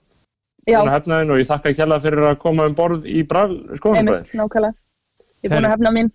Já, 0.66 0.80
Svona 0.80 0.96
hefnaðin 0.96 1.30
og 1.30 1.38
ég 1.38 1.46
þakka 1.46 1.70
hella 1.78 1.96
fyrir 2.02 2.24
að 2.26 2.40
koma 2.42 2.64
um 2.66 2.72
borð 2.74 3.04
í 3.06 3.20
einmitt, 3.22 4.32
nákvæmlega. 4.34 4.74
Ég 5.44 5.46
er 5.46 5.52
búin 5.54 5.68
að 5.68 5.74
hefna 5.76 5.90
mín. 5.94 6.10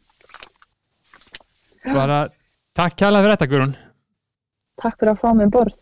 bara 1.88 2.18
takk 2.76 2.94
kærlega 3.00 3.24
fyrir 3.24 3.36
þetta 3.38 3.50
Guðrún. 3.54 3.76
Takk 4.84 4.98
fyrir 5.00 5.14
að 5.14 5.22
fá 5.24 5.30
mig 5.32 5.46
um 5.48 5.54
borð. 5.56 5.80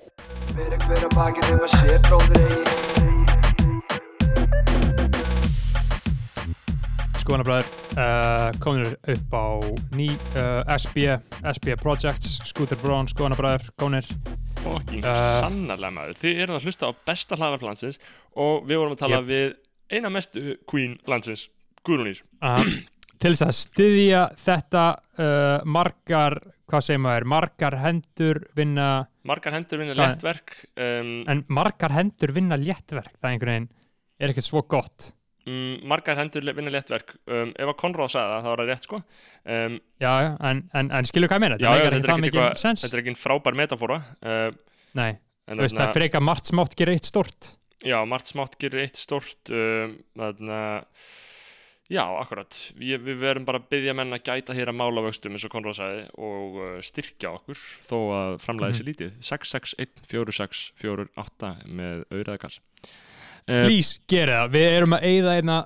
Skoðanabræður 7.29 7.67
uh, 8.01 8.55
kominur 8.57 8.93
upp 9.13 9.33
á 9.37 9.45
ný 9.93 10.07
uh, 10.33 10.63
SB, 10.73 11.03
SB 11.45 11.75
Projects 11.77 12.39
Scooter 12.49 12.79
Braun, 12.81 13.05
skoðanabræður, 13.11 13.67
kominir 13.77 14.07
Fucking 14.63 15.05
Uh, 15.05 15.35
sannarlega 15.45 15.93
maður. 15.93 16.17
Þið 16.23 16.39
eruð 16.43 16.57
að 16.57 16.65
hlusta 16.65 16.89
á 16.89 16.91
besta 17.05 17.37
hlaðvarp 17.37 17.65
landsins 17.67 17.99
og 18.33 18.65
við 18.65 18.81
vorum 18.81 18.95
að 18.95 19.01
tala 19.03 19.19
Yep. 19.19 19.27
við 19.29 19.93
eina 19.93 20.11
mestu 20.15 20.55
queen 20.69 20.97
landsins 21.09 21.45
Guðrúnir 21.85 22.23
til 23.19 23.35
þess 23.35 23.45
að 23.45 23.53
styðja 23.59 24.23
þetta 24.41 24.83
margar, 25.69 26.39
hvað 26.71 26.85
segir 26.87 27.03
maður 27.05 27.29
margar 27.35 27.77
hendur 27.83 28.41
vinna 28.57 28.89
Margar 29.29 29.53
hendur 29.59 29.83
vinna 29.83 29.95
léttverk 30.01 30.57
um, 30.81 31.13
en 31.29 31.45
margar 31.47 31.93
hendur 31.93 32.33
vinna 32.35 32.57
léttverk 32.59 33.13
það 33.19 33.29
er 33.29 33.33
einhvern 33.35 33.53
veginn, 33.53 33.71
er 34.19 34.33
ekkert 34.33 34.49
svo 34.49 34.65
gott 34.65 35.11
Margar 35.89 36.17
hendur 36.19 36.43
vinna 36.53 36.69
léttverk 36.73 37.13
um, 37.31 37.53
Ef 37.55 37.69
að 37.71 37.77
Konráð 37.79 38.09
sagði 38.13 38.31
það, 38.33 38.41
þá 38.43 38.49
var 38.51 38.59
það 38.63 38.69
rétt 38.69 38.83
sko. 38.89 38.97
Um, 39.45 39.77
já, 40.03 40.11
en, 40.49 40.59
en, 40.77 40.91
en 40.99 41.05
skilur 41.09 41.29
hvað 41.31 41.39
ég 41.39 41.43
meina? 41.45 41.57
Já, 41.59 41.69
já, 41.79 41.89
þetta 41.95 42.17
er 42.51 42.59
sens 42.59 42.81
Þetta 42.83 42.95
er 42.99 43.03
ekki 43.05 43.15
frábær 43.17 43.55
metafóra 43.57 43.97
uh, 44.19 44.51
nei, 44.99 45.13
þú 45.47 45.61
veist, 45.63 45.77
það 45.79 45.87
er 45.87 45.95
frekar 46.01 46.23
margt 46.27 46.45
smátt 46.51 46.75
gerir 46.77 46.93
eitt 46.99 47.07
stort 47.09 47.41
Já, 47.87 47.97
margt 48.05 48.27
smátt 48.33 48.59
gerir 48.59 48.83
eitt 48.83 48.97
stort 48.99 49.49
um, 49.55 49.95
þarna, 50.19 50.59
Já, 51.89 52.03
akkurat. 52.21 52.53
Ég, 52.85 52.99
Við 53.01 53.17
verum 53.23 53.45
bara 53.47 53.57
að 53.63 53.69
byggja 53.71 53.93
menn 53.97 54.13
að 54.13 54.21
gæta 54.27 54.53
hér 54.53 54.69
að 54.69 54.75
mála 54.77 55.01
vöxtum 55.07 55.33
eins 55.33 55.41
og 55.47 55.51
Konráð 55.55 55.79
sagði 55.79 56.03
og 56.21 56.53
uh, 56.61 56.75
styrkja 56.85 57.31
okkur 57.39 57.57
þó 57.81 57.97
að 58.13 58.35
framlæði 58.43 58.69
Mhm. 58.69 58.77
sér 58.77 58.87
lítið 58.91 59.11
661-4648 59.25 61.49
með 61.79 62.03
auðraða 62.13 62.43
kassa 62.45 62.61
uh, 62.61 62.65
please, 63.45 63.99
gera 64.09 64.43
það, 64.43 64.55
við 64.55 64.65
erum 64.77 64.95
að 64.97 65.05
eyða 65.09 65.35
einna 65.39 65.57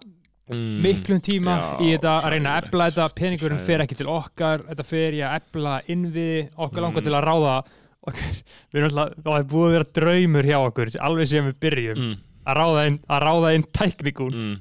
mm, 0.49 0.73
miklum 0.83 1.21
tíma 1.23 1.55
já, 1.59 1.69
í 1.79 1.93
þetta 1.95 2.17
að 2.19 2.27
reyna 2.35 2.51
að 2.57 2.67
ebla 2.67 2.89
þetta. 2.91 3.07
Peningurinn 3.19 3.63
fer 3.63 3.83
ekki 3.85 3.97
til 3.99 4.09
okkar. 4.11 4.65
Þetta 4.69 4.85
fer 4.87 5.17
í 5.17 5.23
að 5.23 5.39
ebla 5.41 5.79
innviði. 5.87 6.43
Langar 6.57 7.01
Mm. 7.01 7.07
til 7.07 7.15
að 7.17 7.25
ráða 7.29 7.55
okkur, 8.03 8.37
við 8.73 8.81
erum 8.81 8.89
alltaf, 8.91 9.17
það 9.23 9.39
er 9.39 9.49
búið 9.53 9.65
að 9.67 9.75
vera 9.77 9.89
draumur 9.99 10.49
hjá 10.51 10.57
okkur 10.59 10.93
alveg 11.09 11.29
sem 11.31 11.45
við 11.49 11.59
byrjum 11.63 11.99
mm, 12.03 12.15
að 12.43 12.57
ráða 12.59 12.85
inn, 12.89 12.97
að 13.07 13.21
ráða 13.23 13.51
inn 13.57 13.67
tæknikún 13.79 14.39
mm, 14.39 14.55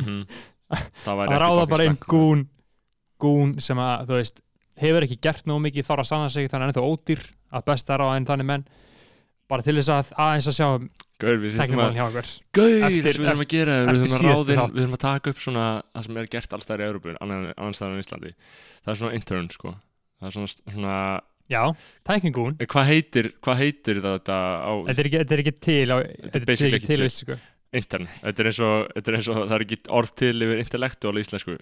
mm 0.00 0.20
Það 1.04 1.18
væri 1.20 1.34
að 1.36 1.42
ráða 1.44 1.64
bara 1.70 1.84
inn 1.86 1.98
gún 2.08 2.46
gún 3.20 3.50
sem 3.62 3.78
að, 3.78 4.06
þú 4.08 4.16
veist 4.18 4.40
hefur 4.80 5.04
ekki 5.06 5.18
gert 5.22 5.44
nógu 5.46 5.62
mikið 5.66 5.86
þarf 5.86 6.02
að 6.02 6.08
sanna 6.08 6.30
sig 6.32 6.48
þannig 6.50 6.54
að 6.54 6.64
hann 6.64 6.72
er 6.72 6.78
þá 6.78 6.88
ódýr 6.94 7.20
að 7.54 7.66
best 7.68 7.90
að 7.92 8.00
ráða 8.00 8.16
inn 8.18 8.26
þannig 8.30 8.48
menn. 8.48 8.64
Bara 9.50 9.62
til 9.66 9.76
þess 9.78 9.92
að 9.92 10.10
aðeins 10.24 10.48
að 10.50 10.56
sjá 10.56 10.68
Gaur, 11.22 11.36
við 11.38 11.54
þurfum 11.54 11.80
að 11.84 12.16
þess 12.16 12.32
við 12.90 13.06
þurfum 13.06 13.42
að 13.44 13.50
gera 13.52 13.74
er, 13.78 13.86
við 13.86 14.00
þurfum 14.02 14.16
að 14.16 14.24
ráðin, 14.24 14.62
við 14.74 14.80
þurfum 14.82 14.96
að 14.96 15.02
taka 15.04 15.30
upp 15.30 15.42
svona 15.44 15.66
það 15.94 16.06
sem 16.08 16.18
er 16.20 16.30
gert 16.34 16.56
alls 16.56 16.66
þær 16.70 16.82
í 16.82 16.86
Európu 16.88 17.14
annars 17.20 17.78
staðar 17.78 17.94
en 17.94 18.00
í 18.00 18.04
Íslandi. 18.04 18.32
Það 18.82 18.92
er 18.94 18.98
svona 19.00 19.18
intern 19.20 19.50
sko. 19.54 19.74
Það 20.18 20.26
er 20.30 20.34
svona, 20.34 20.50
svona 20.74 20.96
já, 21.54 21.60
tækningún, 22.10 22.56
eh, 22.58 22.66
hvað 22.74 22.90
heitir, 22.90 23.30
hvað 23.44 23.60
heitir 23.62 24.02
þetta 24.02 24.38
á 24.64 24.72
þetta 24.88 25.00
er 25.04 25.08
ekki, 25.10 25.20
þetta 25.22 25.36
er 25.38 25.42
ekki 25.44 25.54
til 25.68 25.86
á, 25.86 25.96
þetta 26.02 26.40
er 26.40 26.46
basically 26.50 26.80
ekki 26.80 26.90
til, 26.90 27.08
sko 27.14 27.38
intern, 27.74 28.08
þetta 28.22 28.42
er 28.44 28.50
eins 28.50 28.60
og, 28.64 28.76
þetta 28.94 29.10
er 29.12 29.16
eins 29.18 29.28
og 29.30 29.40
það 29.44 29.56
er 29.58 29.64
ekki 29.66 29.78
orð 30.00 30.12
til 30.22 30.34
yfir 30.46 30.62
intellektuál 30.62 31.18
íslensku. 31.22 31.56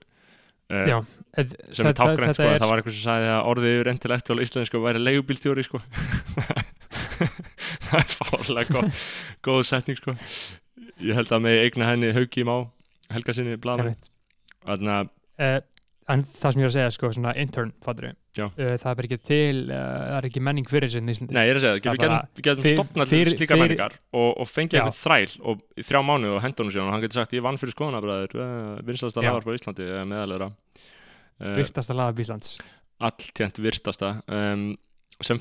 Uh, 0.73 0.85
já, 0.89 0.97
þetta- 1.37 1.75
sem 1.77 1.89
er 1.91 1.97
tákgrænt 1.99 2.37
sko, 2.39 2.45
er- 2.47 2.61
það 2.63 2.71
var 2.71 2.81
eitthvað 2.81 2.95
sem 2.97 3.05
sagði 3.05 3.31
að 3.35 3.49
orðið 3.53 3.75
yfir 3.77 3.91
intellektuál 3.93 4.45
íslensku 4.47 4.81
væri 4.81 5.03
leigubílstjóri 5.03 5.65
sko 5.67 5.81
það 7.93 8.01
er 8.03 8.15
fárlega 8.19 8.79
góð, 8.79 9.03
góð 9.49 9.63
setning 9.69 10.01
sko. 10.01 10.17
Ég 11.03 11.19
held 11.19 11.35
að 11.35 11.45
með 11.45 11.59
eigna 11.67 11.91
henni 11.93 12.15
haugi 12.17 12.47
má 12.49 12.57
helga 13.13 13.35
sinni 13.37 13.59
einmitt. 13.59 14.09
þannig 14.65 14.93
að 14.97 15.13
uh, 15.43 15.61
en 16.13 16.25
það 16.35 16.55
sem 16.55 16.61
ég 16.61 16.67
er 16.67 16.71
að 16.71 16.75
segja 16.77 16.93
sko, 16.97 17.11
svona 17.15 17.33
intern, 17.39 17.73
fattur 17.85 18.09
Já. 18.33 18.47
uh, 18.49 18.75
það 18.81 18.91
er 19.03 19.07
ekki 19.09 19.19
til 19.29 19.59
uh, 19.69 19.77
það 19.77 20.17
er 20.19 20.29
ekki 20.29 20.43
menning 20.49 20.69
fyrir 20.71 20.89
þessu 20.89 21.03
í 21.03 21.15
Íslandi 21.15 21.37
Nei, 21.37 21.43
ég 21.47 21.53
er 21.53 21.61
að 21.61 21.65
segja 21.67 21.75
það, 21.77 21.83
við 21.93 22.03
getum, 22.03 22.45
getum 22.49 22.67
fyrir- 22.67 22.79
stopnað 22.81 23.13
til 23.13 23.23
slíka 23.35 23.59
menningar 23.61 23.97
og, 24.17 24.29
og 24.43 24.49
fengið 24.51 24.79
eitthvað 24.81 25.01
þræl 25.03 25.35
og 25.53 25.65
í 25.77 25.87
þrjá 25.89 26.03
mánuð 26.09 26.37
og 26.39 26.45
henda 26.47 26.63
honum 26.65 26.75
síðan 26.75 26.89
og 26.89 26.97
hann 26.97 27.05
getur 27.05 27.21
sagt 27.21 27.37
ég 27.37 27.45
vann 27.45 27.61
fyrir 27.61 27.77
skoðanabræður, 27.77 28.37
uh, 28.39 28.79
vinstasta 28.89 29.23
Já. 29.25 29.29
lagar 29.31 29.47
på 29.47 29.57
Íslandi 29.59 29.89
eða 29.91 30.07
meðalera 30.15 30.49
uh, 30.53 31.53
virtasta 31.61 31.99
laga 31.99 32.17
Bíslands 32.17 32.57
alltjent 33.03 33.59
virtasta. 33.59 34.13
Um, 34.31 34.73
sem 35.27 35.39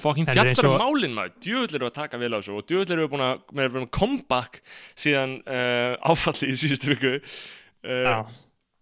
eins 0.51 0.59
fjallar 0.61 0.69
um 0.69 0.75
og- 0.77 0.83
málin 0.85 1.15
maður. 1.17 1.33
Djöfull 1.45 1.79
eru 1.79 1.89
að 1.89 1.97
taka 1.97 2.19
vel 2.21 2.31
á 2.33 2.37
þessu 2.39 2.57
og 2.59 2.67
djöfull 2.69 2.95
eru 2.97 3.09
búin 3.11 3.25
að 3.25 3.41
með 3.51 3.65
að 3.65 3.71
vera 3.73 3.83
með 3.85 3.91
comeback 3.97 4.61
síðan 4.99 5.35
uh, 5.45 5.95
áfalli 6.11 6.51
í 6.51 6.59
síðustu 6.61 6.93
viku. 6.93 7.13
Uh, 7.81 8.21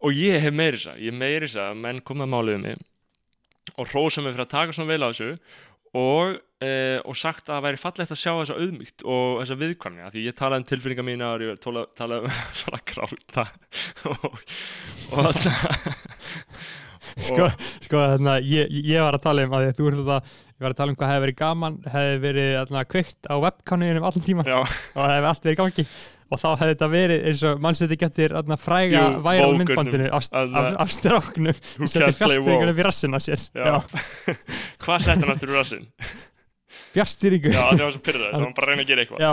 og 0.03 0.15
ég 0.15 0.43
hef 0.43 0.53
meiri 0.55 0.77
þess 0.79 0.93
að 0.93 1.01
ég 1.05 1.11
hef 1.13 1.19
meiri 1.19 1.47
þess 1.47 1.63
að 1.63 1.81
menn 1.85 2.03
komið 2.07 2.27
að 2.27 2.33
málið 2.35 2.59
um 2.59 2.67
mig 2.67 2.85
og 3.79 3.89
hrósa 3.91 4.23
mig 4.23 4.33
fyrir 4.33 4.47
að 4.47 4.53
taka 4.55 4.75
svona 4.75 4.89
vel 4.89 5.03
á 5.05 5.09
þessu 5.11 5.31
og, 5.99 6.35
uh, 6.61 6.99
og 7.05 7.17
sagt 7.17 7.47
að 7.47 7.55
það 7.55 7.63
væri 7.65 7.81
fallegt 7.81 8.13
að 8.13 8.19
sjá 8.21 8.31
þessa 8.33 8.57
auðmygt 8.59 9.05
og 9.05 9.39
þessa 9.41 9.57
viðkvæmni. 9.63 10.03
Af 10.05 10.13
því 10.13 10.25
ég 10.27 10.37
talaði 10.37 10.61
um 10.61 10.67
tilfinningar 10.69 11.07
mína 11.07 11.31
og 11.33 11.45
ég 11.45 11.63
talaði 11.63 12.19
um 12.27 12.35
svona 12.61 12.81
gráta 12.91 13.45
og, 14.11 14.43
og 15.09 15.31
þarna 15.31 15.55
sko, 17.27 17.49
sko 17.85 18.03
þarna, 18.13 18.37
ég, 18.45 18.69
ég 18.89 19.03
var 19.03 19.17
að 19.17 19.25
tala 19.25 19.47
um 19.47 19.57
að 19.57 19.67
þú 19.77 19.89
ert 19.89 19.99
þetta 20.03 20.21
ég 20.59 20.63
var 20.65 20.73
að 20.75 20.79
tala 20.79 20.93
um 20.93 20.99
hvað 20.99 21.11
hefði 21.13 21.25
verið 21.25 21.37
gaman 21.39 21.75
hefði 21.93 22.21
verið 22.23 22.53
þarna, 22.59 22.85
kveikt 22.93 23.29
á 23.31 23.35
webkanuðinum 23.45 24.07
allan 24.09 24.25
tíma 24.29 24.47
Já, 24.47 24.57
og 24.61 25.01
það 25.01 25.13
hefði 25.15 25.29
allt 25.33 25.45
verið 25.45 25.55
í 25.55 25.59
gangi. 25.63 25.85
Og 26.29 26.37
þá 26.37 26.49
hefði 26.51 26.73
þetta 26.75 26.87
verið 26.93 27.23
eins 27.25 27.39
og 27.49 27.61
mann 27.63 27.77
seti 27.79 27.95
getur 27.97 28.35
þarna, 28.37 28.57
fræga 28.61 29.03
væral 29.17 29.47
Vógurnum. 29.47 29.61
myndbandinu 29.63 30.09
af, 30.13 30.27
af, 30.37 30.67
af 30.83 30.91
stráknum 30.93 31.49
og 31.55 31.87
play 31.89 32.11
fjastýringunum 32.19 32.69
WoW. 32.69 32.81
í 32.83 32.85
rassin 32.85 33.17
á 33.17 33.19
sér. 33.23 33.45
Hvað 34.83 35.07
sett 35.07 35.23
hann 35.23 35.33
aftur 35.33 35.55
úr 35.55 35.57
rassinn? 35.63 35.87
fjastýringu 36.95 37.53
Já, 37.53 37.63
það 37.73 37.83
var 37.85 37.95
svo 37.95 38.03
pyrrað, 38.05 38.29
það 38.33 38.43
var 38.45 38.53
bara 38.57 38.67
að 38.67 38.71
reyna 38.73 38.85
að 38.85 38.91
gera 38.91 39.05
eitthvað. 39.05 39.23
Já, 39.25 39.31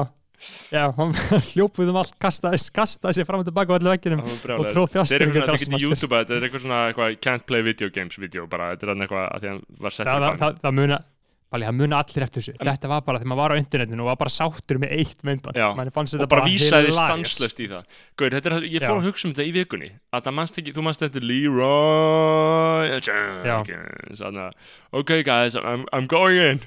já, 0.72 0.82
hann 0.99 1.16
hljópuð 1.51 1.93
um 1.93 2.01
allt 2.03 2.14
kastaði, 2.22 2.61
kastaði 2.76 3.20
sér 3.20 3.28
fram 3.28 3.43
og 3.43 3.49
tilbaka 3.49 3.74
á 3.74 3.76
allir 3.78 3.95
vegginum 3.97 4.24
og 4.26 4.39
tróð 4.45 4.95
Þetta 4.97 5.18
er 5.18 5.26
eitthvað 5.26 5.43
svona, 5.43 5.43
þetta 5.43 5.57
er 5.57 5.59
ekki 5.59 5.82
YouTube, 5.87 6.22
þetta 6.22 6.37
er 6.37 6.47
eitthvað 6.47 6.64
svona 6.66 6.80
eitthvað 6.91 7.18
can't 7.24 7.47
play 7.49 7.66
video 7.66 7.93
games 7.93 8.18
video 8.20 8.47
bara, 8.51 8.72
þetta 8.74 8.89
er 8.89 8.95
þarna 8.95 9.07
eitthvað 9.09 9.28
að 9.28 9.45
því 9.45 9.53
hann 9.53 9.62
var 9.87 9.97
sett 9.97 10.09
í 10.09 10.16
bann. 10.16 10.41
það, 10.43 10.59
það 10.64 10.80
muna 10.80 11.03
Palli, 11.47 11.62
það 11.68 11.76
muna 11.78 11.99
allir 12.03 12.24
eftir 12.26 12.43
þessu. 12.43 12.53
Þetta 12.59 12.89
var 12.91 13.03
bara 13.07 13.20
þegar 13.20 13.30
maður 13.30 13.41
var 13.41 13.53
á 13.55 13.61
internetinu 13.61 14.03
og 14.03 14.09
var 14.11 14.16
bara 14.18 14.32
sáttur 14.34 14.80
með 14.82 14.95
eitt 14.97 15.20
myndband. 15.26 15.59
Já, 15.61 15.66
og 15.70 16.30
bara 16.32 16.43
vísaði 16.43 16.95
stanslöst 16.97 17.62
í 17.62 17.68
það. 17.70 17.84
Gauður, 18.18 18.34
þetta 18.34 18.51
er, 18.51 18.66
ég 18.66 18.82
fór 18.82 18.97
Já. 18.97 18.99
að 18.99 19.07
hugsa 19.07 19.28
um 19.28 19.34
þetta 19.37 19.47
í 19.47 19.53
vikunni. 19.55 19.91
Að 20.11 20.26
það 20.26 20.37
mannst 20.41 20.59
ekki, 20.59 20.74
þú 20.74 20.87
mannst 20.89 21.05
þetta 21.05 21.22
Leroy. 21.30 22.99
Jenkins 23.07 24.24
ok 24.91 25.12
guys, 25.28 25.55
I'm, 25.62 25.87
I'm 25.95 26.11
going. 26.11 26.66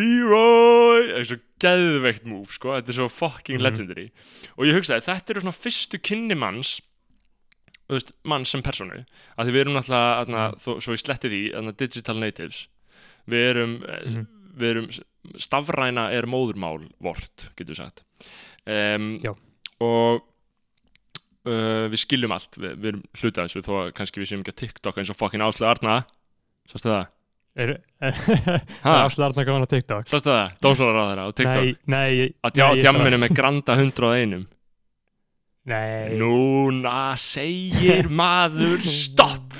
Leroy 0.00 1.12
er 1.20 1.28
geðveikt 1.64 2.26
move, 2.28 2.52
sko, 2.54 2.74
þetta 2.76 2.92
er 2.92 2.98
svo 2.98 3.08
fucking 3.10 3.58
Mhm. 3.58 3.64
legendary 3.66 4.10
og 4.58 4.66
ég 4.68 4.76
hugsaði, 4.78 5.06
þetta 5.08 5.30
eru 5.34 5.40
svona 5.46 5.58
fyrstu 5.58 5.98
kynni 6.00 6.36
manns 6.38 6.80
veist, 7.90 8.12
mann 8.24 8.44
sem 8.48 8.62
personu 8.64 9.04
að 9.38 9.44
því 9.48 9.52
við 9.52 9.60
erum 9.64 9.74
náttúrulega, 9.76 10.12
þarna, 10.24 10.44
Mhm. 10.52 10.60
þó, 10.64 10.70
svo 10.80 10.92
ég 10.94 11.02
sletti 11.04 11.28
því 11.32 11.76
digital 11.76 12.16
natives 12.20 12.66
við 13.28 13.50
erum, 13.50 13.74
Mhm. 13.80 14.26
við 14.56 14.70
erum 14.70 14.88
stafræna 15.40 16.10
er 16.12 16.22
móðurmál 16.28 16.90
vort, 17.00 17.48
getur 17.56 17.74
við 17.74 17.76
sagt 17.76 18.04
um, 18.66 19.18
og 19.80 20.22
uh, 21.46 21.88
við 21.92 22.00
skiljum 22.00 22.32
allt 22.32 22.56
við, 22.56 22.76
við 22.80 22.88
erum 22.92 23.02
hluta 23.20 23.44
þessu 23.44 23.62
þó 23.64 23.72
að 23.84 23.92
kannski 23.92 24.20
við 24.22 24.30
séum 24.30 24.40
ekki 24.44 24.54
að 24.54 24.60
TikTok 24.62 24.96
eins 25.00 25.10
og 25.12 25.16
fokkin 25.20 25.44
Áslu 25.44 25.66
Arna 25.68 26.06
sástu 26.68 26.88
það? 26.88 27.06
Er, 27.56 27.70
er, 28.08 28.16
það 28.18 28.90
er 28.94 29.04
áslarna 29.04 29.44
komin 29.46 29.66
á 29.66 29.68
TikTok. 29.70 30.08
Sástu 30.10 30.32
það? 30.32 30.56
Dómsvara 30.64 31.04
á 31.04 31.06
þeirra 31.10 31.26
á 31.26 31.30
TikTok? 31.38 31.62
Nei, 31.64 31.76
nei, 31.94 32.34
að 32.44 32.58
ég 32.60 32.82
sá- 32.82 32.82
djamminu 32.82 33.20
með 33.24 33.36
granda 33.38 33.76
101 33.78 34.46
nei, 35.70 36.16
Núna 36.20 36.96
segir 37.20 38.10
maður 38.20 38.82
stopp! 38.84 39.54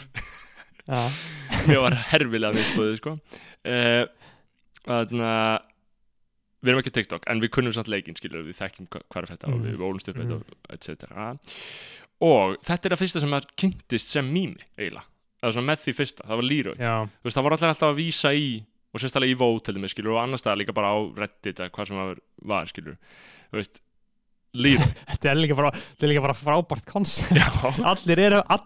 Já, 0.84 1.01
mér 1.68 1.80
var 1.86 1.95
herfilega 2.11 2.53
misbúðið 2.59 2.99
sko. 3.01 3.14
Uh, 3.64 4.03
þannig 4.84 5.22
að 5.24 5.62
við 6.64 6.72
erum 6.72 6.80
ekki 6.82 6.92
á 6.92 6.97
TikTok 6.99 7.24
en 7.32 7.40
við 7.40 7.51
kunnum 7.57 7.72
samt 7.76 7.88
leikinn 7.92 8.16
skilur 8.18 8.45
við 8.45 8.59
þekkjum 8.59 8.88
er 9.20 9.26
þetta 9.30 9.49
og 9.49 9.57
Mhm. 9.57 9.64
við 9.70 9.82
ólumst 9.84 10.09
upp 10.12 10.18
Mhm. 10.20 10.42
mm. 10.42 10.61
etc 10.76 11.09
og 12.24 12.55
þetta 12.64 12.88
er 12.88 12.92
það 12.95 13.01
fyrsta 13.03 13.20
sem 13.20 13.32
maður 13.32 13.49
kynntist 13.61 14.12
sem 14.14 14.28
mými 14.32 14.61
eiginlega, 14.78 15.05
það 15.45 15.51
var 15.51 15.57
svona 15.59 15.70
með 15.70 15.82
því 15.84 15.97
fyrsta 16.01 16.28
það 16.28 16.40
var 16.40 16.49
Leroy, 16.49 16.78
veist 17.24 17.36
það 17.36 17.49
allir 17.51 17.68
alltaf 17.68 17.90
að 17.90 18.01
vísa 18.01 18.32
í 18.34 18.49
og 18.95 19.03
sérstaklega 19.03 19.34
í 19.34 19.38
Vote 19.38 19.66
til 19.66 19.76
þeim 19.76 19.90
skilur 19.90 20.14
og 20.14 20.22
annars 20.22 20.45
staðar 20.45 20.61
líka 20.62 20.74
bara 20.76 20.95
á 20.95 20.99
Reddit 21.18 21.59
eða 21.59 21.72
hvað 21.74 21.88
sem 21.90 22.01
það 22.01 22.12
var 22.55 22.70
skilur 22.70 22.97
þú 23.51 23.59
veist, 23.61 23.80
Leroy 24.55 24.90
þetta 25.11 25.30
er 25.32 25.38
líka 25.40 25.57
bara, 25.59 25.70
er 26.07 26.12
líka 26.12 26.22
bara 26.24 26.36
frábært 26.38 26.86
koncept. 26.90 27.59
Allir 27.92 28.22
eru, 28.28 28.40
all, 28.55 28.64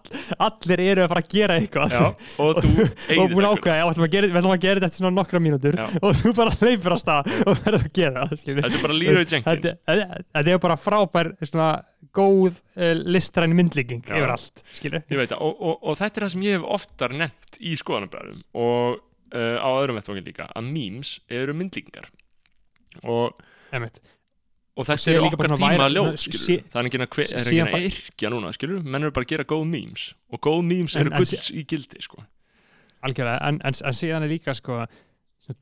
allir 0.49 0.83
eru 0.85 1.05
að 1.07 1.13
fara 1.15 1.25
að 1.25 1.31
gera 1.33 1.59
eitthvað. 1.61 1.95
Já, 1.97 2.03
og 2.45 2.61
og 2.61 3.33
búin 3.33 3.47
já, 3.79 3.85
við 3.87 3.95
ætlum 3.95 4.07
að 4.09 4.15
gera- 4.17 4.31
við 4.33 4.41
ætlum 4.43 4.55
að 4.57 4.65
gera 4.67 4.81
þetta 4.83 4.91
eftir 4.93 5.15
nokkra 5.19 5.43
mínútur 5.45 5.79
Já. 5.79 5.87
og 6.03 6.17
þú 6.19 6.35
bara 6.37 6.55
leipur 6.63 6.97
að 6.97 7.03
stað 7.05 7.33
og 7.49 7.63
verður 7.65 7.79
að 7.87 7.93
gera 7.99 8.27
þetta 8.29 8.67
er 8.69 8.83
bara 8.85 8.99
Leroy 8.99 9.25
Jenkins. 9.25 9.49
þetta, 9.49 9.75
er 10.55 10.63
bara 10.67 10.79
frábær 10.81 11.33
svona 11.49 11.71
góð 12.19 12.55
uh, 12.79 12.93
listræn 13.09 13.55
myndlíking 13.57 14.05
yfir 14.07 14.33
allt, 14.33 14.63
og, 15.39 15.53
og, 15.59 15.75
og 15.83 15.99
þetta 16.01 16.21
er 16.21 16.27
það 16.27 16.33
sem 16.35 16.47
ég 16.47 16.57
hef 16.59 16.69
oftar 16.79 17.15
nefnt 17.17 17.59
í 17.61 17.75
skoðanabræðum 17.79 18.41
og 18.59 19.01
uh, 19.35 19.57
á 19.61 19.69
öðrum 19.79 19.99
vettvangin 20.01 20.27
líka, 20.29 20.49
að 20.57 20.71
memes 20.73 21.17
eru 21.33 21.55
myndlíkingar. 21.59 22.09
Og, 23.05 23.37
Einmitt. 23.75 24.01
Og 24.79 24.87
séu 25.03 25.17
er 25.19 25.27
okkar 25.27 25.51
tíma 25.57 25.89
ljóð, 25.91 26.13
skilur 26.23 26.65
það 26.71 26.81
er 26.81 26.89
ekki 26.89 27.01
að, 27.03 27.09
hver, 27.17 27.33
er 27.75 27.87
yrkja 27.89 28.31
núna, 28.31 28.53
skilur 28.55 28.85
menn 28.87 29.03
eru 29.09 29.15
bara 29.17 29.27
að 29.27 29.33
gera 29.35 29.47
góð 29.51 29.65
memes. 29.67 30.05
Og 30.31 30.41
góð 30.47 30.61
memes 30.69 30.95
En- 30.95 31.07
eru 31.07 31.17
gulls 31.17 31.51
í 31.51 31.65
gildi, 31.67 32.03
sko. 32.05 32.23
Algjörlega, 33.03 33.39
en, 33.49 33.61
en, 33.67 33.75
en 33.91 33.95
síðan 33.95 34.27
er 34.27 34.33
líka 34.33 34.55
sko, 34.59 34.85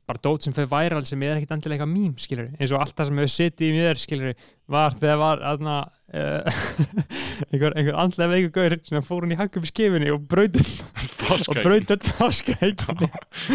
bara 0.09 0.19
dót 0.23 0.43
sem 0.43 0.55
fyrir 0.55 0.69
væral 0.71 1.05
sem 1.07 1.21
er 1.23 1.37
ekkit 1.37 1.53
endilega 1.55 1.85
eitthvað 1.85 1.93
mím, 1.93 2.15
skilur 2.19 2.49
eins 2.57 2.73
og 2.73 2.81
allt 2.83 2.95
það 2.97 3.09
sem 3.09 3.21
hefur 3.21 3.33
setið 3.35 3.67
í 3.67 3.75
mér, 3.77 4.01
skilur 4.01 4.33
var 4.67 4.97
þegar 4.97 5.19
var 5.21 5.43
aðna 5.47 5.75
uh, 5.87 6.57
einhver, 7.51 7.75
einhver 7.77 7.99
andlega 8.01 8.33
veiku 8.33 8.51
gaur 8.57 8.75
sem 8.89 9.05
fór 9.05 9.23
hún 9.23 9.35
í 9.35 9.37
í 9.37 9.69
skifinni 9.71 10.11
og 10.11 10.25
braut 10.27 10.57
og 10.57 11.59
þetta 11.61 11.97
páskaegginni 12.17 13.09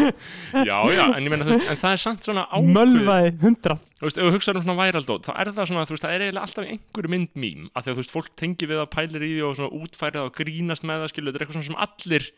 Já, 0.68 0.78
já, 0.92 1.04
en 1.16 1.24
ég 1.24 1.32
meina, 1.32 1.46
þú 1.46 1.56
veist, 1.56 1.70
en 1.72 1.80
það 1.80 1.96
er 1.96 2.02
samt 2.02 2.26
svona 2.26 2.44
ákveð 2.48 2.72
mölvaði 2.76 3.32
hundrað. 3.42 3.84
Þú 3.98 4.06
veist, 4.06 4.18
ef 4.18 4.26
þú 4.26 4.32
hugsaður 4.36 4.60
um 4.60 4.66
svona 4.66 4.78
væraldót, 4.80 5.28
þá 5.28 5.32
er 5.34 5.52
það 5.56 5.68
svona, 5.70 5.84
þú 5.88 5.96
veist, 5.96 6.04
það 6.04 6.16
er 6.16 6.24
eiginlega 6.26 6.48
alltaf 6.48 6.72
einhverju 6.72 7.12
mynd 7.14 7.38
mím, 7.44 7.68
af 7.72 7.84
því 7.84 7.92
að 7.92 7.96
þú 7.96 8.02
veist, 8.02 8.14
fólk 8.16 8.32
tengi 8.40 8.68
við 8.68 8.82
að 8.82 8.90
pælir 8.92 9.24
í 9.24 9.30
því 9.32 9.44
og 9.48 9.56
svona 9.58 9.82
útfærið 9.82 10.26
og 10.26 10.34
grínast 10.36 10.86
með 10.88 11.04
það, 11.04 11.12
skilur, 11.14 11.30
þetta 11.32 11.40
er 11.40 11.46
eitthvað 11.46 11.58
svona 11.58 11.70
sem 11.70 11.80
allir, 11.86 12.28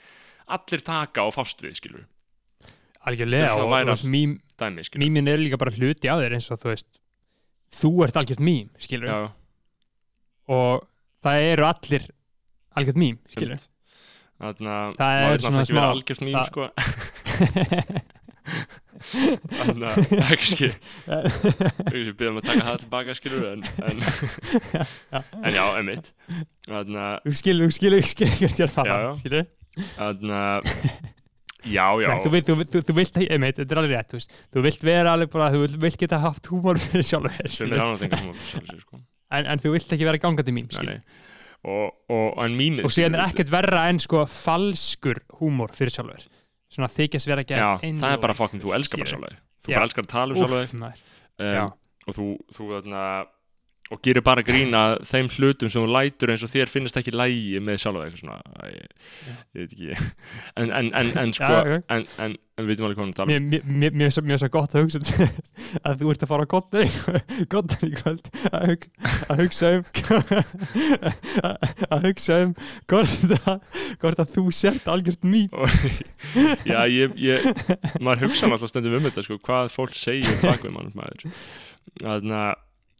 allir 0.58 0.86
taka 0.86 1.26
og 1.26 1.34
fást 1.34 1.64
við, 1.64 1.76
skilur, 1.80 2.06
algjörlega 3.08 3.54
og, 3.58 3.74
og 3.92 4.04
mím, 4.08 4.38
dæmi, 4.60 4.84
mímin 5.02 5.28
er 5.30 5.42
líka 5.42 5.60
bara 5.60 5.74
hluti 5.74 6.08
á 6.10 6.16
þér 6.20 6.36
eins 6.38 6.50
og 6.54 6.60
þú 6.62 6.72
veist 6.72 6.90
þú 7.74 7.92
ert 8.06 8.18
algjört 8.20 8.42
mím, 8.44 8.70
skilur 8.80 9.10
Já, 9.10 9.20
og 10.54 10.84
það 11.24 11.46
eru 11.52 11.68
allir 11.68 12.08
algjört 12.78 13.00
mím, 13.00 13.20
skilur 13.32 13.62
að 14.44 14.58
Það 14.98 15.20
er 15.22 15.44
svona 15.44 15.62
ekki 15.62 15.72
smá- 15.72 15.90
algjört 15.92 16.22
mím, 16.26 16.38
sko. 16.50 16.68
Þannig 19.04 19.84
að 19.88 19.96
það 20.10 20.20
er 20.20 20.38
kannski, 20.40 20.68
við 21.92 22.10
byrjum 22.18 22.38
að 22.40 22.46
taka 22.48 22.64
það 22.66 22.78
tilbaka, 22.84 23.14
skilur, 23.18 23.44
en, 23.50 23.60
en, 23.88 23.96
en 25.44 25.54
já, 25.54 25.64
einmitt. 25.78 26.10
Þannig 26.68 27.00
að, 27.04 27.16
þú 27.24 27.34
skilur, 27.40 27.64
þú 27.64 27.76
skilur, 27.78 28.04
þú 28.04 28.08
skilur 28.12 28.72
þannig 29.98 30.34
að, 30.36 30.60
já, 31.64 31.86
já, 32.02 32.08
Nei, 32.10 32.20
þú, 32.24 32.30
vilt, 32.34 32.48
þú, 32.48 32.56
þú, 32.72 32.82
þú 32.88 32.94
vilt, 32.98 33.18
einmitt, 33.24 33.58
þetta 33.60 33.74
er 33.76 33.80
alveg 33.82 33.94
rétt 33.96 34.10
þú, 34.12 34.20
veist, 34.20 34.36
þú 34.54 34.64
vilt 34.66 34.86
vera 34.88 35.12
alveg 35.16 35.30
bara, 35.32 35.50
þú 35.54 35.62
vilt, 35.64 35.76
vilt 35.84 36.00
geta 36.04 36.20
haft 36.22 36.48
húmor 36.52 36.80
fyrir 36.82 37.06
sjálfur 37.08 37.36
sem 37.48 37.54
skilur. 37.56 37.76
er 37.78 37.84
ánáttingar 37.84 38.20
sem 38.22 38.32
að 38.34 38.42
sjálfur 38.50 38.74
sér, 38.74 38.82
sko. 38.84 39.00
en, 39.38 39.48
en 39.54 39.62
þú 39.64 39.74
vilt 39.76 39.94
ekki 39.96 40.08
vera 40.10 40.22
gangandi 40.22 40.54
mím 40.56 40.68
Nei, 40.68 40.76
skilur. 40.76 40.98
nei. 41.00 41.30
Og, 41.64 41.94
og, 42.12 42.26
en 42.44 42.58
mýmið 42.58 42.84
og 42.84 42.92
síðan 42.92 43.16
er 43.16 43.24
ekkert 43.24 43.52
verra 43.54 43.86
en 43.88 44.00
sko 44.04 44.26
falskur 44.28 45.22
húmor 45.40 45.72
fyrir 45.72 45.94
sjálfur 45.94 46.26
svona 46.74 46.90
þykjast 46.92 47.30
vera 47.30 47.46
Já, 47.48 47.70
gegn 47.80 48.02
það 48.02 48.16
er 48.18 48.20
bara 48.26 48.36
fokkin, 48.36 48.60
þú 48.60 48.74
elskar 48.76 49.00
bara 49.00 49.14
sjálfur 49.14 49.40
Þú 49.64 49.72
Já. 49.72 49.78
bara 49.78 49.86
elskar 49.88 50.04
að 50.04 50.10
tala 50.12 50.34
um 50.34 50.42
sjálfur 50.42 50.66
Úff, 50.66 50.74
maður. 50.76 51.04
Og 53.92 54.00
gerir 54.00 54.22
bara 54.24 54.40
grína 54.42 54.96
þeim 55.04 55.26
hlutum 55.36 55.68
sem 55.70 55.82
þú 55.84 55.90
lætur 55.92 56.30
eins 56.32 56.42
og 56.46 56.48
þér 56.50 56.70
finnst 56.72 56.96
ekki 56.96 57.12
lægi 57.12 57.58
með 57.62 57.82
sjálfur 57.82 58.06
eitthvað 58.06 58.22
svona 58.22 58.38
æ, 58.64 58.70
ég 58.72 59.60
veit 59.60 59.74
ekki. 59.76 60.06
En, 60.56 60.70
en, 60.72 60.88
en, 61.02 61.10
en 61.20 61.34
sko 61.36 61.50
Já, 61.52 61.58
ok. 61.76 61.84
en, 61.92 62.06
við 62.64 62.70
veitum 62.70 62.86
alveg 62.88 62.98
hvað 63.02 63.10
að 63.12 63.18
tala 63.18 63.28
Mér, 63.28 63.44
mér, 63.44 63.92
mér, 64.00 64.08
er 64.08 64.14
svo- 64.16 64.24
gott 64.56 64.74
að 64.78 64.86
hugsa 64.86 65.28
að 65.90 66.00
þú 66.00 66.14
ert 66.14 66.24
að 66.24 66.32
fara 66.32 66.48
á 66.48 66.52
kottan 66.54 66.88
í 67.90 67.92
kvöld 68.00 68.30
að, 68.48 68.66
hug, 68.72 68.88
að 69.28 69.44
hugsa 69.44 69.72
um 69.76 69.86
að 71.94 72.08
hugsa 72.08 72.40
um 72.46 72.52
hvort, 72.90 73.14
það, 73.44 73.64
hvort 74.02 74.24
að 74.24 74.34
þú 74.38 74.44
sért 74.64 74.90
algjört 74.94 75.28
Og- 75.52 75.78
Já, 76.72 76.80
ég, 76.90 77.14
ég 77.20 77.44
maður 78.00 78.30
hugsa 78.30 78.48
náttúrulega 78.48 78.72
stundum 78.72 78.96
um 78.98 79.08
þetta 79.10 79.26
sko, 79.28 79.38
hvað 79.44 79.72
fólk 79.76 79.96
segir 79.98 80.40
bak 80.42 80.64
við 80.64 80.72
mann 80.74 80.90
maður. 80.96 81.26
Þarna, 82.00 82.40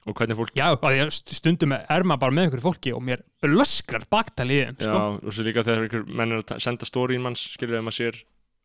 og 0.05 0.17
hvernig 0.19 0.37
fólk 0.37 0.59
Já, 0.59 0.67
að 0.75 1.15
stundum 1.15 1.73
er 1.77 2.05
maður 2.05 2.23
bara 2.25 2.37
með 2.37 2.47
einhverju 2.49 2.65
fólki 2.67 2.93
og 2.97 3.05
mér 3.05 3.23
blöskrar 3.45 4.05
baktalið 4.13 4.59
í 4.59 4.67
þeim 4.67 4.77
Já, 4.83 4.91
sko. 4.91 5.01
og 5.25 5.37
svo 5.37 5.47
líka 5.47 5.65
þegar 5.65 5.87
einhver 5.87 6.05
menn 6.21 6.35
er 6.37 6.45
að 6.45 6.61
senda 6.65 6.89
stóriðin 6.89 7.25
manns, 7.25 7.47
skilur, 7.55 7.79
ef 7.81 7.87
maður 7.87 7.99
sér 8.01 8.21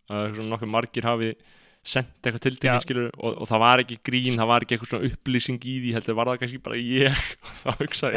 að 0.09 0.35
svona 0.35 0.53
nokkuð 0.55 0.71
margir 0.73 1.07
hafi 1.07 1.31
sendt 1.89 2.27
eitthvað 2.27 2.43
til 2.43 2.55
dæmi, 2.59 2.83
skilur, 2.83 3.11
og, 3.15 3.37
og 3.39 3.47
það 3.47 3.61
var 3.63 3.83
ekki 3.85 3.97
grín, 4.09 4.35
það 4.35 4.49
var 4.51 4.65
ekki 4.65 4.75
eitthvað 4.75 4.91
svona 4.91 5.11
upplýsing 5.13 5.59
í 5.63 5.75
því, 5.79 5.93
heldur 5.95 6.17
var 6.19 6.31
það 6.33 6.41
kannski 6.41 6.63
bara 6.65 6.79
ég, 6.83 7.21
þá 7.63 7.69
hugsa 7.79 8.11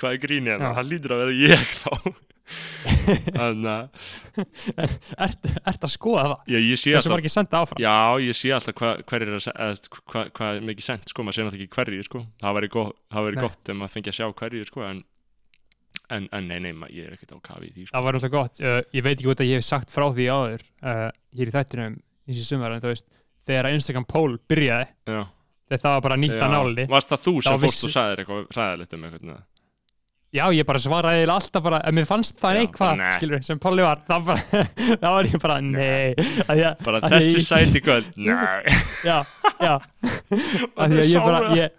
hvað 0.00 0.08
er 0.10 0.22
grín 0.24 0.50
Já. 0.50 0.56
það 0.66 0.90
lítur 0.90 1.14
að 1.14 1.22
vera 1.22 1.36
ég 1.44 1.68
þá. 1.84 1.92
Þannig 2.46 3.68
að, 3.76 4.94
ert, 5.26 5.48
ert 5.72 5.86
að 5.88 5.92
skoða 5.92 6.24
það 6.26 6.52
já, 6.54 6.58
ég 6.62 6.78
sé 6.80 6.92
þessu 6.92 6.96
alltaf, 7.00 7.12
var 7.14 7.22
ekki 7.24 7.32
senda 7.34 7.60
áfram 7.64 7.82
já, 7.82 7.94
ég 8.26 8.38
sé 8.38 8.52
alltaf 8.56 8.76
hvað 8.80 9.02
hver 9.10 9.24
er 9.26 9.34
að, 9.36 9.82
hvað, 10.12 10.30
hvað 10.38 10.60
er 10.60 10.66
mikið 10.70 10.86
sendt, 10.88 11.10
sko, 11.12 11.26
maður 11.26 11.38
sé 11.38 11.46
náttúrulega 11.46 11.66
ekki 11.66 11.80
hverjir, 11.80 12.06
sko, 12.08 12.22
það 12.44 12.56
væri 12.60 12.70
gott, 12.76 12.96
það 13.16 13.28
Nei. 13.32 13.42
gott 13.46 13.70
ef 13.74 13.78
maður 13.80 13.94
fengi 13.96 14.12
að 14.12 14.18
sjá 14.20 14.26
hverjir, 14.40 14.70
sko, 14.70 14.84
en, 14.86 15.02
en, 16.16 16.28
en 16.38 16.50
nei, 16.50 16.58
nei, 16.66 16.72
ma- 16.76 16.90
ég 16.92 17.08
er 17.10 17.16
ekkert 17.16 17.34
á 17.34 17.38
kafi 17.50 17.70
í 17.70 17.74
því, 17.74 17.86
sko. 17.88 17.94
það 17.96 18.06
var 18.06 18.18
náttúrulega 18.18 18.36
gott, 18.38 18.62
uh, 18.62 18.80
ég 18.94 19.06
veit 19.06 19.14
ekki 19.16 19.30
út 19.32 19.42
að 19.44 19.50
ég 19.52 19.60
hef 19.62 19.66
sagt 19.66 19.94
frá 19.94 20.06
því 20.14 20.28
áður 20.36 20.66
uh, 20.86 21.08
hér 21.38 21.50
í 21.50 21.56
þættinum 21.56 21.98
í 21.98 22.30
þessi 22.34 22.46
sumar 22.52 22.74
en 22.76 22.82
þú 22.84 22.92
veist, 22.92 23.06
þegar 23.46 23.70
Instagram 23.74 24.06
poll 24.10 24.36
byrjaði 24.50 24.86
Já. 25.10 25.20
þegar 25.70 25.82
það 25.86 25.92
var 25.96 26.06
bara 26.08 26.16
nýtt 26.22 26.38
að 26.42 26.54
náli 26.56 26.86
Varst 26.90 27.12
það 27.12 27.22
þú 27.26 27.34
sem 27.46 27.60
fórst 27.62 27.86
og 27.86 27.92
sagðir 27.94 28.22
eitthvað 28.24 28.56
ræðilegt 28.58 28.96
um 28.96 29.04
eitthvað? 29.06 29.44
Já, 30.34 30.44
ég 30.52 30.66
bara 30.66 30.78
svaraði 30.82 31.26
alltaf 31.30 31.62
bara 31.64 31.78
ef 31.86 31.94
mér 31.96 32.06
fannst 32.08 32.38
það 32.40 32.58
eitthvað, 32.62 33.02
skilur 33.16 33.42
sem 33.46 33.58
Polly 33.62 33.84
var, 33.86 34.02
þá 34.08 34.16
var 35.06 35.28
ég 35.30 35.38
bara, 35.42 35.60
nei. 35.64 36.14
Að 36.48 36.60
ég, 36.60 36.82
Bara 36.84 37.00
að 37.00 37.14
þessi 37.16 37.38
ég- 37.38 37.46
sæti 37.46 37.82
kvöld 37.84 38.10
Nei. 38.26 38.76
Já, 39.06 39.18
já. 39.62 39.74
Að 40.82 40.98
að 40.98 41.10
ég 41.12 41.24
bara, 41.24 41.42
ég 41.56 41.76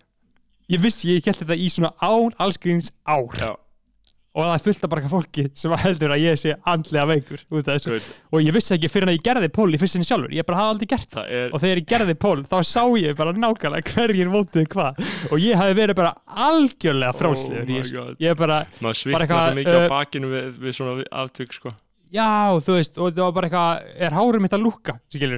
ég 0.74 0.82
vissi, 0.84 1.14
ég 1.14 1.24
held 1.28 1.42
þetta 1.44 1.56
í 1.56 1.70
svona 1.72 1.94
án 2.04 2.34
allskrins 2.44 2.90
ár. 3.08 3.36
Já, 3.40 3.52
og 4.38 4.44
það 4.46 4.54
er 4.54 4.64
fullt 4.68 4.84
af 4.86 4.92
bara 4.94 5.10
fólki 5.10 5.44
sem 5.58 5.74
heldur 5.82 6.12
að 6.14 6.22
ég 6.22 6.36
sé 6.38 6.52
andlega 6.70 7.08
veikur 7.10 7.42
út 7.58 7.72
af 7.72 7.80
þessu. 7.80 7.96
Guð, 7.96 8.10
og 8.38 8.44
ég 8.46 8.54
vissi 8.54 8.76
ekki 8.78 8.92
fyrir 8.94 9.10
að 9.10 9.18
ég 9.18 9.24
gerði 9.26 9.50
pól 9.58 9.68
í 9.74 9.80
fyrst 9.82 9.98
sinni 9.98 10.06
sjálfur. 10.06 10.36
Ég 10.38 10.46
bara 10.46 10.60
hafði 10.62 10.74
aldrei 10.76 10.90
gert 10.94 11.10
það 11.18 11.34
er 11.40 11.56
og 11.58 11.64
þegar 11.64 11.82
ég 11.82 11.88
gerði 11.96 12.16
pól 12.28 12.38
þá 12.46 12.56
sá 12.70 12.84
ég 13.02 13.18
bara 13.18 13.34
nákvæmlega 13.34 13.96
hverjir 13.98 14.30
vótuðu 14.36 14.68
hvað. 14.76 15.02
Og 15.32 15.42
ég 15.42 15.58
hafi 15.58 15.78
verið 15.82 15.98
bara 16.04 16.14
algjörlega 16.48 17.12
Oh 17.16 17.18
frálslegur. 17.18 17.92
God. 17.98 18.16
ég 18.22 18.38
bara, 18.38 18.62
Maður 18.78 18.88
bara 18.88 19.02
sviknar 19.02 19.26
eitthvað, 19.26 19.44
svo 19.50 19.58
mikið 19.60 19.74
á 19.74 19.82
uh, 19.82 19.90
bakinu 19.98 20.32
við, 20.32 20.48
við 20.68 20.78
svona 20.78 21.08
aftök 21.24 21.58
sko. 21.58 21.74
Já 22.14 22.28
þú 22.64 22.78
veist 22.78 22.98
og 23.04 23.10
það 23.12 23.26
var 23.26 23.34
bara 23.36 23.48
eitthvað, 23.50 23.88
er 24.08 24.14
hárið 24.16 24.44
mitt 24.46 24.54
að 24.56 24.62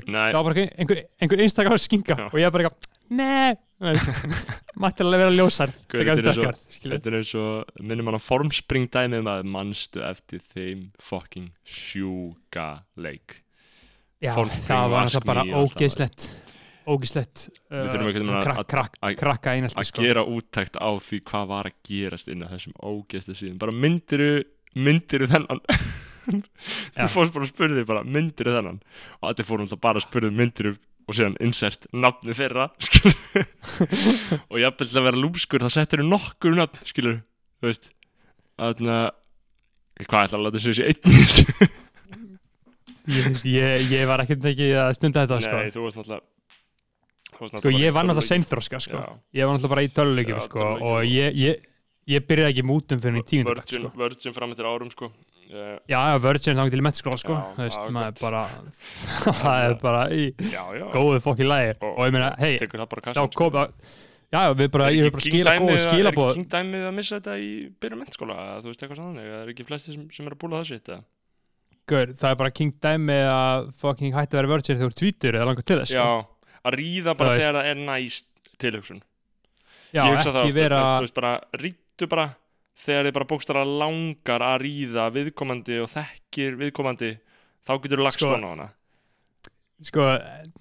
Nei, 0.06 0.28
það 0.30 0.38
var 0.38 0.48
bara 0.52 0.66
einhver, 0.84 1.00
einhver 1.24 1.42
einstakar 1.48 1.74
skinga 1.82 2.18
Já. 2.20 2.26
og 2.30 2.36
ég 2.38 2.46
bara 2.54 2.68
eitthvað, 2.68 2.92
nei. 3.10 3.56
Mætti 4.80 5.04
alveg 5.06 5.22
vera 5.24 5.32
ljósar 5.32 5.72
þetta 5.72 6.02
er 6.04 6.96
þetta 6.98 7.14
eins 7.20 7.30
og 7.40 7.70
minnum 7.80 8.10
mann 8.10 8.18
á 8.20 8.24
formspring 8.24 8.90
dæmið 8.92 9.24
maður 9.24 9.48
manstu 9.54 10.02
eftir 10.04 10.42
þeim 10.52 10.82
fucking 11.00 11.50
sjúka 11.64 12.84
leik? 13.00 13.38
Já, 14.20 14.34
það 14.36 14.90
var 14.92 15.06
alltaf 15.08 15.24
bara 15.28 15.46
það. 15.48 15.64
ógeðslegt. 15.64 16.26
Ógeðslegt 16.90 17.46
að- 18.42 18.68
að- 19.06 19.18
krakka 19.22 19.54
einhelti 19.56 19.80
að 19.80 19.88
sko. 19.92 20.02
gera 20.04 20.24
úttækt 20.28 20.76
á 20.76 20.90
því 21.00 21.20
hvað 21.30 21.48
var 21.54 21.70
að 21.70 21.78
gerast 21.88 22.28
inn 22.34 22.44
á 22.44 22.48
þessum 22.52 22.76
ógeðstu 22.84 23.36
síðan 23.38 23.60
bara 23.62 23.72
myndiru, 23.72 24.44
myndiru 24.76 25.28
þennan? 25.32 25.62
Þú 26.30 27.08
fórst 27.10 27.34
bara 27.34 27.46
að 27.48 27.54
spurði 27.54 27.86
bara 27.88 28.04
myndiru 28.04 28.52
þennan? 28.54 28.82
Og 29.22 29.30
allir 29.32 29.48
fórum 29.48 29.66
alltaf 29.66 29.80
bara 29.82 30.02
að 30.02 30.06
spurði 30.10 30.34
myndiru 30.36 30.76
og 31.10 31.18
síðan 31.18 31.38
insert 31.42 31.88
nafni 31.90 32.36
þeirra 32.38 32.68
og 34.52 34.58
jafnvel 34.62 34.88
til 34.88 35.00
að 35.00 35.08
vera 35.08 35.22
lúmskur 35.24 35.66
þá 35.66 35.74
settir 35.74 36.04
þú 36.04 36.10
nokkur 36.12 36.58
nafn 36.60 36.90
skilur, 36.90 37.22
þú 37.60 37.72
veist. 37.72 37.90
Þannig 38.60 38.92
að 38.94 39.08
hvað 40.06 40.28
ætla 40.28 40.40
að 40.40 40.46
láta 40.46 40.60
þessu 40.60 40.76
í 40.76 40.98
þessu? 41.06 41.70
Ég, 43.10 43.24
veist, 43.26 43.48
ég, 43.50 43.88
ég 43.90 44.06
var 44.10 44.22
ekkert 44.22 44.44
mikið 44.46 44.76
að 44.84 44.92
stunda 45.00 45.24
þetta 45.26 45.40
sko. 45.48 45.56
Nei, 45.58 45.74
þú 45.74 45.86
varst 45.88 45.98
náttúrulega 45.98 46.28
sko 47.40 47.72
ég 47.72 47.94
var 47.96 48.06
náttúrulega 48.06 48.28
seinþroska 48.28 48.82
sko. 48.84 49.02
Ég 49.34 49.48
var 49.48 49.56
náttúrulega 49.56 49.74
bara 49.74 49.86
í 49.88 49.92
töluleikjum 49.96 50.38
Já, 50.38 50.46
sko, 50.46 50.68
og 50.92 51.08
ég, 51.08 51.40
ég, 51.40 51.66
ég 52.12 52.26
byrjaði 52.30 52.54
ekki 52.54 52.66
mútum 52.68 53.02
fyrir 53.02 53.26
tíundabæk 53.32 53.74
sko. 53.74 53.92
Virgin 54.04 54.36
fram 54.36 54.54
eftir 54.54 54.70
árum 54.70 54.92
sko 54.94 55.10
uh, 55.54 55.78
já, 55.90 56.00
já, 56.00 56.18
Virgin 56.24 56.60
þá 56.60 56.64
til 56.74 56.80
í 56.82 56.86
mennskóla 56.86 57.20
sko. 57.20 57.38
Já, 57.38 57.48
Þú 57.56 57.66
veist, 57.66 57.80
já, 57.80 57.94
maður 57.96 58.12
gott. 58.12 58.20
er 58.20 58.26
bara 58.26 58.44
það 59.44 59.64
er 59.66 59.76
bara 59.84 60.04
í 60.14 60.26
Já, 60.50 60.64
já 60.80 60.86
góðu 60.94 61.22
fokki 61.26 61.48
lægi 61.48 61.76
og 61.90 62.02
ég 62.06 62.16
meina, 62.16 62.30
hei, 62.42 62.54
það 62.62 62.96
kassan 63.10 63.34
kom 63.40 63.60
að 63.64 63.76
já, 64.30 64.40
já, 64.40 64.50
við 64.62 64.72
bara, 64.76 64.90
ég 64.94 65.08
vil 65.08 65.14
bara 65.16 65.26
skila 65.28 65.56
góðu 65.60 65.78
skilabóð 65.86 66.30
Er 66.30 66.34
ekki 66.34 66.42
King 66.42 66.52
dæmið 66.56 66.90
að 66.90 66.98
missa 67.00 67.20
þetta 67.20 67.38
í 67.42 67.54
byrjum 67.82 68.04
mennskóla 68.06 68.42
Þú 68.60 68.72
veist 68.72 68.84
eitthvað 68.84 69.02
þannig 69.04 69.30
Það 69.30 69.40
er 69.44 69.54
ekki 69.56 69.68
flesti 69.70 69.96
sem, 69.96 70.10
sem 70.14 70.30
er 70.30 70.36
að 70.36 70.42
búla 70.44 70.62
það 70.62 70.70
sitt 70.74 70.92
eða? 70.94 71.02
Gaur, 71.90 72.12
það 72.22 72.34
er 72.36 72.42
bara 72.44 72.54
king 72.54 72.76
dæmi 72.86 73.16
að 73.26 73.70
fucking 73.80 74.14
hætti 74.14 74.38
að 74.38 74.44
vera 74.44 74.52
Virgin 74.54 74.78
þegar 74.78 74.84
þú 74.84 74.92
ert 74.94 75.00
tvítur 75.02 75.38
eða 75.40 75.48
langar 75.50 75.66
til 75.66 75.80
þess 75.80 75.94
sko. 75.96 76.04
Já, 76.06 76.60
að 76.70 76.76
ríða 76.78 77.16
bara 77.18 77.32
Það 77.32 77.42
þegar 77.42 77.58
það 77.58 77.70
er 77.72 77.80
næst 77.88 78.28
tilhugsun 78.62 79.00
já 79.90 80.04
Ég 80.04 80.14
hugsa 80.14 80.34
það 80.36 80.44
ekki 80.44 80.58
vera 80.60 80.82
Þú 80.86 81.08
veist 81.08 81.18
bara, 81.18 81.32
rítu 81.64 82.10
bara 82.12 82.28
Þegar 82.80 83.10
þið 83.10 83.16
bara 83.18 83.30
bókstara 83.30 83.66
langar 83.68 84.46
að 84.46 84.62
ríða 84.64 85.10
viðkomandi 85.16 85.82
og 85.84 85.92
þekkir 85.92 86.58
viðkomandi 86.62 87.12
þá 87.68 87.74
getur 87.84 88.00
þú 88.00 88.06
lagst 88.08 88.22
Sko, 88.22 88.32
svona 88.32 88.50
á 88.50 88.52
hana. 88.54 88.68
Sko, 89.84 90.08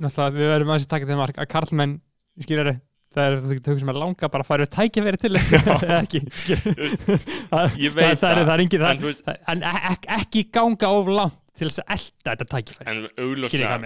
náttúrulega 0.03 0.35
við 0.35 0.53
verðum 0.53 0.73
aðeins 0.75 0.89
að 0.89 0.93
taka 0.95 1.11
þeim 1.11 1.25
að 1.29 1.51
karlmenn, 1.55 1.97
skilur 2.43 2.73
það 3.15 3.25
er 3.25 3.37
getur 3.49 3.75
hugsað 3.75 3.89
með 3.89 4.01
langa 4.03 4.31
bara 4.33 4.45
að 4.45 4.51
fara 4.51 4.69
tækifæri 4.75 5.21
til 5.21 5.31
þess 5.37 5.55
eða 5.59 6.01
ekki, 6.03 6.21
það, 7.53 7.79
Ég 7.81 7.95
veit 7.97 8.19
það, 8.21 8.21
það, 8.21 8.33
er, 8.33 8.43
það 8.43 8.55
er 8.55 8.65
En 8.67 9.01
það, 9.07 9.65
það, 9.65 9.79
ek, 9.93 10.11
ekki 10.19 10.45
ganga 10.59 10.91
of 10.99 11.11
langt 11.13 11.39
til 11.59 11.71
þess 11.71 11.83
að 11.83 11.95
elda 11.97 12.35
þetta 12.35 12.49
tækifæri. 12.53 12.93
En 12.93 13.01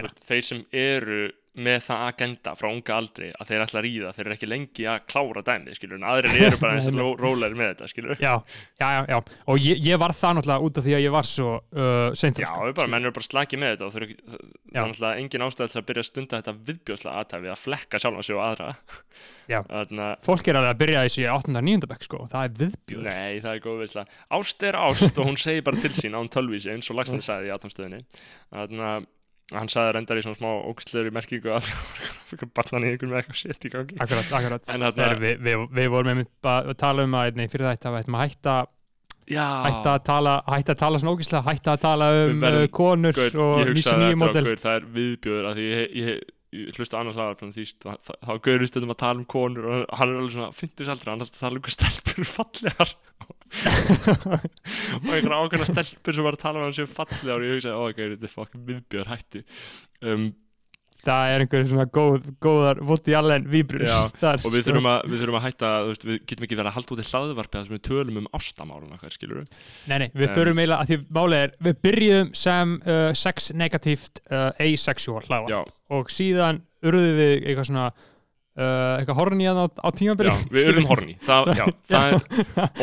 veist, 0.02 0.24
þeir 0.28 0.44
sem 0.48 0.64
eru 0.82 1.20
með 1.52 1.82
það 1.84 2.02
agenda 2.08 2.52
frá 2.56 2.66
unga 2.72 2.94
aldri 2.96 3.26
að 3.36 3.48
þeir 3.50 3.62
ætla 3.66 3.80
að 3.80 3.84
ríða, 3.84 4.10
þeir 4.16 4.24
eru 4.24 4.34
ekki 4.38 4.48
lengi 4.48 4.86
að 4.88 5.02
klára 5.12 5.42
dæmið, 5.44 5.74
skilur, 5.76 5.98
en 5.98 6.06
aðrir 6.08 6.36
eru 6.46 6.60
bara 6.62 6.78
eins 6.78 6.86
og 6.88 6.96
ró- 7.02 7.18
rólegir 7.20 7.58
með 7.58 7.68
þetta, 7.74 7.88
skilur 7.92 8.22
já, 8.22 8.30
já, 8.80 8.86
já, 8.96 9.00
já, 9.12 9.18
og 9.52 9.60
ég, 9.60 9.82
ég 9.84 10.00
var 10.00 10.14
það 10.16 10.38
náttúrulega 10.38 10.64
út 10.70 10.80
af 10.80 10.86
því 10.86 10.94
að 10.96 11.04
ég 11.04 11.12
var 11.12 11.28
svo 11.28 11.50
uh, 11.60 12.08
seint 12.16 12.40
Já, 12.40 12.48
við 12.64 12.72
bara, 12.80 12.88
menn 12.94 13.04
eru 13.04 13.14
bara 13.18 13.28
slakið 13.28 13.62
með 13.64 13.74
þetta 13.74 13.84
og 13.84 13.92
þeir 13.92 14.06
eru 14.06 14.16
ekki, 14.16 14.24
það 14.32 14.40
Já. 14.72 14.80
er 14.80 14.88
náttúrulega 14.94 15.20
engin 15.26 15.46
ástæð 15.50 15.74
til 15.76 15.82
að 15.82 15.86
byrja 15.92 16.06
að 16.06 16.08
stunda 16.08 16.40
þetta 16.40 16.56
viðbjóðslega 16.72 17.20
aðtæfi 17.20 17.52
að 17.52 17.62
flekka 17.66 18.02
sjálfan 18.06 18.26
sig 18.30 18.38
og 18.40 18.44
aðra 18.48 18.70
Já. 19.52 19.58
Þannig 19.68 20.04
að, 20.08 20.12
fólk 20.24 20.48
er 20.48 20.56
alveg 20.62 20.72
að 20.72 20.80
byrja 20.86 21.04
þessu 21.04 21.20
í 21.26 21.30
8. 21.36 21.56
og 21.60 21.66
9. 21.68 21.88
bekk 21.92 22.06
sko, 22.08 22.22
það 22.32 22.48
er 22.48 22.56
viðbjóð 22.62 23.04
nei, 23.10 23.32
það 23.44 23.52
er 23.58 23.64
góð 23.68 23.80
veisla 23.84 24.04
Ást 24.40 24.64
er 24.70 24.78
ást 24.80 25.18
og 25.20 25.28
hún 25.28 25.36
segir 25.42 25.66
bara 25.66 25.82
til 25.82 25.92
sín 25.98 26.16
án 26.16 26.30
tölvísi 26.32 26.72
eins 26.72 26.88
og 26.88 26.96
Lagsnes 26.96 27.26
sagði 27.28 27.50
í 27.50 27.54
atomstöðinni 27.58 28.00
Þannig 28.54 28.86
að 28.88 29.10
hann 29.56 29.70
sagði 29.72 29.94
reyndar 29.96 30.18
í 30.18 30.24
svona 30.24 30.38
smá 30.38 30.50
ógstleiri 30.70 31.12
merkingu 31.14 31.52
að 31.56 31.70
barnan 32.56 32.86
í 32.86 32.92
einhvern 32.92 33.12
með 33.12 33.22
eitthvað 33.22 33.40
sétt 33.40 33.66
í 33.66 33.72
gangi. 33.72 33.98
Akkurat, 34.02 34.30
akkurat. 34.38 34.70
Nei, 34.72 35.08
við, 35.22 35.42
við, 35.46 35.64
við 35.78 35.90
vorum 35.92 36.12
einmitt 36.12 36.48
að 36.52 36.72
tala 36.80 37.06
um 37.06 37.18
að 37.18 37.40
nei, 37.40 37.48
fyrir 37.52 37.68
þetta 37.70 37.90
að 37.90 37.96
við 37.96 38.04
ættum 38.04 38.18
að 38.18 38.24
hætta, 38.26 38.56
hætta, 39.32 39.94
að 39.94 40.04
tala, 40.08 40.36
hætta 40.50 40.76
að 40.76 40.82
tala 40.84 41.02
svona 41.02 41.16
ógislega, 41.16 41.44
hætta 41.48 41.74
að 41.76 41.82
tala 41.86 42.10
um 42.26 42.46
uh, 42.48 42.60
konur 42.74 43.18
Gaur, 43.18 43.40
og 43.46 43.56
ég 43.62 43.72
hugsaði 43.72 44.08
99 44.08 44.12
þetta 44.12 44.16
á 44.16 44.22
model. 44.24 44.44
Gaur, 44.48 44.62
það 44.66 44.78
er 44.78 44.88
viðbjöður 44.98 45.50
að 45.52 45.62
ég, 45.62 45.76
ég, 45.76 45.92
ég, 46.02 46.34
ég 46.62 46.80
hlusta 46.80 47.00
annars 47.00 47.20
frá 47.20 47.54
því 47.58 47.68
þá 47.84 48.12
þá 48.12 48.34
Gaur 48.48 48.66
stundum 48.70 48.96
að 48.96 49.00
tala 49.04 49.20
um 49.20 49.28
konur 49.36 49.70
og 49.70 49.96
hann 50.00 50.12
er 50.12 50.20
alveg 50.22 50.36
svona 50.36 50.52
50 50.58 50.92
aldrei, 50.96 51.12
hann 51.12 51.22
er 51.22 51.28
alltaf 51.28 51.40
að 51.40 51.46
tala 51.46 51.60
um 51.60 51.66
hvað 51.68 51.78
stelpur 51.78 52.30
fallegar 52.36 52.96
og 53.52 55.10
einhverja 55.12 55.40
ákveðna 55.42 55.68
stelpur 55.68 56.16
sem 56.16 56.26
var 56.26 56.38
að 56.38 56.44
tala 56.44 56.60
um 56.60 56.68
hann 56.68 56.76
séu 56.76 56.88
fallegar 56.90 57.38
og 57.40 57.48
ég 57.48 57.58
hugsaði, 57.58 57.74
ó, 57.76 57.84
Gaur, 57.98 58.14
þetta 58.14 58.28
er 58.30 58.36
fokkin 58.36 58.64
viðbjöður 58.70 59.12
hættu. 59.12 59.44
Um, 60.02 60.30
það 61.02 61.32
er 61.32 61.42
einhver 61.42 61.64
svona 61.70 61.86
góð, 61.90 62.26
góðar 62.42 62.80
víbrur 63.50 63.84
Já, 63.86 63.96
Þar, 64.22 64.38
og 64.38 64.52
við 64.54 64.62
sko. 64.62 64.66
þurfum, 64.68 64.88
að, 64.92 65.08
við 65.10 65.22
þurfum 65.22 65.38
að 65.38 65.46
hætta, 65.46 65.70
veist, 65.88 66.06
við 66.06 66.20
getum 66.30 66.46
ekki 66.46 66.58
verið 66.58 66.70
að 66.70 66.76
halda 66.76 66.94
út 66.94 67.02
í 67.02 67.06
hlaðvarpi 67.08 67.58
þar 67.58 67.66
sem 67.66 67.76
við 67.76 67.82
tölum 67.88 68.20
um 68.22 68.28
ástamálun 68.38 68.94
okkar, 68.96 69.14
skilur 69.16 69.42
við 69.42 69.50
Nei, 69.90 69.96
nei, 70.04 70.08
við 70.14 70.28
Um, 70.28 70.36
þurfum 70.36 70.62
eiginlega, 70.62 70.78
að 70.84 70.92
því 70.92 70.98
málið 71.18 71.42
er 71.42 71.54
við 71.66 71.80
byrjuðum 71.86 72.32
sem 72.42 72.76
uh, 72.86 73.08
sex 73.18 73.50
negatíft 73.58 74.22
uh, 74.30 74.48
asexual 74.62 75.24
hlaða 75.26 75.52
Já, 75.52 75.60
og 75.98 76.14
síðan 76.14 76.62
urðum 76.86 77.18
við 77.18 77.34
eitthvað 77.40 77.70
svona 77.72 77.88
uh, 78.58 78.98
eitthvað 78.98 79.18
horni 79.18 79.48
að 79.50 79.62
á, 79.62 79.66
á 79.80 79.88
tímabili 79.96 80.32
Já, 80.32 80.36
við 80.52 80.70
erum 80.72 80.88
horni 80.90 81.16
það, 81.28 81.50
já, 81.58 81.64
það 81.92 82.16
er, 82.16 82.22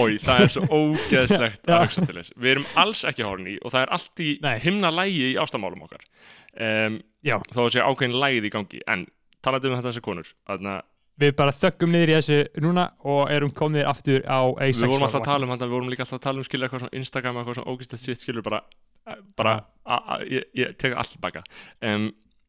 oi, 0.02 0.12
það 0.26 0.44
er 0.46 0.54
svo 0.56 0.66
ógeðslegt 0.70 1.70
að 1.70 1.86
hugsa 1.86 2.06
til 2.06 2.18
þess 2.20 2.36
Við 2.36 2.54
erum 2.56 2.68
alls 2.84 3.06
ekki 3.12 3.28
horni 3.28 3.58
og 3.62 3.76
það 3.76 3.86
er 3.86 3.96
allt 3.98 4.24
í 4.26 4.30
himna 4.66 4.94
lægi 4.94 5.32
í 5.32 5.38
ástamálum 5.42 5.86
okkar. 5.88 6.06
Um, 6.60 7.02
að 7.30 7.74
sé 7.76 7.84
ákveðin 7.84 8.18
lægið 8.20 8.48
í 8.50 8.54
gangi. 8.54 8.82
En 8.90 9.06
talandi 9.46 9.70
um 9.70 9.78
þetta 9.78 9.92
þessar 9.92 10.06
konur 10.06 10.32
Þannig 10.48 10.74
að 10.78 10.88
Við 11.20 11.34
bara 11.36 11.52
þöggum 11.52 11.92
niður 11.92 12.12
í 12.14 12.16
þessu 12.16 12.64
núna 12.64 12.86
og 13.12 13.32
erum 13.34 13.50
komnið 13.52 13.90
aftur 13.90 14.22
á 14.24 14.40
við 14.56 14.70
asexual 14.70 14.92
vorum 14.94 15.08
alltaf 15.10 15.20
að 15.20 15.26
tala 15.28 15.48
um 15.48 15.52
þetta 15.52 15.68
Við 15.68 15.76
vorum 15.76 15.90
líka 15.92 16.06
alltaf 16.06 16.20
að 16.20 16.26
tala 16.26 16.40
um 16.40 16.46
skilja 16.48 16.68
eitthvað 16.68 16.84
svona 16.86 17.00
Instagram 17.00 17.40
eitthvað 17.40 17.58
svona 17.58 17.74
ógeðslegt 17.74 18.04
sitt 18.06 18.24
skilur 18.24 18.46
bara, 18.46 18.62
bara 19.36 19.56
a, 19.84 19.98
a, 19.98 20.20
ég, 20.24 20.46
ég 20.56 20.78
tek 20.80 20.96
allt 20.96 21.18
baka. 21.20 21.44
Um, 21.84 22.06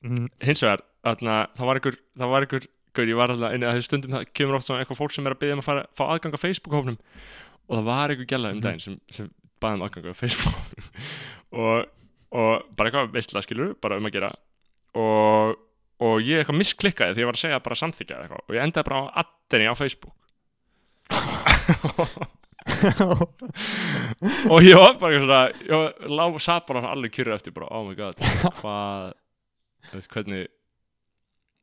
mm, 0.07 0.29
hins 0.47 0.63
vegar, 0.63 0.85
þarna, 1.03 1.41
það 1.59 1.73
var 1.73 2.47
einhver 2.47 2.69
það 2.91 2.99
var 2.99 2.99
gaur, 2.99 3.09
ég 3.11 3.17
var 3.21 3.31
alltaf 3.35 3.55
inni 3.55 3.67
að 3.71 3.77
því 3.79 3.83
stundum 3.87 4.11
það 4.17 4.25
kemur 4.35 4.55
oft 4.59 4.67
svona 4.67 4.81
eitthvað 4.83 4.99
fólk 5.01 5.13
sem 5.15 5.27
er 5.27 5.35
að 5.37 5.41
byggja 5.45 5.55
um 5.57 5.63
að 5.63 5.69
fara, 5.71 5.83
fá 5.97 6.03
aðgang 6.11 6.35
á 6.35 6.41
Facebook-hófnum 6.43 6.99
og 7.71 7.77
það 7.79 7.85
var 7.87 8.11
einhver 8.15 8.27
gæla 8.33 8.51
um 8.51 8.57
Mhm. 8.59 8.63
daginn 8.67 8.81
sem, 8.85 8.97
sem 9.11 9.31
baði 9.63 9.75
um 9.79 9.85
aðgang 9.87 10.11
á 10.11 10.15
Facebook-hófnum 10.21 10.85
og, 11.63 11.79
og 12.33 12.53
bara 12.77 12.91
eitthvað 12.91 13.13
veistla 13.15 13.43
skilur, 13.47 13.75
bara 13.81 13.97
um 14.01 14.07
að 14.11 14.13
gera. 14.19 14.31
Og, 14.99 15.55
og 16.03 16.21
ég 16.27 16.41
eitthvað 16.43 16.59
misklikkaði 16.59 17.15
því 17.15 17.23
ég 17.23 17.29
var 17.31 17.37
að 17.39 17.45
segja 17.45 17.63
bara 17.63 17.79
samþykja 17.79 18.17
eða 18.17 18.25
eitthvað. 18.27 18.45
Og 18.49 18.55
ég 18.57 18.63
endaði 18.65 18.89
bara 18.91 19.01
á 19.01 19.05
addinni 19.23 19.71
á 19.71 19.75
Facebook. 19.79 20.15
Og 24.51 24.61
ég 24.63 24.77
var 24.77 24.95
bara 25.01 25.17
eitthvað 25.17 25.25
svona 25.25 25.41
ég 25.67 26.09
lá, 26.13 26.25
satt 26.43 26.67
bara 26.69 26.83
alveg 26.93 27.13
kyrra 27.15 27.37
eftir 27.39 27.55
bara, 27.57 27.69
oh 27.73 27.87
my 27.89 27.95
god, 27.99 28.21
hvað 28.61 29.15
hvernig 30.13 30.49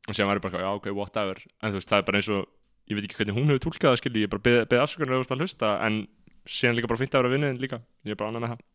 og 0.08 0.16
séðan 0.16 0.30
var 0.32 0.40
ég 0.40 0.46
bara, 0.46 0.62
já 0.64 0.70
ok, 0.78 0.88
whatever. 0.96 1.42
En 1.62 1.74
þú 1.74 1.80
veist, 1.82 1.90
það 1.92 2.00
er 2.00 2.08
bara 2.08 2.20
eins 2.22 2.30
og, 2.32 2.48
ég 2.88 2.96
veit 2.98 3.04
ekki 3.08 3.20
hvernig 3.20 3.36
hún 3.36 3.52
hefur 3.52 3.64
túlkað 3.66 3.90
það, 3.92 4.00
skilji, 4.00 4.24
ég 4.24 4.32
bara 4.32 4.44
beð, 4.48 4.58
beð 4.72 4.82
afsökunar 4.86 5.20
að 5.28 5.44
hlusta, 5.44 5.74
en 5.84 6.00
síðan 6.48 6.78
líka 6.78 6.88
bara 6.90 7.00
fínt 7.02 7.14
að 7.14 7.22
vera 7.24 7.32
vinniðin 7.36 7.62
líka, 7.62 7.80
ég 8.08 8.14
er 8.16 8.20
bara 8.20 8.32
ánað 8.32 8.44
með 8.46 8.54
það. 8.54 8.66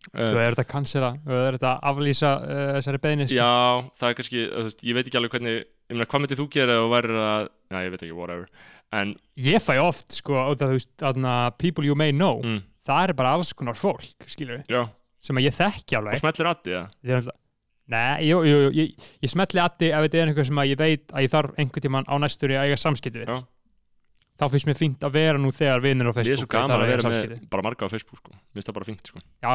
Þú 0.00 0.22
uh, 0.24 0.40
er 0.40 0.54
þetta 0.54 0.64
að 0.64 0.70
cancela, 0.70 1.10
þú 1.26 1.34
er 1.36 1.56
þetta 1.58 1.70
að 1.74 1.82
aflýsa 1.90 2.30
uh, 2.40 2.60
þessari 2.78 3.00
beðni 3.04 3.26
sko. 3.28 3.36
Já, 3.36 3.48
það 4.00 4.08
er 4.08 4.14
kannski, 4.20 4.44
þú 4.48 4.62
veist, 4.64 4.84
ég 4.88 4.96
veit 4.96 5.10
ekki 5.10 5.18
alveg 5.20 5.34
hvernig 5.34 5.56
ég 5.58 5.92
meina, 5.92 6.06
hvað 6.08 6.22
myndið 6.24 6.40
þú 6.40 6.46
gera 6.54 6.76
þú 6.80 6.86
værir 6.94 7.18
að 7.20 7.42
já, 7.44 7.76
ég 7.84 7.92
veit 7.92 8.04
ekki, 8.06 8.16
whatever. 8.16 8.46
En, 8.96 9.12
Ég 9.44 9.62
fæ 9.62 9.74
oft, 9.84 10.16
sko, 10.16 10.38
út 10.54 10.64
af 10.64 10.72
þú 10.72 10.78
veist 10.78 11.04
aðna, 11.10 11.34
people 11.60 11.84
you 11.84 11.98
may 11.98 12.14
know, 12.16 12.40
mm, 12.40 12.62
það 12.88 13.02
er 13.10 13.14
bara 13.20 13.34
alls 13.36 13.52
konar 13.58 13.76
fólk, 13.78 14.08
já, 14.24 14.80
sem 15.20 15.36
að 15.42 15.46
ég 15.50 15.58
þekki 15.60 15.98
og 15.98 16.00
alveg 16.00 16.22
smellir 16.24 16.50
addi, 16.54 16.74
ja 16.78 16.82
Ég 17.04 17.12
er 17.12 17.20
alltaf- 17.20 17.38
Nei, 17.90 18.26
jú, 18.28 18.40
jú, 18.46 18.58
jú, 18.66 18.68
ég, 18.78 19.06
ég 19.24 19.32
smetli 19.32 19.60
addi 19.62 19.88
ef 19.90 20.04
þetta 20.06 20.20
er 20.20 20.30
einhver 20.30 20.46
sem 20.46 20.60
að 20.62 20.68
ég 20.70 20.78
veit 20.78 21.10
að 21.10 21.24
ég 21.26 21.32
þarf 21.32 21.56
einhvern 21.58 21.84
tímann 21.86 22.06
á 22.06 22.14
næstunni 22.22 22.58
að 22.58 22.68
eiga 22.68 22.78
samskipti 22.78 23.24
við. 23.24 23.32
Já. 23.32 23.40
þá 24.40 24.44
finnst 24.54 24.68
mér 24.70 24.78
fínt 24.78 25.02
að 25.04 25.16
vera 25.18 25.40
nú 25.42 25.50
þegar 25.52 25.82
vinnir 25.84 26.08
á 26.08 26.12
Ég 26.14 26.20
er 26.20 26.28
Facebook 26.30 26.46
svo 26.46 26.54
gaman 26.54 26.70
ég 26.70 26.76
að 26.76 26.86
eiga 26.86 26.94
vera 26.94 27.04
samskipti. 27.08 27.40
með 27.40 27.50
bara 27.52 27.64
marga 27.66 27.84
á 27.84 27.92
Facebook, 27.92 28.20
sko. 28.22 28.30
Mér 28.32 28.60
finnst 28.60 28.70
það 28.70 28.76
bara 28.78 28.88
fínt, 28.88 29.10
sko. 29.10 29.20
Já, 29.44 29.50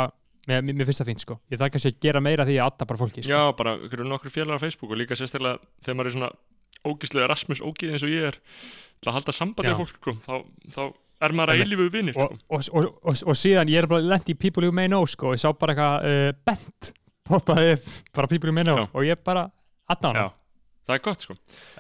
mér, 0.51 0.65
mér 0.67 0.85
finnst 0.89 1.01
það 1.01 1.09
fínt 1.09 1.23
sko. 1.25 1.37
Ég 1.49 1.61
þarf 1.61 1.71
kannski 1.73 1.91
að 1.93 2.01
gera 2.05 2.21
meira 2.21 2.45
því 2.45 2.57
að 2.59 2.67
adda 2.69 2.85
bara 2.91 3.01
fólki 3.01 3.23
sko. 3.23 3.31
Já, 3.33 3.41
bara, 3.57 3.73
nokkur 4.11 4.35
félagar 4.35 4.59
á 4.59 4.63
Facebook 4.65 4.91
og 4.93 4.99
líka 5.01 5.17
sérstaklega 5.17 5.57
þegar 5.81 5.97
maður 5.97 6.11
er 6.11 6.15
svona 6.19 6.29
ógislega 6.85 7.29
Rasmus 7.31 7.63
ógið 7.65 7.95
eins 7.95 8.05
og 8.05 8.13
ég 8.13 8.27
er 8.29 8.37
til 9.01 9.09
að 9.09 9.17
halda 9.17 9.33
sambandi 9.33 9.71
af 9.73 9.79
fólk, 9.81 9.97
sko 9.97 10.13
þá, 10.21 10.35
þá 10.75 10.81
er 11.25 11.33
maður 11.33 11.53
að 11.55 11.63
eilífu 11.63 11.87
vinnir, 11.93 12.13
sko. 12.13 12.27
og, 12.29 12.69
og, 12.75 12.91
og, 13.01 13.23
og 13.25 13.39
síðan 13.39 13.71
ég 13.71 13.81
er 13.81 13.87
bara 13.89 14.05
lent 14.05 14.29
í 14.29 14.35
People 14.37 14.67
You 14.67 14.75
May 14.75 14.91
Know 14.91 15.07
sko 15.09 15.33
Ég 15.33 15.41
sá 15.41 15.49
bara 15.57 15.73
eitthvað 15.73 16.05
uh, 16.11 16.29
bent 16.45 16.91
poppaði 17.29 17.75
bara 18.15 18.27
May 18.55 18.63
Know 18.67 18.81
Já. 18.83 18.87
og 18.93 19.05
ég 19.07 19.21
bara 19.25 19.47
adda 19.89 20.11
hana. 20.11 20.19
Já, 20.25 20.27
það 20.87 20.95
er 20.95 21.01
gott, 21.05 21.25
sko. 21.25 21.35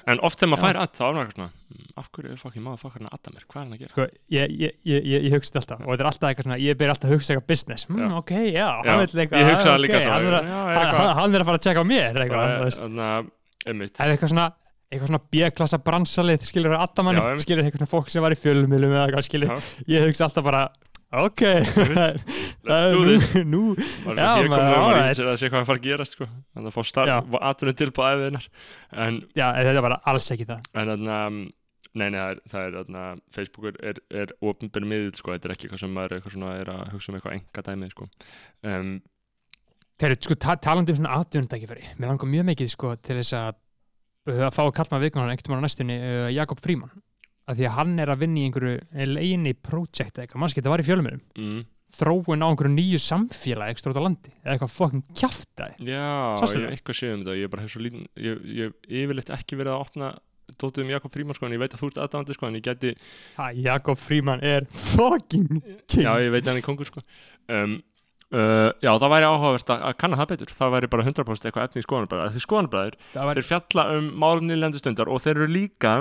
En 0.05 0.19
oft 0.25 0.37
þegar 0.41 0.51
maður 0.53 0.65
fær 0.65 0.79
add, 0.83 0.93
þá 0.97 1.03
er 1.05 1.13
maður 1.15 1.25
eitthvað 1.25 1.39
svona 1.39 1.51
"Mm, 1.55 1.91
Af 1.95 2.09
hverju 2.11 2.31
er 2.33 2.39
fokkin 2.41 2.63
maður 2.65 2.81
fokkin 2.83 3.05
að 3.07 3.13
adda 3.15 3.31
mér, 3.35 3.45
hvað 3.49 3.55
er 3.55 3.63
hann 3.63 3.73
að 3.75 3.79
gera? 3.79 3.89
Sko, 3.95 4.05
ég, 4.35 4.51
ég, 4.59 4.73
ég, 4.85 5.05
ég, 5.05 5.23
ég 5.25 5.31
hugsi 5.35 5.51
þetta 5.55 5.61
alltaf. 5.61 5.85
Og 5.85 5.91
þetta 5.93 6.03
er 6.05 6.09
alltaf 6.11 6.27
eitthvað 6.29 6.45
svona, 6.49 6.57
ég 6.65 6.77
ber 6.77 6.89
alltaf 6.93 7.09
að 7.09 7.13
hugsa 7.15 7.33
eitthvað 7.33 7.47
business. 7.53 7.85
Mm, 7.89 8.13
ok, 8.19 8.31
já, 8.51 8.67
hann 8.85 8.99
vil 8.99 9.21
eitthvað 9.23 9.39
ég 9.39 9.49
hugsa 9.53 9.69
það 9.69 9.77
ok, 9.77 9.83
líka 9.85 10.01
svo, 10.01 10.11
hann, 10.11 10.25
er 10.25 10.35
að, 10.35 10.45
er 10.45 10.75
hann, 10.75 10.95
hann, 10.99 11.15
hann 11.21 11.35
er 11.35 11.41
að 11.41 11.49
fara 11.49 11.57
að 11.61 11.65
tjekka 11.65 11.81
á 11.81 11.85
mér 11.85 12.19
eitthvað, 12.25 12.45
að, 12.45 13.31
einmitt. 13.65 13.95
Eða 14.01 14.11
eitthvað 14.17 14.33
svona 14.35 14.47
eitthvað 14.91 15.09
svona 15.09 15.23
B-klassa 15.33 15.79
bransalið 15.81 16.43
skilur 16.45 16.75
að 16.75 16.83
addamanni, 16.85 17.19
Já, 17.21 17.25
einmitt. 17.31 17.45
skilur 17.47 17.63
eitthvað 17.65 17.81
svona 17.81 17.93
fólk 17.95 18.11
sem 18.13 18.21
var 18.25 18.35
í 18.35 18.37
fjölumilum 18.39 18.93
ég 19.89 20.05
hugsa 20.05 20.27
alltaf 20.27 20.45
bara 20.45 20.61
ok, 21.13 21.43
það 21.75 22.17
það 22.69 22.95
nú, 23.47 23.65
ímyndar 24.11 25.11
sér 25.15 25.29
að 25.29 25.37
sé 25.41 25.51
hvað 25.51 25.61
að 25.61 25.69
fara 25.69 25.79
að 25.79 25.85
gerast 25.85 26.17
sko. 26.17 26.29
að 26.57 26.71
fá 26.73 26.81
Já. 26.81 26.87
starf, 26.91 27.37
atvinnum 27.51 27.77
tilbúð 27.81 28.09
æfiðinnar 28.09 28.49
en, 29.05 29.21
já, 29.37 29.47
en 29.51 29.61
þetta 29.61 29.77
er 29.77 29.87
bara 29.89 30.01
alls 30.11 30.31
ekki 30.35 30.49
það. 30.49 30.69
En 30.73 30.91
þannig 30.93 31.15
að 31.15 31.39
nei, 31.95 32.07
nei, 32.11 32.19
það 32.19 32.29
er, 32.29 32.39
það 32.51 32.67
er 32.67 32.77
þarna, 32.79 33.03
Facebook 33.35 33.67
er, 33.79 33.99
er, 34.21 34.31
opinbyrð 34.43 34.89
miðl, 34.91 35.11
sko, 35.15 35.35
þetta 35.35 35.47
er 35.47 35.55
ekki 35.55 35.67
eitthvað 35.69 35.83
sem 35.85 35.93
maður 35.95 36.17
eitthvað 36.17 36.35
svona, 36.35 36.55
er 36.59 36.71
að 36.73 36.81
hugsa 36.91 37.11
um 37.11 37.19
eitthvað 37.19 37.37
enga 37.37 37.65
dæmið, 37.69 37.93
sko. 37.95 38.07
Um, 38.67 38.95
Þeir, 39.95 40.17
sko, 40.25 40.35
ta 40.43 40.57
talandi 40.59 40.91
um 40.91 40.97
svona 40.99 41.21
atvinnundækifæri 41.21 41.93
mér 42.01 42.11
langar 42.11 42.27
mjög 42.27 42.49
mikið 42.49 42.71
sko, 42.73 42.89
til 42.99 43.15
þess 43.21 43.35
að 43.39 43.53
uh, 44.27 44.41
að 44.49 44.55
fá 44.57 44.61
að 44.65 44.73
kalla 44.75 44.91
maður 44.91 45.05
vikunar 45.05 45.31
einhvern 45.31 45.53
veginn 45.53 45.63
á 45.63 45.67
næstunni 45.69 45.95
uh, 46.01 46.27
Jakob 46.35 46.63
Fríman 46.63 46.91
að 47.45 47.61
því 47.61 47.69
að 47.69 47.77
hann 47.77 47.95
er 48.01 48.11
að 48.11 48.21
vinna 48.25 48.41
í 48.41 48.49
einhverju 48.49 49.07
leginni 49.13 49.55
project 49.55 50.17
eða 50.17 50.25
eitthvað, 50.25 50.43
mannski 50.43 50.61
þetta 50.61 50.73
var 50.73 50.83
í 50.83 50.87
fjölumörum 50.89 51.23
mm. 51.37 51.63
þróun 51.99 52.45
á 52.45 52.47
einhverju 52.49 52.73
nýju 52.75 53.01
samfélagi 53.05 53.75
ekstra 53.75 53.93
út 53.93 53.99
á 54.01 54.07
landi, 54.07 54.35
eða 54.43 54.55
eitthvað 54.55 54.75
fokkin 54.75 55.03
kjaftaði 55.13 55.89
Já, 55.91 56.07
Sástu 56.41 56.63
ég 56.63 56.71
eitthvað 56.73 57.01
séð 57.01 57.17
um 57.17 57.25
þetta 57.25 57.37
ég 57.41 57.53
bara 57.53 57.65
hef 57.65 57.75
svo 57.75 57.83
lítinn 57.85 58.07
ég, 58.17 58.47
ég 58.49 58.71
hef 58.71 58.95
yfirleitt 59.03 59.35
ekki 59.37 59.59
verið 59.59 59.75
að 59.75 59.85
opna 59.85 60.15
dótið 60.53 60.85
um 60.85 60.93
Jakob 60.93 61.13
Fríman 61.13 61.37
sko 61.37 61.47
en 61.47 61.55
ég 61.55 61.61
veit 61.61 61.73
að 61.73 61.81
þú 61.81 61.89
ert 61.89 61.99
aðdáðandi 62.03 62.37
sko 62.37 62.47
en 62.47 62.57
ég 62.59 62.65
geti 62.65 62.93
ha, 63.39 63.49
Jakob 63.65 63.99
Fríman 63.99 64.43
er 64.45 64.67
fokkin 64.69 65.61
king. 65.89 66.05
Já, 66.05 66.13
ég 66.21 66.31
veit 66.33 66.43
að 66.43 66.51
hann 66.51 66.61
er 66.61 66.65
kongur 66.65 66.89
sko. 66.89 67.03
Um, 67.49 67.77
uh, 68.33 68.69
Já, 68.83 68.91
það 68.91 69.13
væri 69.15 69.29
áhugavert 69.29 69.73
að, 69.73 69.85
að 69.89 69.97
kanna 70.03 70.19
það 70.21 70.31
betur. 70.33 70.53
Það 70.59 70.75
væri 70.75 70.91
bara 70.93 71.07
100% 71.07 71.49
eitthvað 71.49 71.69
efni 71.69 71.81
í 71.83 71.87
skoðanabræður 71.87 72.35
því 72.35 72.43
skoðanabræður, 72.45 72.99
þeir 73.15 73.49
fjalla 73.49 73.87
um 73.95 74.11
málumni 74.21 74.59
lendistundar 74.59 75.11
og 75.11 75.23
þeir 75.25 75.35
eru 75.39 75.49
líka 75.55 75.95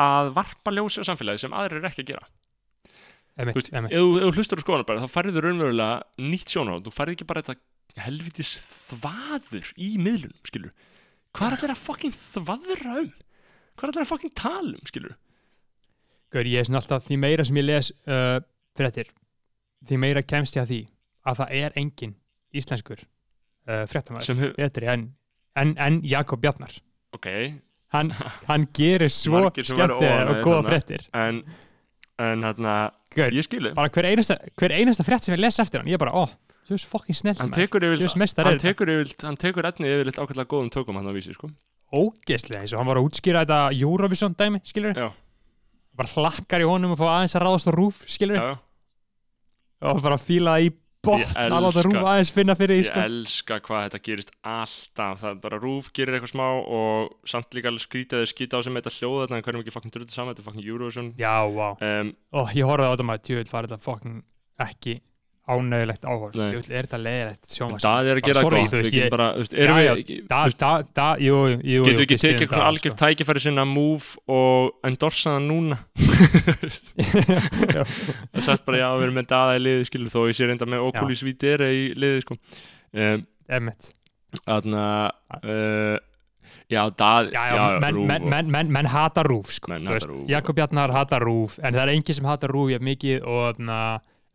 að 0.00 0.32
varpa 0.36 0.72
ljósi 0.72 1.02
á 1.02 1.08
samfélagi 1.08 1.44
sem 1.44 1.56
aðrir 1.56 1.80
eru 1.80 1.90
ekki 1.90 2.04
að 2.04 2.12
gera. 2.14 2.28
Emitt, 3.40 3.56
veist, 3.56 3.72
emitt 3.72 3.94
ef 3.96 3.98
ef 4.02 4.26
þú 4.26 4.32
hlustur 4.36 4.60
á 4.60 4.64
skoðanabræður 4.64 5.04
þá 5.06 5.14
færðu 5.14 5.42
raunverulega 5.42 5.92
nýtt 6.20 6.52
sjónarhótt 6.52 6.88
þú 6.88 6.92
færðu 6.92 7.14
ekki 7.16 7.28
bara 7.30 7.42
þetta 7.44 8.02
helvitis 8.04 8.52
þvaður 8.90 9.70
í 9.80 9.88
miðlunum, 10.00 10.40
skilur 10.48 10.72
hvað 11.32 11.46
er 11.48 11.56
allir 11.56 11.72
að 11.72 11.82
fucking 11.86 12.16
þvaðra 12.18 12.96
um? 13.00 13.10
Hvað 13.72 13.86
er 13.86 13.92
allir 13.92 14.04
að 14.04 14.10
fucking 14.10 14.34
tala 14.36 14.74
um, 14.76 14.84
skilur 14.88 15.16
Gaur, 16.32 16.48
ég 16.48 16.60
er 16.60 16.68
svona 16.68 16.80
alltaf, 16.80 17.04
því 17.08 17.18
meira 17.20 17.44
sem 17.44 17.58
ég 17.60 17.66
les 17.66 17.90
uh, 18.08 18.38
fréttir, 18.76 19.08
því 19.88 19.98
meira 20.00 20.24
kemst 20.24 20.56
ég 20.56 20.64
að 20.64 20.70
því 20.70 20.80
að 21.28 21.40
það 21.42 21.56
er 21.58 21.76
engin 21.80 22.14
íslenskur 22.56 23.02
uh, 23.02 23.84
hefur, 23.84 24.54
betri 24.56 24.88
en, 24.92 25.10
en, 25.60 25.74
en 25.76 26.00
Jakob 26.04 26.40
Bjarnar. 26.40 26.72
Ok 27.16 27.28
hann, 27.92 28.12
hann 28.48 28.66
gerir 28.76 29.12
svo 29.22 29.44
skemmtilegar 29.52 30.32
og 30.32 30.40
góða 30.44 30.58
þarna. 30.58 30.70
fréttir. 30.70 31.06
En, 31.16 31.42
en 32.22 32.46
hérna, 32.48 32.76
Gaur, 33.12 33.34
ég 33.36 33.44
skilu 33.46 33.74
bara 33.76 33.92
hver 33.92 34.08
einasta, 34.08 34.38
hver 34.58 34.72
einasta 34.76 35.04
frétt 35.06 35.26
sem 35.26 35.34
ég 35.36 35.42
les 35.42 35.58
eftir 35.62 35.82
hann, 35.82 35.90
ég 35.90 35.98
er 35.98 36.02
bara, 36.02 36.14
ó, 36.16 36.24
þú 36.68 36.76
veist 36.76 36.88
fokkin 36.88 37.18
snelt 37.18 37.42
hann 37.42 37.52
tekur 37.52 37.84
þú 37.84 37.90
yfirleitt 39.98 40.20
ákveðlega 40.22 40.48
góðum 40.48 40.72
tökum 40.72 41.00
hann 41.00 41.10
á 41.10 41.12
vísi, 41.12 41.34
sko. 41.36 41.50
Ógeðslega 41.92 42.64
eins 42.64 42.72
og 42.72 42.80
hann 42.80 42.88
var 42.88 43.00
að 43.02 43.08
útskýra 43.10 43.42
þetta 43.44 43.60
Eurovision 43.76 44.36
dæmi, 44.38 44.62
skilur 44.64 44.96
Já. 44.96 45.10
bara 45.98 46.12
hlakkar 46.14 46.64
í 46.64 46.68
honum 46.70 46.94
og 46.94 47.00
fá 47.02 47.08
aðeins 47.18 47.36
að 47.36 47.44
ráðast 47.44 47.68
á 47.68 47.72
rúf, 47.76 48.00
skilur 48.08 48.38
já, 48.40 48.46
já. 48.54 49.90
og 49.92 50.00
bara 50.06 50.20
fíla 50.20 50.56
það 50.56 50.70
í 50.70 50.72
botn 51.02 51.22
Ég 51.22 51.36
að 51.42 51.64
láta 51.66 51.84
rúf 51.86 51.98
aðeins 52.00 52.32
finna 52.34 52.56
fyrir 52.58 52.76
því, 52.76 52.82
ég 52.82 52.88
sko. 52.88 53.04
elska 53.06 53.58
hvað 53.66 53.84
þetta 53.86 54.00
gerist 54.08 54.32
alltaf. 54.54 55.20
Það 55.22 55.30
er 55.32 55.40
bara 55.46 55.60
rúf 55.62 55.92
gerir 55.96 56.18
eitthvað 56.18 56.32
smá 56.34 56.46
og 56.78 57.14
samt 57.32 57.56
líka 57.56 57.72
alveg 57.72 57.84
skrítið 57.86 58.22
eða 58.22 58.32
skýta 58.32 58.58
á 58.58 58.64
sem 58.64 58.78
þetta 58.80 58.94
hljóða 58.98 59.28
þannig 59.28 59.42
að 59.42 59.48
hverjum 59.48 59.64
ekki 59.64 59.76
fucking 59.76 59.94
drullið 59.96 60.16
saman 60.16 60.32
þetta 60.32 60.44
er 60.44 60.48
fucking 60.50 60.68
Eurovision. 60.72 61.14
Já, 61.20 61.36
vá, 61.52 61.68
um, 61.76 62.12
ó, 62.32 62.40
ég 62.54 62.68
horfði 62.70 62.86
á 62.86 62.92
þetta 62.94 63.08
maður, 63.10 63.24
tjóðvill 63.28 63.52
var 63.52 63.68
þetta 63.68 63.86
fokkin 63.86 64.20
ekki 64.62 65.00
ánægilegt 65.50 66.04
áhort, 66.06 66.36
er 66.38 66.86
þetta 66.86 66.98
leiðilegt 67.02 67.48
en 67.48 67.54
sjónvarp? 67.56 67.82
Það 67.82 68.10
er 68.12 68.20
að 68.20 68.26
gera 68.28 68.42
gott 68.46 68.52
þú 68.52 68.76
við 68.78 68.86
Já, 69.66 69.78
já, 69.82 69.92
ekki- 69.98 70.18
tekið 72.22 72.44
eitthvað 72.46 72.66
algjör 72.68 72.92
sko. 72.94 73.00
tækifæri 73.02 73.42
sinna 73.42 73.64
move 73.66 74.12
og 74.30 74.70
endorsa 74.86 75.34
það 75.34 75.48
núna? 75.48 75.78
Já. 77.76 77.82
það 78.32 78.46
sagt 78.46 78.64
bara 78.68 78.80
já, 78.84 78.86
við 78.96 79.04
erum 79.08 79.18
með 79.18 79.28
daða 79.32 79.58
í 79.58 79.64
liði 79.64 79.88
þó 80.14 80.20
ég 80.28 80.38
sé 80.38 80.48
reynda 80.48 80.68
með 80.70 80.86
Oculus 80.92 81.24
Videre 81.26 81.72
í 81.74 81.82
liði 81.98 82.22
sko. 82.24 82.38
Emmett. 83.52 83.92
Þarna 84.46 84.86
uh, 85.42 85.98
Já, 86.72 86.86
það 86.96 87.32
já, 87.34 87.42
já, 87.52 87.64
Rúf 87.92 88.06
menn, 88.06 88.22
og- 88.22 88.30
menn, 88.30 88.50
menn, 88.54 88.70
menn 88.72 88.88
hata 88.88 89.22
rúf 89.26 89.50
sko. 89.52 89.72
Menn 89.74 89.86
hata 89.90 90.06
RÚV, 90.08 90.24
Jakob 90.30 90.56
Bjarnar 90.56 90.92
hata 90.94 91.18
rúf 91.20 91.58
en 91.60 91.74
það 91.74 91.82
er 91.82 91.92
engin 91.96 92.16
sem 92.16 92.28
hata 92.30 92.48
rúf 92.48 92.70
mikið 92.80 93.26
og 93.28 93.60
na, 93.60 93.80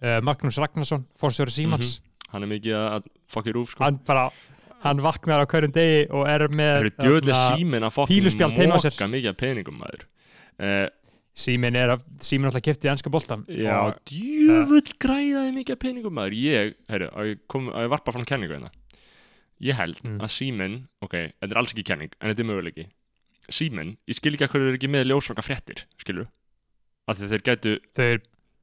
uh, 0.03 0.19
Magnús 0.25 0.57
Ragnarsson 0.61 1.05
fórstjóri 1.19 1.53
Símans, 1.53 1.97
Hann 2.33 2.43
er 2.43 2.49
mikið 2.51 2.73
að 2.75 3.05
fokki 3.31 3.53
rúf 3.55 3.71
sko. 3.71 3.85
Hann 3.85 4.01
bara 4.05 4.25
hann 4.83 4.99
vaknar 5.01 5.41
á 5.41 5.45
hverjum 5.47 5.71
degi 5.73 6.01
og 6.11 6.27
er 6.27 6.43
með 6.51 6.89
að 7.87 7.93
fokki 7.95 8.17
píluspjald 8.17 8.57
heima 8.59 8.75
á 8.75 8.83
sér. 8.83 8.97
Mikið 9.07 9.29
af 9.31 9.37
peningum 9.39 9.77
maður. 9.79 10.03
Uh, 10.59 10.87
Símin 11.37 11.75
er 11.77 11.93
að 11.93 12.03
Símin 12.25 12.49
alltaf 12.49 12.63
kipti 12.65 12.89
ennska 12.89 13.11
boltan 13.13 13.43
Já, 13.47 13.93
djöfull 14.09 14.91
græðaði 14.99 15.51
mikið 15.55 15.75
af 15.77 15.81
peningum 15.85 16.15
maður. 16.17 16.35
Ég, 16.41 16.75
heyrðu, 16.89 17.09
að 17.13 17.29
ég, 17.29 17.41
að 17.55 17.83
ég 17.85 17.91
varpa 17.93 18.13
fram 18.15 18.25
kenningu 18.27 18.55
hérna. 18.57 18.71
Ég 19.63 19.77
held 19.77 20.01
Mm. 20.03 20.19
að 20.21 20.29
síminn 20.35 20.75
Ok, 21.01 21.13
þetta 21.41 21.51
er 21.53 21.57
alls 21.61 21.71
ekki 21.73 21.85
kenning, 21.87 22.11
en 22.21 22.29
þetta 22.29 22.43
er 22.43 22.49
möguleiki. 22.51 22.87
Síminn, 23.49 23.95
ég 24.09 24.17
skil 24.19 24.33
ekki 24.35 24.45
að 24.45 24.51
hverju 24.53 24.67
er 24.73 24.77
ekki 24.77 24.89
með 24.91 25.07
ljósvaka 25.13 25.45
fréttir, 25.45 25.85
skilur 26.01 26.27
Af 27.07 27.17
því 27.21 27.29
þeir 27.31 27.43
gætu 27.47 27.73
þau, 27.95 28.17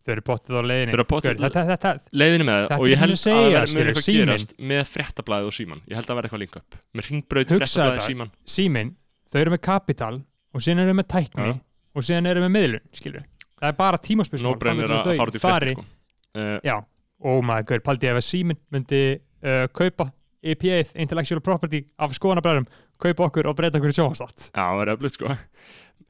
þau 0.04 0.12
eru 0.14 0.24
pottið 0.28 0.58
á 0.58 0.62
leiðinni 0.68 0.92
Þeir 0.94 1.00
eru 1.00 1.06
Gaur, 1.14 1.38
þetta, 1.44 1.62
þetta, 1.70 1.92
leiðinni 2.22 2.46
með 2.48 2.64
það 2.68 2.82
og 2.84 2.88
ég 2.90 3.00
held 3.00 3.16
segja, 3.20 3.36
að 3.38 3.54
það 3.54 3.74
verður 3.74 3.90
eitthvað 3.90 4.06
síminn. 4.06 4.28
gerast 4.30 4.54
með 4.72 4.82
fréttablaðið 4.94 5.48
og 5.50 5.56
síman 5.58 5.80
ég 5.88 5.94
held 5.98 6.04
að 6.04 6.10
það 6.10 6.18
verði 6.20 6.28
eitthvað 6.30 6.42
link 6.44 6.58
upp 6.60 6.78
með 7.00 7.08
ringbraut 7.10 7.52
Hugsaðu 7.54 7.64
fréttablaðið 7.64 7.94
þetta. 7.94 8.08
síman 8.12 8.32
Símin, 8.54 8.90
þau 9.32 9.38
eru 9.44 9.54
með 9.54 9.62
kapital 9.68 10.14
og 10.54 10.64
síðan 10.66 10.82
eru 10.84 10.96
með 11.00 11.08
tækni 11.14 11.48
Já. 11.48 11.54
og 11.94 12.06
síðan 12.08 12.30
eru 12.34 12.44
með 12.44 12.52
miðlun 12.58 12.84
skilur 13.00 13.24
það 13.54 13.70
er 13.72 13.78
bara 13.80 14.02
tímaspörsmál 14.08 14.50
no 14.52 14.58
brainer 14.60 14.92
að 14.98 15.08
fara 15.14 15.30
út 15.32 15.38
í 15.38 15.42
fari 15.42 15.72
fréttir 15.72 15.84
sko. 15.84 16.42
uh, 16.42 16.58
Já, 16.68 16.76
oh 17.24 17.40
my 17.42 17.62
god, 17.64 17.84
paldi 17.86 18.10
ef 18.12 18.20
að 18.20 18.26
Símin 18.28 18.60
myndi 18.74 19.02
uh, 19.16 19.64
kaupa 19.72 20.10
EPA-ið, 20.44 20.90
Intellectual 21.00 21.40
Property 21.40 21.78
af 22.04 22.12
skoðanabræðum, 22.12 22.66
kaupa 23.00 23.30
okkur 23.30 23.46
og 23.48 23.54
breyta 23.56 23.78
okkur 23.80 23.94
í 23.94 23.96
sjóhanstátt. 23.96 24.50
já, 24.52 24.60
það 24.60 24.76
verður 24.82 24.98
öflugt 24.98 25.16
sko 25.16 25.30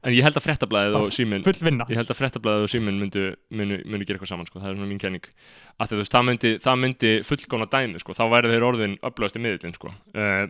en 0.05 0.13
ég 0.15 0.25
held 0.25 0.37
að 0.39 0.45
fréttablaðið 0.45 0.97
og 0.99 1.13
símin 1.15 1.45
Full 1.45 1.61
vinna. 1.65 1.87
ég 1.89 1.97
held 1.99 2.11
að 2.13 2.19
fréttablaðið 2.19 2.65
og 2.67 2.71
símin 2.73 2.99
myndu, 3.01 3.23
myndu, 3.49 3.79
myndu 3.89 4.05
gera 4.07 4.19
eitthvað 4.19 4.31
saman 4.33 4.49
sko. 4.49 4.59
það 4.61 4.69
er 4.71 4.77
svona 4.79 4.89
mín 4.91 5.01
kenning 5.01 5.25
að 5.81 5.91
þú 5.93 5.99
veist, 6.01 6.13
það 6.15 6.27
myndi, 6.29 6.51
það 6.65 6.79
myndi 6.83 7.13
fullgóna 7.29 7.67
dæmi 7.73 8.01
sko. 8.03 8.13
þá 8.17 8.23
væri 8.35 8.51
þeir 8.53 8.67
orðin 8.69 8.97
öflugast 9.09 9.39
í 9.39 9.43
miðlinn 9.45 9.75
sko. 9.77 9.93
uh, 10.15 10.45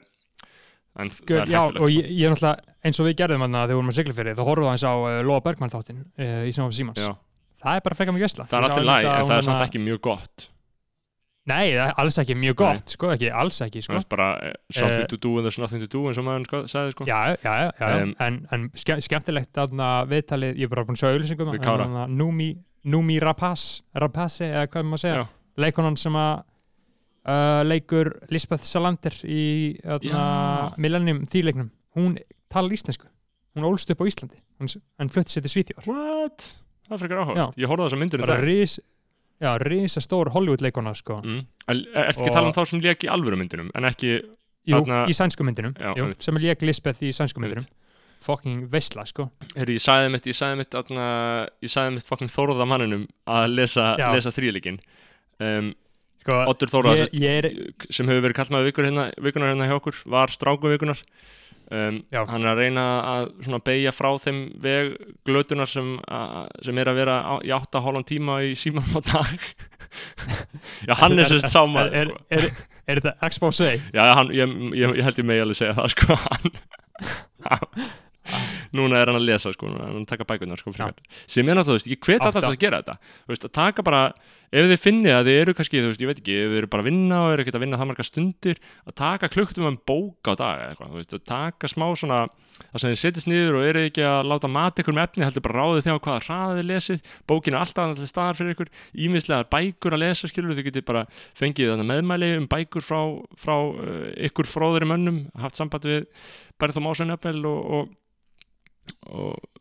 en 0.96 1.12
það 1.12 1.30
Gör, 1.32 1.42
er 1.44 1.54
já, 1.56 1.60
hættulegt 1.62 1.82
og 1.82 1.88
sko. 1.88 1.94
ég, 1.96 2.10
ég 2.12 2.26
er 2.28 2.36
náttúrulega, 2.36 2.76
eins 2.86 3.00
og 3.00 3.08
við 3.10 3.16
gerðum 3.22 3.46
þegar 3.48 3.70
við 3.72 3.80
vorum 3.80 3.94
að 3.94 3.98
sigla 4.00 4.18
fyrir, 4.20 4.36
þá 4.36 4.44
horfum 4.48 4.66
við 4.66 4.72
aðeins 4.74 4.86
á 4.88 4.94
uh, 4.96 5.22
Lóa 5.28 5.40
Bergmann 5.48 5.74
þáttinn 5.74 6.04
uh, 6.06 6.44
í 6.46 6.52
Sjónum 6.56 6.76
Símans. 6.76 7.02
Já, 7.04 7.16
Það 7.66 7.80
er 7.80 7.82
bara 7.88 7.96
frekar 7.98 8.14
mjög 8.14 8.28
vesla. 8.28 8.44
það 8.46 8.58
er 8.60 8.66
alltaf 8.68 8.86
læg 8.86 9.06
en 9.10 9.26
það 9.26 9.38
er 9.40 9.46
samt 9.48 9.64
ekki 9.66 9.80
mjög 9.82 10.00
gott 10.06 10.50
Nei, 11.46 11.76
það 11.76 11.82
er 11.86 12.00
alls 12.02 12.16
ekki 12.24 12.36
mjög 12.42 12.56
gott, 12.58 12.94
sko 12.96 13.12
ekki, 13.14 13.28
alls 13.42 13.60
ekki, 13.62 13.82
það 13.84 13.86
sko. 13.86 14.00
er 14.00 14.08
bara 14.16 14.30
uh, 14.48 14.54
something 14.74 15.04
Eh, 15.04 15.10
to 15.12 15.18
do 15.22 15.34
and 15.38 15.46
there's 15.46 15.60
nothing 15.62 15.84
to 15.84 15.90
do 15.92 16.02
eins 16.10 16.18
og 16.18 16.26
maður 16.26 16.48
sko, 16.48 16.62
sagði 16.72 16.96
sko 16.96 17.06
Já, 17.10 17.20
já, 17.38 17.52
já, 17.62 17.72
já, 17.80 17.90
Em, 18.02 18.16
en, 18.26 18.40
en 18.56 18.64
ske, 18.74 18.98
skemmtilegt 19.06 19.52
þarna 19.54 19.90
viðtalið, 20.10 20.58
ég 20.58 20.66
er 20.66 20.74
bara 20.74 20.86
búin 20.88 20.98
að 20.98 21.04
sjá 21.04 21.70
þarna 21.70 22.08
Númi, 22.10 22.50
Númi 22.90 23.20
Rapaz, 23.22 23.68
Rapaz, 23.94 24.40
eða 24.46 24.66
hvað 24.74 24.90
maður 24.90 25.04
segja, 25.06 25.22
Já. 25.22 25.26
leikonan 25.66 25.98
sem 26.02 26.18
að 26.18 26.34
uh, 27.30 27.62
leikur 27.66 28.12
Lisbeth 28.34 28.66
Salander 28.66 29.16
í. 29.26 29.46
Millennium 30.82 31.24
þýleiknum, 31.30 31.70
hún 31.98 32.18
talar 32.54 32.74
íslensku, 32.76 33.08
hún 33.56 33.66
ólst 33.70 33.90
upp 33.94 34.02
á 34.02 34.06
Íslandi, 34.10 34.42
hún, 34.62 34.70
en 35.02 35.10
flutti 35.14 35.34
sér 35.38 35.46
til 35.46 35.54
Svíþjóðar. 35.56 35.88
What? 35.90 36.50
Það 36.86 36.94
er 36.98 37.02
frekar 37.02 37.22
áhugavert. 37.24 37.58
Ég 37.58 37.72
horfði 37.72 37.82
á 37.82 37.88
þessa 37.90 38.00
myndir 38.02 38.22
um 38.22 38.30
það. 38.30 38.44
ris, 38.46 38.76
já, 39.42 39.58
risa 39.62 40.02
stór 40.02 40.30
Hollywood 40.34 40.62
leikona, 40.62 40.94
sko. 40.96 41.22
Mm. 41.24 41.46
Er 41.68 42.12
ekki 42.12 42.22
Og- 42.22 42.30
að 42.30 42.34
tala 42.34 42.48
um 42.48 42.54
þá 42.54 42.68
sem 42.68 42.82
lék 42.82 43.04
í 43.04 43.10
alvöru 43.12 43.38
myndinum, 43.38 43.70
en 43.76 43.84
ekki, 43.84 44.22
Jú, 44.66 44.80
Þarna- 44.82 45.06
í 45.06 45.14
sænsku 45.14 45.44
myndinum, 45.46 45.74
Já, 45.78 45.94
jú, 45.96 46.14
sem 46.20 46.36
lék 46.42 46.62
Lisbeth 46.66 47.04
í 47.04 47.12
sænsku 47.14 47.38
myndinum. 47.40 47.66
Fucking 48.20 48.68
veistla, 48.72 49.06
sko. 49.06 49.30
heyrðu, 49.56 49.76
ég 49.76 49.84
sagði 49.84 50.12
mitt, 50.12 50.24
ég 50.26 50.34
sagði 50.34 50.58
mitt, 50.58 50.74
atna, 50.74 51.48
ég 51.62 51.70
sagði 51.70 51.94
mitt 51.94 52.04
fucking 52.08 52.30
Þórða 52.32 52.66
manninum 52.66 53.08
að 53.28 53.54
lesa, 53.54 53.96
lesa 54.16 54.32
þrýleikin. 54.32 54.80
Um, 55.40 55.76
Sko, 56.26 56.56
ég 57.14 57.44
er, 57.44 57.52
sem 57.92 58.08
hefur 58.08 58.24
verið 58.26 58.34
kallt 58.34 58.50
maður 58.50 58.72
vikur 58.72 58.86
hérna, 58.88 59.04
vikunar 59.22 59.52
hérna 59.54 59.68
hjá 59.70 59.76
okkur, 59.80 59.94
var 60.10 60.28
stráku 60.34 60.72
vikunar. 60.74 60.98
Um, 61.74 62.04
hann 62.14 62.44
er 62.44 62.52
að 62.52 62.60
reyna 62.62 62.82
að 63.10 63.56
beigja 63.66 63.94
frá 63.96 64.12
þeim 64.22 64.42
veg 64.62 64.92
glötunar 65.26 65.70
sem, 65.70 65.96
sem 66.62 66.78
er 66.78 66.92
að 66.92 67.00
vera 67.00 67.16
á, 67.26 67.34
í 67.42 67.50
8 67.56 67.82
hálfan 67.82 68.06
tíma 68.06 68.38
í 68.46 68.54
síman 68.60 68.86
á 68.94 69.02
dag 69.02 69.48
já, 70.88 70.94
hann 71.02 71.18
er 71.18 71.32
sérst 71.32 71.50
sámaður 71.50 71.98
er, 71.98 72.14
sko. 72.14 72.22
er, 72.30 72.46
er, 72.46 72.70
er 72.86 73.02
þetta 73.02 73.16
expose? 73.26 73.72
Já, 73.98 74.04
hann, 74.20 74.30
ég, 74.38 74.56
ég, 74.78 74.98
ég 75.02 75.10
held 75.10 75.24
ég 75.24 75.30
megi 75.32 75.46
alveg 75.48 75.62
segja 75.64 75.78
það 75.80 75.94
sko 75.96 76.20
hann, 76.22 76.56
núna 78.78 79.02
er 79.02 79.12
hann 79.12 79.20
að 79.20 79.28
lesa 79.30 79.54
sko, 79.56 79.70
núna 79.72 79.88
er 79.88 79.92
hann 79.94 80.06
að 80.06 80.12
taka 80.12 80.28
bækunar 80.30 80.62
sko, 80.62 80.74
frekar. 80.76 81.20
sem 81.32 81.50
er 81.50 81.60
náttúrulega, 81.60 81.92
ég 81.92 82.02
hvet 82.06 82.26
alltaf 82.26 82.50
að 82.50 82.58
gera 82.62 82.82
þetta. 82.82 82.98
Veist, 83.32 83.48
að 83.48 83.54
taka 83.58 83.86
bara, 83.86 84.02
ef 84.52 84.70
þið 84.72 84.82
finnið 84.86 85.18
að 85.18 85.30
þið 85.30 85.42
eru 85.42 85.58
kannski, 85.58 85.84
þú 85.84 85.92
veist, 85.92 86.06
ég 86.06 86.12
veit 86.12 86.24
ekki, 86.24 86.40
ef 86.40 86.54
þið 86.54 86.62
eru 86.62 86.72
bara 86.76 86.86
að 86.86 86.90
vinna 86.92 87.22
og 87.26 87.34
eru 87.34 87.46
ekkert 87.46 87.60
að 87.60 87.66
vinna 87.66 87.82
það 87.82 87.92
marga 87.92 88.08
stundir 88.08 88.64
að 88.86 88.98
taka 89.02 89.32
klukktum 89.34 89.70
um 89.70 89.80
bók 89.88 90.32
á 90.32 90.34
dag 90.36 90.66
eitthvað, 90.70 90.98
veist, 91.00 91.16
að 91.16 91.30
taka 91.32 91.72
smá 91.72 91.88
svona 91.96 92.26
það 92.56 92.82
sem 92.82 92.94
þið 92.94 93.00
setjast 93.02 93.30
niður 93.30 93.58
og 93.60 93.66
eru 93.68 93.82
ekki 93.90 94.04
að 94.08 94.30
láta 94.32 94.50
mata 94.52 94.82
ykkur 94.82 94.96
með 94.96 95.08
efni, 95.10 95.26
heldur 95.26 95.44
bara 95.46 95.64
ráðið 95.64 95.90
á 95.92 96.04
hvaða 96.06 96.24
hraða 96.24 96.56
þið 96.60 96.70
lesið, 96.70 97.12
bókin 97.28 97.56
er 97.56 97.62
alltaf 97.62 97.90
alltaf 97.90 98.10
staðar 98.12 98.40
fyrir 98.40 98.56
ykkur, 98.56 98.72
ímislega 99.06 99.50
bækur 99.52 99.98
að 99.98 100.04
lesa 100.06 100.30
skilur, 100.32 100.56
þið 100.56 100.70
getið 100.70 100.88
bara 100.88 101.04
fengið 101.38 101.84
meðmæli 101.84 102.32
um 102.40 102.48
bækur 102.52 102.86
frá, 102.86 103.00
frá 103.40 103.56
uh, 103.58 104.08
ykkur 104.30 104.50
fróðari 104.50 104.90
mönnum, 104.90 105.26
haft 105.42 105.60
samband 105.60 105.88
við 105.90 106.08
Berð 106.62 106.80
og 106.80 106.88
Másun 106.88 107.16
Eppel 107.16 107.42
og, 107.50 107.72
og 107.76 107.94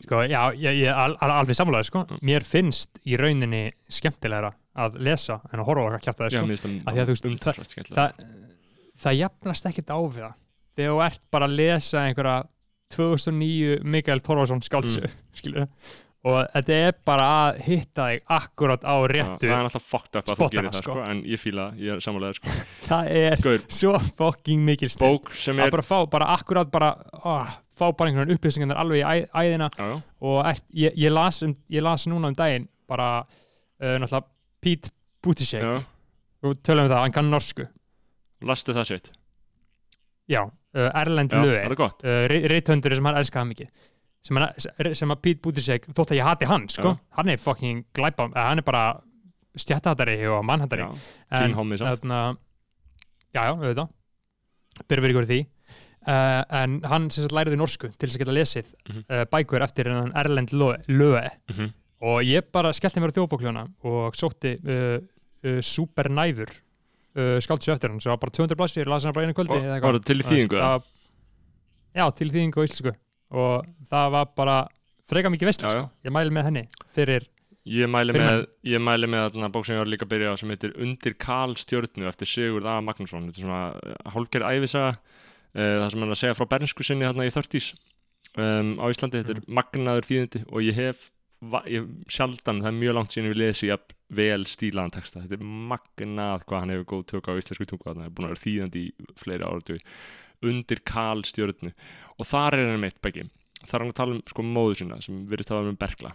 Sko, 0.04 0.20
já, 0.28 0.40
ég, 0.56 0.78
ég 0.84 0.90
al, 0.92 1.14
al, 1.22 1.30
alveg 1.40 1.56
samlega, 1.56 1.84
sko. 1.88 2.04
Mér 2.24 2.44
finnst 2.44 2.98
í 3.08 3.16
rauninni 3.20 3.66
skemmtilegra 3.92 4.50
að 4.84 4.96
lesa 5.06 5.40
en 5.52 5.60
að 5.62 5.68
horfa 5.68 5.84
á 5.84 5.96
að 5.98 6.02
kjæfta 6.06 6.24
það, 6.24 6.32
sko. 6.34 6.70
Af 6.84 6.94
því 6.94 7.02
að 7.04 7.10
þú 7.10 7.14
veist, 7.14 7.92
það, 7.94 8.24
það 9.04 9.18
jafnast 9.20 9.68
ekkert 9.70 9.92
á 9.94 9.98
við 10.02 10.18
það. 10.24 10.34
Þegar 10.74 10.90
þú 10.94 11.02
ert 11.06 11.22
bara 11.30 11.48
að 11.48 11.56
lesa 11.60 12.02
einhverja 12.08 12.36
2009 12.94 13.78
Mikael 13.84 14.20
Torfarsson 14.24 14.62
skáltsu, 14.62 15.00
Mm. 15.04 15.14
skilur 15.34 15.68
og 16.24 16.38
þetta 16.54 16.76
er 16.86 16.94
bara 17.06 17.26
að 17.38 17.58
hitta 17.66 18.06
þig 18.10 18.22
akkurat 18.36 18.86
á 18.86 18.94
réttu. 19.10 19.48
það 19.48 19.56
er 19.56 19.68
alltaf 19.68 19.86
fucked 19.90 20.18
up 20.20 20.30
að 20.32 20.40
þú 20.40 20.48
gerir 20.54 20.68
það 20.70 20.78
sko. 20.78 20.94
sko, 20.94 21.06
en 21.10 21.22
ég 21.28 21.42
það, 21.44 21.80
ég 21.84 21.94
er 21.94 22.04
samanlega 22.04 22.38
sko. 22.38 22.54
Það 22.88 23.10
er 23.20 23.44
Gaur, 23.44 23.64
svo 23.78 23.92
fucking 24.20 24.64
mikil 24.64 24.90
snill. 24.92 25.18
Að 25.20 25.64
er 25.66 25.74
bara 25.76 25.86
fá, 25.86 25.96
bara 26.10 26.28
akkurat 26.34 26.70
bara, 26.72 26.92
oh, 27.20 27.56
fá 27.76 27.86
bara 27.90 28.12
einhvern 28.12 28.34
upplýsingar 28.36 28.80
alveg 28.80 29.02
í 29.04 29.24
æðina. 29.32 29.70
Já, 29.76 29.90
já, 29.90 29.96
og 30.28 30.38
ert, 30.52 30.64
ég, 30.72 30.96
ég, 31.06 31.12
las 31.12 31.42
um, 31.44 31.56
ég 31.72 31.84
las 31.84 32.06
núna 32.08 32.32
um 32.32 32.38
daginn 32.38 32.68
bara 32.88 33.10
uh, 33.24 33.96
náttúrulega 34.00 34.24
Pete 34.64 34.94
Buttigieg. 35.24 35.84
Og 36.44 36.56
tölum 36.64 36.88
við 36.88 36.96
það, 36.96 37.04
hann 37.04 37.16
kann 37.16 37.30
norsku. 37.32 37.68
Lastu 38.44 38.76
það 38.76 38.90
sitt 38.92 39.12
já, 40.30 40.44
uh, 40.44 40.90
Erlend 41.00 41.32
er 41.32 41.74
gott? 41.78 42.04
Uh, 42.04 42.24
reythöndur 42.28 42.94
sem 42.96 43.08
hann 43.08 43.18
elskaði 43.20 43.50
mikið 43.52 43.88
sem, 44.24 45.10
að 45.12 45.20
Pete 45.22 45.40
Buttigieg 45.44 45.86
þótt 45.92 46.12
að 46.14 46.18
ég 46.20 46.24
hati 46.28 46.46
hann, 46.48 46.68
sko, 46.72 46.94
Já. 46.94 47.00
hann 47.18 47.28
er 47.34 47.36
fucking 47.42 47.84
glæpa, 47.94 48.30
hann 48.34 48.58
er 48.62 48.66
bara 48.66 48.84
stjættahatari 49.56 50.16
og 50.32 50.44
mannhatari 50.48 50.86
samt. 51.78 52.00
þarna, 52.00 52.20
já, 53.34 53.42
já, 53.44 53.52
auðvitað 53.54 53.88
byrjum 54.88 55.04
við 55.06 55.12
ykkur 55.14 55.28
því 55.30 55.40
uh, 56.08 56.42
en 56.62 56.80
hann 56.90 57.10
sem 57.14 57.22
sagt 57.26 57.36
læriði 57.36 57.58
norsku 57.60 57.90
til 57.94 58.08
þess 58.08 58.16
að 58.18 58.24
geta 58.24 58.34
lesið 58.40 58.72
Mhm. 58.88 59.04
uh, 59.10 59.24
bækur 59.30 59.62
eftir 59.62 59.84
hennan 59.92 60.12
Erlend 60.16 60.50
Löe, 60.52 60.80
Löe 60.88 61.30
Mhm. 61.52 61.68
og 62.02 62.22
ég 62.26 62.48
bara 62.52 62.72
skellti 62.72 63.00
mér 63.00 63.12
á 63.12 63.16
þjóðbókljóna 63.20 63.68
og 63.84 64.14
sótti 64.18 64.56
uh, 64.64 64.98
uh, 65.44 65.60
Supernæður 65.60 66.50
uh, 67.14 67.38
skáldsjö 67.44 67.76
eftir 67.76 67.90
hann, 67.92 68.00
svo 68.00 68.16
bara 68.18 68.30
200 68.34 68.56
blassir, 68.56 68.86
las 68.88 69.04
hann 69.04 69.12
bara 69.14 69.26
einu 69.28 69.34
kvöldi 69.36 69.54
Og- 69.54 69.62
það 69.62 70.04
til 70.04 70.22
þýðingu, 70.24 70.82
Já, 71.94 72.10
til 72.10 72.30
þýðingu 72.34 72.58
og 72.58 72.66
íslensku 72.66 72.96
og 73.34 73.68
það 73.90 74.10
var 74.16 74.34
bara 74.38 74.58
freka 75.10 75.32
mikið 75.32 75.50
já. 75.52 75.56
sko. 75.60 75.86
ég 76.06 76.14
mæli 76.14 76.34
með 76.34 76.50
henni 76.50 76.66
fyrir, 76.94 77.28
Ég 77.64 77.88
mæli 77.88 78.12
með, 78.12 78.42
ég 78.68 78.80
mæli 78.84 79.08
með 79.08 79.38
bók 79.48 79.64
sem 79.64 79.72
ég 79.72 79.80
var 79.80 79.88
líka 79.88 80.04
að 80.04 80.10
byrja 80.10 80.32
á 80.32 80.40
sem 80.40 80.50
heitir 80.52 80.74
Undir 80.76 81.14
Kal 81.16 81.54
stjörnu 81.56 82.04
eftir 82.10 82.28
Sigurd 82.28 82.66
A. 82.68 82.74
Magnússon. 82.84 83.30
Þetta 83.30 83.40
er 83.40 83.46
svona 83.46 84.10
hálfgerð 84.12 84.50
æfisaga 84.50 84.90
uh, 84.92 85.76
það 85.80 85.86
sem 85.88 86.02
hann 86.02 86.10
er 86.10 86.14
að 86.14 86.20
segja 86.20 86.36
frá 86.36 86.48
bernsku 86.52 86.84
sinni 86.84 87.08
þarna 87.08 87.24
í 87.24 87.32
30s 87.32 87.70
um, 88.36 88.74
á 88.80 88.84
Íslandi, 88.92 89.22
þetta 89.22 89.36
er 89.38 89.56
magnaður 89.60 90.08
þýðindi 90.10 90.42
og 90.50 90.66
ég 90.66 90.78
hef 90.78 91.08
ég, 91.70 91.88
sjaldan, 92.12 92.60
það 92.64 92.70
er 92.70 92.78
mjög 92.82 92.98
langt 92.98 93.14
síðan 93.14 93.32
við 93.32 93.40
lesi 93.42 93.70
jafn 93.70 93.96
vel 94.14 94.44
stílaðan 94.48 94.94
texta, 94.94 95.24
þetta 95.24 95.38
er 95.38 95.48
magnað 95.72 96.44
hvað 96.44 96.60
hann 96.60 96.74
hefur 96.74 96.90
góð 96.92 97.06
tök 97.14 97.32
á 97.32 97.38
íslensku 97.40 97.68
tungu 97.70 97.88
það 97.88 98.04
er 98.04 98.12
búin 98.14 98.28
að 98.28 98.34
vera 98.34 98.44
þýðandi 98.44 98.84
í 98.84 99.08
fleiri 99.20 99.48
áratug 99.48 99.88
Undir 100.44 100.80
Kal 100.84 101.24
stjörnu 101.24 101.72
og 102.18 102.28
þar 102.28 102.58
er 102.58 102.70
hann 102.70 102.82
meitt 102.82 103.00
beggi 103.04 103.26
þar 103.64 103.76
er 103.76 103.84
hann 103.84 103.92
að 103.92 104.00
tala 104.00 104.16
um 104.16 104.22
sko 104.30 104.46
móðu 104.46 104.80
sína 104.80 105.00
sem 105.04 105.22
virðist 105.28 105.52
að 105.52 105.60
vera 105.60 105.72
með 105.72 105.80
bergla 105.84 106.12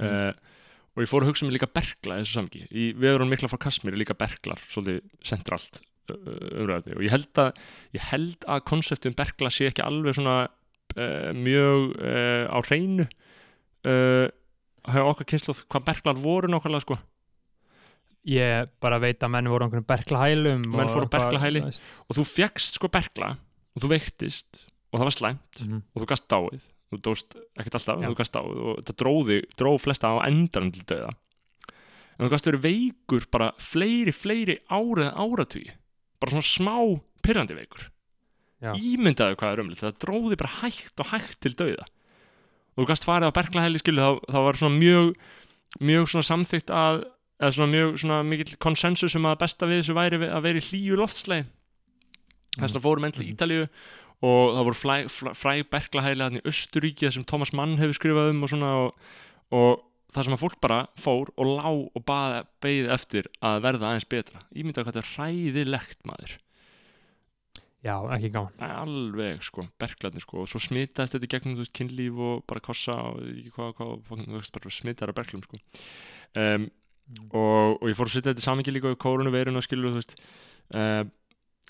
uh, 0.00 0.32
og 0.96 1.04
ég 1.04 1.10
fór 1.10 1.26
að 1.26 1.32
hugsa 1.32 1.46
um 1.46 1.52
líka 1.52 1.68
bergla 1.68 2.20
þessu 2.22 2.38
samki, 2.38 2.62
í 2.72 2.86
vefurinn 2.96 3.32
mikla 3.32 3.50
frá 3.52 3.60
Kasmir 3.66 3.98
líka 4.00 4.16
berglar, 4.16 4.62
svolítið 4.72 5.02
centralt 5.26 5.82
umræðandi 6.06 6.94
og 6.96 7.02
ég 7.02 7.12
held 7.12 7.42
að 7.42 7.60
ég 7.96 8.08
held 8.12 8.46
að 8.46 8.64
konseptum 8.70 9.16
bergla 9.18 9.50
sé 9.52 9.68
ekki 9.70 9.84
alveg 9.84 10.16
svona 10.16 10.38
uh, 10.46 11.30
mjög 11.36 11.96
uh, 11.98 12.46
á 12.48 12.58
hreinu 12.64 13.08
hafa 14.86 15.12
okkar 15.12 15.28
kynsluð 15.30 15.62
hvað 15.70 15.84
berglar 15.90 16.18
voru 16.18 16.50
nákvæmlega 16.50 16.84
sko. 16.84 16.96
Ég 18.26 18.70
bara 18.82 18.98
veit 19.02 19.22
að 19.22 19.32
menn 19.36 19.50
voru 19.50 19.62
á 19.62 19.66
einhvern 19.68 19.86
berklahælum 19.86 20.64
Menn 20.72 20.90
fóru 20.90 21.06
veist. 21.62 21.84
og 22.10 22.18
þú 22.18 22.24
fjekkst 22.26 22.80
sko 22.80 22.90
bergla 22.90 23.36
og 23.76 23.82
þú 23.84 23.90
veiktist 23.92 24.64
og 24.92 25.00
það 25.00 25.06
var 25.10 25.16
slæmt 25.16 25.60
Mhm. 25.62 25.82
og 25.94 26.02
þú 26.02 26.06
gast 26.08 26.28
dáið 26.28 26.60
þú 26.92 27.00
dóst 27.02 27.36
ekkert 27.58 27.74
alltaf, 27.80 28.00
Já. 28.00 28.08
þú 28.08 28.16
gast 28.16 28.32
dáið 28.32 28.58
og 28.62 28.76
þetta 28.84 28.94
dróði, 29.02 29.38
dróð 29.58 29.80
flesta 29.82 30.06
á 30.08 30.14
endanum 30.28 30.72
til 30.72 30.84
döða 30.86 31.10
en 32.18 32.26
þú 32.26 32.30
gast 32.30 32.46
verið 32.46 32.62
veikur 32.64 33.26
bara 33.30 33.52
fleiri, 33.58 34.12
fleiri 34.14 34.58
árið 34.70 35.12
áratugi 35.12 35.70
bara 36.20 36.30
svona 36.30 36.46
smá 36.46 36.76
pyrrandi 37.22 37.54
veikur 37.58 37.90
Já. 38.62 38.72
ímyndaðu 38.74 39.36
hvað 39.36 39.52
er 39.52 39.60
umlitt 39.64 39.82
það 39.82 39.98
dróði 40.00 40.36
bara 40.40 40.54
hægt 40.62 41.00
og 41.00 41.06
hægt 41.12 41.40
til 41.40 41.52
döða 41.54 41.84
og 42.76 42.84
þú 42.84 42.86
gast 42.88 43.04
farið 43.04 43.28
á 43.28 43.36
berglahæli 43.36 43.78
skilu 43.82 44.00
þá, 44.00 44.12
þá 44.32 44.38
var 44.46 44.54
svona 44.56 44.78
mjög 44.80 45.16
mjög 45.80 46.06
svona 46.08 46.28
samþykkt 46.30 46.70
að 46.72 47.04
eða 47.40 47.52
svona 47.52 47.72
mjög 47.74 47.98
svona 48.00 48.22
mikill 48.24 48.56
konsensus 48.56 49.16
um 49.18 49.26
að 49.28 49.38
besta 49.42 49.66
við 49.68 49.82
þessu 49.82 49.94
væri 49.98 50.16
að 50.30 50.42
vera 50.46 50.56
í 50.62 50.64
hlýju 50.70 50.96
loftsleið 50.96 51.46
þess 52.56 52.72
vegna 52.72 52.84
fórum 52.84 53.06
enn 53.06 53.16
til 53.16 53.26
Mhm. 53.26 53.34
Ítalíu 53.36 53.68
og 54.26 54.54
það 54.56 54.64
voru 54.64 54.80
fræ, 54.80 54.96
fræ, 55.12 55.32
fræ 55.36 55.54
berglahæli 55.70 56.24
hann 56.24 56.38
í 56.40 56.46
Östuríki 56.48 57.10
sem 57.12 57.24
Thomas 57.24 57.52
Mann 57.52 57.76
hefur 57.76 57.98
skrifað 57.98 58.32
um 58.32 58.42
og 58.42 58.48
svona 58.48 58.70
og, 58.86 58.94
og 59.52 59.82
það 60.14 60.24
sem 60.24 60.36
að 60.36 60.42
fólk 60.44 60.60
bara 60.64 60.80
fór 60.96 61.30
og 61.36 61.46
lá 61.58 61.68
og 61.68 62.02
baði, 62.08 62.42
beið 62.64 62.90
eftir 62.96 63.28
að 63.44 63.60
verða 63.66 63.90
aðeins 63.90 64.08
betra. 64.08 64.40
Ímyndaðu 64.56 64.86
hvað 64.86 64.96
þetta 64.96 65.04
er 65.04 65.12
hræðilegt 65.12 65.98
maður. 66.08 66.36
Já, 67.86 67.94
ekki 68.16 68.32
gaman. 68.34 68.64
Alveg 68.66 69.44
sko, 69.46 69.66
berglarnir 69.78 70.24
sko 70.24 70.40
og 70.42 70.48
svo 70.50 70.58
smitaðist 70.62 71.14
þetta 71.14 71.28
gegnum 71.36 71.58
þú 71.58 71.62
veist, 71.62 71.74
kynlíf 71.76 72.16
og 72.18 72.40
bara 72.48 72.64
kossa 72.64 72.96
og 73.12 73.20
ég 73.28 73.44
ekki 73.44 73.52
hvað, 73.54 73.76
hvað, 73.78 74.72
smitaðar 74.74 75.12
af 75.12 75.18
berglum 75.20 75.44
sko. 75.44 75.60
Um, 76.40 76.66
og, 77.30 77.76
og 77.78 77.86
ég 77.86 77.98
fór 77.98 78.08
að 78.08 78.16
setja 78.16 78.32
þetta 78.32 78.42
í 78.42 78.46
samingi 78.48 78.74
líka 78.74 78.90
við 78.90 78.98
koronaveiruna 79.04 79.62
skilur 79.62 79.92
þú 79.94 80.00
veist. 80.00 80.16
Uh, 80.74 81.04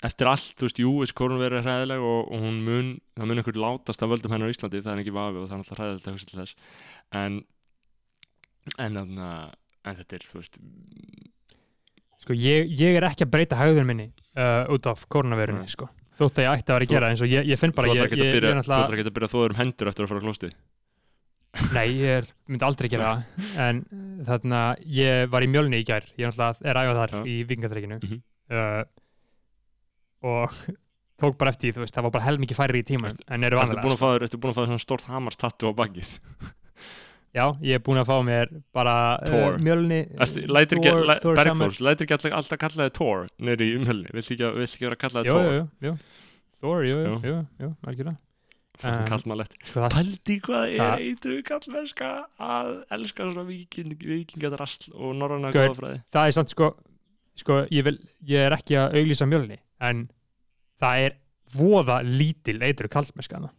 eftir 0.05 0.29
allt, 0.29 0.51
þú 0.59 0.67
veist, 0.67 0.79
jú, 0.83 0.91
þessi 1.01 1.15
koronaveira 1.17 1.59
er 1.61 1.65
hræðileg 1.65 2.03
og, 2.05 2.27
og 2.31 2.43
hún 2.43 2.57
mun, 2.65 2.89
það 3.17 3.29
mun 3.31 3.41
einhver 3.41 3.59
látast 3.63 4.03
af 4.05 4.11
völdum 4.11 4.33
hennar 4.35 4.51
á 4.51 4.53
Íslandi, 4.53 4.81
það 4.85 4.93
er 4.93 5.01
ekki 5.03 5.15
vafi 5.15 5.41
og 5.41 5.47
það 5.47 5.55
er 5.55 5.63
alltaf 5.63 5.79
hræðilegt 5.81 6.07
að 6.11 6.17
hugsa 6.17 6.29
til 6.29 6.39
þess. 6.41 6.57
En 7.17 7.39
en, 8.77 8.97
en, 9.01 9.17
en 9.87 9.97
þetta 10.01 10.19
er, 10.19 10.25
þú 10.31 10.41
veist 10.41 10.59
sko, 12.23 12.35
ég, 12.37 12.69
ég 12.77 12.97
er 12.99 13.07
ekki 13.09 13.25
að 13.25 13.33
breyta 13.33 13.59
hægðun 13.59 13.87
minni 13.89 14.09
uh, 14.37 14.65
út 14.73 14.89
af 14.91 15.05
koronavirunni, 15.11 15.65
Nei. 15.65 15.73
sko. 15.73 15.89
Þótt 16.17 16.41
að 16.41 16.47
ég 16.47 16.55
ætti 16.57 16.73
að 16.73 16.77
vera 16.79 16.87
að 16.87 16.93
gera 16.95 17.09
eins 17.13 17.21
og 17.23 17.29
ég, 17.31 17.45
ég 17.45 17.59
finn 17.61 17.73
bara, 17.77 17.91
þú 17.91 17.93
ætlar 17.97 18.09
ekki 18.09 18.17
að 18.25 18.35
byrja, 18.37 18.53
að 18.57 19.27
að 19.27 19.33
þóður 19.33 19.53
um 19.53 19.59
hendur 19.61 19.91
eftir 19.91 20.05
að 20.05 20.11
fara 20.11 20.21
á 20.21 20.25
klóstið 20.25 20.55
nei, 21.73 21.85
ég 21.97 22.11
er, 22.19 22.27
myndi 22.49 22.65
aldrei 22.67 22.87
gera 22.91 23.09
það. 23.09 23.45
En 23.63 23.79
þarna, 24.27 24.61
ég 24.93 25.29
var 25.33 25.45
í 25.45 25.49
mjölni 25.49 25.79
í 25.81 25.85
gær, 25.87 26.05
ég 26.19 26.27
er 26.29 26.35
er 26.69 26.79
æfað 26.83 26.99
þar 26.99 27.13
Já. 27.15 27.21
í 27.25 27.35
vingatreikinu 27.49 27.97
Mhm. 28.03 28.19
uh, 28.51 28.83
og 30.25 30.53
tók 31.21 31.37
bara 31.39 31.53
eftir, 31.53 31.71
því, 31.71 31.77
þú 31.77 31.85
veist, 31.85 31.95
það 31.97 32.07
var 32.07 32.15
bara 32.17 32.27
helmikið 32.27 32.59
færri 32.59 32.83
í 32.83 32.87
tíma 32.87 33.13
en 33.17 33.47
eru 33.47 33.59
vanlega, 33.59 33.83
að 33.83 33.97
fá 34.01 34.07
þér, 34.13 34.27
ertu 34.27 34.39
búin 34.41 34.53
að 34.53 34.57
fá 34.57 34.61
þér 34.63 34.71
svona 34.71 34.85
stórt 34.85 35.07
hamarstattu 35.09 35.69
á 35.69 35.73
bakið? 35.77 36.13
Já, 37.37 37.43
ég 37.61 37.77
er 37.77 37.81
búin 37.85 37.99
að 38.01 38.07
fá 38.09 38.15
mér 38.25 38.53
bara 38.73 38.93
Thor. 39.25 39.57
uh, 39.57 39.61
mjölni 39.61 39.97
Ertu, 40.23 40.45
lætur 40.49 40.79
ekki, 40.79 40.93
alltaf, 40.93 42.31
alltaf 42.33 42.61
kalla 42.61 42.87
þið 42.87 42.93
Thor 42.97 43.27
nýri 43.45 43.67
í 43.67 43.75
umhölni, 43.77 44.13
vilt 44.15 44.31
ekki, 44.31 44.53
vilt 44.55 44.71
ekki 44.71 44.87
vera 44.87 44.97
að 44.97 45.03
kalla 45.03 45.25
þið 45.25 45.29
jú, 45.29 45.35
Thor? 45.35 45.51
jú, 45.51 45.59
jú, 45.59 45.67
jú. 45.89 45.97
Thor, 46.57 46.87
jú, 46.87 47.01
jú, 47.27 47.35
Jú. 47.61 48.15
Um, 48.85 49.07
kallmannlegt 49.09 49.55
sko, 49.65 49.81
það, 49.81 49.93
Pældi 49.95 50.35
hvað 50.45 50.73
er 50.77 50.99
eitru 51.01 51.37
kallmennska 51.47 52.09
að 52.37 52.67
elska 52.93 53.25
svona 53.25 53.45
viking, 53.47 53.95
vikingadrasl 53.97 54.91
og 54.93 55.15
norræna 55.17 55.49
Gaur. 55.49 55.71
góðafræði 55.71 56.01
það 56.13 56.29
er 56.29 56.35
samt 56.35 56.53
sko, 56.53 56.67
sko 57.41 57.57
ég, 57.73 57.87
vil, 57.87 57.95
ég 58.29 58.45
er 58.45 58.53
ekki 58.53 58.77
að 58.77 58.99
auglýsa 58.99 59.25
mjölni 59.29 59.57
en 59.81 60.07
það 60.81 61.05
er 61.07 61.17
voða 61.57 62.01
lítil 62.03 62.59
eitru. 62.61 62.89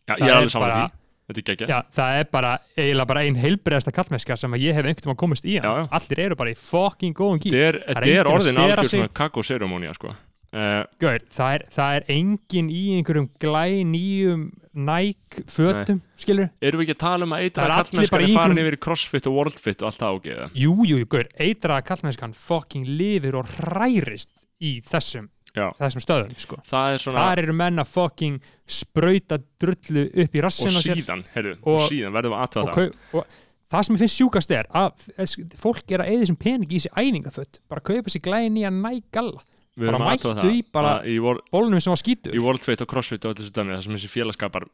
Já, 0.09 0.15
Það 0.19 0.27
ég 0.29 0.37
alveg 0.37 0.51
saman 0.53 0.69
bara- 0.69 0.89
því, 0.89 0.93
þetta 1.29 1.41
geggja 1.49 1.69
Já, 1.69 1.79
það 1.99 2.19
er 2.21 2.25
bara 2.33 2.53
eiginlega 2.77 3.07
bara 3.07 3.21
ein 3.25 3.35
heilbreyðasta 3.37 3.93
kallmeska 3.97 4.37
sem 4.37 4.53
ég 4.61 4.75
hef 4.75 4.85
einhvern 4.85 5.09
veginn 5.09 5.17
komist 5.17 5.45
í. 5.45 5.57
Já, 5.59 5.63
já. 5.65 5.89
allir 5.91 6.19
eru 6.27 6.37
bara 6.37 6.51
í 6.51 6.57
fucking 6.57 7.15
góðum 7.15 7.41
gýr 7.41 7.53
Þetta 7.53 7.67
er, 7.69 7.79
Það 7.79 7.97
er 7.97 8.09
enginn 8.09 8.19
er 8.19 8.33
orðin 8.33 8.89
sig. 8.89 9.01
svona 9.01 9.15
kakóseremónia 9.21 9.95
sko. 9.95 10.15
uh, 10.53 10.85
Gaur, 11.01 11.19
það 11.29 11.55
það 11.77 11.97
er 11.99 12.05
engin 12.09 12.71
í 12.73 12.83
einhverjum 12.99 13.29
glæ 13.41 13.85
nýjum 13.85 14.47
Nike 14.79 15.43
fötum, 15.51 16.01
skilur 16.17 16.49
Erum 16.63 16.81
við 16.81 16.87
ekki 16.89 16.95
að 16.97 17.01
tala 17.03 17.25
um 17.27 17.33
að 17.35 17.41
Það 17.41 17.45
eitra 17.49 17.69
kallmennskan 17.69 18.21
er 18.23 18.35
farin 18.39 18.61
yfir 18.63 18.77
crossfit 18.79 19.27
og 19.27 19.35
worldfit 19.35 19.83
og 19.83 19.89
allt 19.91 19.99
það 20.01 20.15
ágeða 20.21 20.47
Jú, 20.55 20.75
jú, 20.87 20.99
jú, 21.03 21.07
gaur, 21.07 21.27
eitraða 21.39 21.85
kallmennskan 21.89 22.33
fucking 22.37 22.87
lifir 22.87 23.35
og 23.41 23.47
hrærist 23.59 24.47
í 24.63 24.79
þessum, 24.83 25.29
Já, 25.57 25.73
þessum 25.81 26.03
stöðum, 26.05 26.33
sko. 26.39 26.57
það 26.69 26.93
er 26.95 26.99
svona 27.03 27.23
Þar 27.25 27.39
eru 27.43 27.53
menn 27.57 27.79
að 27.83 27.89
fucking 27.89 28.41
sprauta 28.69 29.39
drullu 29.59 30.05
upp 30.13 30.35
í 30.35 30.39
og 30.39 30.45
rassin 30.45 30.77
á 30.77 30.81
sér. 30.85 31.01
síðan, 31.01 31.25
heyrðu, 31.35 31.55
og, 31.63 31.75
Og- 31.81 31.91
síðan 31.91 32.13
verðum 32.19 32.33
við 32.35 32.39
og, 32.39 32.43
aðtöða 32.49 32.65
það. 32.69 32.75
kau, 32.75 33.19
og 33.19 33.27
það 33.73 33.85
sem 33.89 33.95
ég 33.97 34.03
finnst 34.05 34.19
sjúkast 34.21 34.51
er 34.59 34.69
að 34.73 35.55
fólk 35.59 35.93
er 35.93 36.05
að 36.05 36.11
eða 36.13 36.23
þessum 36.27 36.39
pening 36.39 36.69
í 36.73 36.79
þessi 36.79 36.93
æfingafött 36.95 37.61
bara 37.69 37.81
kaupa 37.81 38.09
sér 38.13 38.23
glæði 38.29 38.53
nýja 38.59 38.71
nægalla 38.77 39.41
Við 39.79 39.87
bara 39.87 39.99
verðum 39.99 40.09
að 40.09 40.35
mættu 40.35 40.51
í 40.53 40.63
bara- 40.73 40.95
að 40.99 41.05
í, 41.07 41.19
wor- 41.23 41.43
bólunum 41.53 41.81
sem 41.81 41.91
var 41.93 42.01
skítur 42.03 42.35
í 42.35 42.41
worldfit 42.43 42.81
og 42.83 42.89
crossfit 42.91 43.25
og 43.25 43.31
allir 43.35 43.47
þessu 43.47 43.55
dæmi 43.55 43.77
það 43.77 43.83
sem 43.85 43.93
þessi 43.95 44.11
félagskapar 44.15 44.65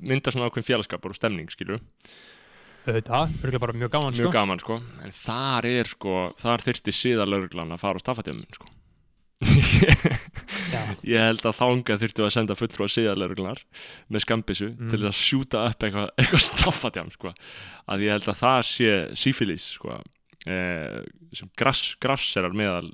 myndar 0.00 0.32
svona 0.32 0.46
ákveðin 0.50 0.68
félagskapar 0.70 1.10
og 1.10 1.16
stemning 1.18 1.48
skilur 1.50 1.80
þetta, 2.86 3.28
örgulega 3.42 3.60
bara 3.62 3.72
mjög 3.78 3.90
gaman 3.94 4.12
mjög 4.12 4.26
sko. 4.26 4.32
gaman 4.34 4.58
sko. 4.62 4.76
En 5.04 5.10
þar 5.14 5.64
er 5.70 5.84
sko, 5.90 6.14
þar 6.42 6.58
þyrfti 6.66 6.94
síðalögreglan 6.98 7.70
að 7.74 7.78
fara 7.82 7.98
á 7.98 8.02
staffatjöfum 8.02 8.46
sko. 8.54 8.66
ég 11.12 11.18
held 11.18 11.42
að 11.48 11.56
þanga 11.58 11.96
þyrftu 12.00 12.24
að 12.26 12.32
senda 12.34 12.56
fulltrú 12.58 12.86
að 12.86 12.92
síðalögreglunar 12.96 13.60
með 14.12 14.24
skambissu 14.26 14.68
Mm. 14.72 14.90
til 14.92 15.00
að 15.08 15.16
sjúta 15.18 15.64
upp 15.68 15.82
eitthvað 15.86 16.08
eitthva 16.22 16.40
staffatjám 16.46 17.10
sko 17.14 17.32
að 17.92 18.04
ég 18.06 18.14
held 18.16 18.28
að 18.32 18.40
það 18.42 18.60
sé 18.70 18.90
sífilis 19.18 19.66
sko 19.76 19.98
eh, 20.46 21.02
sem 21.36 21.50
grass, 21.58 21.94
grasserar 22.02 22.54
meðal 22.56 22.92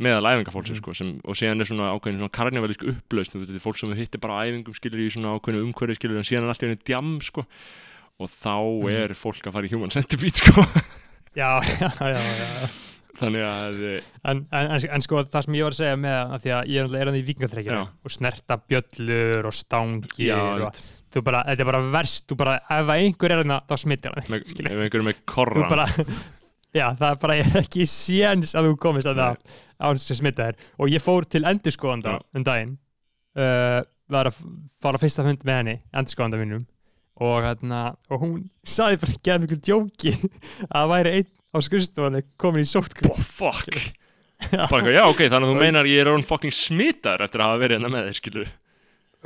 meðal 0.00 0.24
æfingafólksins 0.32 0.78
Mhm. 0.78 0.82
sko 0.82 0.94
sem, 0.96 1.10
og 1.28 1.36
síðan 1.36 1.60
er 1.60 1.68
svona 1.68 1.90
ákveðin 1.92 2.20
svona 2.22 2.32
þetta 3.44 3.58
er 3.60 3.64
fólk 3.66 3.76
sem 3.78 3.92
hittir 3.98 4.20
bara 4.22 4.38
æfingum 4.48 4.74
skilur 4.74 5.02
í 5.04 5.10
svona 5.12 5.34
ákveðinu 5.36 5.66
umhverfi 5.68 5.98
skilur 6.00 6.16
en 6.22 6.24
síðan 6.24 6.46
er 6.48 6.54
allt 6.54 6.62
í 6.64 6.66
henni 6.70 6.80
djam 6.88 7.10
sko 7.20 7.44
og 8.20 8.28
þá 8.28 8.54
Mhm. 8.80 8.96
er 9.04 9.14
fólk 9.14 9.44
að 9.44 9.52
fara 9.52 9.66
í 9.68 9.72
human 9.74 9.90
centipede 9.92 10.36
sko 10.40 10.64
já, 11.36 11.60
já, 11.60 11.90
já, 12.00 12.16
já. 12.16 12.70
Þannig 13.18 13.44
að 13.48 13.82
eh, 13.88 14.08
En, 14.30 14.44
en, 14.54 14.70
en, 14.78 15.04
sko 15.04 15.24
það 15.26 15.46
sem 15.46 15.58
ég 15.58 15.66
var 15.66 15.74
að 15.74 15.80
segja 15.80 15.98
með 16.00 16.18
að 16.20 16.44
því 16.44 16.54
að 16.56 16.70
ég 16.70 16.80
er 16.80 16.86
náttúrulega 16.86 17.02
er 17.02 17.10
hann 17.10 17.18
í 17.20 17.26
vikingaþreikinu 17.26 17.76
Já. 17.78 17.84
og 17.90 18.14
snerta 18.14 18.58
bjöllur 18.70 19.48
og 19.50 19.56
stangir 19.56 20.30
já, 20.30 20.38
og 20.40 20.82
þú 21.10 21.22
bara, 21.26 21.44
þetta 21.48 21.64
er 21.64 21.70
bara 21.70 21.80
verst 21.94 22.26
þú 22.30 22.38
bara, 22.38 22.58
ef 22.60 22.92
að 22.92 22.92
einhver 23.04 23.34
er 23.34 23.42
hérna, 23.42 23.60
þá 23.66 23.74
smittir 23.82 24.14
hann. 24.14 24.28
Með, 24.30 24.52
ef 24.62 24.82
einhverjum 24.84 25.08
með 25.10 25.18
þú 25.18 25.24
korran 25.32 25.72
bara, 25.72 25.86
já, 26.78 26.84
það 27.00 27.06
er 27.08 27.22
bara 27.24 27.38
ekki 27.62 27.86
séns 27.90 28.54
að 28.58 28.70
þú 28.70 28.76
komist 28.84 29.10
að 29.10 29.22
það 29.24 29.40
á 29.80 29.86
þess 29.90 30.14
að 30.14 30.20
smitta 30.20 30.50
þér. 30.50 30.68
Og 30.78 30.92
ég 30.92 31.02
fór 31.04 31.26
til 31.26 31.42
endurskoðanda 31.50 32.14
Já. 32.14 32.20
um 32.36 32.46
daginn 32.46 32.76
uh, 33.40 33.80
var 34.10 34.30
að 34.30 34.38
fara 34.82 35.00
fyrsta 35.02 35.26
fund 35.26 35.42
með 35.48 35.60
henni 35.62 35.76
endurskoðanda 35.90 36.40
mínum. 36.40 36.68
Og, 37.20 37.42
hérna, 37.44 37.82
og 38.08 38.22
hún 38.22 38.38
saði 38.64 39.00
bara 39.02 39.16
ekki 39.16 39.30
að 39.34 39.42
miklu 39.44 39.60
djóki 39.66 40.14
að 40.14 40.76
það 40.78 40.92
væri 40.94 41.16
einn 41.18 41.30
á 41.50 41.58
skrifstofunni 41.66 42.22
komin 42.40 42.64
í 42.64 42.68
sótkví 42.70 43.10
oh, 43.10 43.20
fuck. 43.20 43.70
Eitthvað, 44.50 44.90
já 44.94 45.02
ok, 45.04 45.22
þannig 45.26 45.46
að 45.46 45.50
þú 45.52 45.56
meinar 45.60 45.88
ég 45.90 46.02
er 46.02 46.10
orðin 46.12 46.26
fucking 46.26 46.54
smittar 46.56 47.20
eftir 47.26 47.42
að 47.42 47.50
hafa 47.50 47.62
verið 47.64 47.76
hérna 47.78 47.92
með 47.92 48.06
þér 48.08 48.18
skilur 48.20 48.52